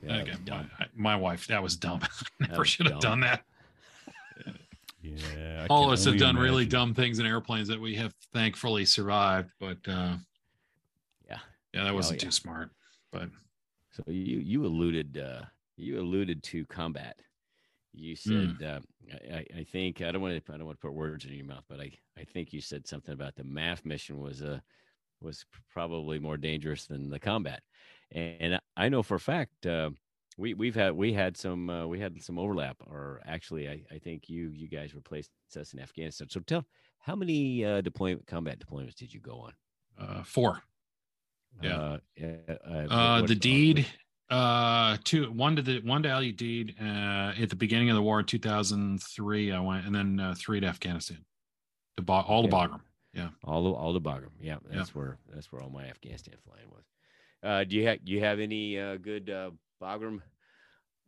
Yeah, 0.00 0.22
Again, 0.22 0.68
my, 0.78 0.86
my 0.94 1.16
wife, 1.16 1.48
that 1.48 1.60
was 1.60 1.76
dumb. 1.76 2.00
Never 2.40 2.64
should 2.64 2.86
have 2.86 3.00
done 3.00 3.20
that. 3.20 3.42
Yeah. 5.16 5.66
All 5.70 5.84
of 5.86 5.92
us 5.92 6.04
have 6.04 6.12
only 6.14 6.18
done 6.20 6.36
really 6.36 6.66
dumb 6.66 6.94
things 6.94 7.18
in 7.18 7.26
airplanes 7.26 7.68
that 7.68 7.80
we 7.80 7.94
have 7.96 8.14
thankfully 8.32 8.84
survived, 8.84 9.50
but 9.60 9.78
uh, 9.86 10.16
Yeah. 11.28 11.38
yeah, 11.72 11.84
that 11.84 11.94
wasn't 11.94 12.22
yeah. 12.22 12.28
too 12.28 12.32
smart. 12.32 12.70
But 13.12 13.30
So 13.90 14.04
you 14.06 14.38
you 14.38 14.64
alluded 14.66 15.18
uh, 15.18 15.42
you 15.76 16.00
alluded 16.00 16.42
to 16.44 16.64
combat. 16.66 17.18
You 17.92 18.14
said 18.16 18.56
uh, 18.62 18.80
I, 19.32 19.36
I- 19.38 19.46
I 19.60 19.64
think 19.64 20.02
I 20.02 20.12
don't 20.12 20.20
want 20.22 20.44
to 20.44 20.52
I 20.52 20.56
don't 20.56 20.66
want 20.66 20.78
to 20.80 20.86
put 20.86 20.94
words 20.94 21.24
in 21.24 21.32
your 21.32 21.46
mouth, 21.46 21.64
but 21.68 21.80
I, 21.80 21.90
I 22.18 22.24
think 22.24 22.52
you 22.52 22.60
said 22.60 22.86
something 22.86 23.14
about 23.14 23.34
the 23.34 23.42
MAFFS 23.44 23.84
mission 23.84 24.20
was 24.20 24.42
uh, 24.42 24.60
was 25.20 25.44
probably 25.72 26.18
more 26.18 26.36
dangerous 26.36 26.86
than 26.86 27.10
the 27.10 27.18
combat. 27.18 27.62
And 28.12 28.54
I- 28.56 28.60
I 28.76 28.88
know 28.88 29.02
for 29.02 29.16
a 29.16 29.20
fact 29.20 29.66
uh, 29.66 29.90
we 30.38 30.54
we've 30.54 30.74
had 30.74 30.92
we 30.92 31.12
had 31.12 31.36
some 31.36 31.68
uh, 31.68 31.86
we 31.86 31.98
had 32.00 32.22
some 32.22 32.38
overlap, 32.38 32.76
or 32.86 33.20
actually 33.26 33.68
I, 33.68 33.82
I 33.90 33.98
think 33.98 34.28
you 34.30 34.50
you 34.54 34.68
guys 34.68 34.94
replaced 34.94 35.30
us 35.58 35.74
in 35.74 35.80
Afghanistan. 35.80 36.28
So 36.30 36.40
tell 36.40 36.64
how 37.00 37.14
many 37.16 37.64
uh, 37.64 37.80
deployment 37.82 38.26
combat 38.26 38.58
deployments 38.58 38.94
did 38.94 39.12
you 39.12 39.20
go 39.20 39.40
on? 39.40 39.52
uh, 40.00 40.22
four. 40.22 40.62
Yeah. 41.62 41.76
Uh, 41.76 41.98
uh, 42.22 42.86
uh, 42.88 43.22
the 43.26 43.34
deed, 43.34 43.86
uh, 44.30 44.96
two, 45.02 45.32
one 45.32 45.56
to 45.56 45.62
the 45.62 45.80
one 45.80 46.02
to 46.04 46.08
Al 46.08 46.22
Udeid 46.22 46.74
uh, 46.80 47.42
at 47.42 47.50
the 47.50 47.56
beginning 47.56 47.90
of 47.90 47.96
the 47.96 48.02
war, 48.02 48.20
in 48.20 48.26
two 48.26 48.38
thousand 48.38 49.02
three. 49.02 49.50
I 49.50 49.58
went, 49.60 49.86
and 49.86 49.94
then 49.94 50.20
uh, 50.20 50.34
three 50.38 50.60
to 50.60 50.66
Afghanistan, 50.66 51.24
to 51.96 52.02
Ba- 52.02 52.12
all 52.12 52.42
to 52.46 52.48
Okay. 52.48 52.56
Bagram. 52.66 52.80
Yeah. 53.12 53.30
All 53.42 53.64
the 53.64 53.70
all 53.70 53.92
the 53.92 54.00
Bagram. 54.00 54.30
Yeah, 54.40 54.58
Yeah. 54.70 54.76
that's 54.76 54.94
where 54.94 55.18
that's 55.34 55.50
where 55.50 55.62
all 55.62 55.70
my 55.70 55.86
Afghanistan 55.86 56.34
flying 56.44 56.68
was. 56.70 56.84
Uh, 57.42 57.64
do 57.64 57.74
you 57.74 57.86
have 57.88 58.04
do 58.04 58.12
you 58.12 58.20
have 58.20 58.38
any 58.38 58.78
uh, 58.78 58.96
good 58.98 59.30
uh, 59.30 59.50
Bagram 59.80 60.20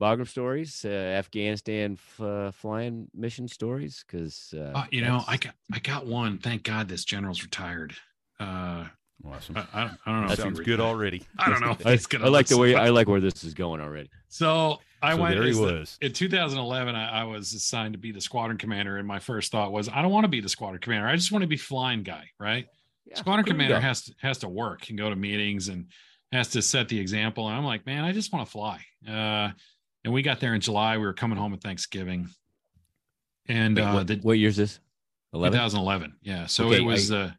Bagram 0.01 0.27
stories? 0.27 0.85
Uh, 0.85 0.89
Afghanistan 0.89 1.93
f- 1.93 2.21
uh, 2.21 2.51
flying 2.51 3.09
mission 3.15 3.49
stories? 3.49 4.03
Because 4.07 4.55
uh, 4.57 4.73
Uh, 4.75 4.85
you 4.91 5.03
know, 5.03 5.23
I 5.29 5.37
got 5.37 5.55
I 5.73 5.79
got 5.79 6.07
one. 6.07 6.39
Thank 6.39 6.63
God 6.63 6.89
this 6.89 7.05
general's 7.05 7.43
retired. 7.43 7.95
Uh, 8.39 8.87
Awesome. 9.23 9.55
I, 9.59 9.67
I, 9.75 9.81
don't, 9.83 9.99
I 10.07 10.11
don't 10.13 10.21
know. 10.23 10.29
That 10.29 10.39
if 10.39 10.43
sounds 10.45 10.59
re- 10.61 10.65
good 10.65 10.81
already. 10.81 11.23
I 11.39 11.51
don't 11.51 11.61
know. 11.61 11.77
I, 11.85 11.91
he's 11.93 12.07
gonna 12.07 12.25
I 12.25 12.29
like 12.29 12.47
the 12.47 12.57
way 12.57 12.75
I 12.75 12.89
like 12.89 13.07
where 13.07 13.21
this 13.21 13.45
is 13.45 13.53
going 13.53 13.83
already. 13.83 14.09
So 14.29 14.79
I 15.03 15.15
so 15.15 15.21
went. 15.21 15.35
there 15.35 15.43
he 15.45 15.51
as 15.51 15.59
the- 16.01 16.07
in 16.07 16.15
2011, 16.15 16.95
I, 16.95 17.21
I 17.21 17.25
was 17.25 17.53
assigned 17.53 17.93
to 17.93 17.99
be 17.99 18.13
the 18.13 18.21
squadron 18.23 18.57
commander, 18.57 18.97
and 18.97 19.07
my 19.07 19.19
first 19.19 19.53
thought 19.53 19.73
was, 19.73 19.91
I 19.91 20.01
don't 20.01 20.11
want 20.11 20.25
to 20.25 20.29
be 20.29 20.41
the 20.41 20.49
squadron 20.49 20.81
commander. 20.81 21.07
I 21.07 21.17
just 21.17 21.33
want 21.33 21.43
to 21.43 21.49
be 21.49 21.59
flying 21.59 22.03
guy, 22.03 22.31
right? 22.39 22.67
Yeah, 23.05 23.17
squadron 23.17 23.45
commander 23.45 23.79
has 23.79 24.05
to 24.05 24.15
has 24.23 24.39
to 24.39 24.49
work 24.49 24.89
and 24.89 24.97
go 24.97 25.11
to 25.11 25.17
meetings 25.17 25.69
and 25.69 25.89
has 26.33 26.49
to 26.49 26.63
set 26.63 26.89
the 26.89 26.99
example. 26.99 27.49
And 27.49 27.57
I'm 27.57 27.65
like, 27.65 27.87
man, 27.87 28.05
I 28.05 28.13
just 28.13 28.33
want 28.33 28.47
to 28.47 28.51
fly. 28.51 28.81
Uh, 29.07 29.51
and 30.05 30.13
we 30.15 30.23
got 30.23 30.41
there 30.41 30.55
in 30.55 30.61
July. 30.61 30.97
We 30.97 31.05
were 31.05 31.13
coming 31.13 31.39
home 31.39 31.53
at 31.53 31.61
Thanksgiving, 31.61 32.29
and 33.49 33.77
Wait, 33.77 33.83
uh, 33.83 33.95
what, 33.95 34.07
the 34.07 34.17
what 34.17 34.39
year 34.39 34.49
is 34.49 34.57
this? 34.57 34.81
Eleven. 35.33 35.53
2011. 35.59 36.15
Yeah, 36.23 36.47
so 36.47 36.67
Okay, 36.69 36.79
it 36.79 36.85
was. 36.85 37.13
uh, 37.13 37.31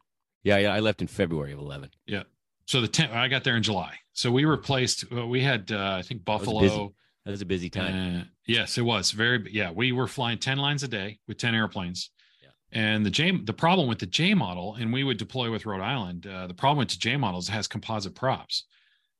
Yeah, 0.44 0.58
yeah. 0.58 0.74
I 0.74 0.80
left 0.80 1.00
in 1.02 1.08
February 1.08 1.52
of 1.52 1.58
eleven. 1.58 1.90
Yeah. 2.06 2.22
so 2.66 2.80
the 2.80 2.88
10, 2.88 3.10
I 3.10 3.28
got 3.28 3.44
there 3.44 3.56
in 3.56 3.62
July. 3.62 3.94
So 4.12 4.30
we 4.30 4.44
replaced. 4.44 5.04
Uh, 5.14 5.26
we 5.26 5.42
had 5.42 5.70
uh, 5.72 5.96
I 5.98 6.02
think 6.02 6.22
was 6.26 6.40
busy. 6.40 6.52
Buffalo. 6.68 6.94
That 7.24 7.30
was 7.30 7.40
a 7.42 7.46
busy 7.46 7.70
time. 7.70 8.20
Uh, 8.20 8.24
yes, 8.46 8.78
it 8.78 8.82
was 8.82 9.10
very. 9.12 9.46
Yeah, 9.52 9.70
we 9.72 9.92
were 9.92 10.06
flying 10.08 10.38
ten 10.38 10.58
lines 10.58 10.82
a 10.82 10.88
day 10.88 11.18
with 11.28 11.38
ten 11.38 11.54
airplanes. 11.54 12.10
Yeah. 12.42 12.48
And 12.72 13.04
the 13.06 13.10
J, 13.10 13.30
the 13.36 13.52
problem 13.52 13.88
with 13.88 13.98
the 13.98 14.06
J 14.06 14.34
model, 14.34 14.76
and 14.78 14.92
we 14.92 15.04
would 15.04 15.18
deploy 15.18 15.50
with 15.50 15.66
Rhode 15.66 15.82
Island. 15.82 16.26
Uh, 16.26 16.46
the 16.46 16.54
problem 16.54 16.78
with 16.78 16.88
the 16.90 16.96
J 16.98 17.16
models 17.16 17.48
has 17.48 17.66
composite 17.68 18.14
props. 18.14 18.64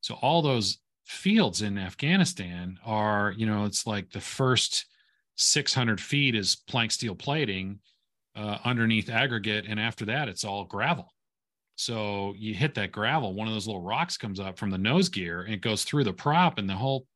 So 0.03 0.15
all 0.17 0.43
those 0.43 0.79
fields 1.05 1.63
in 1.63 1.79
Afghanistan 1.79 2.79
are, 2.85 3.33
you 3.37 3.47
know, 3.47 3.65
it's 3.65 3.87
like 3.87 4.11
the 4.11 4.21
first 4.21 4.85
600 5.37 6.01
feet 6.01 6.35
is 6.35 6.55
plank 6.55 6.93
steel 6.93 7.15
plating 7.15 7.81
uh, 8.37 8.59
underneath 8.65 9.09
aggregate, 9.09 9.65
and 9.67 9.81
after 9.81 10.05
that, 10.07 10.29
it's 10.29 10.45
all 10.45 10.65
gravel. 10.65 11.09
So 11.77 12.35
you 12.37 12.55
hit 12.55 12.75
that 12.75 12.93
gravel, 12.93 13.35
one 13.35 13.49
of 13.49 13.55
those 13.55 13.67
little 13.67 13.83
rocks 13.83 14.17
comes 14.17 14.39
up 14.39 14.59
from 14.59 14.71
the 14.71 14.79
nose 14.79 15.09
gear, 15.09 15.43
and 15.43 15.55
it 15.55 15.63
goes 15.63 15.85
through 15.85 16.05
the 16.05 16.13
prop, 16.13 16.59
and 16.59 16.69
the 16.69 16.75
whole 16.75 17.07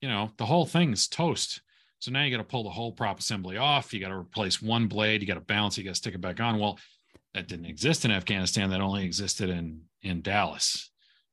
you 0.00 0.08
know, 0.08 0.30
the 0.38 0.46
whole 0.46 0.66
thing's 0.66 1.06
toast. 1.06 1.60
So 1.98 2.10
now 2.10 2.24
you 2.24 2.30
got 2.30 2.42
to 2.42 2.48
pull 2.48 2.64
the 2.64 2.70
whole 2.70 2.92
prop 2.92 3.18
assembly 3.18 3.58
off. 3.58 3.92
You 3.92 4.00
got 4.00 4.08
to 4.08 4.16
replace 4.16 4.62
one 4.62 4.86
blade. 4.86 5.20
You 5.20 5.28
got 5.28 5.34
to 5.34 5.40
balance. 5.40 5.76
it, 5.76 5.82
You 5.82 5.88
got 5.88 5.90
to 5.90 5.96
stick 5.96 6.14
it 6.14 6.20
back 6.20 6.40
on. 6.40 6.58
Well, 6.58 6.78
that 7.34 7.48
didn't 7.48 7.66
exist 7.66 8.04
in 8.04 8.10
Afghanistan. 8.10 8.70
That 8.70 8.80
only 8.80 9.04
existed 9.04 9.50
in 9.50 9.82
in 10.02 10.22
Dallas, 10.22 10.89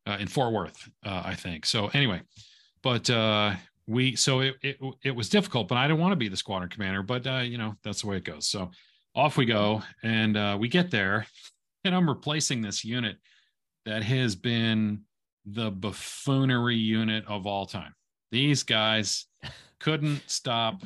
uh, 0.08 0.18
in 0.20 0.28
Fort 0.28 0.54
Worth, 0.54 0.90
uh, 1.06 1.22
I 1.26 1.36
think. 1.36 1.66
So 1.66 1.88
anyway, 1.94 2.22
but 2.82 3.10
uh, 3.10 3.56
we 3.88 4.16
so 4.16 4.40
it, 4.42 4.56
it 4.62 4.78
it 5.04 5.12
was 5.16 5.30
difficult. 5.30 5.68
But 5.68 5.78
I 5.78 5.88
didn't 5.88 6.00
want 6.00 6.14
to 6.14 6.18
be 6.18 6.30
the 6.30 6.38
squadron 6.38 6.70
commander. 6.70 7.04
But 7.04 7.28
uh, 7.28 7.40
you 7.40 7.58
know 7.58 7.76
that's 7.84 8.02
the 8.02 8.08
way 8.08 8.18
it 8.18 8.24
goes. 8.24 8.48
So 8.48 8.72
off 9.16 9.38
we 9.38 9.46
go, 9.46 9.84
and 10.04 10.38
uh, 10.38 10.58
we 10.60 10.68
get 10.70 10.90
there, 10.92 11.28
and 11.84 11.94
I'm 11.96 12.08
replacing 12.10 12.62
this 12.62 12.84
unit 12.86 13.18
that 13.86 14.04
has 14.04 14.36
been 14.36 15.02
the 15.46 15.72
buffoonery 15.72 16.76
unit 16.76 17.24
of 17.28 17.46
all 17.48 17.66
time 17.66 17.94
these 18.32 18.64
guys 18.64 19.26
couldn't 19.80 20.22
stop 20.28 20.84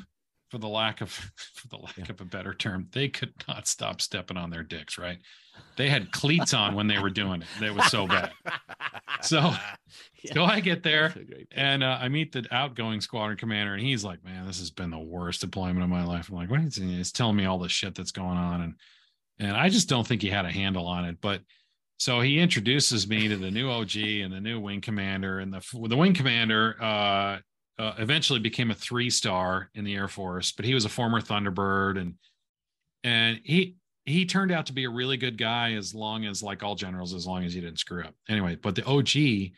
for 0.49 0.59
the 0.59 0.67
lack 0.67 1.01
of 1.01 1.09
for 1.55 1.67
the 1.69 1.77
lack 1.77 1.97
Yeah. 1.97 2.05
of 2.09 2.21
a 2.21 2.25
better 2.25 2.53
term, 2.53 2.87
they 2.91 3.07
could 3.09 3.33
not 3.47 3.67
stop 3.67 4.01
stepping 4.01 4.37
on 4.37 4.49
their 4.51 4.63
dicks, 4.63 4.97
right? 4.99 5.17
They 5.77 5.89
had 5.89 6.11
cleats 6.11 6.53
on 6.53 6.75
when 6.75 6.87
they 6.87 6.99
were 6.99 7.09
doing 7.09 7.41
it. 7.41 7.63
It 7.63 7.73
was 7.73 7.89
so 7.89 8.07
bad. 8.07 8.31
So- 9.21 9.53
Yeah. 10.23 10.33
So 10.35 10.43
I 10.45 10.59
get 10.59 10.83
there 10.83 11.07
That's 11.07 11.15
a 11.15 11.23
great 11.23 11.49
picture. 11.49 11.59
and 11.65 11.83
uh, 11.83 11.97
I 11.99 12.07
meet 12.07 12.31
the 12.31 12.45
outgoing 12.51 13.01
squadron 13.01 13.37
commander, 13.39 13.73
and 13.73 13.81
he's 13.81 14.03
like, 14.03 14.23
"Man, 14.23 14.45
this 14.45 14.59
has 14.59 14.69
been 14.69 14.91
the 14.91 14.99
worst 14.99 15.41
deployment 15.41 15.81
of 15.83 15.89
my 15.89 16.03
life." 16.05 16.29
I'm 16.29 16.35
like, 16.35 16.51
"What 16.51 16.61
is 16.61 16.75
he?" 16.75 16.95
He's 16.95 17.11
telling 17.11 17.35
me 17.35 17.45
all 17.45 17.57
the 17.57 17.67
shit 17.67 17.95
that's 17.95 18.11
going 18.11 18.37
on, 18.37 18.61
and 18.61 18.75
and 19.39 19.57
I 19.57 19.67
just 19.69 19.89
don't 19.89 20.05
think 20.05 20.21
he 20.21 20.29
had 20.29 20.45
a 20.45 20.51
handle 20.51 20.85
on 20.85 21.05
it. 21.05 21.17
But 21.21 21.41
so 21.97 22.21
he 22.21 22.37
introduces 22.39 23.07
me 23.07 23.29
to 23.29 23.35
the 23.37 23.49
new 23.49 23.71
OG 23.71 23.95
and 23.97 24.31
the 24.31 24.39
new 24.39 24.59
wing 24.59 24.79
commander, 24.79 25.39
and 25.39 25.51
the 25.51 25.61
the 25.87 25.97
wing 25.97 26.13
commander 26.13 26.75
uh, 26.79 27.39
uh, 27.79 27.93
eventually 27.97 28.39
became 28.39 28.69
a 28.69 28.75
three 28.75 29.09
star 29.09 29.71
in 29.73 29.83
the 29.83 29.95
Air 29.95 30.07
Force, 30.07 30.51
but 30.51 30.65
he 30.65 30.75
was 30.75 30.85
a 30.85 30.89
former 30.89 31.19
Thunderbird, 31.19 31.99
and 31.99 32.13
and 33.03 33.39
he 33.43 33.75
he 34.05 34.25
turned 34.25 34.51
out 34.51 34.65
to 34.67 34.73
be 34.73 34.85
a 34.85 34.89
really 34.89 35.17
good 35.17 35.37
guy 35.37 35.73
as 35.73 35.93
long 35.93 36.25
as 36.25 36.41
like 36.41 36.63
all 36.63 36.75
generals, 36.75 37.13
as 37.13 37.27
long 37.27 37.43
as 37.43 37.53
he 37.53 37.61
didn't 37.61 37.79
screw 37.79 38.03
up. 38.03 38.15
Anyway, 38.29 38.55
but 38.55 38.75
the 38.75 38.85
OG. 38.85 39.51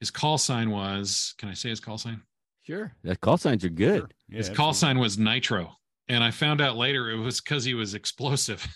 His 0.00 0.10
call 0.10 0.36
sign 0.36 0.70
was, 0.70 1.32
can 1.38 1.48
I 1.48 1.54
say 1.54 1.68
his 1.68 1.78
call 1.78 1.96
sign? 1.96 2.20
Sure. 2.62 2.92
The 3.04 3.14
call 3.14 3.36
signs 3.36 3.64
are 3.64 3.68
good. 3.68 4.00
Sure. 4.00 4.10
Yeah, 4.28 4.36
His 4.38 4.48
call 4.48 4.70
absolutely. 4.70 4.94
sign 4.94 4.98
was 4.98 5.18
Nitro. 5.18 5.70
And 6.08 6.24
I 6.24 6.32
found 6.32 6.60
out 6.60 6.76
later 6.76 7.10
it 7.10 7.18
was 7.18 7.40
because 7.40 7.64
he 7.64 7.74
was 7.74 7.94
explosive. 7.94 8.66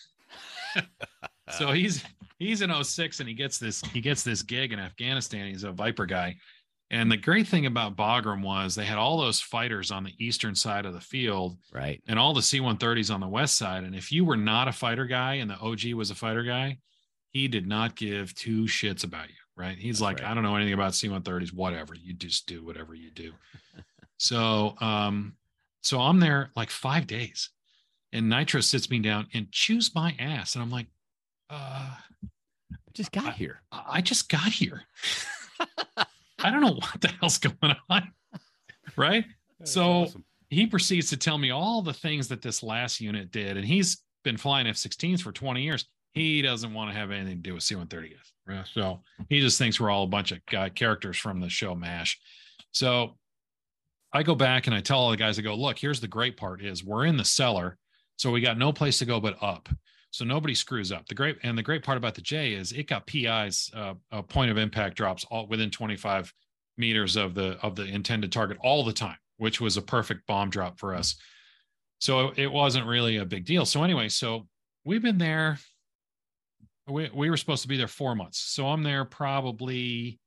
so 1.58 1.72
he's 1.72 2.04
he's 2.38 2.62
in 2.62 2.72
06 2.84 3.20
and 3.20 3.28
he 3.28 3.34
gets 3.34 3.58
this 3.58 3.80
he 3.92 4.00
gets 4.00 4.22
this 4.22 4.42
gig 4.42 4.72
in 4.72 4.78
Afghanistan. 4.78 5.48
He's 5.48 5.64
a 5.64 5.72
Viper 5.72 6.06
guy. 6.06 6.36
And 6.90 7.10
the 7.10 7.16
great 7.16 7.48
thing 7.48 7.66
about 7.66 7.96
Bagram 7.96 8.42
was 8.42 8.74
they 8.76 8.84
had 8.84 8.96
all 8.98 9.18
those 9.18 9.40
fighters 9.40 9.90
on 9.90 10.04
the 10.04 10.14
eastern 10.24 10.54
side 10.54 10.86
of 10.86 10.94
the 10.94 11.00
field 11.00 11.58
Right. 11.72 12.00
and 12.06 12.16
all 12.18 12.32
the 12.32 12.42
C-130s 12.42 13.12
on 13.12 13.20
the 13.20 13.26
west 13.26 13.56
side. 13.56 13.82
And 13.82 13.94
if 13.94 14.12
you 14.12 14.24
were 14.24 14.36
not 14.36 14.68
a 14.68 14.72
fighter 14.72 15.04
guy 15.04 15.34
and 15.34 15.50
the 15.50 15.58
OG 15.58 15.94
was 15.94 16.10
a 16.12 16.14
fighter 16.14 16.44
guy, 16.44 16.78
he 17.30 17.48
did 17.48 17.66
not 17.66 17.96
give 17.96 18.34
two 18.36 18.64
shits 18.66 19.02
about 19.02 19.28
you, 19.28 19.34
right? 19.56 19.76
He's 19.76 19.96
That's 19.96 20.02
like, 20.02 20.20
right. 20.20 20.30
I 20.30 20.34
don't 20.34 20.44
know 20.44 20.54
anything 20.54 20.74
about 20.74 20.94
C-130s, 20.94 21.52
whatever. 21.52 21.94
You 21.94 22.12
just 22.14 22.46
do 22.46 22.64
whatever 22.64 22.94
you 22.94 23.10
do. 23.10 23.32
so, 24.16 24.76
um, 24.80 25.34
so 25.82 26.00
I'm 26.00 26.20
there 26.20 26.50
like 26.54 26.70
five 26.70 27.06
days, 27.08 27.50
and 28.12 28.28
Nitro 28.28 28.60
sits 28.60 28.90
me 28.90 29.00
down 29.00 29.26
and 29.34 29.50
chews 29.52 29.92
my 29.94 30.14
ass, 30.20 30.54
and 30.54 30.62
I'm 30.62 30.70
like, 30.70 30.86
uh, 31.50 31.94
I 31.94 32.76
Just 32.94 33.10
got 33.12 33.34
here. 33.34 33.60
I 33.72 33.82
I 33.94 34.00
just 34.00 34.28
got 34.28 34.52
here. 34.52 34.82
I 36.42 36.50
don't 36.50 36.60
know 36.60 36.72
what 36.80 37.00
the 37.00 37.08
hell's 37.20 37.38
going 37.38 37.74
on, 37.90 38.12
right? 38.96 39.24
That's 39.58 39.72
so- 39.72 40.02
awesome. 40.02 40.24
he 40.50 40.66
proceeds 40.66 41.08
to 41.10 41.16
tell 41.16 41.38
me 41.38 41.50
all 41.50 41.82
the 41.82 41.92
things 41.92 42.28
that 42.28 42.42
this 42.42 42.62
last 42.62 43.00
unit 43.00 43.30
did, 43.30 43.56
and 43.56 43.66
he's 43.66 44.02
been 44.24 44.36
flying 44.36 44.66
F-16s 44.66 45.20
for 45.22 45.32
20 45.32 45.62
years. 45.62 45.86
He 46.12 46.40
doesn't 46.42 46.72
want 46.72 46.90
to 46.90 46.96
have 46.98 47.10
anything 47.10 47.36
to 47.36 47.42
do 47.42 47.54
with 47.54 47.62
C-130s. 47.62 48.14
right? 48.46 48.66
So 48.72 49.02
he 49.28 49.40
just 49.40 49.58
thinks 49.58 49.78
we're 49.78 49.90
all 49.90 50.04
a 50.04 50.08
bunch 50.08 50.32
of 50.32 50.40
characters 50.74 51.16
from 51.18 51.40
the 51.40 51.48
show 51.50 51.74
MASH. 51.74 52.18
So 52.70 53.16
I 54.12 54.22
go 54.22 54.34
back 54.34 54.66
and 54.66 54.74
I 54.74 54.80
tell 54.80 54.98
all 54.98 55.10
the 55.10 55.16
guys, 55.18 55.38
I 55.38 55.42
go, 55.42 55.54
look, 55.54 55.78
here's 55.78 56.00
the 56.00 56.08
great 56.08 56.36
part 56.38 56.62
is 56.64 56.82
we're 56.82 57.04
in 57.04 57.16
the 57.18 57.24
cellar, 57.24 57.76
so 58.16 58.30
we 58.30 58.40
got 58.40 58.56
no 58.56 58.72
place 58.72 58.98
to 59.00 59.04
go 59.04 59.20
but 59.20 59.36
up. 59.42 59.68
So 60.10 60.24
nobody 60.24 60.54
screws 60.54 60.92
up. 60.92 61.06
The 61.08 61.14
great 61.14 61.36
and 61.42 61.58
the 61.58 61.62
great 61.62 61.82
part 61.82 61.98
about 61.98 62.14
the 62.14 62.22
J 62.22 62.54
is 62.54 62.72
it 62.72 62.88
got 62.88 63.06
PIs, 63.06 63.70
uh, 63.74 63.94
point 64.28 64.50
of 64.50 64.58
impact 64.58 64.96
drops 64.96 65.24
all 65.24 65.46
within 65.46 65.70
25 65.70 66.32
meters 66.78 67.16
of 67.16 67.34
the 67.34 67.58
of 67.62 67.76
the 67.76 67.84
intended 67.84 68.32
target 68.32 68.58
all 68.62 68.84
the 68.84 68.92
time, 68.92 69.18
which 69.36 69.60
was 69.60 69.76
a 69.76 69.82
perfect 69.82 70.26
bomb 70.26 70.50
drop 70.50 70.78
for 70.78 70.94
us. 70.94 71.16
So 71.98 72.32
it 72.36 72.50
wasn't 72.50 72.86
really 72.86 73.16
a 73.16 73.24
big 73.24 73.44
deal. 73.44 73.64
So 73.64 73.82
anyway, 73.82 74.08
so 74.08 74.46
we've 74.84 75.02
been 75.02 75.18
there. 75.18 75.58
We 76.88 77.10
we 77.12 77.30
were 77.30 77.36
supposed 77.36 77.62
to 77.62 77.68
be 77.68 77.76
there 77.76 77.88
four 77.88 78.14
months. 78.14 78.38
So 78.38 78.68
I'm 78.68 78.82
there 78.82 79.04
probably. 79.04 80.18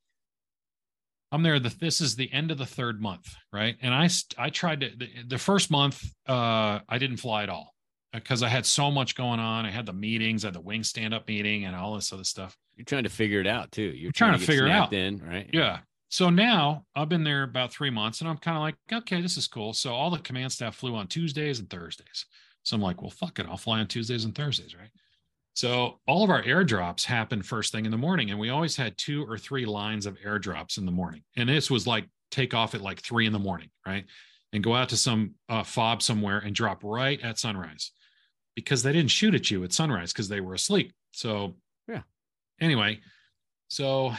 I'm 1.32 1.44
there. 1.44 1.60
The, 1.60 1.70
this 1.80 2.02
is 2.02 2.16
the 2.16 2.32
end 2.34 2.50
of 2.50 2.58
the 2.58 2.66
third 2.66 3.02
month, 3.02 3.34
right? 3.54 3.78
And 3.82 3.94
I 3.94 4.10
I 4.38 4.50
tried 4.50 4.82
to 4.82 4.90
the, 4.96 5.10
the 5.28 5.38
first 5.38 5.72
month. 5.72 6.04
Uh, 6.28 6.80
I 6.90 6.98
didn't 6.98 7.18
fly 7.18 7.44
at 7.44 7.50
all 7.50 7.74
because 8.14 8.44
I 8.44 8.50
had 8.50 8.66
so 8.66 8.90
much 8.90 9.16
going 9.16 9.40
on. 9.40 9.66
I 9.66 9.72
had 9.72 9.86
the 9.86 9.94
meetings, 9.94 10.44
I 10.44 10.48
had 10.48 10.56
the 10.56 10.62
wing 10.62 10.84
stand 10.84 11.14
up 11.14 11.28
meeting, 11.28 11.66
and 11.66 11.76
all 11.76 11.96
this 11.96 12.12
other 12.12 12.24
stuff. 12.24 12.58
You're 12.76 12.86
trying 12.86 13.04
to 13.04 13.10
figure 13.10 13.42
it 13.42 13.48
out 13.48 13.72
too. 13.72 13.82
You're 13.82 14.12
trying 14.12 14.34
to 14.34 14.40
get 14.40 14.48
figure 14.48 14.66
it 14.66 14.72
out. 14.72 14.94
in, 14.94 15.20
right? 15.20 15.50
Yeah. 15.54 15.80
So 16.10 16.30
now 16.30 16.86
I've 16.96 17.10
been 17.10 17.24
there 17.24 17.44
about 17.44 17.72
three 17.72 17.92
months 17.92 18.22
and 18.22 18.30
I'm 18.30 18.38
kind 18.38 18.58
of 18.58 18.62
like, 18.62 18.76
okay, 18.92 19.22
this 19.22 19.38
is 19.38 19.48
cool. 19.48 19.74
So 19.74 19.94
all 19.94 20.10
the 20.10 20.18
command 20.18 20.52
staff 20.52 20.76
flew 20.76 20.96
on 20.96 21.08
Tuesdays 21.08 21.60
and 21.60 21.70
Thursdays. 21.70 22.26
So 22.64 22.76
I'm 22.76 22.82
like, 22.82 23.02
well, 23.02 23.12
fuck 23.12 23.38
it. 23.38 23.46
I'll 23.48 23.58
fly 23.58 23.80
on 23.80 23.88
Tuesdays 23.88 24.26
and 24.26 24.34
Thursdays, 24.34 24.76
right? 24.76 24.90
So 25.54 26.00
all 26.08 26.24
of 26.24 26.30
our 26.30 26.42
airdrops 26.42 27.06
happen 27.06 27.44
first 27.44 27.72
thing 27.72 27.86
in 27.86 27.92
the 27.92 27.98
morning. 27.98 28.32
And 28.32 28.40
we 28.40 28.50
always 28.50 28.76
had 28.76 28.98
two 28.98 29.24
or 29.26 29.38
three 29.38 29.66
lines 29.66 30.06
of 30.06 30.18
airdrops 30.26 30.78
in 30.78 30.86
the 30.86 30.92
morning. 30.92 31.22
And 31.38 31.48
this 31.48 31.70
was 31.70 31.86
like 31.86 32.08
take 32.32 32.54
off 32.56 32.74
at 32.74 32.82
like 32.82 33.02
three 33.02 33.28
in 33.28 33.34
the 33.34 33.40
morning, 33.40 33.70
right? 33.86 34.06
And 34.52 34.64
go 34.64 34.74
out 34.74 34.90
to 34.90 34.98
some 34.98 35.36
uh, 35.48 35.64
fob 35.64 36.02
somewhere 36.02 36.40
and 36.40 36.56
drop 36.56 36.84
right 36.84 37.20
at 37.22 37.38
sunrise 37.38 37.92
because 38.64 38.84
they 38.84 38.92
didn't 38.92 39.12
shoot 39.12 39.36
at 39.36 39.50
you 39.50 39.64
at 39.64 39.74
sunrise 39.74 40.14
because 40.14 40.30
they 40.30 40.42
were 40.42 40.54
asleep. 40.54 40.94
So, 41.12 41.56
Yeah. 41.88 42.02
Anyway, 42.60 43.00
so 43.68 44.14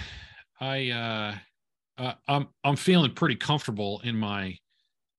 I, 0.60 0.90
uh, 0.90 1.34
uh, 1.98 2.14
I'm 2.28 2.48
I'm 2.64 2.76
feeling 2.76 3.12
pretty 3.12 3.36
comfortable 3.36 4.00
in 4.04 4.16
my 4.16 4.56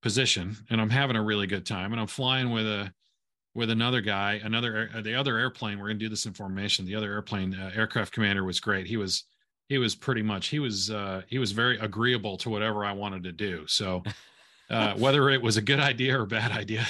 position, 0.02 0.56
and 0.68 0.80
I'm 0.80 0.90
having 0.90 1.16
a 1.16 1.22
really 1.22 1.46
good 1.46 1.64
time. 1.64 1.92
And 1.92 2.00
I'm 2.00 2.08
flying 2.08 2.50
with 2.50 2.66
a 2.66 2.92
with 3.54 3.70
another 3.70 4.00
guy, 4.00 4.40
another 4.42 4.90
uh, 4.94 5.00
the 5.00 5.14
other 5.14 5.38
airplane. 5.38 5.78
We're 5.78 5.88
gonna 5.88 5.98
do 6.00 6.08
this 6.08 6.26
in 6.26 6.32
formation. 6.32 6.84
The 6.84 6.96
other 6.96 7.12
airplane 7.12 7.54
uh, 7.54 7.70
aircraft 7.74 8.12
commander 8.12 8.44
was 8.44 8.58
great. 8.58 8.86
He 8.86 8.96
was 8.96 9.24
he 9.68 9.78
was 9.78 9.94
pretty 9.94 10.22
much 10.22 10.48
he 10.48 10.58
was 10.58 10.90
uh, 10.90 11.22
he 11.28 11.38
was 11.38 11.52
very 11.52 11.78
agreeable 11.78 12.36
to 12.38 12.50
whatever 12.50 12.84
I 12.84 12.92
wanted 12.92 13.22
to 13.24 13.32
do. 13.32 13.64
So 13.68 14.02
uh, 14.70 14.94
whether 14.94 15.30
it 15.30 15.40
was 15.40 15.56
a 15.56 15.62
good 15.62 15.80
idea 15.80 16.18
or 16.18 16.22
a 16.22 16.26
bad 16.26 16.50
idea. 16.52 16.86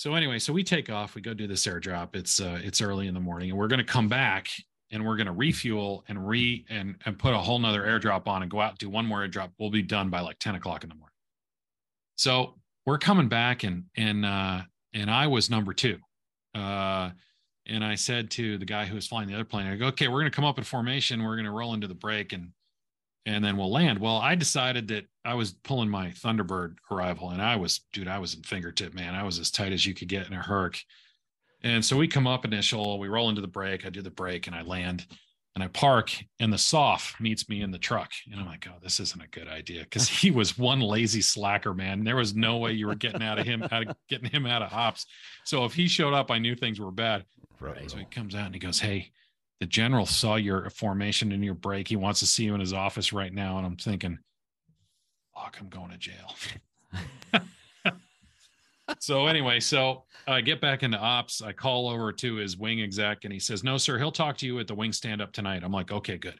So 0.00 0.14
anyway, 0.14 0.38
so 0.38 0.54
we 0.54 0.64
take 0.64 0.88
off. 0.88 1.14
We 1.14 1.20
go 1.20 1.34
do 1.34 1.46
this 1.46 1.66
airdrop. 1.66 2.16
It's 2.16 2.40
uh, 2.40 2.58
it's 2.64 2.80
early 2.80 3.06
in 3.06 3.12
the 3.12 3.20
morning, 3.20 3.50
and 3.50 3.58
we're 3.58 3.68
gonna 3.68 3.84
come 3.84 4.08
back 4.08 4.48
and 4.90 5.04
we're 5.04 5.16
going 5.16 5.26
to 5.26 5.32
refuel 5.32 6.04
and 6.08 6.26
re 6.26 6.64
and 6.70 6.96
and 7.04 7.18
put 7.18 7.34
a 7.34 7.38
whole 7.38 7.58
nother 7.58 7.82
airdrop 7.82 8.26
on 8.26 8.40
and 8.40 8.50
go 8.50 8.62
out 8.62 8.70
and 8.70 8.78
do 8.78 8.88
one 8.88 9.04
more 9.04 9.26
airdrop 9.26 9.50
we'll 9.58 9.70
be 9.70 9.82
done 9.82 10.10
by 10.10 10.20
like 10.20 10.38
10 10.38 10.54
o'clock 10.54 10.82
in 10.82 10.88
the 10.88 10.94
morning 10.94 11.14
so 12.16 12.54
we're 12.86 12.98
coming 12.98 13.28
back 13.28 13.62
and 13.62 13.84
and 13.96 14.24
uh 14.24 14.62
and 14.94 15.10
i 15.10 15.26
was 15.26 15.50
number 15.50 15.72
two 15.72 15.98
uh 16.54 17.10
and 17.66 17.84
i 17.84 17.94
said 17.94 18.30
to 18.30 18.58
the 18.58 18.64
guy 18.64 18.84
who 18.84 18.94
was 18.94 19.06
flying 19.06 19.28
the 19.28 19.34
other 19.34 19.44
plane 19.44 19.66
i 19.66 19.76
go 19.76 19.86
okay 19.86 20.08
we're 20.08 20.20
going 20.20 20.30
to 20.30 20.34
come 20.34 20.44
up 20.44 20.58
in 20.58 20.64
formation 20.64 21.22
we're 21.22 21.36
going 21.36 21.44
to 21.44 21.52
roll 21.52 21.74
into 21.74 21.86
the 21.86 21.94
break 21.94 22.32
and 22.32 22.50
and 23.26 23.44
then 23.44 23.56
we'll 23.56 23.70
land 23.70 23.98
well 23.98 24.16
i 24.16 24.34
decided 24.34 24.88
that 24.88 25.04
i 25.24 25.34
was 25.34 25.52
pulling 25.52 25.88
my 25.88 26.08
thunderbird 26.08 26.74
arrival 26.90 27.30
and 27.30 27.42
i 27.42 27.56
was 27.56 27.80
dude 27.92 28.08
i 28.08 28.18
was 28.18 28.34
in 28.34 28.42
fingertip 28.42 28.94
man 28.94 29.14
i 29.14 29.22
was 29.22 29.38
as 29.38 29.50
tight 29.50 29.72
as 29.72 29.84
you 29.84 29.94
could 29.94 30.08
get 30.08 30.26
in 30.26 30.32
a 30.32 30.42
hurricane 30.42 30.82
and 31.62 31.84
so 31.84 31.96
we 31.96 32.08
come 32.08 32.26
up 32.26 32.44
initial, 32.44 32.98
we 32.98 33.08
roll 33.08 33.28
into 33.28 33.40
the 33.40 33.46
break. 33.46 33.84
I 33.84 33.90
do 33.90 34.02
the 34.02 34.10
break 34.10 34.46
and 34.46 34.56
I 34.56 34.62
land 34.62 35.06
and 35.56 35.64
I 35.64 35.68
park, 35.68 36.12
and 36.38 36.52
the 36.52 36.58
soft 36.58 37.20
meets 37.20 37.48
me 37.48 37.60
in 37.60 37.72
the 37.72 37.78
truck. 37.78 38.12
And 38.30 38.40
I'm 38.40 38.46
like, 38.46 38.68
oh, 38.70 38.78
this 38.80 39.00
isn't 39.00 39.20
a 39.20 39.26
good 39.28 39.48
idea 39.48 39.82
because 39.82 40.08
he 40.08 40.30
was 40.30 40.56
one 40.56 40.78
lazy 40.80 41.20
slacker, 41.20 41.74
man. 41.74 42.04
There 42.04 42.16
was 42.16 42.36
no 42.36 42.58
way 42.58 42.72
you 42.72 42.86
were 42.86 42.94
getting 42.94 43.22
out 43.22 43.40
of 43.40 43.46
him, 43.46 43.64
out 43.64 43.88
of 43.88 43.96
getting 44.08 44.30
him 44.30 44.46
out 44.46 44.62
of 44.62 44.70
hops. 44.70 45.06
So 45.44 45.64
if 45.64 45.74
he 45.74 45.88
showed 45.88 46.14
up, 46.14 46.30
I 46.30 46.38
knew 46.38 46.54
things 46.54 46.78
were 46.78 46.92
bad. 46.92 47.24
Right. 47.58 47.90
So 47.90 47.98
he 47.98 48.04
comes 48.04 48.36
out 48.36 48.46
and 48.46 48.54
he 48.54 48.60
goes, 48.60 48.78
Hey, 48.78 49.10
the 49.60 49.66
general 49.66 50.06
saw 50.06 50.36
your 50.36 50.70
formation 50.70 51.32
in 51.32 51.42
your 51.42 51.54
break. 51.54 51.86
He 51.86 51.96
wants 51.96 52.20
to 52.20 52.26
see 52.26 52.44
you 52.44 52.54
in 52.54 52.60
his 52.60 52.72
office 52.72 53.12
right 53.12 53.32
now. 53.32 53.58
And 53.58 53.66
I'm 53.66 53.76
thinking, 53.76 54.18
fuck, 55.34 55.58
I'm 55.60 55.68
going 55.68 55.90
to 55.90 55.98
jail. 55.98 56.34
so 58.98 59.26
anyway, 59.26 59.60
so 59.60 60.04
I 60.26 60.40
get 60.40 60.62
back 60.62 60.82
into 60.82 60.98
ops. 60.98 61.42
I 61.42 61.52
call 61.52 61.88
over 61.88 62.10
to 62.10 62.34
his 62.36 62.56
wing 62.56 62.80
exec 62.80 63.24
and 63.24 63.32
he 63.32 63.38
says, 63.38 63.62
No, 63.62 63.76
sir, 63.76 63.98
he'll 63.98 64.10
talk 64.10 64.38
to 64.38 64.46
you 64.46 64.58
at 64.60 64.66
the 64.66 64.74
wing 64.74 64.92
stand 64.92 65.20
up 65.20 65.32
tonight. 65.32 65.62
I'm 65.62 65.72
like, 65.72 65.92
okay, 65.92 66.16
good. 66.16 66.38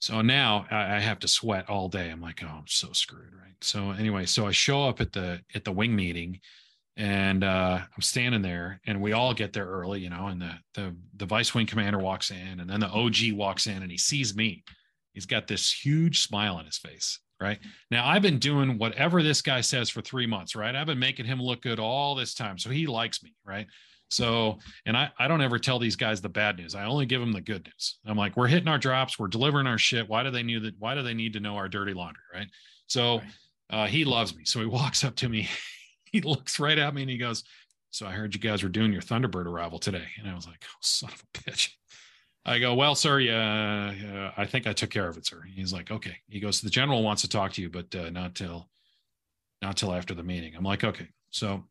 So 0.00 0.20
now 0.20 0.66
I 0.70 0.96
I 0.96 0.98
have 1.00 1.20
to 1.20 1.28
sweat 1.28 1.68
all 1.68 1.88
day. 1.88 2.10
I'm 2.10 2.20
like, 2.20 2.42
oh, 2.44 2.48
I'm 2.48 2.66
so 2.66 2.92
screwed, 2.92 3.32
right? 3.32 3.54
So 3.60 3.92
anyway, 3.92 4.26
so 4.26 4.46
I 4.46 4.52
show 4.52 4.88
up 4.88 5.00
at 5.00 5.12
the 5.12 5.40
at 5.54 5.64
the 5.64 5.72
wing 5.72 5.94
meeting 5.94 6.40
and 6.98 7.44
uh, 7.44 7.78
I'm 7.80 8.02
standing 8.02 8.42
there, 8.42 8.80
and 8.84 9.00
we 9.00 9.12
all 9.12 9.32
get 9.32 9.52
there 9.52 9.66
early, 9.66 10.00
you 10.00 10.10
know. 10.10 10.26
And 10.26 10.42
the 10.42 10.52
the 10.74 10.96
the 11.16 11.26
vice 11.26 11.54
wing 11.54 11.66
commander 11.66 11.98
walks 11.98 12.32
in, 12.32 12.58
and 12.60 12.68
then 12.68 12.80
the 12.80 12.88
OG 12.88 13.32
walks 13.32 13.68
in, 13.68 13.82
and 13.82 13.90
he 13.90 13.96
sees 13.96 14.36
me. 14.36 14.64
He's 15.14 15.24
got 15.24 15.46
this 15.46 15.72
huge 15.72 16.20
smile 16.20 16.56
on 16.56 16.66
his 16.66 16.76
face, 16.76 17.20
right? 17.40 17.60
Now 17.92 18.06
I've 18.06 18.22
been 18.22 18.40
doing 18.40 18.78
whatever 18.78 19.22
this 19.22 19.40
guy 19.42 19.60
says 19.60 19.88
for 19.88 20.02
three 20.02 20.26
months, 20.26 20.56
right? 20.56 20.74
I've 20.74 20.88
been 20.88 20.98
making 20.98 21.26
him 21.26 21.40
look 21.40 21.62
good 21.62 21.78
all 21.78 22.16
this 22.16 22.34
time, 22.34 22.58
so 22.58 22.68
he 22.68 22.88
likes 22.88 23.22
me, 23.22 23.32
right? 23.46 23.68
So, 24.10 24.58
and 24.84 24.96
I 24.96 25.10
I 25.20 25.28
don't 25.28 25.40
ever 25.40 25.60
tell 25.60 25.78
these 25.78 25.96
guys 25.96 26.20
the 26.20 26.28
bad 26.28 26.56
news. 26.56 26.74
I 26.74 26.84
only 26.84 27.06
give 27.06 27.20
them 27.20 27.32
the 27.32 27.40
good 27.40 27.64
news. 27.64 27.98
I'm 28.06 28.16
like, 28.16 28.36
we're 28.36 28.48
hitting 28.48 28.68
our 28.68 28.78
drops, 28.78 29.20
we're 29.20 29.28
delivering 29.28 29.68
our 29.68 29.78
shit. 29.78 30.08
Why 30.08 30.24
do 30.24 30.32
they 30.32 30.42
need 30.42 30.64
that? 30.64 30.74
Why 30.80 30.96
do 30.96 31.02
they 31.04 31.14
need 31.14 31.34
to 31.34 31.40
know 31.40 31.54
our 31.54 31.68
dirty 31.68 31.94
laundry, 31.94 32.24
right? 32.34 32.48
So. 32.88 33.18
Right. 33.18 33.26
Uh, 33.70 33.86
he 33.86 34.06
loves 34.06 34.34
me. 34.34 34.46
So 34.46 34.60
he 34.60 34.66
walks 34.80 35.04
up 35.04 35.14
to 35.16 35.28
me 35.28 35.46
he 36.12 36.20
looks 36.20 36.60
right 36.60 36.78
at 36.78 36.94
me 36.94 37.02
and 37.02 37.10
he 37.10 37.18
goes, 37.18 37.44
"So 37.90 38.06
I 38.06 38.12
heard 38.12 38.34
you 38.34 38.40
guys 38.40 38.62
were 38.62 38.68
doing 38.68 38.92
your 38.92 39.02
Thunderbird 39.02 39.46
arrival 39.46 39.78
today," 39.78 40.06
and 40.18 40.28
I 40.28 40.34
was 40.34 40.46
like, 40.46 40.64
"Oh, 40.64 40.78
son 40.80 41.10
of 41.12 41.22
a 41.22 41.38
bitch." 41.38 41.70
I 42.48 42.58
go, 42.58 42.74
well, 42.74 42.94
sir, 42.94 43.20
yeah, 43.20 44.32
I 44.34 44.46
think 44.46 44.66
I 44.66 44.72
took 44.72 44.88
care 44.88 45.06
of 45.06 45.18
it, 45.18 45.26
sir. 45.26 45.42
He's 45.54 45.72
like, 45.72 45.90
okay. 45.90 46.16
He 46.28 46.40
goes, 46.40 46.62
the 46.62 46.70
general 46.70 47.02
wants 47.02 47.20
to 47.20 47.28
talk 47.28 47.52
to 47.52 47.62
you, 47.62 47.68
but 47.68 47.94
uh, 47.94 48.08
not 48.08 48.34
till, 48.34 48.70
not 49.60 49.76
till 49.76 49.92
after 49.92 50.14
the 50.14 50.22
meeting. 50.22 50.54
I'm 50.56 50.64
like, 50.64 50.82
okay. 50.82 51.08
So 51.30 51.64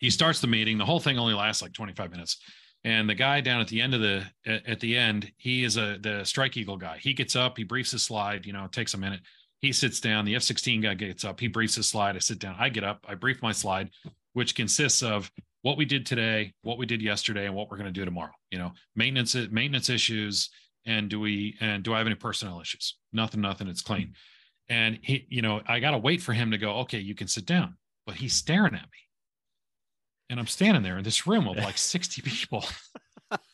he 0.00 0.10
starts 0.10 0.40
the 0.40 0.48
meeting. 0.48 0.76
The 0.76 0.84
whole 0.84 1.00
thing 1.00 1.18
only 1.18 1.32
lasts 1.32 1.62
like 1.62 1.72
25 1.72 2.10
minutes. 2.10 2.38
And 2.84 3.08
the 3.08 3.14
guy 3.14 3.40
down 3.40 3.62
at 3.62 3.68
the 3.68 3.80
end 3.80 3.94
of 3.94 4.02
the, 4.02 4.24
at 4.44 4.80
the 4.80 4.96
end, 4.98 5.32
he 5.38 5.64
is 5.64 5.78
a 5.78 5.98
the 5.98 6.24
Strike 6.24 6.58
Eagle 6.58 6.76
guy. 6.76 6.98
He 7.00 7.14
gets 7.14 7.34
up, 7.34 7.56
he 7.56 7.64
briefs 7.64 7.92
his 7.92 8.02
slide. 8.02 8.44
You 8.44 8.52
know, 8.52 8.64
it 8.64 8.72
takes 8.72 8.92
a 8.92 8.98
minute. 8.98 9.20
He 9.60 9.72
sits 9.72 10.00
down. 10.00 10.24
The 10.24 10.36
F-16 10.36 10.82
guy 10.82 10.94
gets 10.94 11.24
up. 11.24 11.40
He 11.40 11.48
briefs 11.48 11.76
his 11.76 11.88
slide. 11.88 12.14
I 12.14 12.18
sit 12.18 12.38
down. 12.38 12.56
I 12.58 12.68
get 12.68 12.84
up. 12.84 13.04
I 13.08 13.14
brief 13.14 13.42
my 13.42 13.52
slide, 13.52 13.90
which 14.34 14.54
consists 14.54 15.02
of 15.02 15.30
what 15.62 15.76
we 15.76 15.84
did 15.84 16.06
today, 16.06 16.52
what 16.62 16.78
we 16.78 16.86
did 16.86 17.02
yesterday, 17.02 17.46
and 17.46 17.54
what 17.54 17.70
we're 17.70 17.78
going 17.78 17.92
to 17.92 18.00
do 18.00 18.04
tomorrow. 18.04 18.32
You 18.50 18.58
know, 18.58 18.72
maintenance 18.94 19.34
maintenance 19.34 19.88
issues, 19.88 20.50
and 20.84 21.08
do 21.08 21.18
we 21.18 21.56
and 21.60 21.82
do 21.82 21.94
I 21.94 21.98
have 21.98 22.06
any 22.06 22.16
personnel 22.16 22.60
issues? 22.60 22.96
Nothing, 23.12 23.40
nothing. 23.40 23.66
It's 23.66 23.82
clean. 23.82 24.14
And 24.68 24.98
he, 25.02 25.26
you 25.28 25.42
know, 25.42 25.62
I 25.66 25.80
got 25.80 25.92
to 25.92 25.98
wait 25.98 26.20
for 26.22 26.32
him 26.32 26.50
to 26.50 26.58
go. 26.58 26.72
Okay, 26.80 26.98
you 26.98 27.14
can 27.14 27.28
sit 27.28 27.46
down. 27.46 27.76
But 28.06 28.16
he's 28.16 28.34
staring 28.34 28.74
at 28.74 28.82
me, 28.82 28.98
and 30.30 30.38
I'm 30.38 30.46
standing 30.46 30.82
there 30.82 30.98
in 30.98 31.04
this 31.04 31.26
room 31.26 31.48
of 31.48 31.56
like 31.56 31.78
60 31.78 32.22
people, 32.22 32.64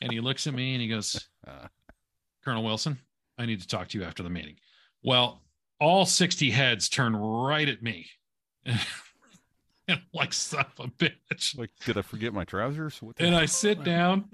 and 0.00 0.12
he 0.12 0.20
looks 0.20 0.46
at 0.46 0.53
me 0.53 0.74
and 0.74 0.82
he 0.82 0.88
goes, 0.88 1.28
"Colonel 2.44 2.64
Wilson, 2.64 2.98
I 3.38 3.46
need 3.46 3.61
to 3.62 3.68
talk 3.68 3.88
to 3.88 3.98
you 3.98 4.05
after 4.05 4.22
the 4.22 4.30
meeting." 4.30 4.57
Well, 5.03 5.42
all 5.83 6.07
60 6.07 6.51
heads 6.51 6.89
turn 6.89 7.16
right 7.16 7.68
at 7.68 7.83
me. 7.83 8.07
and 8.64 8.78
I'm 9.89 10.01
like 10.14 10.33
son 10.33 10.64
of 10.78 10.87
a 10.87 10.89
bitch. 10.89 11.59
Like, 11.59 11.70
did 11.85 11.99
I 11.99 12.03
forget 12.03 12.33
my 12.33 12.45
trousers? 12.45 13.01
And 13.18 13.35
I 13.35 13.47
sit 13.47 13.83
down, 13.83 14.30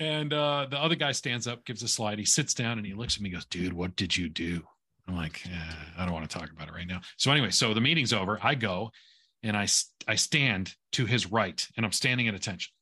and 0.00 0.32
uh, 0.32 0.66
the 0.70 0.78
other 0.78 0.94
guy 0.94 1.12
stands 1.12 1.46
up, 1.46 1.66
gives 1.66 1.82
a 1.82 1.88
slide. 1.88 2.18
He 2.18 2.24
sits 2.24 2.54
down 2.54 2.78
and 2.78 2.86
he 2.86 2.94
looks 2.94 3.16
at 3.16 3.20
me, 3.20 3.28
and 3.28 3.34
goes, 3.34 3.44
"Dude, 3.44 3.74
what 3.74 3.94
did 3.94 4.16
you 4.16 4.30
do?" 4.30 4.62
I'm 5.06 5.14
like, 5.14 5.42
eh, 5.46 5.74
"I 5.98 6.04
don't 6.06 6.14
want 6.14 6.28
to 6.28 6.38
talk 6.38 6.50
about 6.50 6.68
it 6.68 6.74
right 6.74 6.86
now." 6.86 7.02
So 7.18 7.30
anyway, 7.30 7.50
so 7.50 7.74
the 7.74 7.80
meeting's 7.82 8.14
over. 8.14 8.40
I 8.42 8.54
go, 8.54 8.90
and 9.42 9.54
I, 9.54 9.66
I 10.08 10.14
stand 10.14 10.74
to 10.92 11.04
his 11.04 11.30
right, 11.30 11.66
and 11.76 11.84
I'm 11.84 11.92
standing 11.92 12.26
at 12.26 12.34
attention. 12.34 12.72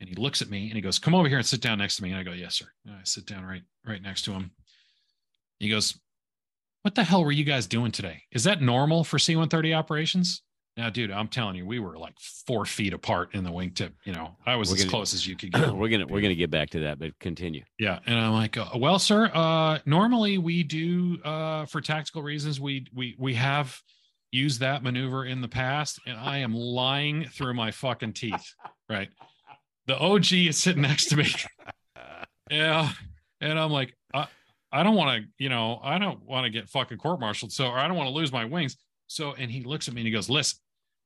And 0.00 0.08
he 0.08 0.16
looks 0.16 0.42
at 0.42 0.50
me 0.50 0.64
and 0.64 0.74
he 0.74 0.80
goes, 0.80 0.98
"Come 0.98 1.14
over 1.14 1.28
here 1.28 1.38
and 1.38 1.46
sit 1.46 1.60
down 1.60 1.78
next 1.78 1.96
to 1.96 2.02
me." 2.02 2.10
And 2.10 2.18
I 2.18 2.24
go, 2.24 2.32
"Yes, 2.32 2.56
sir." 2.56 2.66
And 2.84 2.96
I 2.96 3.04
sit 3.04 3.26
down 3.26 3.44
right 3.44 3.62
right 3.86 4.02
next 4.02 4.24
to 4.24 4.32
him. 4.32 4.50
He 5.60 5.68
goes, 5.68 5.96
"What 6.82 6.94
the 6.94 7.04
hell 7.04 7.24
were 7.24 7.32
you 7.32 7.44
guys 7.44 7.66
doing 7.66 7.92
today? 7.92 8.22
Is 8.32 8.44
that 8.44 8.60
normal 8.62 9.04
for 9.04 9.18
C-130 9.18 9.76
operations?" 9.76 10.42
Now, 10.76 10.88
dude, 10.88 11.10
I'm 11.10 11.28
telling 11.28 11.56
you, 11.56 11.66
we 11.66 11.78
were 11.80 11.98
like 11.98 12.14
four 12.46 12.64
feet 12.64 12.92
apart 12.94 13.34
in 13.34 13.42
the 13.44 13.50
wingtip. 13.50 13.92
You 14.04 14.12
know, 14.12 14.36
I 14.46 14.54
was 14.56 14.70
We're 14.70 14.76
as 14.76 14.80
gonna- 14.84 14.90
close 14.90 15.12
as 15.14 15.26
you 15.26 15.36
could 15.36 15.52
get. 15.54 15.74
we're 15.74 15.88
gonna 15.88 16.06
we're 16.06 16.20
gonna 16.22 16.34
get 16.34 16.50
back 16.50 16.70
to 16.70 16.80
that, 16.80 16.98
but 16.98 17.18
continue. 17.18 17.64
Yeah, 17.78 17.98
and 18.06 18.18
I'm 18.18 18.32
like, 18.32 18.56
uh, 18.56 18.66
well, 18.76 18.98
sir, 18.98 19.30
uh, 19.34 19.80
normally 19.84 20.38
we 20.38 20.62
do 20.62 21.18
uh, 21.22 21.66
for 21.66 21.80
tactical 21.80 22.22
reasons. 22.22 22.60
We 22.60 22.86
we 22.94 23.14
we 23.18 23.34
have 23.34 23.76
used 24.32 24.60
that 24.60 24.82
maneuver 24.84 25.24
in 25.26 25.40
the 25.40 25.48
past, 25.48 25.98
and 26.06 26.16
I 26.16 26.38
am 26.38 26.54
lying 26.54 27.24
through 27.26 27.54
my 27.54 27.72
fucking 27.72 28.12
teeth. 28.14 28.54
Right, 28.88 29.08
the 29.86 29.98
OG 29.98 30.32
is 30.32 30.56
sitting 30.56 30.82
next 30.82 31.06
to 31.06 31.16
me. 31.16 31.30
yeah, 32.50 32.90
and 33.40 33.58
I'm 33.58 33.72
like, 33.72 33.94
I, 34.72 34.82
don't 34.82 34.94
want 34.94 35.22
to, 35.22 35.28
you 35.38 35.48
know, 35.48 35.80
I 35.82 35.98
don't 35.98 36.22
want 36.24 36.44
to 36.44 36.50
get 36.50 36.68
fucking 36.68 36.98
court-martialed, 36.98 37.52
so 37.52 37.66
or 37.66 37.78
I 37.78 37.88
don't 37.88 37.96
want 37.96 38.08
to 38.08 38.14
lose 38.14 38.32
my 38.32 38.44
wings. 38.44 38.76
So, 39.06 39.34
and 39.34 39.50
he 39.50 39.64
looks 39.64 39.88
at 39.88 39.94
me 39.94 40.02
and 40.02 40.06
he 40.06 40.12
goes, 40.12 40.30
listen. 40.30 40.58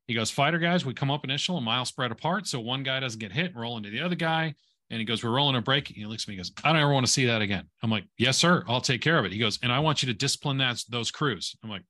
He 0.07 0.13
goes, 0.13 0.31
fighter 0.31 0.59
guys, 0.59 0.85
we 0.85 0.93
come 0.93 1.11
up 1.11 1.25
initial 1.25 1.57
a 1.57 1.63
mile 1.63 1.87
spread 1.87 2.13
apart, 2.13 2.47
so 2.47 2.61
one 2.61 2.83
guy 2.83 3.01
doesn't 3.01 3.19
get 3.19 3.33
hit 3.33 3.53
and 3.53 3.57
roll 3.57 3.79
into 3.79 3.89
the 3.89 4.01
other 4.01 4.17
guy. 4.17 4.55
And 4.91 4.99
he 4.99 5.05
goes, 5.05 5.25
We're 5.25 5.31
rolling 5.31 5.57
a 5.57 5.63
break. 5.63 5.89
And 5.89 5.97
he 5.97 6.07
looks 6.07 6.25
at 6.25 6.29
me 6.29 6.35
and 6.35 6.41
goes, 6.41 6.53
I 6.63 6.73
don't 6.73 6.81
ever 6.81 6.93
want 6.93 7.07
to 7.07 7.13
see 7.13 7.27
that 7.27 7.43
again. 7.43 7.65
I'm 7.83 7.91
like, 7.91 8.05
Yes, 8.19 8.37
sir. 8.37 8.65
I'll 8.69 8.81
take 8.81 9.01
care 9.01 9.19
of 9.19 9.25
it. 9.25 9.33
He 9.33 9.39
goes, 9.39 9.59
And 9.63 9.73
I 9.73 9.79
want 9.79 10.03
you 10.03 10.07
to 10.07 10.15
discipline 10.15 10.59
that 10.59 10.83
those 10.89 11.11
crews. 11.11 11.57
I'm 11.63 11.71
like, 11.71 11.83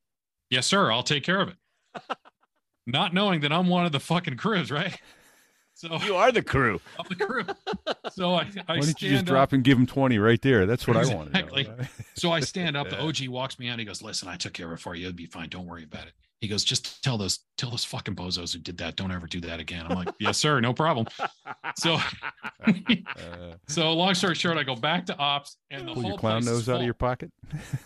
Yes, 0.51 0.66
sir. 0.66 0.91
I'll 0.91 1.03
take 1.03 1.25
care 1.25 1.41
of 1.41 1.49
it. 1.49 1.57
Not 2.87 3.14
knowing 3.14 3.41
that 3.41 3.53
I'm 3.53 3.68
one 3.68 3.87
of 3.87 3.93
the 3.93 4.01
fucking 4.01 4.37
crews, 4.37 4.70
right? 4.70 4.99
So 5.75 5.99
You 5.99 6.14
are 6.14 6.31
the 6.31 6.43
crew. 6.43 6.81
I'm 6.99 7.07
the 7.09 7.16
crew. 7.16 7.45
So 8.12 8.35
I, 8.35 8.43
I 8.68 8.75
Why 8.75 8.81
didn't 8.81 9.03
you 9.03 9.09
just 9.11 9.22
stand 9.22 9.27
drop 9.27 9.53
and 9.53 9.64
give 9.64 9.77
him 9.77 9.87
20 9.87 10.18
right 10.18 10.41
there? 10.41 10.66
That's 10.66 10.87
what 10.87 10.97
I 10.97 11.14
want 11.14 11.33
to 11.33 11.41
Exactly. 11.41 11.68
So 12.14 12.31
I 12.31 12.41
stand 12.41 12.77
up. 12.77 12.91
The 12.91 13.01
OG 13.03 13.29
walks 13.29 13.59
me 13.59 13.68
out. 13.68 13.79
He 13.79 13.85
goes, 13.85 14.01
"Listen, 14.01 14.29
I 14.29 14.37
took 14.37 14.53
care 14.53 14.66
of 14.66 14.72
it 14.72 14.81
for 14.81 14.95
you. 14.95 15.09
It'll 15.09 15.16
be 15.16 15.27
fine. 15.27 15.49
Don't 15.49 15.66
worry 15.66 15.85
about 15.85 16.07
it." 16.07 16.12
He 16.41 16.49
goes, 16.49 16.62
"Just 16.62 17.03
tell 17.03 17.18
those 17.18 17.41
tell 17.57 17.70
those 17.70 17.85
fucking 17.85 18.14
bozos 18.14 18.53
who 18.53 18.61
did 18.61 18.79
that. 18.79 18.97
Don't 18.97 19.11
ever 19.11 19.27
do 19.27 19.41
that 19.41 19.59
again." 19.59 19.85
I'm 19.89 19.97
like, 19.97 20.14
"Yes, 20.20 20.39
sir. 20.39 20.61
No 20.61 20.72
problem." 20.72 21.07
So, 21.77 21.99
so 23.68 23.93
long 23.93 24.14
story 24.14 24.37
short, 24.37 24.57
I 24.57 24.62
go 24.62 24.77
back 24.77 25.07
to 25.07 25.16
ops, 25.16 25.57
and 25.70 25.89
the 25.89 25.93
pull 25.93 26.03
whole 26.03 26.11
your 26.12 26.18
clown 26.18 26.43
place 26.43 26.53
is 26.53 26.68
nose 26.68 26.68
out 26.68 26.81
of 26.81 26.85
your 26.85 26.95
pocket. 26.95 27.33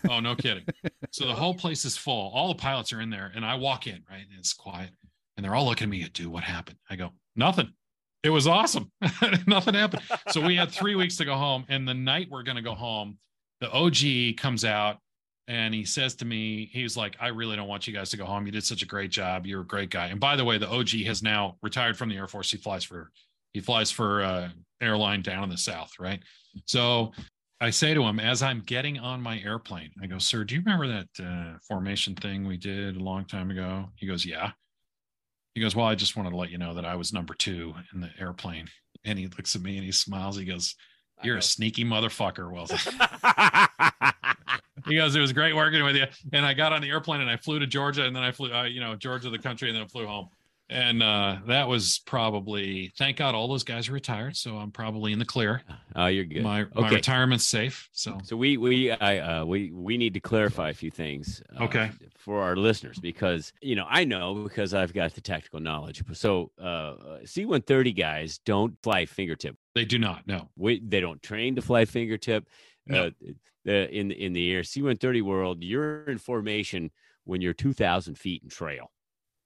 Oh, 0.09 0.19
no 0.19 0.35
kidding. 0.35 0.65
So 1.11 1.25
the 1.25 1.33
whole 1.33 1.55
place 1.55 1.85
is 1.85 1.97
full. 1.97 2.31
All 2.33 2.49
the 2.49 2.55
pilots 2.55 2.93
are 2.93 3.01
in 3.01 3.09
there, 3.09 3.31
and 3.33 3.43
I 3.43 3.55
walk 3.55 3.87
in, 3.87 4.03
right? 4.09 4.25
And 4.29 4.37
it's 4.37 4.53
quiet. 4.53 4.91
And 5.37 5.43
they're 5.45 5.55
all 5.55 5.65
looking 5.65 5.85
at 5.85 5.89
me, 5.89 6.03
dude, 6.13 6.27
what 6.27 6.43
happened? 6.43 6.77
I 6.89 6.97
go, 6.97 7.13
nothing. 7.35 7.71
It 8.23 8.29
was 8.29 8.47
awesome. 8.47 8.91
nothing 9.47 9.73
happened. 9.73 10.03
So 10.29 10.41
we 10.41 10.55
had 10.55 10.71
three 10.71 10.95
weeks 10.95 11.15
to 11.17 11.25
go 11.25 11.35
home. 11.35 11.65
And 11.69 11.87
the 11.87 11.93
night 11.93 12.27
we're 12.29 12.43
going 12.43 12.57
to 12.57 12.61
go 12.61 12.75
home, 12.75 13.17
the 13.61 13.71
OG 13.71 14.37
comes 14.37 14.65
out 14.65 14.97
and 15.47 15.73
he 15.73 15.85
says 15.85 16.15
to 16.15 16.25
me, 16.25 16.69
he's 16.71 16.97
like, 16.97 17.15
I 17.19 17.27
really 17.27 17.55
don't 17.55 17.67
want 17.67 17.87
you 17.87 17.93
guys 17.93 18.09
to 18.09 18.17
go 18.17 18.25
home. 18.25 18.45
You 18.45 18.51
did 18.51 18.63
such 18.63 18.83
a 18.83 18.85
great 18.85 19.09
job. 19.09 19.45
You're 19.45 19.61
a 19.61 19.65
great 19.67 19.89
guy. 19.89 20.07
And 20.07 20.19
by 20.19 20.35
the 20.35 20.45
way, 20.45 20.57
the 20.57 20.69
OG 20.69 20.89
has 21.05 21.23
now 21.23 21.57
retired 21.61 21.97
from 21.97 22.09
the 22.09 22.17
Air 22.17 22.27
Force. 22.27 22.51
He 22.51 22.57
flies 22.57 22.83
for, 22.83 23.11
he 23.53 23.61
flies 23.61 23.89
for 23.89 24.21
uh 24.21 24.49
airline 24.81 25.21
down 25.21 25.43
in 25.43 25.49
the 25.49 25.57
South. 25.57 25.91
Right. 25.99 26.21
So 26.65 27.11
I 27.61 27.69
say 27.69 27.93
to 27.93 28.03
him 28.03 28.19
as 28.19 28.41
I'm 28.41 28.61
getting 28.61 28.99
on 28.99 29.21
my 29.21 29.39
airplane, 29.39 29.91
I 30.01 30.07
go, 30.07 30.17
"Sir, 30.17 30.43
do 30.43 30.55
you 30.55 30.61
remember 30.61 30.87
that 30.87 31.07
uh, 31.21 31.57
formation 31.67 32.15
thing 32.15 32.47
we 32.47 32.57
did 32.57 32.95
a 32.95 33.03
long 33.03 33.25
time 33.25 33.51
ago?" 33.51 33.89
He 33.95 34.07
goes, 34.07 34.25
"Yeah." 34.25 34.51
He 35.55 35.61
goes, 35.61 35.75
"Well, 35.75 35.85
I 35.85 35.95
just 35.95 36.15
wanted 36.15 36.31
to 36.31 36.37
let 36.37 36.51
you 36.51 36.57
know 36.57 36.73
that 36.75 36.85
I 36.85 36.95
was 36.95 37.13
number 37.13 37.33
two 37.33 37.73
in 37.93 38.01
the 38.01 38.09
airplane." 38.19 38.67
And 39.03 39.17
he 39.17 39.27
looks 39.27 39.55
at 39.55 39.61
me 39.61 39.77
and 39.77 39.85
he 39.85 39.91
smiles. 39.91 40.37
He 40.37 40.45
goes, 40.45 40.75
"You're 41.23 41.37
a 41.37 41.41
sneaky 41.41 41.85
motherfucker, 41.85 42.51
Wilson." 42.51 42.79
he 44.87 44.95
goes, 44.95 45.15
"It 45.15 45.19
was 45.19 45.33
great 45.33 45.55
working 45.55 45.83
with 45.83 45.95
you." 45.95 46.05
And 46.33 46.45
I 46.45 46.53
got 46.53 46.73
on 46.73 46.81
the 46.81 46.89
airplane 46.89 47.21
and 47.21 47.29
I 47.29 47.37
flew 47.37 47.59
to 47.59 47.67
Georgia, 47.67 48.05
and 48.05 48.15
then 48.15 48.23
I 48.23 48.31
flew, 48.31 48.53
uh, 48.53 48.63
you 48.63 48.79
know, 48.79 48.95
Georgia, 48.95 49.29
the 49.29 49.39
country, 49.39 49.69
and 49.69 49.75
then 49.75 49.83
I 49.83 49.87
flew 49.87 50.05
home. 50.07 50.29
And 50.71 51.01
uh, 51.01 51.37
that 51.47 51.67
was 51.67 51.99
probably, 52.05 52.93
thank 52.95 53.17
God, 53.17 53.33
all 53.33 53.47
those 53.47 53.63
guys 53.63 53.89
are 53.89 53.93
retired, 53.93 54.37
so 54.37 54.57
I'm 54.57 54.69
probably 54.71 55.11
in 55.13 55.17
the 55.17 55.25
clear. 55.25 55.63
oh, 55.95 56.05
you're 56.05 56.25
good. 56.25 56.43
My 56.43 56.67
my 56.75 56.91
retirement's 56.91 57.47
safe. 57.47 57.89
So 57.91 58.19
So 58.23 58.37
we 58.37 58.57
we 58.57 58.91
I 58.91 59.39
uh, 59.39 59.45
we 59.45 59.71
we 59.71 59.97
need 59.97 60.13
to 60.13 60.19
clarify 60.19 60.69
a 60.69 60.73
few 60.73 60.91
things. 60.91 61.41
Uh, 61.57 61.63
Okay. 61.63 61.91
For 62.17 62.43
our 62.43 62.55
listeners, 62.55 62.99
because 62.99 63.51
you 63.61 63.75
know 63.75 63.87
I 63.89 64.03
know 64.03 64.43
because 64.43 64.75
I've 64.75 64.93
got 64.93 65.15
the 65.15 65.21
tactical 65.21 65.59
knowledge. 65.59 66.03
So 66.13 66.51
uh, 66.61 67.19
C-130 67.25 67.95
guys 67.97 68.37
don't 68.45 68.77
fly 68.83 69.05
fingertip. 69.07 69.55
they 69.73 69.85
do 69.85 69.97
not. 69.97 70.27
No. 70.27 70.49
We, 70.55 70.79
they 70.81 70.99
don't 70.99 71.21
train 71.23 71.55
to 71.55 71.61
fly 71.63 71.85
fingertip. 71.85 72.47
No. 72.85 73.07
Uh, 73.07 73.09
the, 73.65 73.89
in 73.89 74.11
in 74.11 74.33
the 74.33 74.51
air 74.51 74.63
C-130 74.63 75.23
world, 75.23 75.63
you're 75.63 76.03
in 76.03 76.19
formation 76.19 76.91
when 77.23 77.41
you're 77.41 77.53
2,000 77.53 78.17
feet 78.17 78.43
in 78.43 78.49
trail. 78.49 78.91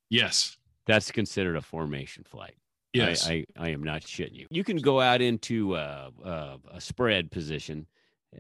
Yes. 0.10 0.58
That's 0.88 1.12
considered 1.12 1.56
a 1.56 1.62
formation 1.62 2.24
flight. 2.24 2.56
Yes. 2.94 3.28
I, 3.28 3.46
I, 3.58 3.68
I 3.68 3.70
am 3.70 3.82
not 3.84 4.02
shitting 4.02 4.36
you. 4.36 4.48
You 4.50 4.64
can 4.64 4.78
go 4.78 5.02
out 5.02 5.22
into 5.22 5.76
uh, 5.76 6.12
uh, 6.24 6.58
a 6.72 6.80
spread 6.80 7.32
position, 7.32 7.88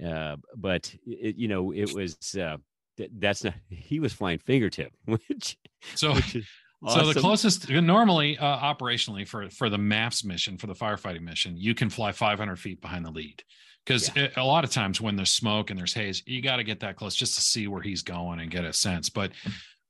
uh, 0.06 0.36
but 0.56 0.94
it, 1.06 1.36
you 1.38 1.48
know 1.48 1.72
it 1.72 1.94
was 1.94 2.18
uh, 2.36 2.58
th- 2.98 3.10
that's 3.18 3.44
not. 3.44 3.56
He 3.70 4.00
was 4.00 4.14
flying 4.14 4.38
fingertip, 4.38 4.94
which 5.06 5.58
so 5.96 6.14
which 6.14 6.36
is 6.36 6.46
so 6.88 7.12
the 7.12 7.20
closest 7.20 7.70
normally 7.70 8.38
uh, 8.38 8.60
operationally 8.60 9.28
for 9.28 9.50
for 9.50 9.70
the 9.70 9.78
MAFFS 9.78 10.26
mission 10.26 10.58
for 10.58 10.68
the 10.68 10.76
firefighting 10.76 11.22
mission, 11.22 11.58
you 11.58 11.74
can 11.74 11.90
fly 11.90 12.12
500 12.12 12.58
feet 12.58 12.82
behind 12.82 13.06
the 13.06 13.12
lead 13.12 13.44
because 13.86 14.10
a 14.38 14.44
lot 14.44 14.64
of 14.64 14.72
times 14.72 15.02
when 15.02 15.16
there's 15.16 15.32
smoke 15.32 15.70
and 15.70 15.78
there's 15.78 15.94
haze, 15.94 16.24
you 16.26 16.42
got 16.42 16.58
to 16.58 16.64
get 16.64 16.80
that 16.82 16.96
close 16.96 17.16
just 17.16 17.36
to 17.36 17.42
see 17.42 17.68
where 17.68 17.82
he's 17.82 18.02
going 18.02 18.40
and 18.40 18.50
get 18.50 18.64
a 18.64 18.72
sense. 18.72 19.10
But 19.10 19.32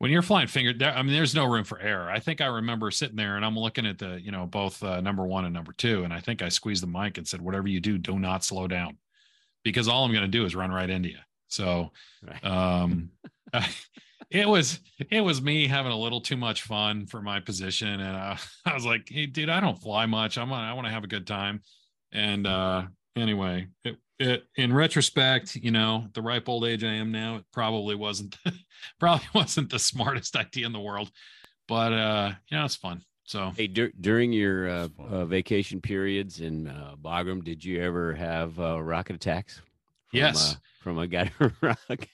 when 0.03 0.11
you're 0.11 0.21
flying 0.21 0.47
finger, 0.47 0.73
there, 0.73 0.93
I 0.93 1.01
mean, 1.01 1.13
there's 1.13 1.33
no 1.33 1.45
room 1.45 1.63
for 1.63 1.79
error. 1.79 2.11
I 2.11 2.19
think 2.19 2.41
I 2.41 2.47
remember 2.47 2.91
sitting 2.91 3.15
there 3.15 3.37
and 3.37 3.45
I'm 3.45 3.57
looking 3.57 3.85
at 3.85 3.99
the, 3.99 4.19
you 4.21 4.31
know, 4.33 4.45
both 4.45 4.83
uh, 4.83 4.99
number 4.99 5.25
one 5.25 5.45
and 5.45 5.53
number 5.53 5.71
two, 5.71 6.03
and 6.03 6.13
I 6.13 6.19
think 6.19 6.41
I 6.41 6.49
squeezed 6.49 6.83
the 6.83 6.87
mic 6.87 7.17
and 7.17 7.25
said, 7.25 7.41
"Whatever 7.41 7.69
you 7.69 7.79
do, 7.79 7.97
do 7.97 8.19
not 8.19 8.43
slow 8.43 8.67
down," 8.67 8.97
because 9.63 9.87
all 9.87 10.03
I'm 10.03 10.11
going 10.11 10.25
to 10.25 10.27
do 10.27 10.43
is 10.43 10.57
run 10.57 10.73
right 10.73 10.89
into 10.89 11.07
you. 11.07 11.19
So, 11.47 11.93
um, 12.43 13.11
it 14.29 14.45
was 14.45 14.81
it 15.09 15.21
was 15.21 15.41
me 15.41 15.67
having 15.67 15.93
a 15.93 15.97
little 15.97 16.19
too 16.19 16.35
much 16.35 16.63
fun 16.63 17.05
for 17.05 17.21
my 17.21 17.39
position, 17.39 18.01
and 18.01 18.17
uh, 18.17 18.35
I 18.65 18.73
was 18.73 18.85
like, 18.85 19.07
"Hey, 19.07 19.25
dude, 19.25 19.47
I 19.47 19.61
don't 19.61 19.81
fly 19.81 20.05
much. 20.05 20.37
I'm 20.37 20.51
I 20.51 20.73
want 20.73 20.85
to 20.85 20.91
have 20.91 21.05
a 21.05 21.07
good 21.07 21.25
time." 21.25 21.61
And 22.11 22.45
uh, 22.45 22.87
anyway, 23.15 23.67
it, 23.85 23.95
it 24.23 24.45
in 24.55 24.73
retrospect, 24.73 25.55
you 25.55 25.71
know, 25.71 26.07
the 26.13 26.21
ripe 26.21 26.49
old 26.49 26.65
age 26.65 26.83
I 26.83 26.93
am 26.93 27.11
now, 27.11 27.35
it 27.37 27.45
probably 27.51 27.95
wasn't 27.95 28.37
probably 28.99 29.27
wasn't 29.35 29.69
the 29.69 29.79
smartest 29.79 30.35
idea 30.43 30.65
in 30.65 30.73
the 30.73 30.79
world. 30.79 31.11
but 31.67 31.93
uh, 31.93 32.31
yeah, 32.51 32.65
it's 32.65 32.75
fun. 32.75 33.03
So 33.25 33.51
Hey, 33.55 33.67
dur- 33.67 33.91
during 34.01 34.33
your 34.33 34.67
uh, 34.69 34.87
uh, 34.99 35.25
vacation 35.25 35.79
periods 35.79 36.41
in 36.41 36.67
uh, 36.67 36.95
Bagram, 37.01 37.43
did 37.43 37.63
you 37.63 37.81
ever 37.81 38.13
have 38.13 38.59
uh, 38.59 38.81
rocket 38.81 39.15
attacks? 39.15 39.57
From, 40.09 40.19
Yes. 40.19 40.53
uh, 40.53 40.57
from 40.81 40.99
a 40.99 41.07
guy 41.07 41.31
rock. 41.61 42.07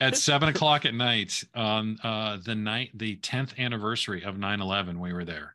at 0.00 0.16
seven 0.16 0.48
o'clock 0.48 0.84
at 0.86 0.94
night 0.94 1.44
on 1.54 1.98
uh, 2.02 2.38
the 2.44 2.54
night, 2.54 2.90
the 2.94 3.16
10th 3.16 3.58
anniversary 3.58 4.24
of 4.24 4.38
9 4.38 4.60
11, 4.60 4.98
we 4.98 5.12
were 5.12 5.24
there. 5.24 5.54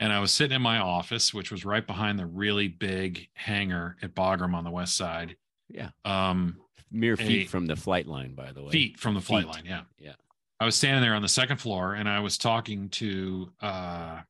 And 0.00 0.12
I 0.12 0.18
was 0.20 0.32
sitting 0.32 0.56
in 0.56 0.62
my 0.62 0.78
office, 0.78 1.32
which 1.32 1.50
was 1.52 1.64
right 1.64 1.86
behind 1.86 2.18
the 2.18 2.26
really 2.26 2.68
big 2.68 3.28
hangar 3.34 3.96
at 4.02 4.14
Bagram 4.14 4.54
on 4.54 4.64
the 4.64 4.70
west 4.70 4.96
side. 4.96 5.36
Yeah. 5.68 5.90
Um, 6.04 6.56
Mere 6.90 7.16
feet 7.16 7.46
A- 7.46 7.50
from 7.50 7.66
the 7.66 7.76
flight 7.76 8.06
line, 8.06 8.34
by 8.34 8.52
the 8.52 8.62
way. 8.62 8.70
feet 8.70 8.98
from 8.98 9.14
the 9.14 9.20
flight 9.20 9.44
Feet. 9.44 9.52
line. 9.54 9.64
Yeah. 9.66 9.82
Yeah. 9.98 10.12
I 10.60 10.64
was 10.64 10.74
standing 10.76 11.02
there 11.02 11.14
on 11.14 11.22
the 11.22 11.28
second 11.28 11.56
floor 11.58 11.94
and 11.94 12.08
I 12.08 12.20
was 12.20 12.38
talking 12.38 12.88
to 12.90 13.52
uh, 13.60 14.20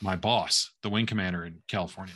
my 0.00 0.16
boss, 0.16 0.70
the 0.82 0.88
wing 0.90 1.06
commander 1.06 1.44
in 1.44 1.62
California. 1.68 2.14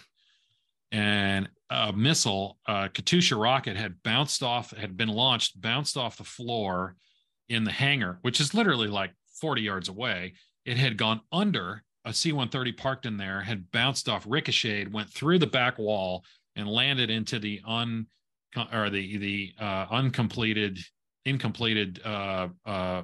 And 0.91 1.49
a 1.71 1.93
missile, 1.93 2.59
uh, 2.67 2.89
Katyusha 2.89 3.41
rocket 3.41 3.77
had 3.77 4.03
bounced 4.03 4.43
off, 4.43 4.73
had 4.77 4.97
been 4.97 5.09
launched, 5.09 5.61
bounced 5.61 5.97
off 5.97 6.17
the 6.19 6.25
floor 6.25 6.97
in 7.49 7.65
the 7.65 7.73
hangar, 7.73 8.19
which 8.23 8.41
is 8.41 8.55
literally 8.55 8.89
like 8.89 9.13
40 9.41 9.63
yards 9.63 9.89
away. 9.89 10.35
It 10.65 10.77
had 10.77 10.97
gone 10.99 11.21
under 11.33 11.83
a 12.05 12.13
C 12.13 12.33
130 12.33 12.73
parked 12.73 13.07
in 13.07 13.17
there, 13.17 13.41
had 13.41 13.71
bounced 13.71 14.09
off, 14.09 14.25
ricocheted, 14.29 14.93
went 14.93 15.09
through 15.09 15.39
the 15.39 15.47
back 15.47 15.79
wall, 15.79 16.25
and 16.57 16.69
landed 16.69 17.11
into 17.11 17.39
the 17.39 17.61
un 17.67 18.07
or 18.73 18.91
the 18.91 19.17
the 19.17 19.53
uh, 19.59 19.87
uncompleted, 19.91 20.79
incompleted 21.25 22.01
uh, 22.05 22.49
uh, 22.67 23.03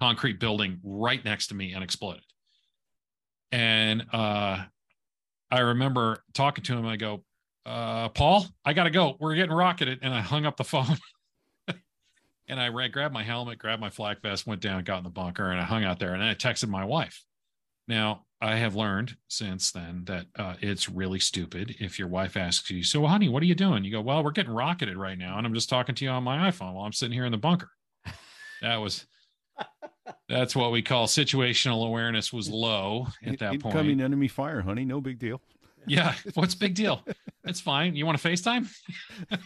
concrete 0.00 0.40
building 0.40 0.78
right 0.82 1.24
next 1.24 1.48
to 1.48 1.54
me 1.54 1.72
and 1.72 1.82
exploded. 1.82 2.22
And 3.52 4.06
uh, 4.12 4.64
I 5.50 5.60
remember 5.60 6.22
talking 6.34 6.64
to 6.64 6.76
him. 6.76 6.86
I 6.86 6.96
go, 6.96 7.24
uh, 7.64 8.08
Paul, 8.10 8.46
I 8.64 8.72
got 8.72 8.84
to 8.84 8.90
go. 8.90 9.16
We're 9.18 9.34
getting 9.34 9.54
rocketed. 9.54 10.00
And 10.02 10.12
I 10.12 10.20
hung 10.20 10.46
up 10.46 10.56
the 10.56 10.64
phone. 10.64 10.96
and 12.48 12.60
I 12.60 12.68
ran, 12.68 12.90
grabbed 12.90 13.14
my 13.14 13.22
helmet, 13.22 13.58
grabbed 13.58 13.80
my 13.80 13.90
flak 13.90 14.22
vest, 14.22 14.46
went 14.46 14.60
down, 14.60 14.84
got 14.84 14.98
in 14.98 15.04
the 15.04 15.10
bunker, 15.10 15.50
and 15.50 15.60
I 15.60 15.64
hung 15.64 15.84
out 15.84 15.98
there. 15.98 16.12
And 16.12 16.22
then 16.22 16.28
I 16.28 16.34
texted 16.34 16.68
my 16.68 16.84
wife. 16.84 17.24
Now, 17.88 18.24
I 18.40 18.56
have 18.56 18.74
learned 18.74 19.16
since 19.28 19.72
then 19.72 20.02
that 20.06 20.26
uh, 20.38 20.54
it's 20.60 20.88
really 20.88 21.18
stupid 21.18 21.76
if 21.80 21.98
your 21.98 22.08
wife 22.08 22.36
asks 22.36 22.70
you, 22.70 22.82
So, 22.82 23.06
honey, 23.06 23.28
what 23.28 23.42
are 23.42 23.46
you 23.46 23.54
doing? 23.54 23.84
You 23.84 23.92
go, 23.92 24.00
Well, 24.00 24.22
we're 24.22 24.32
getting 24.32 24.52
rocketed 24.52 24.96
right 24.96 25.16
now. 25.18 25.38
And 25.38 25.46
I'm 25.46 25.54
just 25.54 25.68
talking 25.68 25.94
to 25.94 26.04
you 26.04 26.10
on 26.10 26.22
my 26.22 26.50
iPhone 26.50 26.74
while 26.74 26.84
I'm 26.84 26.92
sitting 26.92 27.14
here 27.14 27.24
in 27.24 27.32
the 27.32 27.38
bunker. 27.38 27.70
That 28.62 28.76
was. 28.76 29.06
That's 30.28 30.54
what 30.54 30.72
we 30.72 30.82
call 30.82 31.06
situational 31.06 31.86
awareness 31.86 32.32
was 32.32 32.48
low 32.48 33.08
at 33.24 33.38
that 33.38 33.60
point. 33.60 33.64
Incoming 33.66 34.00
enemy 34.00 34.28
fire, 34.28 34.60
honey. 34.60 34.84
No 34.84 35.00
big 35.00 35.18
deal. 35.18 35.40
Yeah, 35.86 36.14
what's 36.34 36.54
big 36.54 36.74
deal? 36.74 37.04
It's 37.44 37.60
fine. 37.60 37.94
You 37.96 38.06
want 38.06 38.20
to 38.20 38.28
FaceTime? 38.28 38.68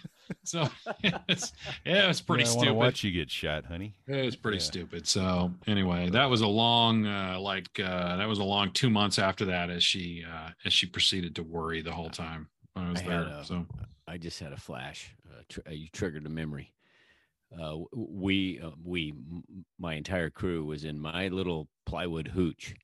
so 0.45 0.68
it's 1.28 1.53
yeah, 1.85 2.05
it 2.05 2.09
was 2.09 2.20
pretty 2.20 2.45
Yeah, 2.45 2.51
I 2.51 2.53
want 2.55 2.61
to 2.61 2.66
stupid. 2.66 2.76
watch 2.78 3.05
you 3.05 3.12
get 3.12 3.31
shot, 3.31 3.64
honey. 3.66 3.95
It 4.07 4.24
was 4.24 4.37
pretty 4.37 4.59
Yeah. 4.59 4.62
stupid. 4.64 5.07
So 5.07 5.53
anyway, 5.66 6.11
that 6.11 6.26
was 6.31 6.41
a 6.41 6.47
long 6.47 7.07
uh 7.07 7.39
like 7.41 7.78
uh 7.78 8.16
that 8.16 8.28
was 8.28 8.39
a 8.39 8.45
long 8.45 8.72
two 8.72 8.91
months 8.91 9.18
after 9.18 9.45
that 9.47 9.70
as 9.70 9.83
she 9.83 10.24
uh 10.31 10.51
as 10.64 10.72
she 10.72 10.87
proceeded 10.87 11.35
to 11.37 11.43
worry 11.43 11.83
the 11.83 11.93
whole 11.93 12.11
time 12.11 12.49
when 12.74 12.87
I 12.87 12.91
was 12.91 13.01
I 13.01 13.05
there. 13.07 13.22
a- 13.22 13.45
so 13.45 13.66
I 14.09 14.18
just 14.18 14.41
had 14.41 14.53
a 14.53 14.57
flash. 14.57 15.14
Uh, 15.28 15.43
tr- 15.49 15.61
uh, 15.68 15.72
you 15.72 15.87
triggered 15.93 16.26
a 16.26 16.28
memory. 16.28 16.72
Uh, 17.61 17.78
we, 17.95 18.61
uh, 18.61 18.70
we, 18.85 19.11
m- 19.11 19.45
my 19.78 19.95
entire 19.95 20.31
crew 20.31 20.64
was 20.64 20.85
in 20.85 20.99
my 20.99 21.28
little 21.28 21.68
plywood 21.87 22.26
hooch. 22.28 22.74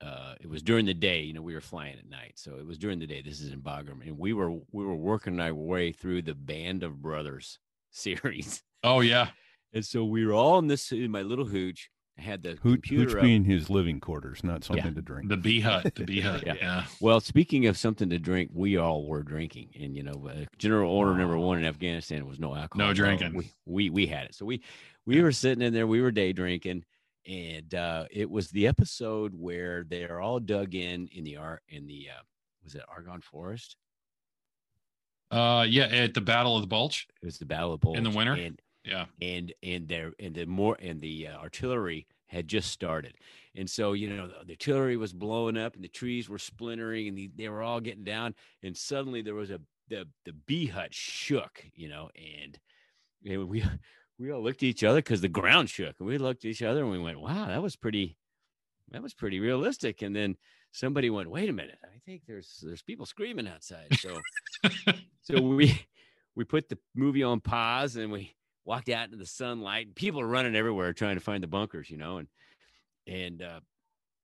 Uh, 0.00 0.34
it 0.40 0.48
was 0.48 0.62
during 0.62 0.86
the 0.86 0.94
day. 0.94 1.20
You 1.20 1.34
know, 1.34 1.42
we 1.42 1.54
were 1.54 1.60
flying 1.60 1.98
at 1.98 2.08
night, 2.08 2.32
so 2.36 2.56
it 2.56 2.66
was 2.66 2.78
during 2.78 2.98
the 2.98 3.06
day. 3.06 3.22
This 3.22 3.40
is 3.40 3.52
in 3.52 3.60
Bagram, 3.60 4.06
and 4.06 4.18
we 4.18 4.32
were 4.32 4.50
we 4.50 4.84
were 4.84 4.96
working 4.96 5.38
our 5.40 5.54
way 5.54 5.92
through 5.92 6.22
the 6.22 6.34
Band 6.34 6.82
of 6.82 7.02
Brothers 7.02 7.58
series, 7.90 8.62
oh 8.82 9.00
yeah. 9.00 9.28
and 9.72 9.84
so 9.84 10.04
we 10.04 10.24
were 10.24 10.32
all 10.32 10.58
in 10.58 10.68
this 10.68 10.90
in 10.92 11.10
my 11.10 11.22
little 11.22 11.46
hooch. 11.46 11.90
I 12.18 12.22
had 12.22 12.42
the 12.42 12.50
Hooch, 12.62 12.82
computer 12.82 13.12
hooch 13.12 13.22
being 13.22 13.44
his 13.44 13.70
living 13.70 13.98
quarters, 13.98 14.44
not 14.44 14.62
something 14.62 14.94
to 14.94 15.00
drink. 15.00 15.30
The 15.30 15.38
bee 15.38 15.60
hut. 15.60 15.94
The 15.94 16.04
bee 16.04 16.20
hut. 16.22 16.44
Yeah. 16.44 16.54
yeah. 16.60 16.84
Well, 17.00 17.20
speaking 17.20 17.66
of 17.66 17.78
something 17.78 18.10
to 18.10 18.18
drink, 18.18 18.50
we 18.52 18.76
all 18.76 19.06
were 19.06 19.22
drinking, 19.22 19.70
and 19.78 19.96
you 19.96 20.02
know, 20.02 20.28
uh, 20.28 20.44
general 20.58 20.90
order 20.90 21.14
number 21.14 21.38
one 21.38 21.58
in 21.58 21.64
Afghanistan 21.64 22.26
was 22.26 22.38
no 22.38 22.54
alcohol. 22.54 22.86
No 22.86 22.90
So 22.92 22.94
drinking. 22.94 23.34
We, 23.34 23.52
we 23.66 23.90
we 23.90 24.06
had 24.06 24.26
it, 24.26 24.34
so 24.34 24.44
we 24.44 24.62
we 25.06 25.22
were 25.22 25.32
sitting 25.32 25.62
in 25.62 25.72
there, 25.72 25.86
we 25.86 26.00
were 26.00 26.10
day 26.10 26.32
drinking, 26.32 26.84
and 27.26 27.74
uh, 27.74 28.06
it 28.10 28.30
was 28.30 28.48
the 28.50 28.66
episode 28.66 29.32
where 29.34 29.84
they're 29.88 30.20
all 30.20 30.40
dug 30.40 30.74
in 30.74 31.08
in 31.08 31.24
the 31.24 31.36
art 31.36 31.62
in 31.68 31.86
the 31.86 32.08
uh, 32.16 32.22
was 32.64 32.74
it 32.74 32.82
Argonne 32.88 33.20
Forest? 33.20 33.76
Uh 35.30 35.64
yeah, 35.68 35.84
at 35.84 36.14
the 36.14 36.20
Battle 36.20 36.56
of 36.56 36.62
the 36.62 36.66
Bulge. 36.66 37.06
It 37.22 37.26
was 37.26 37.38
the 37.38 37.46
Battle 37.46 37.72
of 37.74 37.80
Bulge 37.80 37.98
In 37.98 38.04
the 38.04 38.10
winter? 38.10 38.32
and 38.32 38.60
Yeah. 38.84 39.06
and 39.22 39.52
and 39.62 39.86
there 39.86 40.12
and 40.18 40.34
the 40.34 40.46
more 40.46 40.76
and 40.80 41.00
the 41.00 41.28
uh, 41.28 41.38
artillery 41.38 42.06
had 42.26 42.46
just 42.48 42.70
started 42.70 43.14
and 43.56 43.68
so 43.68 43.92
you 43.92 44.08
know 44.08 44.28
the, 44.28 44.44
the 44.46 44.52
artillery 44.52 44.96
was 44.96 45.12
blowing 45.12 45.56
up 45.56 45.74
and 45.74 45.82
the 45.84 45.88
trees 45.88 46.28
were 46.28 46.38
splintering 46.38 47.08
and 47.08 47.18
the, 47.18 47.28
they 47.36 47.48
were 47.48 47.62
all 47.62 47.80
getting 47.80 48.04
down 48.04 48.34
and 48.62 48.76
suddenly 48.76 49.20
there 49.20 49.34
was 49.34 49.50
a 49.50 49.60
the 49.88 50.06
the 50.24 50.32
bee 50.32 50.66
hut 50.66 50.94
shook 50.94 51.64
you 51.74 51.88
know 51.88 52.08
and, 52.16 52.58
and 53.28 53.48
we 53.48 53.64
we 54.20 54.30
all 54.30 54.42
looked 54.42 54.62
at 54.62 54.68
each 54.68 54.84
other 54.84 54.98
because 54.98 55.22
the 55.22 55.28
ground 55.28 55.70
shook 55.70 55.96
and 55.98 56.06
we 56.06 56.18
looked 56.18 56.44
at 56.44 56.50
each 56.50 56.62
other 56.62 56.82
and 56.82 56.90
we 56.90 56.98
went 56.98 57.20
wow 57.20 57.46
that 57.46 57.62
was 57.62 57.74
pretty 57.74 58.18
that 58.90 59.02
was 59.02 59.14
pretty 59.14 59.40
realistic. 59.40 60.02
And 60.02 60.14
then 60.14 60.36
somebody 60.72 61.10
went 61.10 61.30
wait 61.30 61.48
a 61.48 61.52
minute 61.52 61.78
i 61.84 61.98
think 62.06 62.22
there's 62.28 62.62
there's 62.62 62.82
people 62.82 63.06
screaming 63.06 63.48
outside. 63.48 63.88
So 63.98 64.20
so 65.22 65.40
we 65.40 65.80
we 66.36 66.44
put 66.44 66.68
the 66.68 66.78
movie 66.94 67.22
on 67.22 67.40
pause 67.40 67.96
and 67.96 68.12
we 68.12 68.34
walked 68.64 68.88
out 68.88 69.06
into 69.06 69.16
the 69.16 69.26
sunlight 69.26 69.86
and 69.86 69.96
people 69.96 70.20
are 70.20 70.26
running 70.26 70.54
everywhere 70.54 70.92
trying 70.92 71.16
to 71.16 71.20
find 71.20 71.42
the 71.42 71.48
bunkers 71.48 71.90
you 71.90 71.96
know 71.96 72.18
and 72.18 72.28
and 73.06 73.42
uh 73.42 73.60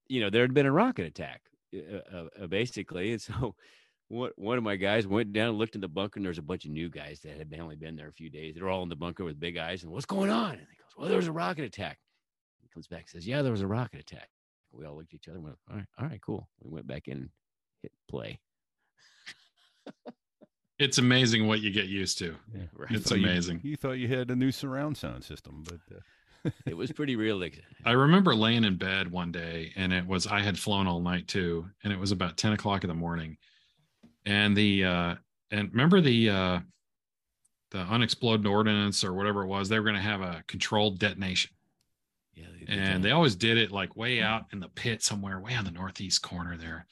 you 0.08 0.20
know 0.20 0.30
there 0.30 0.42
had 0.42 0.54
been 0.54 0.66
a 0.66 0.72
rocket 0.72 1.06
attack 1.06 1.40
uh, 1.74 2.16
uh, 2.16 2.26
uh, 2.42 2.46
basically 2.46 3.12
and 3.12 3.20
so 3.22 3.56
what 4.08 4.38
one 4.38 4.56
of 4.58 4.64
my 4.64 4.76
guys 4.76 5.06
went 5.06 5.32
down 5.32 5.48
and 5.50 5.58
looked 5.58 5.74
in 5.74 5.80
the 5.80 5.88
bunker 5.88 6.18
and 6.18 6.24
there's 6.26 6.38
a 6.38 6.42
bunch 6.42 6.64
of 6.64 6.70
new 6.70 6.88
guys 6.88 7.20
that 7.20 7.36
had 7.36 7.52
only 7.60 7.76
been 7.76 7.96
there 7.96 8.08
a 8.08 8.12
few 8.12 8.30
days. 8.30 8.54
They're 8.54 8.68
all 8.68 8.82
in 8.82 8.88
the 8.88 8.96
bunker 8.96 9.24
with 9.24 9.40
big 9.40 9.56
eyes 9.56 9.82
and 9.82 9.92
what's 9.92 10.06
going 10.06 10.30
on? 10.30 10.52
And 10.52 10.60
he 10.60 10.76
goes 10.76 10.92
well 10.96 11.08
there 11.08 11.16
was 11.16 11.26
a 11.28 11.32
rocket 11.32 11.64
attack. 11.64 11.98
He 12.62 12.68
comes 12.68 12.86
back 12.86 13.00
and 13.00 13.08
says 13.08 13.26
yeah 13.26 13.42
there 13.42 13.52
was 13.52 13.62
a 13.62 13.66
rocket 13.66 14.00
attack. 14.00 14.28
We 14.72 14.84
all 14.84 14.96
looked 14.96 15.12
at 15.12 15.16
each 15.16 15.28
other 15.28 15.36
and 15.38 15.44
went 15.44 15.56
all 15.70 15.76
right 15.76 15.86
all 15.98 16.06
right 16.06 16.20
cool. 16.20 16.48
We 16.62 16.70
went 16.70 16.86
back 16.86 17.08
in 17.08 17.16
and 17.18 17.30
hit 17.82 17.92
play. 18.08 18.38
It's 20.78 20.98
amazing 20.98 21.46
what 21.46 21.60
you 21.60 21.70
get 21.70 21.86
used 21.86 22.18
to. 22.18 22.36
right. 22.74 22.90
It's 22.90 23.08
thought 23.08 23.18
you- 23.18 23.24
amazing. 23.26 23.60
You, 23.62 23.76
thought 23.76 23.92
you 23.92 24.08
had 24.08 24.30
a 24.30 24.36
new 24.36 24.52
surround 24.52 24.96
sound 24.98 25.24
system, 25.24 25.64
but 25.64 25.80
uh, 25.96 26.50
it 26.66 26.76
was 26.76 26.92
pretty 26.92 27.16
realistic. 27.16 27.64
I 27.84 27.92
remember 27.92 28.34
laying 28.34 28.62
in 28.64 28.76
bed 28.76 29.10
one 29.10 29.32
day 29.32 29.72
and 29.74 29.92
it 29.92 30.06
was 30.06 30.26
I 30.26 30.40
had 30.40 30.58
flown 30.58 30.86
all 30.86 31.00
night 31.00 31.28
too, 31.28 31.66
and 31.82 31.92
it 31.94 31.98
was 31.98 32.12
about 32.12 32.36
10 32.36 32.52
o'clock 32.52 32.84
in 32.84 32.88
the 32.88 32.94
morning. 32.94 33.38
And 34.26 34.56
the 34.56 34.84
uh 34.84 35.14
and 35.50 35.70
remember 35.70 36.00
the 36.00 36.30
uh 36.30 36.60
the 37.70 37.78
unexploded 37.78 38.46
ordnance 38.46 39.02
or 39.04 39.14
whatever 39.14 39.42
it 39.42 39.48
was, 39.48 39.68
they 39.68 39.78
were 39.78 39.86
gonna 39.86 40.00
have 40.00 40.20
a 40.20 40.44
controlled 40.46 40.98
detonation. 40.98 41.52
yeah 42.34 42.46
they 42.58 42.72
And 42.72 43.02
they 43.02 43.12
always 43.12 43.36
did 43.36 43.56
it 43.56 43.72
like 43.72 43.96
way 43.96 44.20
out 44.20 44.44
in 44.52 44.60
the 44.60 44.68
pit 44.68 45.02
somewhere, 45.02 45.40
way 45.40 45.54
on 45.54 45.64
the 45.64 45.70
northeast 45.70 46.22
corner 46.22 46.56
there. 46.56 46.86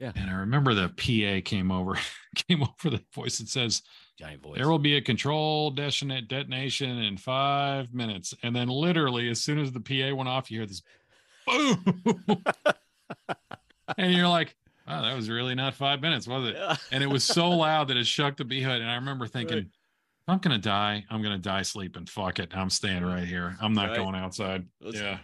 Yeah. 0.00 0.12
And 0.14 0.30
I 0.30 0.34
remember 0.34 0.74
the 0.74 0.88
PA 0.90 1.46
came 1.48 1.72
over, 1.72 1.98
came 2.48 2.62
over 2.62 2.96
the 2.96 3.02
voice 3.14 3.38
that 3.38 3.48
says, 3.48 3.82
giant 4.18 4.42
voice 4.42 4.56
There 4.56 4.68
will 4.68 4.78
be 4.78 4.96
a 4.96 5.02
controlled 5.02 5.76
detonation 5.76 6.98
in 6.98 7.16
five 7.16 7.92
minutes. 7.92 8.34
And 8.42 8.54
then 8.54 8.68
literally 8.68 9.28
as 9.28 9.40
soon 9.40 9.58
as 9.58 9.72
the 9.72 9.80
PA 9.80 10.14
went 10.14 10.28
off, 10.28 10.50
you 10.50 10.58
hear 10.58 10.66
this 10.66 10.82
boom. 11.46 11.84
and 13.98 14.12
you're 14.12 14.28
like, 14.28 14.54
wow, 14.88 15.02
that 15.02 15.14
was 15.14 15.28
really 15.28 15.54
not 15.54 15.74
five 15.74 16.00
minutes, 16.00 16.26
was 16.26 16.48
it? 16.48 16.56
And 16.92 17.02
it 17.02 17.06
was 17.08 17.24
so 17.24 17.50
loud 17.50 17.88
that 17.88 17.96
it 17.96 18.06
shook 18.06 18.36
the 18.36 18.44
bee 18.44 18.62
hut. 18.62 18.80
And 18.80 18.90
I 18.90 18.94
remember 18.96 19.26
thinking, 19.26 19.56
Right. 19.56 19.66
if 19.66 20.28
I'm 20.28 20.38
gonna 20.38 20.58
die, 20.58 21.04
I'm 21.10 21.22
gonna 21.22 21.38
die 21.38 21.62
sleeping. 21.62 22.06
Fuck 22.06 22.38
it. 22.38 22.56
I'm 22.56 22.70
staying 22.70 23.04
right 23.04 23.26
here. 23.26 23.56
I'm 23.60 23.72
not 23.74 23.88
Right. 23.90 23.96
going 23.98 24.14
outside. 24.14 24.66
Those- 24.80 24.94
yeah. 24.94 25.18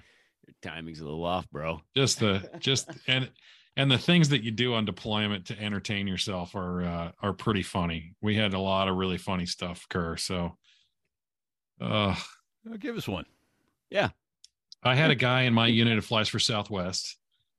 Your 0.47 0.55
timing's 0.63 1.01
a 1.01 1.05
little 1.05 1.25
off, 1.25 1.51
bro. 1.51 1.81
Just 1.97 2.21
the 2.21 2.49
just 2.59 2.91
and 3.07 3.31
and 3.77 3.91
the 3.91 3.99
things 3.99 4.29
that 4.29 4.43
you 4.45 4.51
do 4.51 4.75
on 4.75 4.85
deployment 4.85 5.47
to 5.47 5.59
entertain 5.61 6.07
yourself 6.07 6.55
are 6.55 6.83
uh, 6.85 7.13
are 7.23 7.33
pretty 7.33 7.63
funny. 7.63 8.15
We 8.21 8.37
had 8.37 8.53
a 8.55 8.59
lot 8.61 8.89
of 8.89 8.97
really 8.97 9.19
funny 9.19 9.47
stuff 9.47 9.85
occur. 9.91 10.17
So 10.17 10.57
uh 11.81 12.15
uh, 12.71 12.77
give 12.79 12.97
us 12.97 13.09
one. 13.09 13.25
Yeah, 13.91 14.11
I 14.83 14.95
had 14.95 15.11
a 15.11 15.15
guy 15.31 15.43
in 15.43 15.55
my 15.55 15.67
unit 15.67 15.99
of 15.99 16.05
Flies 16.05 16.29
for 16.29 16.39
Southwest. 16.39 17.17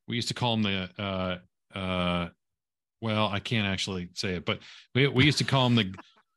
We 0.07 0.15
used 0.15 0.27
to 0.29 0.33
call 0.33 0.53
him 0.53 0.63
the 0.63 0.89
uh 1.01 1.37
uh 1.75 2.29
well, 3.01 3.27
I 3.27 3.39
can't 3.39 3.67
actually 3.67 4.09
say 4.13 4.35
it, 4.35 4.45
but 4.45 4.59
we 4.95 5.07
we 5.07 5.25
used 5.25 5.37
to 5.39 5.43
call 5.43 5.67
him 5.67 5.75
the 5.75 5.93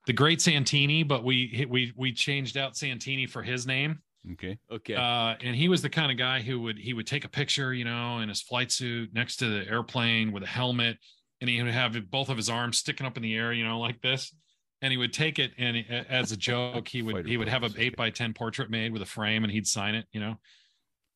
the 0.07 0.12
Great 0.12 0.41
Santini, 0.41 1.03
but 1.03 1.24
we 1.24 1.66
we 1.68 1.93
we 1.97 2.12
changed 2.12 2.57
out 2.57 2.76
Santini 2.76 3.26
for 3.26 3.43
his 3.43 3.66
name. 3.66 4.01
Okay. 4.32 4.59
Okay. 4.70 4.95
Uh, 4.95 5.36
and 5.43 5.55
he 5.55 5.68
was 5.68 5.80
the 5.80 5.89
kind 5.89 6.11
of 6.11 6.18
guy 6.18 6.41
who 6.41 6.61
would 6.61 6.78
he 6.78 6.93
would 6.93 7.07
take 7.07 7.24
a 7.24 7.28
picture, 7.28 7.72
you 7.72 7.84
know, 7.84 8.18
in 8.18 8.28
his 8.28 8.43
flight 8.43 8.72
suit 8.72 9.11
next 9.14 9.36
to 9.36 9.47
the 9.47 9.70
airplane 9.70 10.32
with 10.32 10.43
a 10.43 10.47
helmet, 10.47 10.99
and 11.41 11.49
he 11.49 11.62
would 11.62 11.72
have 11.72 11.97
both 12.11 12.28
of 12.28 12.36
his 12.36 12.51
arms 12.51 12.78
sticking 12.78 13.07
up 13.07 13.16
in 13.16 13.22
the 13.22 13.34
air, 13.34 13.53
you 13.53 13.64
know, 13.64 13.78
like 13.78 14.01
this. 14.03 14.34
And 14.80 14.93
he 14.93 14.97
would 14.97 15.12
take 15.12 15.39
it 15.39 15.53
and 15.59 15.84
as 16.09 16.30
a 16.30 16.36
joke, 16.36 16.86
he 16.86 17.03
would 17.03 17.16
Fighter 17.16 17.28
he 17.28 17.36
would 17.36 17.49
have 17.49 17.64
a 17.64 17.70
eight 17.76 17.97
by 17.97 18.11
ten 18.11 18.32
portrait 18.32 18.70
made 18.70 18.93
with 18.93 19.03
a 19.03 19.07
frame, 19.07 19.45
and 19.45 19.53
he'd 19.53 19.66
sign 19.66 19.95
it, 19.95 20.07
you 20.12 20.20
know. 20.20 20.39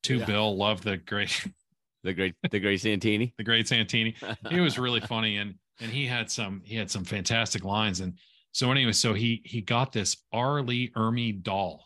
To 0.03 0.17
Yeah. 0.17 0.25
Bill, 0.25 0.57
love 0.57 0.83
the 0.83 0.97
great 0.97 1.45
the 2.03 2.13
great, 2.13 2.35
the 2.51 2.59
great 2.59 2.81
Santini. 2.81 3.33
the 3.37 3.43
great 3.43 3.67
Santini. 3.67 4.15
He 4.49 4.59
was 4.59 4.77
really 4.79 4.99
funny, 5.13 5.37
and 5.37 5.55
and 5.79 5.91
he 5.91 6.05
had 6.05 6.29
some 6.29 6.61
he 6.65 6.75
had 6.75 6.89
some 6.91 7.03
fantastic 7.03 7.63
lines. 7.63 7.99
And 7.99 8.17
so 8.51 8.71
anyway, 8.71 8.91
so 8.91 9.13
he 9.13 9.41
he 9.45 9.61
got 9.61 9.91
this 9.91 10.17
R. 10.31 10.61
Lee 10.61 10.91
Ermey 10.95 11.41
doll 11.41 11.85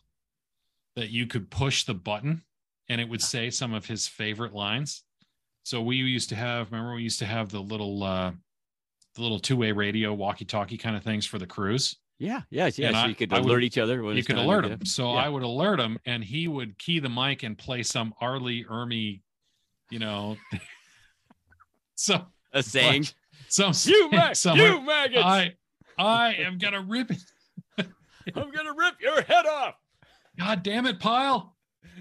that 0.95 1.09
you 1.09 1.27
could 1.27 1.49
push 1.51 1.83
the 1.83 1.93
button 1.93 2.41
and 2.89 2.99
it 2.99 3.07
would 3.07 3.21
say 3.21 3.49
some 3.49 3.73
of 3.73 3.85
his 3.85 4.07
favorite 4.07 4.53
lines. 4.53 5.03
So 5.63 5.81
we 5.81 5.97
used 5.97 6.29
to 6.29 6.35
have, 6.35 6.71
remember, 6.71 6.93
we 6.95 7.03
used 7.03 7.19
to 7.19 7.25
have 7.25 7.49
the 7.49 7.59
little 7.61 8.03
uh 8.03 8.31
the 9.15 9.21
little 9.21 9.39
two-way 9.39 9.71
radio 9.71 10.13
walkie-talkie 10.13 10.77
kind 10.77 10.95
of 10.95 11.03
things 11.03 11.25
for 11.25 11.39
the 11.39 11.47
cruise. 11.47 11.95
Yeah. 12.19 12.41
Yes. 12.49 12.77
Yeah. 12.79 12.87
And 12.87 12.95
So 12.95 13.01
I- 13.01 13.07
you 13.07 13.15
could 13.15 13.33
I 13.33 13.39
would- 13.39 13.45
alert 13.49 13.63
each 13.63 13.77
other. 13.77 14.13
You 14.13 14.23
could 14.23 14.37
alert 14.37 14.65
him. 14.65 14.85
So 14.85 15.13
Yeah. 15.13 15.19
I 15.25 15.29
would 15.29 15.43
alert 15.43 15.79
him 15.79 15.97
and 16.05 16.23
he 16.23 16.47
would 16.47 16.77
key 16.79 16.99
the 16.99 17.09
mic 17.09 17.43
and 17.43 17.57
play 17.57 17.83
some 17.83 18.13
R. 18.21 18.39
Lee 18.39 18.63
Ermey, 18.65 19.21
you 19.89 19.99
know. 19.99 20.37
so 21.95 22.25
a 22.53 22.63
saying. 22.63 23.05
some 23.47 23.73
You, 23.85 24.09
mag- 24.11 24.35
somewhere. 24.35 24.73
you 24.73 24.81
maggots! 24.81 25.23
I 25.23 25.53
I 25.97 26.33
am 26.35 26.57
gonna 26.57 26.81
rip 26.81 27.11
it. 27.11 27.21
I'm 28.35 28.51
gonna 28.51 28.73
rip 28.73 28.95
your 29.01 29.21
head 29.21 29.45
off. 29.45 29.75
God 30.37 30.63
damn 30.63 30.85
it, 30.85 30.99
Pyle. 30.99 31.55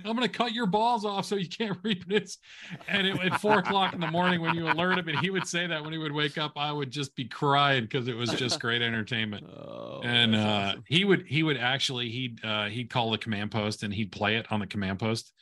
I'm 0.04 0.14
gonna 0.14 0.28
cut 0.28 0.52
your 0.52 0.66
balls 0.66 1.04
off 1.04 1.24
so 1.24 1.36
you 1.36 1.48
can't 1.48 1.78
reap 1.82 2.06
this. 2.06 2.38
And 2.86 3.06
it, 3.06 3.18
at 3.20 3.40
four 3.40 3.58
o'clock 3.58 3.94
in 3.94 4.00
the 4.00 4.10
morning, 4.10 4.40
when 4.42 4.54
you 4.54 4.70
alert 4.70 4.98
him, 4.98 5.08
and 5.08 5.18
he 5.20 5.30
would 5.30 5.46
say 5.46 5.66
that 5.66 5.82
when 5.82 5.92
he 5.92 5.98
would 5.98 6.12
wake 6.12 6.36
up, 6.36 6.52
I 6.56 6.70
would 6.70 6.90
just 6.90 7.16
be 7.16 7.24
crying 7.24 7.84
because 7.84 8.06
it 8.08 8.16
was 8.16 8.30
just 8.30 8.60
great 8.60 8.82
entertainment. 8.82 9.46
Oh, 9.48 10.00
and 10.04 10.36
uh, 10.36 10.38
awesome. 10.38 10.84
he 10.86 11.04
would 11.04 11.26
he 11.26 11.42
would 11.42 11.56
actually 11.56 12.10
he'd 12.10 12.44
uh, 12.44 12.66
he'd 12.66 12.90
call 12.90 13.10
the 13.10 13.18
command 13.18 13.50
post 13.50 13.82
and 13.82 13.92
he'd 13.94 14.12
play 14.12 14.36
it 14.36 14.46
on 14.50 14.60
the 14.60 14.66
command 14.66 14.98
post. 14.98 15.32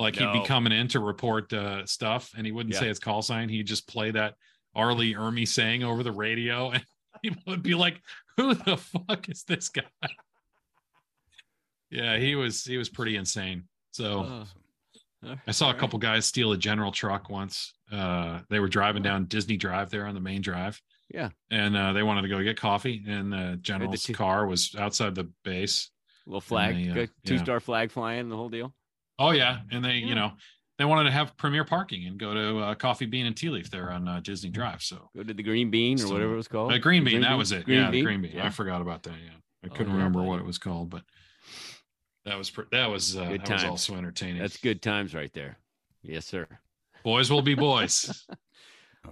Like 0.00 0.16
he'd 0.16 0.32
be 0.32 0.44
coming 0.44 0.72
in 0.72 0.88
to 0.88 1.00
report 1.00 1.52
uh, 1.52 1.84
stuff, 1.86 2.32
and 2.36 2.46
he 2.46 2.52
wouldn't 2.52 2.74
Yeah. 2.74 2.80
say 2.80 2.88
his 2.88 2.98
call 2.98 3.22
sign. 3.22 3.48
He'd 3.48 3.66
just 3.66 3.86
play 3.86 4.10
that 4.12 4.34
R. 4.74 4.94
Lee 4.94 5.14
Ermey 5.14 5.46
saying 5.46 5.82
over 5.82 6.02
the 6.02 6.12
radio, 6.12 6.70
and 6.72 6.84
people 7.22 7.42
would 7.48 7.62
be 7.62 7.74
like, 7.74 8.00
"Who 8.36 8.54
the 8.54 8.76
fuck 8.76 9.28
is 9.28 9.44
this 9.44 9.68
guy?" 9.68 9.82
yeah, 11.90 12.16
he 12.18 12.34
was 12.34 12.64
he 12.64 12.76
was 12.78 12.88
pretty 12.88 13.16
insane. 13.16 13.64
So 13.92 14.20
Uh, 15.22 15.36
I 15.46 15.50
saw 15.50 15.70
a 15.70 15.74
couple 15.74 15.98
guys 15.98 16.24
steal 16.24 16.52
a 16.52 16.56
general 16.56 16.92
truck 16.92 17.28
once. 17.28 17.74
Uh, 17.92 18.40
they 18.48 18.58
were 18.58 18.68
driving 18.68 19.02
down 19.02 19.26
Disney 19.26 19.58
Drive 19.58 19.90
there 19.90 20.06
on 20.06 20.14
the 20.14 20.20
main 20.20 20.40
drive. 20.40 20.80
Yeah. 21.12 21.28
And 21.50 21.76
uh, 21.76 21.92
they 21.92 22.02
wanted 22.02 22.22
to 22.22 22.28
go 22.28 22.42
get 22.42 22.56
coffee, 22.56 23.02
and 23.06 23.30
the 23.32 23.58
general's 23.60 24.06
car 24.06 24.46
was 24.46 24.74
outside 24.78 25.14
the 25.14 25.28
base. 25.44 25.90
little 26.24 26.40
flag, 26.40 26.94
they, 26.94 27.02
uh, 27.02 27.06
two 27.26 27.36
star 27.36 27.60
flag 27.60 27.90
flying, 27.90 28.28
the 28.30 28.36
whole 28.36 28.48
deal. 28.48 28.72
Oh 29.20 29.30
yeah, 29.30 29.60
and 29.70 29.84
they, 29.84 29.92
Yeah. 29.94 30.06
you 30.06 30.14
know, 30.16 30.32
they 30.78 30.84
wanted 30.86 31.04
to 31.04 31.10
have 31.12 31.36
premier 31.36 31.64
parking 31.64 32.06
and 32.06 32.18
go 32.18 32.32
to 32.34 32.58
uh, 32.58 32.74
Coffee 32.74 33.04
Bean 33.06 33.26
and 33.26 33.36
Tea 33.36 33.50
Leaf 33.50 33.70
there 33.70 33.92
on 33.92 34.08
uh, 34.08 34.18
Disney 34.20 34.48
Drive. 34.50 34.82
So 34.82 35.10
Go 35.14 35.22
to 35.22 35.34
the 35.34 35.42
green 35.42 35.70
bean 35.70 35.96
or 35.96 36.06
So- 36.06 36.12
whatever 36.14 36.32
it 36.32 36.36
was 36.36 36.48
called. 36.48 36.72
uh, 36.72 36.78
green 36.78 37.04
The 37.04 37.12
bean, 37.12 37.20
that 37.20 37.36
was 37.38 37.52
it. 37.52 37.66
Green 37.66 37.80
yeah, 37.80 37.90
bean? 37.90 38.04
green 38.04 38.22
bean. 38.22 38.32
Yeah. 38.34 38.46
I 38.46 38.50
forgot 38.50 38.80
about 38.80 39.02
that. 39.04 39.12
Yeah, 39.22 39.34
I 39.62 39.66
Oh, 39.66 39.70
couldn't 39.76 39.88
yeah, 39.92 39.98
remember 39.98 40.22
what 40.22 40.38
it 40.40 40.44
was 40.46 40.56
called, 40.58 40.88
but 40.90 41.02
that 42.24 42.36
was 42.38 42.48
pr- 42.50 42.62
that 42.72 42.86
was 42.90 43.16
uh, 43.16 43.24
Good 43.28 43.42
that 43.42 43.50
was 43.50 43.60
times. 43.62 43.70
also 43.70 43.94
entertaining. 43.96 44.40
That's 44.40 44.56
good 44.56 44.80
times 44.82 45.14
right 45.14 45.32
there. 45.34 45.58
Yes, 46.02 46.24
sir. 46.26 46.46
Boys 47.04 47.30
will 47.30 47.42
be 47.42 47.54
boys. 47.54 48.26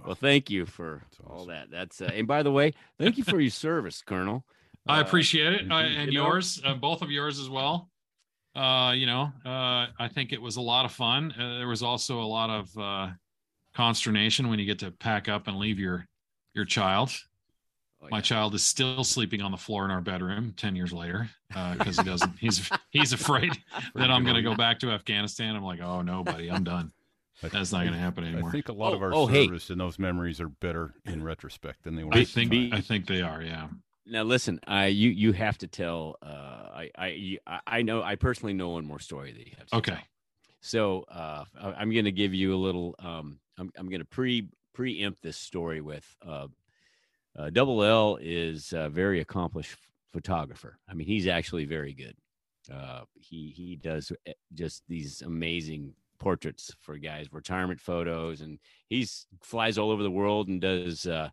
Well, 0.05 0.13
thank 0.13 0.51
you 0.51 0.67
for 0.67 1.01
That's 1.09 1.19
all 1.27 1.47
that. 1.47 1.71
That's 1.71 1.99
uh, 1.99 2.11
and 2.13 2.27
by 2.27 2.43
the 2.43 2.51
way, 2.51 2.75
thank 2.99 3.17
you 3.17 3.23
for 3.23 3.39
your 3.39 3.49
service, 3.49 4.03
Colonel. 4.03 4.45
I 4.87 4.99
Uh, 4.99 5.01
appreciate 5.01 5.51
it, 5.53 5.71
uh, 5.71 5.77
indeed. 5.77 5.97
and 5.97 6.13
You 6.13 6.19
know- 6.19 6.27
yours, 6.27 6.61
uh, 6.63 6.75
both 6.75 7.01
of 7.01 7.09
yours 7.09 7.39
as 7.39 7.49
well. 7.49 7.88
Uh, 8.59 8.91
you 8.93 9.05
know, 9.05 9.31
uh, 9.45 9.87
I 9.99 10.09
think 10.13 10.33
it 10.33 10.41
was 10.41 10.57
a 10.57 10.61
lot 10.61 10.85
of 10.85 10.91
fun. 10.91 11.31
Uh, 11.31 11.57
there 11.59 11.67
was 11.67 11.81
also 11.83 12.19
a 12.21 12.25
lot 12.25 12.49
of 12.49 12.77
uh, 12.77 13.07
consternation 13.73 14.49
when 14.49 14.59
you 14.59 14.65
get 14.65 14.79
to 14.79 14.91
pack 14.91 15.29
up 15.29 15.47
and 15.47 15.57
leave 15.57 15.79
your 15.79 16.05
your 16.53 16.65
child. 16.65 17.11
oh, 18.01 18.07
My 18.11 18.21
child 18.21 18.53
is 18.55 18.63
still 18.65 19.03
sleeping 19.03 19.41
on 19.41 19.51
the 19.51 19.57
floor 19.57 19.85
in 19.85 19.91
our 19.91 20.01
bedroom 20.01 20.53
ten 20.57 20.75
years 20.75 20.91
later 20.91 21.29
because 21.77 21.97
he 21.97 22.03
doesn't. 22.03 22.33
He's 22.39 22.69
he's 22.91 23.13
afraid 23.13 23.53
that 23.95 24.11
I'm 24.11 24.23
going 24.23 24.35
to 24.35 24.41
go 24.41 24.55
back 24.55 24.79
to 24.79 24.91
Afghanistan. 24.91 25.55
I'm 25.55 25.63
like, 25.63 25.81
oh 25.81 26.01
no, 26.01 26.23
buddy, 26.23 26.49
I'm 26.51 26.63
done. 26.63 26.91
I- 27.41 27.47
That's 27.47 27.71
not 27.71 27.81
going 27.81 27.93
to 27.93 27.99
happen 27.99 28.25
anymore. 28.25 28.49
I 28.49 28.51
think 28.51 28.67
a 28.67 28.73
lot 28.73 28.93
of 28.93 29.01
Oh, 29.01 29.05
our 29.05 29.13
oh, 29.13 29.25
hey. 29.27 29.45
service 29.45 29.69
and 29.69 29.79
those 29.79 29.97
memories 29.97 30.41
are 30.41 30.49
better 30.49 30.93
in 31.05 31.23
retrospect 31.23 31.83
than 31.83 31.95
they 31.95 32.03
were. 32.03 32.13
I 32.13 32.25
think. 32.25 32.51
I 32.73 32.81
think 32.81 33.07
they 33.07 33.21
are. 33.21 33.41
Yeah. 33.41 33.67
Now 34.09 34.23
listen, 34.23 34.59
I 34.67 34.87
you 34.87 35.09
you 35.09 35.31
have 35.33 35.57
to 35.59 35.67
tell. 35.67 36.17
Uh, 36.21 36.25
I 36.73 36.91
I 36.97 37.37
I- 37.67 37.81
know 37.83 38.01
I 38.01 38.15
personally 38.15 38.53
know 38.53 38.69
one 38.69 38.85
more 38.85 38.99
story 38.99 39.31
that 39.31 39.45
you 39.47 39.53
have. 39.57 39.67
to 39.67 39.75
Okay. 39.77 39.91
tell. 39.93 40.03
So 40.61 41.03
uh, 41.03 41.45
I'm 41.61 41.91
going 41.91 42.05
to 42.05 42.11
give 42.11 42.33
you 42.33 42.53
a 42.53 42.57
little. 42.57 42.95
Um, 42.99 43.39
I'm 43.57 43.71
I'm 43.77 43.87
going 43.87 43.99
to 44.01 44.05
pre 44.05 44.47
preempt 44.73 45.21
this 45.21 45.37
story 45.37 45.81
with. 45.81 46.05
Uh, 46.25 46.47
uh, 47.37 47.49
Double 47.51 47.83
L 47.83 48.17
is 48.19 48.73
a 48.73 48.89
very 48.89 49.21
accomplished 49.21 49.77
photographer. 50.11 50.79
I 50.89 50.93
mean, 50.95 51.07
he's 51.07 51.27
actually 51.27 51.65
very 51.65 51.93
good. 51.93 52.15
Uh, 52.71 53.03
he 53.15 53.53
he 53.55 53.75
does 53.75 54.11
eh, 54.25 54.33
just 54.53 54.83
these 54.87 55.21
amazing 55.21 55.93
portraits 56.19 56.75
for 56.81 56.97
guys, 56.97 57.31
retirement 57.31 57.79
photos, 57.79 58.41
and 58.41 58.59
he's 58.89 59.27
flies 59.41 59.77
all 59.77 59.91
over 59.91 60.03
the 60.03 60.11
world 60.11 60.47
and 60.47 60.59
does. 60.61 61.05
Uh, 61.05 61.29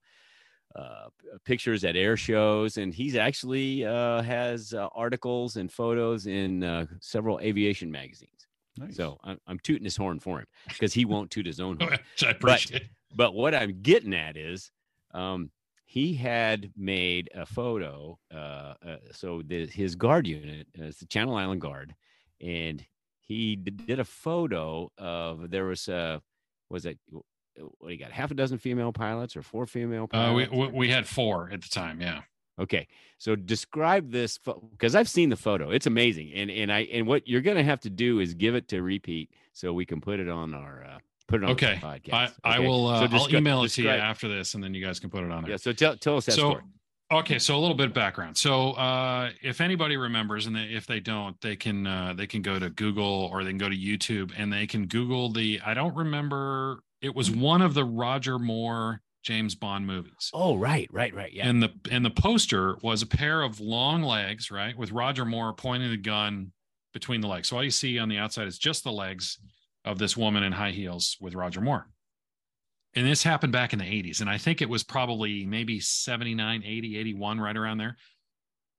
uh, 0.76 1.08
pictures 1.44 1.84
at 1.84 1.96
air 1.96 2.16
shows, 2.16 2.76
and 2.76 2.92
he's 2.92 3.16
actually 3.16 3.84
uh, 3.84 4.22
has 4.22 4.74
uh, 4.74 4.88
articles 4.94 5.56
and 5.56 5.70
photos 5.72 6.26
in 6.26 6.62
uh, 6.62 6.86
several 7.00 7.40
aviation 7.40 7.90
magazines. 7.90 8.46
Nice. 8.78 8.96
So 8.96 9.18
I'm, 9.24 9.38
I'm 9.46 9.58
tooting 9.60 9.84
his 9.84 9.96
horn 9.96 10.18
for 10.20 10.40
him 10.40 10.46
because 10.68 10.92
he 10.92 11.04
won't 11.04 11.30
toot 11.30 11.46
his 11.46 11.60
own 11.60 11.76
horn. 11.80 11.92
Which 11.92 12.24
I 12.24 12.30
appreciate. 12.30 12.88
But 13.14 13.34
what 13.34 13.54
I'm 13.54 13.80
getting 13.82 14.14
at 14.14 14.36
is, 14.36 14.70
um, 15.14 15.50
he 15.86 16.14
had 16.14 16.70
made 16.76 17.30
a 17.34 17.46
photo. 17.46 18.18
Uh, 18.32 18.74
uh, 18.86 18.96
so 19.12 19.42
the, 19.46 19.66
his 19.66 19.94
guard 19.94 20.26
unit 20.26 20.66
is 20.74 20.98
the 20.98 21.06
Channel 21.06 21.36
Island 21.36 21.60
Guard, 21.60 21.94
and 22.40 22.84
he 23.20 23.56
did 23.56 23.98
a 23.98 24.04
photo 24.04 24.90
of 24.98 25.50
there 25.50 25.64
was 25.64 25.88
a 25.88 26.20
was 26.68 26.84
it 26.86 26.98
what 27.78 27.88
do 27.88 27.92
you 27.94 27.98
got 27.98 28.12
half 28.12 28.30
a 28.30 28.34
dozen 28.34 28.58
female 28.58 28.92
pilots 28.92 29.36
or 29.36 29.42
four 29.42 29.66
female 29.66 30.08
Uh, 30.12 30.32
we, 30.34 30.46
pilots? 30.46 30.72
we 30.72 30.78
we 30.78 30.88
had 30.90 31.06
four 31.06 31.50
at 31.52 31.62
the 31.62 31.68
time. 31.68 32.00
Yeah. 32.00 32.22
Okay, 32.58 32.88
so 33.18 33.36
describe 33.36 34.10
this 34.10 34.38
because 34.70 34.94
I've 34.94 35.08
seen 35.10 35.28
the 35.28 35.36
photo. 35.36 35.70
It's 35.70 35.86
amazing, 35.86 36.32
and 36.34 36.50
and 36.50 36.72
I 36.72 36.80
and 36.92 37.06
what 37.06 37.28
you're 37.28 37.42
going 37.42 37.58
to 37.58 37.62
have 37.62 37.80
to 37.80 37.90
do 37.90 38.18
is 38.20 38.32
give 38.34 38.54
it 38.54 38.68
to 38.68 38.80
repeat 38.82 39.30
so 39.52 39.72
we 39.74 39.84
can 39.84 40.00
put 40.00 40.20
it 40.20 40.28
on 40.30 40.54
our 40.54 40.82
uh, 40.84 40.98
put 41.28 41.42
it 41.42 41.44
on 41.44 41.50
Okay. 41.50 41.74
the 41.80 41.86
podcast. 41.86 42.32
I, 42.44 42.56
I 42.56 42.58
will. 42.60 42.86
Uh, 42.86 43.08
So 43.08 43.16
I'll 43.16 43.34
email 43.36 43.62
it 43.64 43.68
to 43.72 43.82
you 43.82 43.90
after 43.90 44.26
this, 44.26 44.54
and 44.54 44.64
then 44.64 44.72
you 44.72 44.82
guys 44.84 44.98
can 45.00 45.10
put 45.10 45.22
it 45.22 45.30
on 45.30 45.42
there. 45.42 45.50
Yeah. 45.52 45.56
So 45.58 45.72
tell 45.74 45.96
tell 45.98 46.16
us 46.16 46.24
that 46.26 46.32
so 46.32 46.50
story. 46.52 46.62
okay 47.12 47.38
so 47.38 47.56
a 47.56 47.60
little 47.60 47.76
bit 47.76 47.86
of 47.86 47.92
background 47.94 48.36
so 48.36 48.72
uh 48.72 49.30
if 49.40 49.60
anybody 49.60 49.96
remembers 49.96 50.46
and 50.46 50.56
they, 50.56 50.64
if 50.64 50.86
they 50.88 50.98
don't 50.98 51.40
they 51.40 51.54
can 51.54 51.86
uh 51.86 52.12
they 52.16 52.26
can 52.26 52.42
go 52.42 52.58
to 52.58 52.68
google 52.70 53.28
or 53.30 53.44
they 53.44 53.50
can 53.50 53.58
go 53.58 53.68
to 53.68 53.76
youtube 53.76 54.32
and 54.36 54.52
they 54.52 54.66
can 54.66 54.86
google 54.88 55.30
the 55.30 55.60
i 55.64 55.72
don't 55.72 55.94
remember 55.94 56.80
it 57.06 57.14
was 57.14 57.30
one 57.30 57.62
of 57.62 57.72
the 57.74 57.84
roger 57.84 58.38
moore 58.38 59.00
james 59.22 59.54
bond 59.54 59.86
movies 59.86 60.30
Oh, 60.34 60.56
right, 60.56 60.88
right, 60.92 61.14
right. 61.14 61.32
Yeah. 61.32 61.48
and 61.48 61.62
the 61.62 61.70
and 61.90 62.04
the 62.04 62.10
poster 62.10 62.76
was 62.82 63.02
a 63.02 63.06
pair 63.06 63.42
of 63.42 63.58
long 63.60 64.02
legs 64.02 64.50
right 64.50 64.76
with 64.76 64.92
roger 64.92 65.24
moore 65.24 65.52
pointing 65.52 65.90
the 65.90 65.96
gun 65.96 66.52
between 66.92 67.20
the 67.20 67.28
legs 67.28 67.48
so 67.48 67.56
all 67.56 67.64
you 67.64 67.70
see 67.70 67.98
on 67.98 68.08
the 68.08 68.18
outside 68.18 68.46
is 68.46 68.58
just 68.58 68.84
the 68.84 68.92
legs 68.92 69.38
of 69.84 69.98
this 69.98 70.16
woman 70.16 70.42
in 70.42 70.52
high 70.52 70.70
heels 70.72 71.16
with 71.20 71.34
roger 71.34 71.60
moore 71.60 71.88
and 72.94 73.06
this 73.06 73.22
happened 73.22 73.52
back 73.52 73.72
in 73.72 73.78
the 73.78 73.84
80s 73.84 74.20
and 74.20 74.30
i 74.30 74.38
think 74.38 74.60
it 74.62 74.68
was 74.68 74.82
probably 74.84 75.44
maybe 75.46 75.80
79 75.80 76.62
80 76.64 76.96
81 76.98 77.40
right 77.40 77.56
around 77.56 77.78
there 77.78 77.96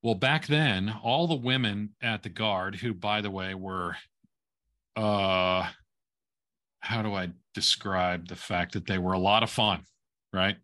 well 0.01 0.15
back 0.15 0.47
then 0.47 0.93
all 1.03 1.27
the 1.27 1.35
women 1.35 1.89
at 2.01 2.23
the 2.23 2.29
guard 2.29 2.75
who 2.75 2.93
by 2.93 3.21
the 3.21 3.31
way 3.31 3.53
were 3.53 3.95
uh 4.95 5.67
how 6.87 7.01
do 7.01 7.13
i 7.13 7.29
describe 7.53 8.27
the 8.27 8.35
fact 8.35 8.71
that 8.73 8.85
they 8.87 8.97
were 8.97 9.13
a 9.13 9.19
lot 9.19 9.43
of 9.43 9.49
fun 9.49 9.83
right 10.33 10.55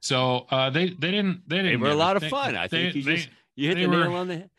so 0.00 0.46
uh 0.50 0.68
they 0.70 0.86
they 0.90 1.10
didn't 1.10 1.42
they 1.48 1.56
didn't 1.58 1.70
they 1.80 1.86
were 1.88 1.90
a 1.92 1.94
lot 1.94 2.16
of 2.16 2.22
they- 2.22 2.28
fun. 2.28 2.56
I 2.56 2.66
they- 2.66 2.84
think 2.92 2.94
you 2.96 3.02
they- 3.02 3.16
just- 3.16 3.28
you 3.54 3.68
hit 3.68 3.74
the 3.76 3.86
nail 3.86 4.10
were- 4.10 4.16
on 4.16 4.28
the 4.28 4.36
head. 4.38 4.50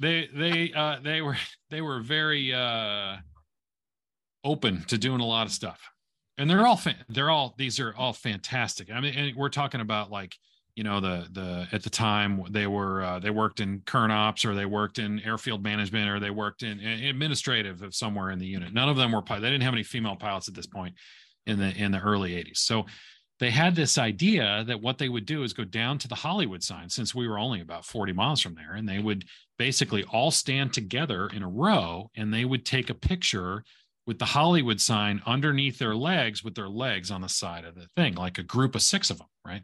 they 0.00 0.28
they 0.34 0.72
uh 0.72 0.96
they 1.02 1.20
were 1.20 1.36
they 1.70 1.80
were 1.80 2.00
very 2.00 2.52
uh 2.52 3.16
open 4.44 4.82
to 4.88 4.98
doing 4.98 5.20
a 5.20 5.26
lot 5.26 5.46
of 5.46 5.52
stuff 5.52 5.80
and 6.38 6.48
they're 6.50 6.66
all 6.66 6.76
fa- 6.76 6.96
they're 7.08 7.30
all 7.30 7.54
these 7.58 7.78
are 7.78 7.94
all 7.96 8.12
fantastic 8.12 8.90
i 8.90 9.00
mean 9.00 9.14
and 9.14 9.36
we're 9.36 9.48
talking 9.48 9.80
about 9.80 10.10
like 10.10 10.34
you 10.74 10.84
know 10.84 11.00
the 11.00 11.26
the 11.32 11.66
at 11.72 11.82
the 11.82 11.90
time 11.90 12.42
they 12.50 12.66
were 12.66 13.02
uh, 13.02 13.18
they 13.18 13.30
worked 13.30 13.60
in 13.60 13.82
kern 13.84 14.10
ops 14.10 14.44
or 14.44 14.54
they 14.54 14.64
worked 14.64 14.98
in 14.98 15.20
airfield 15.20 15.62
management 15.62 16.08
or 16.08 16.18
they 16.18 16.30
worked 16.30 16.62
in, 16.62 16.80
in 16.80 17.04
administrative 17.04 17.82
of 17.82 17.94
somewhere 17.94 18.30
in 18.30 18.38
the 18.38 18.46
unit. 18.46 18.72
None 18.72 18.88
of 18.88 18.96
them 18.96 19.12
were 19.12 19.22
they 19.28 19.40
didn't 19.40 19.62
have 19.62 19.74
any 19.74 19.82
female 19.82 20.16
pilots 20.16 20.48
at 20.48 20.54
this 20.54 20.66
point 20.66 20.94
in 21.46 21.58
the 21.58 21.74
in 21.76 21.92
the 21.92 22.00
early 22.00 22.32
80s 22.32 22.58
so 22.58 22.86
they 23.40 23.50
had 23.50 23.74
this 23.74 23.98
idea 23.98 24.62
that 24.68 24.80
what 24.80 24.98
they 24.98 25.08
would 25.08 25.26
do 25.26 25.42
is 25.42 25.52
go 25.52 25.64
down 25.64 25.98
to 25.98 26.08
the 26.08 26.14
hollywood 26.14 26.62
sign 26.62 26.88
since 26.88 27.14
we 27.14 27.26
were 27.26 27.38
only 27.38 27.60
about 27.60 27.84
40 27.84 28.12
miles 28.12 28.40
from 28.40 28.54
there 28.54 28.74
and 28.74 28.88
they 28.88 28.98
would 28.98 29.24
basically 29.58 30.04
all 30.04 30.30
stand 30.30 30.72
together 30.72 31.28
in 31.28 31.42
a 31.42 31.48
row 31.48 32.10
and 32.16 32.32
they 32.32 32.44
would 32.44 32.64
take 32.64 32.90
a 32.90 32.94
picture 32.94 33.64
with 34.06 34.18
the 34.18 34.24
hollywood 34.24 34.80
sign 34.80 35.20
underneath 35.26 35.78
their 35.78 35.96
legs 35.96 36.44
with 36.44 36.54
their 36.54 36.68
legs 36.68 37.10
on 37.10 37.20
the 37.20 37.28
side 37.28 37.64
of 37.64 37.74
the 37.74 37.88
thing 37.96 38.14
like 38.14 38.38
a 38.38 38.44
group 38.44 38.74
of 38.74 38.82
six 38.82 39.10
of 39.10 39.18
them 39.18 39.28
right 39.44 39.62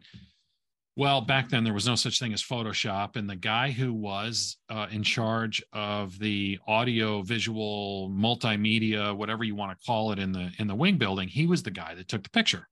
well, 0.95 1.21
back 1.21 1.49
then 1.49 1.63
there 1.63 1.73
was 1.73 1.87
no 1.87 1.95
such 1.95 2.19
thing 2.19 2.33
as 2.33 2.43
Photoshop, 2.43 3.15
and 3.15 3.29
the 3.29 3.35
guy 3.35 3.71
who 3.71 3.93
was 3.93 4.57
uh, 4.69 4.87
in 4.91 5.03
charge 5.03 5.63
of 5.71 6.19
the 6.19 6.59
audio, 6.67 7.21
visual, 7.21 8.09
multimedia, 8.09 9.15
whatever 9.15 9.43
you 9.43 9.55
want 9.55 9.77
to 9.77 9.85
call 9.85 10.11
it, 10.11 10.19
in 10.19 10.31
the 10.31 10.51
in 10.59 10.67
the 10.67 10.75
wing 10.75 10.97
building, 10.97 11.27
he 11.27 11.45
was 11.45 11.63
the 11.63 11.71
guy 11.71 11.95
that 11.95 12.07
took 12.07 12.23
the 12.23 12.29
picture. 12.29 12.67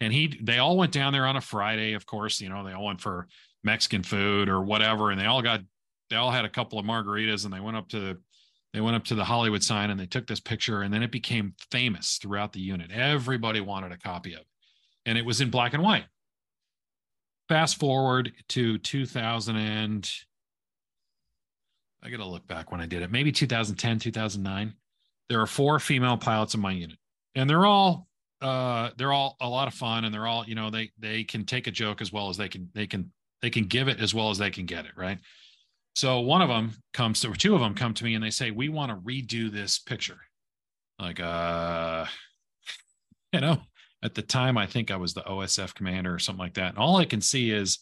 And 0.00 0.12
he, 0.12 0.38
they 0.40 0.58
all 0.58 0.76
went 0.76 0.92
down 0.92 1.12
there 1.12 1.26
on 1.26 1.34
a 1.34 1.40
Friday. 1.40 1.94
Of 1.94 2.06
course, 2.06 2.40
you 2.40 2.48
know 2.48 2.64
they 2.64 2.72
all 2.72 2.84
went 2.84 3.00
for 3.00 3.26
Mexican 3.64 4.02
food 4.02 4.48
or 4.48 4.62
whatever, 4.62 5.10
and 5.10 5.20
they 5.20 5.26
all 5.26 5.42
got, 5.42 5.60
they 6.10 6.16
all 6.16 6.30
had 6.30 6.44
a 6.44 6.50
couple 6.50 6.78
of 6.78 6.86
margaritas, 6.86 7.44
and 7.44 7.52
they 7.52 7.60
went 7.60 7.76
up 7.76 7.88
to, 7.88 8.18
they 8.72 8.80
went 8.80 8.94
up 8.94 9.04
to 9.06 9.16
the 9.16 9.24
Hollywood 9.24 9.64
sign, 9.64 9.90
and 9.90 9.98
they 9.98 10.06
took 10.06 10.28
this 10.28 10.38
picture, 10.38 10.82
and 10.82 10.94
then 10.94 11.02
it 11.02 11.10
became 11.10 11.54
famous 11.72 12.18
throughout 12.18 12.52
the 12.52 12.60
unit. 12.60 12.92
Everybody 12.92 13.60
wanted 13.60 13.90
a 13.90 13.98
copy 13.98 14.34
of 14.34 14.42
it, 14.42 14.46
and 15.06 15.18
it 15.18 15.24
was 15.24 15.40
in 15.40 15.50
black 15.50 15.74
and 15.74 15.82
white 15.82 16.04
fast 17.48 17.78
forward 17.78 18.32
to 18.48 18.78
2000 18.78 19.56
and 19.56 20.10
I 22.02 22.10
got 22.10 22.18
to 22.18 22.26
look 22.26 22.46
back 22.46 22.70
when 22.70 22.80
I 22.80 22.86
did 22.86 23.02
it, 23.02 23.10
maybe 23.10 23.32
2010, 23.32 23.98
2009. 23.98 24.74
There 25.28 25.40
are 25.40 25.46
four 25.46 25.78
female 25.78 26.16
pilots 26.16 26.54
in 26.54 26.60
my 26.60 26.72
unit, 26.72 26.96
and 27.34 27.50
they're 27.50 27.66
all 27.66 28.06
uh, 28.40 28.90
they're 28.96 29.12
all 29.12 29.36
a 29.40 29.48
lot 29.48 29.68
of 29.68 29.74
fun, 29.74 30.04
and 30.04 30.14
they're 30.14 30.26
all 30.26 30.44
you 30.46 30.54
know 30.54 30.70
they 30.70 30.90
they 30.98 31.24
can 31.24 31.44
take 31.44 31.66
a 31.66 31.70
joke 31.70 32.00
as 32.00 32.12
well 32.12 32.30
as 32.30 32.36
they 32.36 32.48
can 32.48 32.70
they 32.72 32.86
can 32.86 33.12
they 33.42 33.50
can 33.50 33.64
give 33.64 33.88
it 33.88 34.00
as 34.00 34.14
well 34.14 34.30
as 34.30 34.38
they 34.38 34.50
can 34.50 34.64
get 34.64 34.86
it 34.86 34.92
right. 34.96 35.18
So 35.96 36.20
one 36.20 36.40
of 36.40 36.48
them 36.48 36.72
comes 36.94 37.20
to, 37.20 37.30
or 37.30 37.34
two 37.34 37.54
of 37.54 37.60
them 37.60 37.74
come 37.74 37.92
to 37.94 38.04
me 38.04 38.14
and 38.14 38.22
they 38.22 38.30
say, 38.30 38.52
"We 38.52 38.68
want 38.68 38.90
to 38.90 38.96
redo 38.96 39.50
this 39.50 39.78
picture." 39.78 40.18
Like, 40.98 41.20
uh, 41.20 42.06
you 43.32 43.40
know, 43.40 43.60
at 44.02 44.14
the 44.14 44.22
time 44.22 44.56
i 44.56 44.66
think 44.66 44.90
i 44.90 44.96
was 44.96 45.14
the 45.14 45.22
osf 45.22 45.74
commander 45.74 46.14
or 46.14 46.18
something 46.18 46.42
like 46.42 46.54
that. 46.54 46.70
And 46.70 46.78
all 46.78 46.96
i 46.96 47.04
can 47.04 47.20
see 47.20 47.50
is 47.50 47.78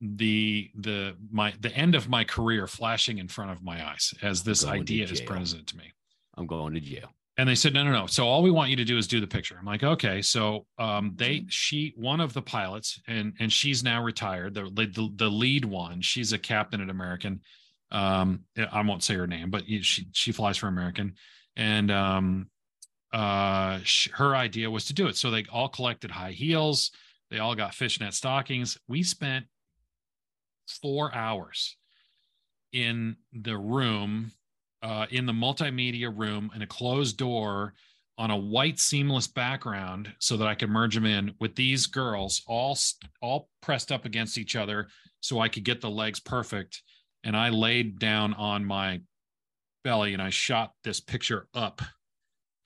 the 0.00 0.70
the 0.76 1.16
my 1.30 1.52
the 1.60 1.72
end 1.74 1.94
of 1.94 2.08
my 2.08 2.24
career 2.24 2.66
flashing 2.66 3.18
in 3.18 3.28
front 3.28 3.50
of 3.50 3.62
my 3.62 3.84
eyes 3.84 4.14
as 4.22 4.42
this 4.42 4.64
idea 4.64 5.04
is 5.04 5.20
presented 5.20 5.66
to 5.66 5.76
me. 5.76 5.92
I'm 6.36 6.46
going 6.46 6.74
to 6.74 6.80
jail. 6.80 7.10
And 7.36 7.48
they 7.48 7.54
said 7.54 7.74
no 7.74 7.84
no 7.84 7.92
no. 7.92 8.06
So 8.06 8.26
all 8.26 8.42
we 8.42 8.50
want 8.50 8.70
you 8.70 8.76
to 8.76 8.84
do 8.84 8.96
is 8.96 9.06
do 9.06 9.20
the 9.20 9.26
picture. 9.26 9.56
I'm 9.58 9.66
like 9.66 9.82
okay. 9.82 10.22
So 10.22 10.66
um 10.78 11.12
they 11.16 11.44
she 11.48 11.94
one 11.96 12.20
of 12.20 12.32
the 12.32 12.42
pilots 12.42 13.00
and 13.08 13.34
and 13.40 13.52
she's 13.52 13.82
now 13.82 14.02
retired. 14.02 14.54
The 14.54 14.70
the, 14.72 15.10
the 15.16 15.28
lead 15.28 15.64
one 15.64 16.00
she's 16.00 16.32
a 16.32 16.38
captain 16.38 16.80
at 16.80 16.90
american. 16.90 17.40
Um 17.90 18.44
i 18.70 18.80
won't 18.82 19.02
say 19.02 19.14
her 19.14 19.26
name 19.26 19.50
but 19.50 19.64
she 19.66 20.08
she 20.12 20.32
flies 20.32 20.56
for 20.58 20.68
american. 20.68 21.14
And 21.56 21.90
um 21.90 22.50
uh, 23.12 23.80
her 24.14 24.36
idea 24.36 24.70
was 24.70 24.84
to 24.86 24.92
do 24.92 25.06
it. 25.06 25.16
So 25.16 25.30
they 25.30 25.44
all 25.50 25.68
collected 25.68 26.10
high 26.10 26.32
heels. 26.32 26.90
They 27.30 27.38
all 27.38 27.54
got 27.54 27.74
fishnet 27.74 28.14
stockings. 28.14 28.78
We 28.88 29.02
spent 29.02 29.46
four 30.82 31.14
hours 31.14 31.76
in 32.72 33.16
the 33.32 33.56
room, 33.56 34.32
uh, 34.82 35.06
in 35.10 35.26
the 35.26 35.32
multimedia 35.32 36.12
room, 36.14 36.50
in 36.54 36.62
a 36.62 36.66
closed 36.66 37.16
door 37.16 37.74
on 38.18 38.30
a 38.30 38.36
white 38.36 38.80
seamless 38.80 39.28
background, 39.28 40.12
so 40.18 40.36
that 40.36 40.48
I 40.48 40.56
could 40.56 40.70
merge 40.70 40.94
them 40.94 41.06
in 41.06 41.34
with 41.38 41.54
these 41.54 41.86
girls 41.86 42.42
all 42.48 42.76
all 43.22 43.48
pressed 43.62 43.92
up 43.92 44.04
against 44.04 44.38
each 44.38 44.56
other, 44.56 44.88
so 45.20 45.38
I 45.38 45.48
could 45.48 45.64
get 45.64 45.80
the 45.80 45.90
legs 45.90 46.18
perfect. 46.18 46.82
And 47.24 47.36
I 47.36 47.50
laid 47.50 47.98
down 47.98 48.34
on 48.34 48.64
my 48.64 49.00
belly 49.84 50.12
and 50.12 50.22
I 50.22 50.30
shot 50.30 50.72
this 50.82 51.00
picture 51.00 51.48
up 51.54 51.80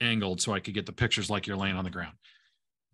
angled 0.02 0.40
so 0.40 0.52
I 0.52 0.60
could 0.60 0.74
get 0.74 0.86
the 0.86 0.92
pictures 0.92 1.30
like 1.30 1.46
you're 1.46 1.56
laying 1.56 1.76
on 1.76 1.84
the 1.84 1.90
ground. 1.90 2.14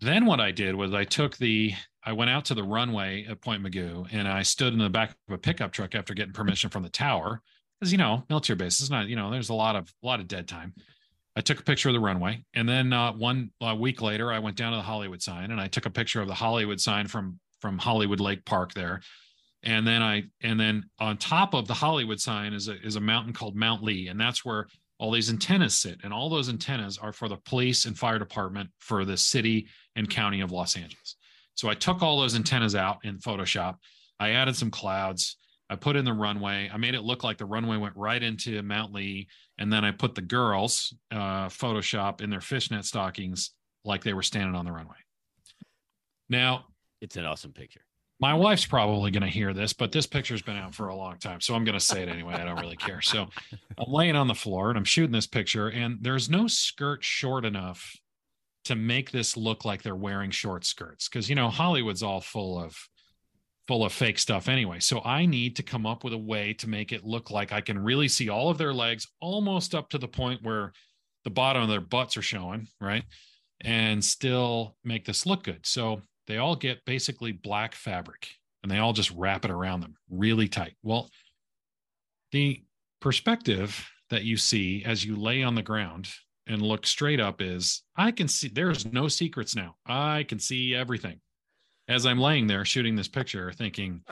Then 0.00 0.26
what 0.26 0.40
I 0.40 0.52
did 0.52 0.74
was 0.74 0.94
I 0.94 1.04
took 1.04 1.36
the 1.36 1.72
I 2.04 2.12
went 2.12 2.30
out 2.30 2.44
to 2.46 2.54
the 2.54 2.62
runway 2.62 3.26
at 3.28 3.40
Point 3.40 3.62
Mugu 3.62 4.06
and 4.12 4.28
I 4.28 4.42
stood 4.42 4.72
in 4.72 4.78
the 4.78 4.88
back 4.88 5.14
of 5.28 5.34
a 5.34 5.38
pickup 5.38 5.72
truck 5.72 5.94
after 5.94 6.14
getting 6.14 6.32
permission 6.32 6.70
from 6.70 6.82
the 6.82 6.88
tower 6.88 7.42
because 7.78 7.92
you 7.92 7.98
know 7.98 8.24
military 8.28 8.56
base 8.56 8.80
is 8.80 8.90
not 8.90 9.08
you 9.08 9.16
know 9.16 9.30
there's 9.30 9.48
a 9.48 9.54
lot 9.54 9.76
of 9.76 9.92
a 10.02 10.06
lot 10.06 10.20
of 10.20 10.28
dead 10.28 10.46
time. 10.46 10.74
I 11.34 11.40
took 11.40 11.60
a 11.60 11.64
picture 11.64 11.88
of 11.88 11.94
the 11.94 12.00
runway 12.00 12.44
and 12.54 12.68
then 12.68 12.92
uh, 12.92 13.12
one 13.12 13.50
uh, 13.60 13.74
week 13.74 14.00
later 14.00 14.32
I 14.32 14.38
went 14.38 14.56
down 14.56 14.72
to 14.72 14.78
the 14.78 14.82
Hollywood 14.82 15.22
sign 15.22 15.50
and 15.50 15.60
I 15.60 15.68
took 15.68 15.86
a 15.86 15.90
picture 15.90 16.20
of 16.20 16.28
the 16.28 16.34
Hollywood 16.34 16.80
sign 16.80 17.06
from 17.08 17.38
from 17.60 17.78
Hollywood 17.78 18.20
Lake 18.20 18.44
Park 18.44 18.74
there. 18.74 19.00
And 19.64 19.86
then 19.86 20.02
I 20.02 20.24
and 20.40 20.58
then 20.58 20.88
on 21.00 21.16
top 21.16 21.54
of 21.54 21.66
the 21.66 21.74
Hollywood 21.74 22.20
sign 22.20 22.52
is 22.52 22.68
a 22.68 22.80
is 22.80 22.96
a 22.96 23.00
mountain 23.00 23.32
called 23.32 23.56
Mount 23.56 23.82
Lee 23.82 24.08
and 24.08 24.20
that's 24.20 24.44
where 24.44 24.68
all 24.98 25.10
these 25.10 25.30
antennas 25.30 25.76
sit 25.76 26.00
and 26.02 26.12
all 26.12 26.28
those 26.28 26.48
antennas 26.48 26.98
are 26.98 27.12
for 27.12 27.28
the 27.28 27.36
police 27.36 27.84
and 27.84 27.96
fire 27.96 28.18
department 28.18 28.70
for 28.78 29.04
the 29.04 29.16
city 29.16 29.68
and 29.96 30.10
county 30.10 30.40
of 30.40 30.50
los 30.50 30.76
angeles. 30.76 31.16
So 31.54 31.68
i 31.68 31.74
took 31.74 32.02
all 32.02 32.20
those 32.20 32.34
antennas 32.34 32.74
out 32.74 32.98
in 33.04 33.18
photoshop. 33.18 33.76
I 34.20 34.30
added 34.30 34.56
some 34.56 34.70
clouds. 34.70 35.36
I 35.70 35.76
put 35.76 35.96
in 35.96 36.04
the 36.04 36.12
runway. 36.12 36.70
I 36.72 36.78
made 36.78 36.94
it 36.94 37.02
look 37.02 37.22
like 37.22 37.36
the 37.36 37.44
runway 37.44 37.76
went 37.76 37.96
right 37.96 38.22
into 38.22 38.62
mount 38.62 38.92
lee 38.92 39.28
and 39.58 39.72
then 39.72 39.84
i 39.84 39.90
put 39.90 40.14
the 40.14 40.22
girls 40.22 40.94
uh, 41.10 41.48
photoshop 41.48 42.20
in 42.20 42.30
their 42.30 42.40
fishnet 42.40 42.84
stockings 42.84 43.52
like 43.84 44.02
they 44.02 44.14
were 44.14 44.22
standing 44.22 44.54
on 44.54 44.64
the 44.64 44.72
runway. 44.72 44.96
Now 46.28 46.66
it's 47.00 47.16
an 47.16 47.24
awesome 47.24 47.52
picture 47.52 47.82
my 48.20 48.34
wife's 48.34 48.66
probably 48.66 49.10
going 49.10 49.22
to 49.22 49.28
hear 49.28 49.52
this, 49.52 49.72
but 49.72 49.92
this 49.92 50.06
picture's 50.06 50.42
been 50.42 50.56
out 50.56 50.74
for 50.74 50.88
a 50.88 50.96
long 50.96 51.18
time. 51.18 51.40
So 51.40 51.54
I'm 51.54 51.64
going 51.64 51.78
to 51.78 51.84
say 51.84 52.02
it 52.02 52.08
anyway. 52.08 52.34
I 52.34 52.44
don't 52.44 52.60
really 52.60 52.76
care. 52.76 53.00
So 53.00 53.28
I'm 53.52 53.92
laying 53.92 54.16
on 54.16 54.26
the 54.26 54.34
floor 54.34 54.70
and 54.70 54.78
I'm 54.78 54.84
shooting 54.84 55.12
this 55.12 55.26
picture, 55.26 55.68
and 55.68 55.98
there's 56.00 56.28
no 56.28 56.48
skirt 56.48 57.04
short 57.04 57.44
enough 57.44 57.96
to 58.64 58.74
make 58.74 59.12
this 59.12 59.36
look 59.36 59.64
like 59.64 59.82
they're 59.82 59.94
wearing 59.94 60.30
short 60.30 60.64
skirts. 60.64 61.08
Cause, 61.08 61.28
you 61.28 61.36
know, 61.36 61.48
Hollywood's 61.48 62.02
all 62.02 62.20
full 62.20 62.58
of, 62.58 62.76
full 63.68 63.84
of 63.84 63.92
fake 63.92 64.18
stuff 64.18 64.48
anyway. 64.48 64.80
So 64.80 65.00
I 65.04 65.24
need 65.24 65.56
to 65.56 65.62
come 65.62 65.86
up 65.86 66.02
with 66.02 66.12
a 66.12 66.18
way 66.18 66.54
to 66.54 66.68
make 66.68 66.90
it 66.92 67.04
look 67.04 67.30
like 67.30 67.52
I 67.52 67.60
can 67.60 67.78
really 67.78 68.08
see 68.08 68.28
all 68.28 68.50
of 68.50 68.58
their 68.58 68.74
legs 68.74 69.06
almost 69.20 69.74
up 69.74 69.90
to 69.90 69.98
the 69.98 70.08
point 70.08 70.42
where 70.42 70.72
the 71.24 71.30
bottom 71.30 71.62
of 71.62 71.68
their 71.68 71.80
butts 71.80 72.16
are 72.16 72.22
showing, 72.22 72.66
right? 72.80 73.04
And 73.60 74.04
still 74.04 74.76
make 74.84 75.04
this 75.04 75.24
look 75.24 75.44
good. 75.44 75.60
So 75.64 76.02
they 76.28 76.36
all 76.36 76.54
get 76.54 76.84
basically 76.84 77.32
black 77.32 77.74
fabric 77.74 78.28
and 78.62 78.70
they 78.70 78.78
all 78.78 78.92
just 78.92 79.10
wrap 79.12 79.44
it 79.44 79.50
around 79.50 79.80
them 79.80 79.96
really 80.10 80.46
tight. 80.46 80.76
Well, 80.82 81.10
the 82.32 82.62
perspective 83.00 83.88
that 84.10 84.24
you 84.24 84.36
see 84.36 84.84
as 84.84 85.04
you 85.04 85.16
lay 85.16 85.42
on 85.42 85.54
the 85.54 85.62
ground 85.62 86.08
and 86.46 86.62
look 86.62 86.86
straight 86.86 87.20
up 87.20 87.40
is 87.40 87.82
I 87.96 88.10
can 88.10 88.28
see 88.28 88.48
there's 88.48 88.86
no 88.86 89.08
secrets 89.08 89.56
now. 89.56 89.76
I 89.86 90.24
can 90.24 90.38
see 90.38 90.74
everything. 90.74 91.20
As 91.88 92.04
I'm 92.04 92.18
laying 92.18 92.46
there 92.46 92.64
shooting 92.64 92.94
this 92.94 93.08
picture, 93.08 93.50
thinking, 93.52 94.02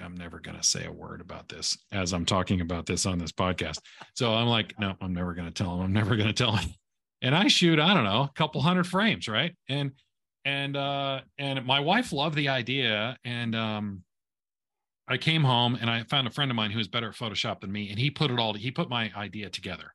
I'm 0.00 0.16
never 0.16 0.38
going 0.38 0.56
to 0.56 0.62
say 0.62 0.84
a 0.84 0.92
word 0.92 1.20
about 1.20 1.48
this 1.48 1.78
as 1.92 2.12
I'm 2.12 2.24
talking 2.24 2.60
about 2.60 2.86
this 2.86 3.06
on 3.06 3.18
this 3.18 3.32
podcast. 3.32 3.78
So 4.14 4.32
I'm 4.34 4.48
like, 4.48 4.78
no, 4.78 4.94
I'm 5.00 5.14
never 5.14 5.34
going 5.34 5.48
to 5.48 5.54
tell 5.54 5.74
him. 5.74 5.82
I'm 5.82 5.92
never 5.92 6.16
going 6.16 6.28
to 6.28 6.34
tell 6.34 6.56
him. 6.56 6.70
And 7.22 7.34
I 7.34 7.48
shoot, 7.48 7.78
I 7.78 7.94
don't 7.94 8.04
know, 8.04 8.22
a 8.22 8.32
couple 8.34 8.60
hundred 8.60 8.86
frames, 8.86 9.28
right? 9.28 9.54
And 9.68 9.92
and 10.44 10.76
uh 10.76 11.20
and 11.38 11.64
my 11.66 11.80
wife 11.80 12.12
loved 12.12 12.36
the 12.36 12.48
idea 12.48 13.16
and 13.24 13.54
um 13.54 14.02
i 15.08 15.16
came 15.16 15.42
home 15.42 15.76
and 15.80 15.88
i 15.88 16.02
found 16.04 16.26
a 16.26 16.30
friend 16.30 16.50
of 16.50 16.56
mine 16.56 16.70
who 16.70 16.78
was 16.78 16.88
better 16.88 17.08
at 17.08 17.14
photoshop 17.14 17.60
than 17.60 17.72
me 17.72 17.90
and 17.90 17.98
he 17.98 18.10
put 18.10 18.30
it 18.30 18.38
all 18.38 18.54
he 18.54 18.70
put 18.70 18.88
my 18.88 19.10
idea 19.16 19.48
together 19.48 19.92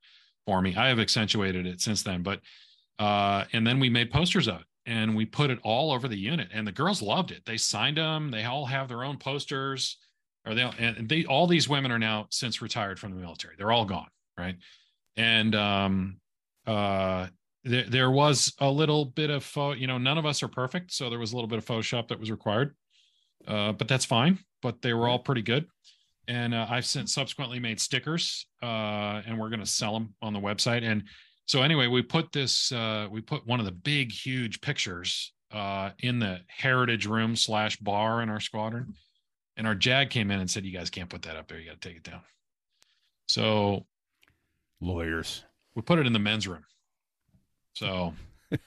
for 0.49 0.63
me. 0.63 0.75
I 0.75 0.87
have 0.87 0.99
accentuated 0.99 1.67
it 1.67 1.79
since 1.79 2.01
then 2.01 2.23
but 2.23 2.41
uh 2.97 3.45
and 3.53 3.67
then 3.67 3.79
we 3.79 3.87
made 3.89 4.09
posters 4.09 4.47
of 4.47 4.61
it 4.61 4.65
and 4.87 5.15
we 5.15 5.25
put 5.25 5.51
it 5.51 5.59
all 5.63 5.91
over 5.91 6.07
the 6.07 6.17
unit 6.17 6.47
and 6.51 6.65
the 6.65 6.71
girls 6.71 7.03
loved 7.03 7.29
it. 7.29 7.45
They 7.45 7.57
signed 7.57 7.97
them 7.97 8.31
they 8.31 8.45
all 8.45 8.65
have 8.65 8.87
their 8.87 9.03
own 9.03 9.17
posters 9.17 9.97
or 10.47 10.55
they 10.55 10.63
and 10.63 11.07
they 11.07 11.25
all 11.25 11.45
these 11.45 11.69
women 11.69 11.91
are 11.91 11.99
now 11.99 12.25
since 12.31 12.63
retired 12.63 12.99
from 12.99 13.11
the 13.11 13.21
military. 13.21 13.53
They're 13.57 13.71
all 13.71 13.85
gone 13.85 14.09
right? 14.39 14.55
And 15.15 15.53
um 15.53 16.17
uh 16.65 17.27
there, 17.63 17.83
there 17.83 18.11
was 18.11 18.53
a 18.59 18.69
little 18.69 19.05
bit 19.05 19.29
of 19.29 19.51
you 19.77 19.87
know 19.87 19.97
none 19.97 20.17
of 20.17 20.25
us 20.25 20.41
are 20.43 20.47
perfect 20.47 20.91
so 20.91 21.09
there 21.09 21.19
was 21.19 21.33
a 21.33 21.35
little 21.35 21.47
bit 21.47 21.57
of 21.57 21.65
photoshop 21.65 22.07
that 22.07 22.19
was 22.19 22.31
required 22.31 22.75
uh, 23.47 23.71
but 23.71 23.87
that's 23.87 24.05
fine 24.05 24.39
but 24.61 24.81
they 24.81 24.93
were 24.93 25.07
all 25.07 25.19
pretty 25.19 25.41
good 25.41 25.65
and 26.27 26.53
uh, 26.53 26.67
i've 26.69 26.85
since 26.85 27.13
subsequently 27.13 27.59
made 27.59 27.79
stickers 27.79 28.47
uh, 28.63 29.21
and 29.25 29.37
we're 29.37 29.49
going 29.49 29.59
to 29.59 29.65
sell 29.65 29.93
them 29.93 30.13
on 30.21 30.33
the 30.33 30.39
website 30.39 30.83
and 30.83 31.03
so 31.45 31.61
anyway 31.61 31.87
we 31.87 32.01
put 32.01 32.31
this 32.31 32.71
uh, 32.71 33.07
we 33.11 33.21
put 33.21 33.45
one 33.45 33.59
of 33.59 33.65
the 33.65 33.71
big 33.71 34.11
huge 34.11 34.61
pictures 34.61 35.33
uh, 35.51 35.91
in 35.99 36.19
the 36.19 36.41
heritage 36.47 37.05
room 37.05 37.35
slash 37.35 37.77
bar 37.77 38.21
in 38.21 38.29
our 38.29 38.39
squadron. 38.39 38.95
And 39.57 39.67
our 39.67 39.75
JAG 39.75 40.09
came 40.09 40.31
in 40.31 40.39
and 40.39 40.49
said, 40.49 40.65
You 40.65 40.71
guys 40.71 40.89
can't 40.89 41.09
put 41.09 41.23
that 41.23 41.35
up 41.35 41.47
there. 41.47 41.59
You 41.59 41.67
got 41.69 41.81
to 41.81 41.87
take 41.87 41.97
it 41.97 42.03
down. 42.03 42.21
So 43.27 43.85
Lawyers. 44.81 45.43
we 45.75 45.81
put 45.81 45.99
it 45.99 46.07
in 46.07 46.13
the 46.13 46.19
men's 46.19 46.47
room. 46.47 46.63
So, 47.79 48.13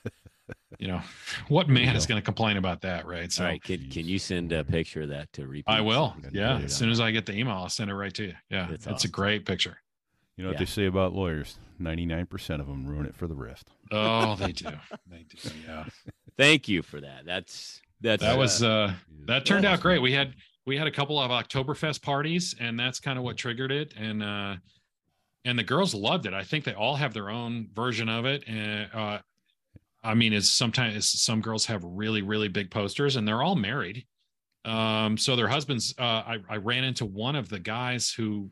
you 0.78 0.88
know, 0.88 1.00
what 1.48 1.68
man 1.68 1.94
is 1.96 2.06
going 2.06 2.20
to 2.20 2.24
complain 2.24 2.56
about 2.56 2.80
that, 2.80 3.06
right? 3.06 3.30
So 3.30 3.44
All 3.44 3.50
right, 3.50 3.62
can 3.62 3.90
can 3.90 4.06
you 4.08 4.18
send 4.18 4.52
a 4.52 4.64
picture 4.64 5.02
of 5.02 5.10
that 5.10 5.30
to 5.34 5.46
repeat? 5.46 5.64
I 5.66 5.82
will. 5.82 6.16
Yeah. 6.32 6.58
As 6.58 6.74
soon 6.74 6.90
as 6.90 6.98
I 6.98 7.10
get 7.10 7.26
the 7.26 7.34
email, 7.36 7.54
I'll 7.56 7.68
send 7.68 7.90
it 7.90 7.94
right 7.94 8.14
to 8.14 8.24
you. 8.24 8.34
Yeah. 8.48 8.68
That's 8.70 8.86
it's 8.86 9.04
a 9.04 9.08
great 9.08 9.44
picture. 9.44 9.76
You 10.36 10.44
know 10.44 10.50
what 10.50 10.54
Yeah. 10.54 10.58
they 10.60 10.64
say 10.70 10.86
about 10.86 11.12
lawyers? 11.12 11.58
99% 11.80 12.60
of 12.60 12.66
them 12.66 12.86
ruin 12.86 13.04
it 13.06 13.14
for 13.14 13.26
the 13.26 13.34
rest. 13.34 13.68
Oh, 13.90 14.34
they 14.36 14.52
do. 14.52 14.70
They 15.10 15.24
do. 15.28 15.50
Yeah. 15.66 15.84
Thank 16.38 16.68
you 16.68 16.80
for 16.82 17.00
that. 17.02 17.26
That's 17.26 17.82
that's 18.00 18.22
That 18.22 18.38
was, 18.38 18.62
uh, 18.62 18.94
that 19.26 19.44
turned 19.44 19.64
out 19.66 19.74
Awesome. 19.74 19.82
great. 19.82 19.98
We 20.02 20.12
had, 20.12 20.34
we 20.66 20.76
had 20.78 20.86
a 20.86 20.90
couple 20.90 21.20
of 21.20 21.30
Oktoberfest 21.30 22.02
parties 22.02 22.54
and 22.58 22.80
that's 22.80 22.98
kind 22.98 23.18
of 23.18 23.24
what 23.24 23.36
triggered 23.36 23.70
it. 23.70 23.92
And, 23.96 24.22
uh, 24.22 24.56
and 25.44 25.58
the 25.58 25.62
girls 25.62 25.94
loved 25.94 26.26
it. 26.26 26.34
I 26.34 26.44
think 26.44 26.64
they 26.64 26.74
all 26.74 26.96
have 26.96 27.14
their 27.14 27.30
own 27.30 27.68
version 27.74 28.08
of 28.08 28.24
it. 28.24 28.44
And, 28.46 28.88
uh, 28.92 29.18
I 30.02 30.14
mean, 30.14 30.32
it's 30.32 30.48
sometimes 30.50 30.96
it's, 30.96 31.22
some 31.22 31.40
girls 31.40 31.66
have 31.66 31.82
really, 31.84 32.22
really 32.22 32.48
big 32.48 32.70
posters 32.70 33.16
and 33.16 33.26
they're 33.26 33.42
all 33.42 33.56
married. 33.56 34.06
Um, 34.64 35.16
so 35.16 35.34
their 35.36 35.48
husbands, 35.48 35.94
uh, 35.98 36.02
I, 36.02 36.38
I 36.48 36.56
ran 36.56 36.84
into 36.84 37.04
one 37.04 37.34
of 37.36 37.48
the 37.48 37.58
guys 37.58 38.10
who 38.12 38.50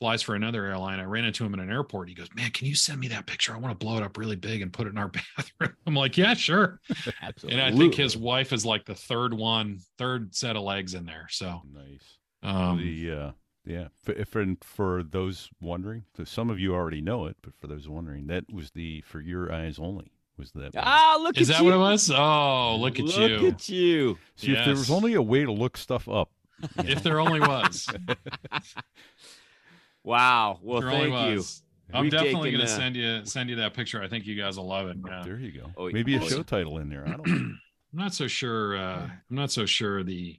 flies 0.00 0.22
for 0.22 0.34
another 0.34 0.64
airline. 0.66 0.98
I 0.98 1.04
ran 1.04 1.24
into 1.24 1.44
him 1.44 1.54
in 1.54 1.60
an 1.60 1.70
airport. 1.70 2.08
He 2.08 2.14
goes, 2.14 2.28
man, 2.34 2.50
can 2.50 2.66
you 2.66 2.74
send 2.74 2.98
me 3.00 3.08
that 3.08 3.26
picture? 3.26 3.54
I 3.54 3.58
want 3.58 3.78
to 3.78 3.84
blow 3.84 3.96
it 3.96 4.02
up 4.02 4.18
really 4.18 4.36
big 4.36 4.60
and 4.62 4.72
put 4.72 4.86
it 4.86 4.90
in 4.90 4.98
our 4.98 5.08
bathroom. 5.36 5.76
I'm 5.86 5.94
like, 5.94 6.16
yeah, 6.16 6.34
sure. 6.34 6.80
absolutely. 7.22 7.60
And 7.60 7.74
I 7.74 7.76
think 7.76 7.94
his 7.94 8.16
wife 8.16 8.52
is 8.52 8.66
like 8.66 8.84
the 8.84 8.94
third 8.94 9.32
one, 9.32 9.78
third 9.98 10.34
set 10.34 10.56
of 10.56 10.62
legs 10.62 10.94
in 10.94 11.06
there. 11.06 11.28
So, 11.30 11.62
Nice. 11.72 12.18
um, 12.42 12.78
the 12.78 13.12
uh, 13.12 13.30
yeah, 13.64 13.88
for, 14.02 14.24
for 14.24 14.46
for 14.62 15.02
those 15.02 15.50
wondering, 15.60 16.04
so 16.16 16.24
some 16.24 16.50
of 16.50 16.58
you 16.58 16.74
already 16.74 17.00
know 17.00 17.26
it, 17.26 17.36
but 17.42 17.54
for 17.60 17.66
those 17.66 17.88
wondering, 17.88 18.26
that 18.28 18.52
was 18.52 18.72
the 18.72 19.02
for 19.02 19.20
your 19.20 19.52
eyes 19.52 19.78
only 19.78 20.12
was 20.36 20.52
that. 20.52 20.72
ah, 20.76 21.16
look 21.20 21.36
at 21.36 21.36
you. 21.36 21.42
is 21.42 21.50
at 21.50 21.54
that 21.54 21.62
you. 21.62 21.70
what 21.70 21.74
it 21.74 21.78
was? 21.78 22.10
Oh, 22.10 22.76
look 22.78 22.98
at 22.98 23.04
look 23.04 23.16
you. 23.16 23.38
Look 23.38 23.54
at 23.54 23.68
you. 23.68 24.18
See, 24.36 24.52
if 24.52 24.64
there 24.64 24.74
was 24.74 24.90
only 24.90 25.14
a 25.14 25.22
way 25.22 25.44
to 25.44 25.52
look 25.52 25.76
stuff 25.76 26.08
up, 26.08 26.30
you 26.60 26.68
If 26.90 27.02
there 27.02 27.20
only 27.20 27.40
was. 27.40 27.88
Wow. 30.04 30.58
Well, 30.62 30.82
there 30.82 30.90
thank 30.90 31.14
only 31.14 31.32
you. 31.32 31.44
I'm 31.92 32.02
We've 32.02 32.12
definitely 32.12 32.50
going 32.50 32.60
to 32.60 32.68
send 32.68 32.94
you 32.94 33.24
send 33.24 33.48
you 33.48 33.56
that 33.56 33.72
picture. 33.72 34.02
I 34.02 34.08
think 34.08 34.26
you 34.26 34.36
guys 34.36 34.58
will 34.58 34.66
love 34.66 34.86
it. 34.88 34.98
Yeah. 35.06 35.22
there 35.24 35.38
you 35.38 35.50
go. 35.50 35.70
Oh, 35.76 35.90
Maybe 35.90 36.14
a 36.14 36.20
oh, 36.20 36.28
show 36.28 36.36
yeah. 36.36 36.42
title 36.42 36.78
in 36.78 36.90
there. 36.90 37.06
I 37.06 37.12
don't. 37.12 37.26
know. 37.26 37.32
I'm 37.34 37.58
not 37.92 38.12
so 38.12 38.26
sure. 38.26 38.76
Uh, 38.76 39.08
I'm 39.08 39.36
not 39.36 39.50
so 39.50 39.64
sure 39.64 40.02
the 40.02 40.38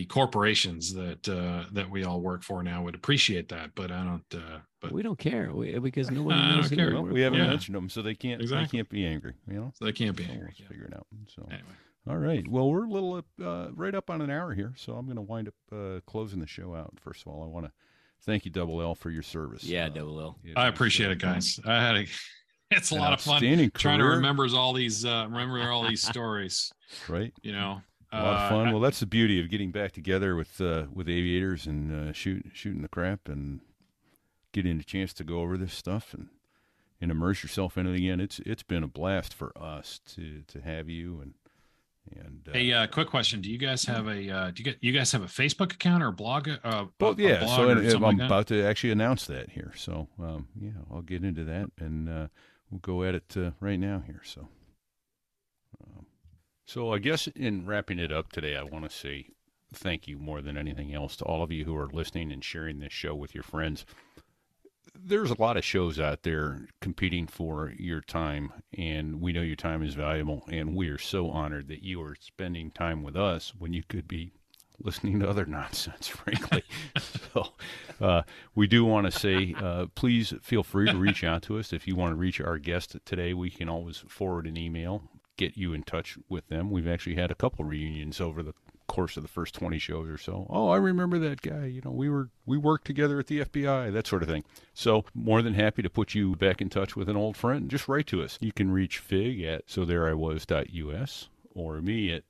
the 0.00 0.04
corporations 0.06 0.92
that 0.94 1.28
uh, 1.28 1.64
that 1.72 1.88
we 1.90 2.04
all 2.04 2.20
work 2.20 2.42
for 2.42 2.62
now 2.62 2.82
would 2.82 2.94
appreciate 2.94 3.48
that, 3.48 3.70
but 3.74 3.90
I 3.90 4.04
don't. 4.04 4.24
Uh, 4.42 4.58
but 4.80 4.92
We 4.92 5.02
don't 5.02 5.18
care 5.18 5.50
we, 5.54 5.78
because 5.78 6.10
nobody 6.10 6.38
I 6.40 6.56
knows 6.56 6.68
don't 6.68 6.70
who 6.70 6.76
care. 6.76 6.86
we 6.88 6.92
Well, 6.94 7.02
work 7.04 7.12
we 7.12 7.20
haven't 7.22 7.38
Yeah. 7.38 7.46
mentioned 7.48 7.74
them, 7.76 7.88
so 7.88 8.02
they 8.02 8.14
can't. 8.14 8.42
Exactly. 8.42 8.64
They 8.66 8.70
can't 8.78 8.88
be 8.90 9.06
angry. 9.06 9.34
You 9.48 9.54
know. 9.54 9.72
so 9.74 9.84
they 9.86 9.92
can't 9.92 10.16
be 10.16 10.24
So 10.24 10.32
angry. 10.32 10.46
let's 10.48 10.60
Yeah. 10.60 10.68
figure 10.68 10.84
it 10.84 10.94
out. 10.94 11.06
So. 11.34 11.42
Anyway, 11.50 11.68
All 12.08 12.18
right. 12.18 12.46
Well, 12.46 12.68
we're 12.70 12.84
a 12.84 12.90
little 12.90 13.22
uh, 13.42 13.68
right 13.72 13.94
up 13.94 14.10
on 14.10 14.20
an 14.20 14.30
hour 14.30 14.52
here, 14.54 14.74
so 14.76 14.94
I'm 14.94 15.06
going 15.06 15.16
to 15.16 15.22
wind 15.22 15.48
up 15.48 15.54
uh, 15.72 16.00
closing 16.06 16.40
the 16.40 16.46
show 16.46 16.74
out. 16.74 16.92
First 17.00 17.22
of 17.22 17.28
all, 17.32 17.42
I 17.42 17.46
want 17.46 17.66
to 17.66 17.72
thank 18.24 18.44
you, 18.44 18.50
Double 18.50 18.80
L, 18.82 18.94
for 18.94 19.10
your 19.10 19.22
service. 19.24 19.64
Yeah, 19.64 19.86
Uh, 19.86 19.88
double 19.88 20.20
L. 20.20 20.38
it 20.44 20.56
I 20.56 20.66
was, 20.68 20.74
appreciate 20.74 21.10
it, 21.10 21.18
guys. 21.18 21.58
I 21.64 21.80
had 21.80 21.96
a. 21.96 22.06
It's 22.72 22.90
a 22.90 22.96
lot 22.96 23.12
of 23.12 23.20
fun 23.20 23.34
outstanding 23.36 23.70
trying 23.76 23.98
to 24.00 24.04
career, 24.04 24.16
remember 24.16 24.48
all 24.56 24.72
these 24.72 25.04
uh, 25.04 25.28
remember 25.30 25.62
all 25.70 25.86
these 25.86 26.02
stories. 26.12 26.72
Right. 27.08 27.32
You 27.40 27.52
know, 27.52 27.80
A 28.18 28.22
lot 28.22 28.34
of 28.36 28.40
Uh, 28.40 28.48
fun. 28.48 28.72
Well, 28.72 28.80
that's 28.80 29.00
the 29.00 29.06
beauty 29.06 29.40
of 29.40 29.48
getting 29.50 29.70
back 29.70 29.92
together 29.92 30.34
with 30.36 30.60
uh, 30.60 30.84
with 30.92 31.08
aviators 31.08 31.66
and 31.66 32.08
uh, 32.10 32.12
shoot, 32.12 32.46
shooting 32.52 32.82
the 32.82 32.88
crap 32.88 33.28
and 33.28 33.60
getting 34.52 34.78
a 34.78 34.82
chance 34.82 35.12
to 35.14 35.24
go 35.24 35.40
over 35.40 35.56
this 35.58 35.74
stuff 35.74 36.14
and 36.14 36.28
and 37.00 37.10
immerse 37.10 37.42
yourself 37.42 37.76
in 37.76 37.86
it 37.86 37.94
again. 37.96 38.20
It's 38.20 38.38
it's 38.40 38.62
been 38.62 38.82
a 38.82 38.88
blast 38.88 39.34
for 39.34 39.52
us 39.60 40.00
to 40.14 40.42
to 40.48 40.60
have 40.60 40.88
you 40.88 41.20
and 41.20 41.34
and 42.14 42.48
uh, 42.48 42.52
Hey, 42.52 42.72
uh, 42.72 42.86
quick 42.86 43.08
question: 43.08 43.40
Do 43.40 43.50
you 43.50 43.58
guys 43.58 43.84
have 43.84 44.06
a 44.06 44.30
uh, 44.30 44.50
do 44.50 44.60
you 44.60 44.64
get 44.64 44.78
you 44.80 44.92
guys 44.92 45.12
have 45.12 45.22
a 45.22 45.26
Facebook 45.26 45.72
account 45.74 46.02
or 46.02 46.08
a 46.08 46.12
blog? 46.12 46.48
Uh, 46.62 46.86
Both, 46.98 47.18
yeah. 47.18 47.40
blog 47.44 47.84
So 47.90 47.96
I'm 47.96 48.02
like 48.02 48.20
about 48.26 48.46
to 48.48 48.62
actually 48.64 48.92
announce 48.92 49.26
that 49.26 49.50
here. 49.50 49.72
So 49.76 50.08
um, 50.22 50.48
yeah, 50.60 50.70
I'll 50.90 51.02
get 51.02 51.24
into 51.24 51.44
that 51.44 51.70
and 51.78 52.08
uh, 52.08 52.26
we'll 52.70 52.80
go 52.80 53.02
at 53.02 53.14
it 53.14 53.36
uh, 53.36 53.50
right 53.60 53.78
now 53.78 54.02
here. 54.06 54.22
So, 54.24 54.48
so 56.66 56.92
I 56.92 56.98
guess 56.98 57.28
in 57.28 57.64
wrapping 57.64 58.00
it 58.00 58.12
up 58.12 58.32
today, 58.32 58.56
I 58.56 58.64
want 58.64 58.84
to 58.84 58.94
say 58.94 59.28
thank 59.72 60.08
you 60.08 60.18
more 60.18 60.42
than 60.42 60.58
anything 60.58 60.92
else 60.92 61.16
to 61.16 61.24
all 61.24 61.42
of 61.42 61.52
you 61.52 61.64
who 61.64 61.76
are 61.76 61.88
listening 61.92 62.32
and 62.32 62.42
sharing 62.42 62.80
this 62.80 62.92
show 62.92 63.14
with 63.14 63.34
your 63.34 63.44
friends. 63.44 63.86
There's 64.98 65.30
a 65.30 65.40
lot 65.40 65.56
of 65.56 65.64
shows 65.64 66.00
out 66.00 66.22
there 66.22 66.68
competing 66.80 67.26
for 67.26 67.72
your 67.76 68.00
time, 68.00 68.52
and 68.76 69.20
we 69.20 69.32
know 69.32 69.42
your 69.42 69.56
time 69.56 69.82
is 69.82 69.94
valuable, 69.94 70.42
and 70.48 70.74
we 70.74 70.88
are 70.88 70.98
so 70.98 71.30
honored 71.30 71.68
that 71.68 71.82
you 71.82 72.02
are 72.02 72.16
spending 72.18 72.70
time 72.70 73.02
with 73.02 73.16
us 73.16 73.52
when 73.56 73.72
you 73.72 73.82
could 73.86 74.08
be 74.08 74.32
listening 74.80 75.20
to 75.20 75.28
other 75.28 75.46
nonsense, 75.46 76.08
frankly. 76.08 76.64
so, 76.98 77.52
uh, 78.00 78.22
we 78.54 78.66
do 78.66 78.84
want 78.84 79.06
to 79.06 79.16
say, 79.16 79.54
uh, 79.58 79.86
please 79.94 80.34
feel 80.42 80.62
free 80.62 80.90
to 80.90 80.96
reach 80.96 81.22
out 81.22 81.42
to 81.42 81.58
us. 81.58 81.72
If 81.72 81.86
you 81.86 81.94
want 81.94 82.12
to 82.12 82.16
reach 82.16 82.40
our 82.40 82.58
guest 82.58 82.96
today, 83.04 83.34
we 83.34 83.50
can 83.50 83.68
always 83.68 83.98
forward 84.08 84.46
an 84.46 84.56
email, 84.56 85.02
get 85.36 85.56
you 85.56 85.72
in 85.72 85.82
touch 85.82 86.18
with 86.28 86.48
them. 86.48 86.70
We've 86.70 86.88
actually 86.88 87.16
had 87.16 87.30
a 87.30 87.34
couple 87.34 87.64
reunions 87.64 88.20
over 88.20 88.42
the 88.42 88.54
course 88.86 89.16
of 89.16 89.22
the 89.22 89.28
first 89.28 89.54
20 89.54 89.78
shows 89.78 90.08
or 90.08 90.18
so. 90.18 90.46
Oh, 90.48 90.68
I 90.68 90.76
remember 90.76 91.18
that 91.18 91.42
guy. 91.42 91.66
You 91.66 91.82
know, 91.84 91.90
we 91.90 92.08
were 92.08 92.30
we 92.44 92.56
worked 92.56 92.86
together 92.86 93.18
at 93.18 93.26
the 93.26 93.44
FBI, 93.44 93.92
that 93.92 94.06
sort 94.06 94.22
of 94.22 94.28
thing. 94.28 94.44
So, 94.74 95.04
more 95.14 95.42
than 95.42 95.54
happy 95.54 95.82
to 95.82 95.90
put 95.90 96.14
you 96.14 96.36
back 96.36 96.60
in 96.60 96.68
touch 96.68 96.96
with 96.96 97.08
an 97.08 97.16
old 97.16 97.36
friend. 97.36 97.70
Just 97.70 97.88
write 97.88 98.06
to 98.08 98.22
us. 98.22 98.38
You 98.40 98.52
can 98.52 98.70
reach 98.70 98.98
Fig 98.98 99.42
at 99.42 99.64
so 99.66 99.84
there 99.84 100.08
I 100.08 100.14
was.us 100.14 101.28
or 101.54 101.80
me 101.80 102.12
at 102.12 102.24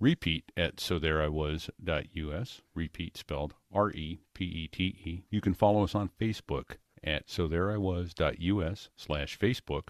repeat 0.00 0.52
at 0.56 0.80
so 0.80 0.98
there 0.98 1.22
I 1.22 1.28
was.us. 1.28 2.62
Repeat 2.74 3.16
spelled 3.16 3.54
R 3.72 3.90
E 3.90 4.20
P 4.34 4.44
E 4.44 4.68
T 4.68 4.84
E. 4.84 5.24
You 5.30 5.40
can 5.40 5.54
follow 5.54 5.84
us 5.84 5.94
on 5.94 6.10
Facebook 6.20 6.76
at 7.02 7.28
so 7.28 7.48
there 7.48 7.70
I 7.70 7.76
was.us 7.76 8.88
slash 8.96 9.38
Facebook. 9.38 9.88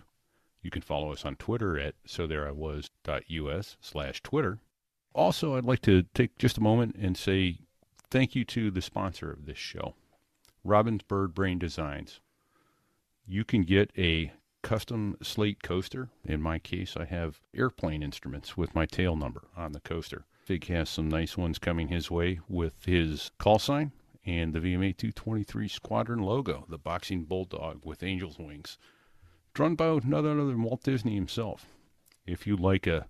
You 0.63 0.71
can 0.71 0.83
follow 0.83 1.13
us 1.13 1.25
on 1.25 1.37
Twitter 1.37 1.79
at 1.79 1.95
so 2.07 2.27
there 2.27 2.47
I 2.47 2.51
was.us 2.51 3.77
slash 3.81 4.23
Twitter. 4.23 4.59
Also, 5.15 5.57
I'd 5.57 5.65
like 5.65 5.83
to 5.83 6.03
take 6.15 6.39
just 6.39 6.59
a 6.59 6.63
moment 6.63 6.97
and 6.97 7.17
say 7.17 7.59
thank 8.11 8.35
you 8.35 8.45
to 8.47 8.71
the 8.71 8.83
sponsor 8.83 9.31
of 9.31 9.47
this 9.47 9.59
show, 9.59 9.95
Robin's 10.65 11.03
Bird 11.03 11.35
Brain 11.35 11.59
Designs. 11.59 12.21
You 13.27 13.45
can 13.45 13.63
get 13.63 13.91
a 13.97 14.33
custom 14.63 15.17
slate 15.23 15.63
coaster. 15.63 16.09
In 16.25 16.43
my 16.43 16.59
case, 16.59 16.97
I 16.97 17.05
have 17.05 17.41
airplane 17.55 18.03
instruments 18.03 18.57
with 18.57 18.75
my 18.75 18.87
tail 18.87 19.17
number 19.17 19.45
on 19.57 19.73
the 19.73 19.81
coaster. 19.81 20.25
Fig 20.45 20.67
has 20.69 20.89
some 20.89 21.09
nice 21.09 21.37
ones 21.37 21.59
coming 21.59 21.89
his 21.89 22.11
way 22.11 22.41
with 22.49 22.85
his 22.85 23.31
call 23.39 23.59
sign 23.59 23.93
and 24.25 24.53
the 24.53 24.61
VMA 24.61 24.97
223 24.97 25.69
Squadron 25.69 26.21
logo, 26.21 26.67
the 26.69 26.79
boxing 26.79 27.25
bulldog 27.25 27.81
with 27.85 28.03
angel's 28.03 28.39
wings, 28.39 28.77
drawn 29.59 29.75
by 29.75 29.99
none 30.05 30.25
other 30.25 30.47
than 30.47 30.63
Walt 30.63 30.85
Disney 30.85 31.17
himself. 31.17 31.67
If 32.25 32.47
you 32.47 32.57
like 32.57 32.87
a 32.87 33.09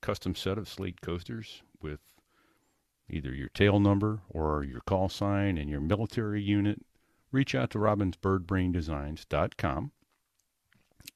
custom 0.00 0.34
set 0.34 0.56
of 0.56 0.66
slate 0.66 1.02
coasters 1.02 1.60
with 1.82 2.00
either 3.10 3.34
your 3.34 3.50
tail 3.50 3.78
number 3.78 4.22
or 4.30 4.64
your 4.64 4.80
call 4.80 5.10
sign 5.10 5.58
and 5.58 5.68
your 5.68 5.82
military 5.82 6.40
unit, 6.40 6.80
reach 7.30 7.54
out 7.54 7.68
to 7.72 7.78
robinsbirdbraindesigns.com 7.78 9.92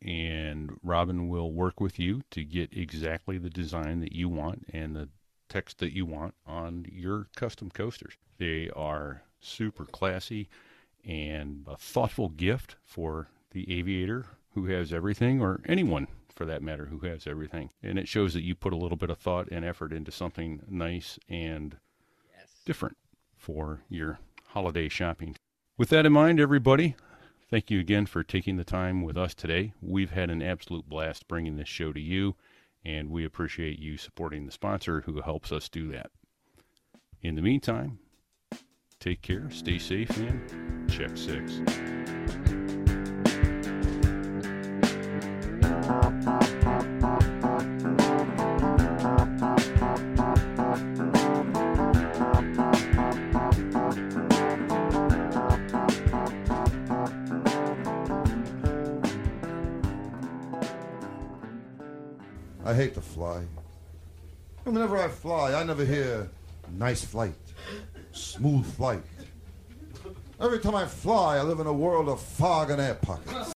and 0.02 0.78
Robin 0.82 1.31
will 1.31 1.51
work 1.51 1.81
with 1.81 1.98
you 1.98 2.20
to 2.31 2.44
get 2.44 2.77
exactly 2.77 3.39
the 3.39 3.48
design 3.48 4.01
that 4.01 4.12
you 4.12 4.28
want 4.28 4.66
and 4.70 4.94
the 4.94 5.09
text 5.48 5.78
that 5.78 5.94
you 5.94 6.05
want 6.05 6.35
on 6.47 6.85
your 6.93 7.28
custom 7.35 7.70
coasters. 7.70 8.19
They 8.36 8.69
are 8.77 9.23
super 9.40 9.86
classy 9.86 10.51
and 11.06 11.65
a 11.66 11.78
thoughtful 11.78 12.28
gift 12.28 12.77
for 12.85 13.28
the 13.52 13.78
aviator 13.78 14.27
who 14.55 14.66
has 14.66 14.93
everything 14.93 15.40
or 15.40 15.60
anyone 15.66 16.06
for 16.35 16.44
that 16.47 16.62
matter 16.62 16.86
who 16.86 17.01
has 17.01 17.26
everything. 17.26 17.70
And 17.82 17.98
it 17.98 18.09
shows 18.09 18.35
that 18.35 18.43
you 18.43 18.55
put 18.55 18.72
a 18.72 18.76
little 18.76 18.97
bit 18.97 19.10
of 19.10 19.18
thought 19.18 19.48
and 19.51 19.64
effort 19.64 19.93
into 19.93 20.10
something 20.10 20.62
nice 20.68 21.18
and 21.28 21.76
different 22.64 22.97
for 23.36 23.82
your 23.89 24.18
holiday 24.48 24.89
shopping. 24.89 25.36
With 25.76 25.90
that 25.90 26.06
in 26.06 26.12
mind, 26.12 26.40
everybody, 26.40 26.97
thank 27.51 27.70
you 27.70 27.81
again 27.81 28.06
for 28.06 28.22
taking 28.22 28.56
the 28.56 28.64
time 28.64 29.02
with 29.02 29.16
us 29.16 29.35
today. 29.35 29.72
We've 29.81 30.12
had 30.12 30.31
an 30.31 30.43
absolute 30.43 30.89
blast 30.89 31.28
bringing 31.28 31.56
this 31.56 31.68
show 31.68 31.93
to 31.93 32.01
you, 32.01 32.36
and 32.85 33.10
we 33.10 33.24
appreciate 33.24 33.78
you 33.78 33.97
supporting 33.97 34.47
the 34.47 34.52
sponsor 34.52 35.02
who 35.02 35.20
helps 35.20 35.52
us 35.52 35.68
do 35.68 35.90
that. 35.93 36.10
In 37.22 37.35
the 37.35 37.43
meantime, 37.43 37.98
take 39.01 39.22
care, 39.22 39.51
stay 39.51 39.78
safe, 39.78 40.16
and 40.18 40.90
check 40.90 41.16
six. 41.16 41.60
I 62.65 62.73
hate 62.73 62.95
to 62.95 63.03
fly. 63.03 63.45
And 64.65 64.74
whenever 64.74 64.97
I 64.97 65.09
fly, 65.09 65.53
I 65.53 65.62
never 65.65 65.85
hear 65.85 66.31
nice 66.73 67.05
flight, 67.05 67.35
smooth 68.12 68.65
flight. 68.74 69.03
Every 70.41 70.59
time 70.59 70.74
I 70.74 70.86
fly, 70.86 71.36
I 71.36 71.43
live 71.43 71.61
in 71.61 71.66
a 71.66 71.73
world 71.73 72.09
of 72.09 72.20
fog 72.20 72.70
and 72.70 72.81
air 72.81 72.95
pockets. 72.95 73.53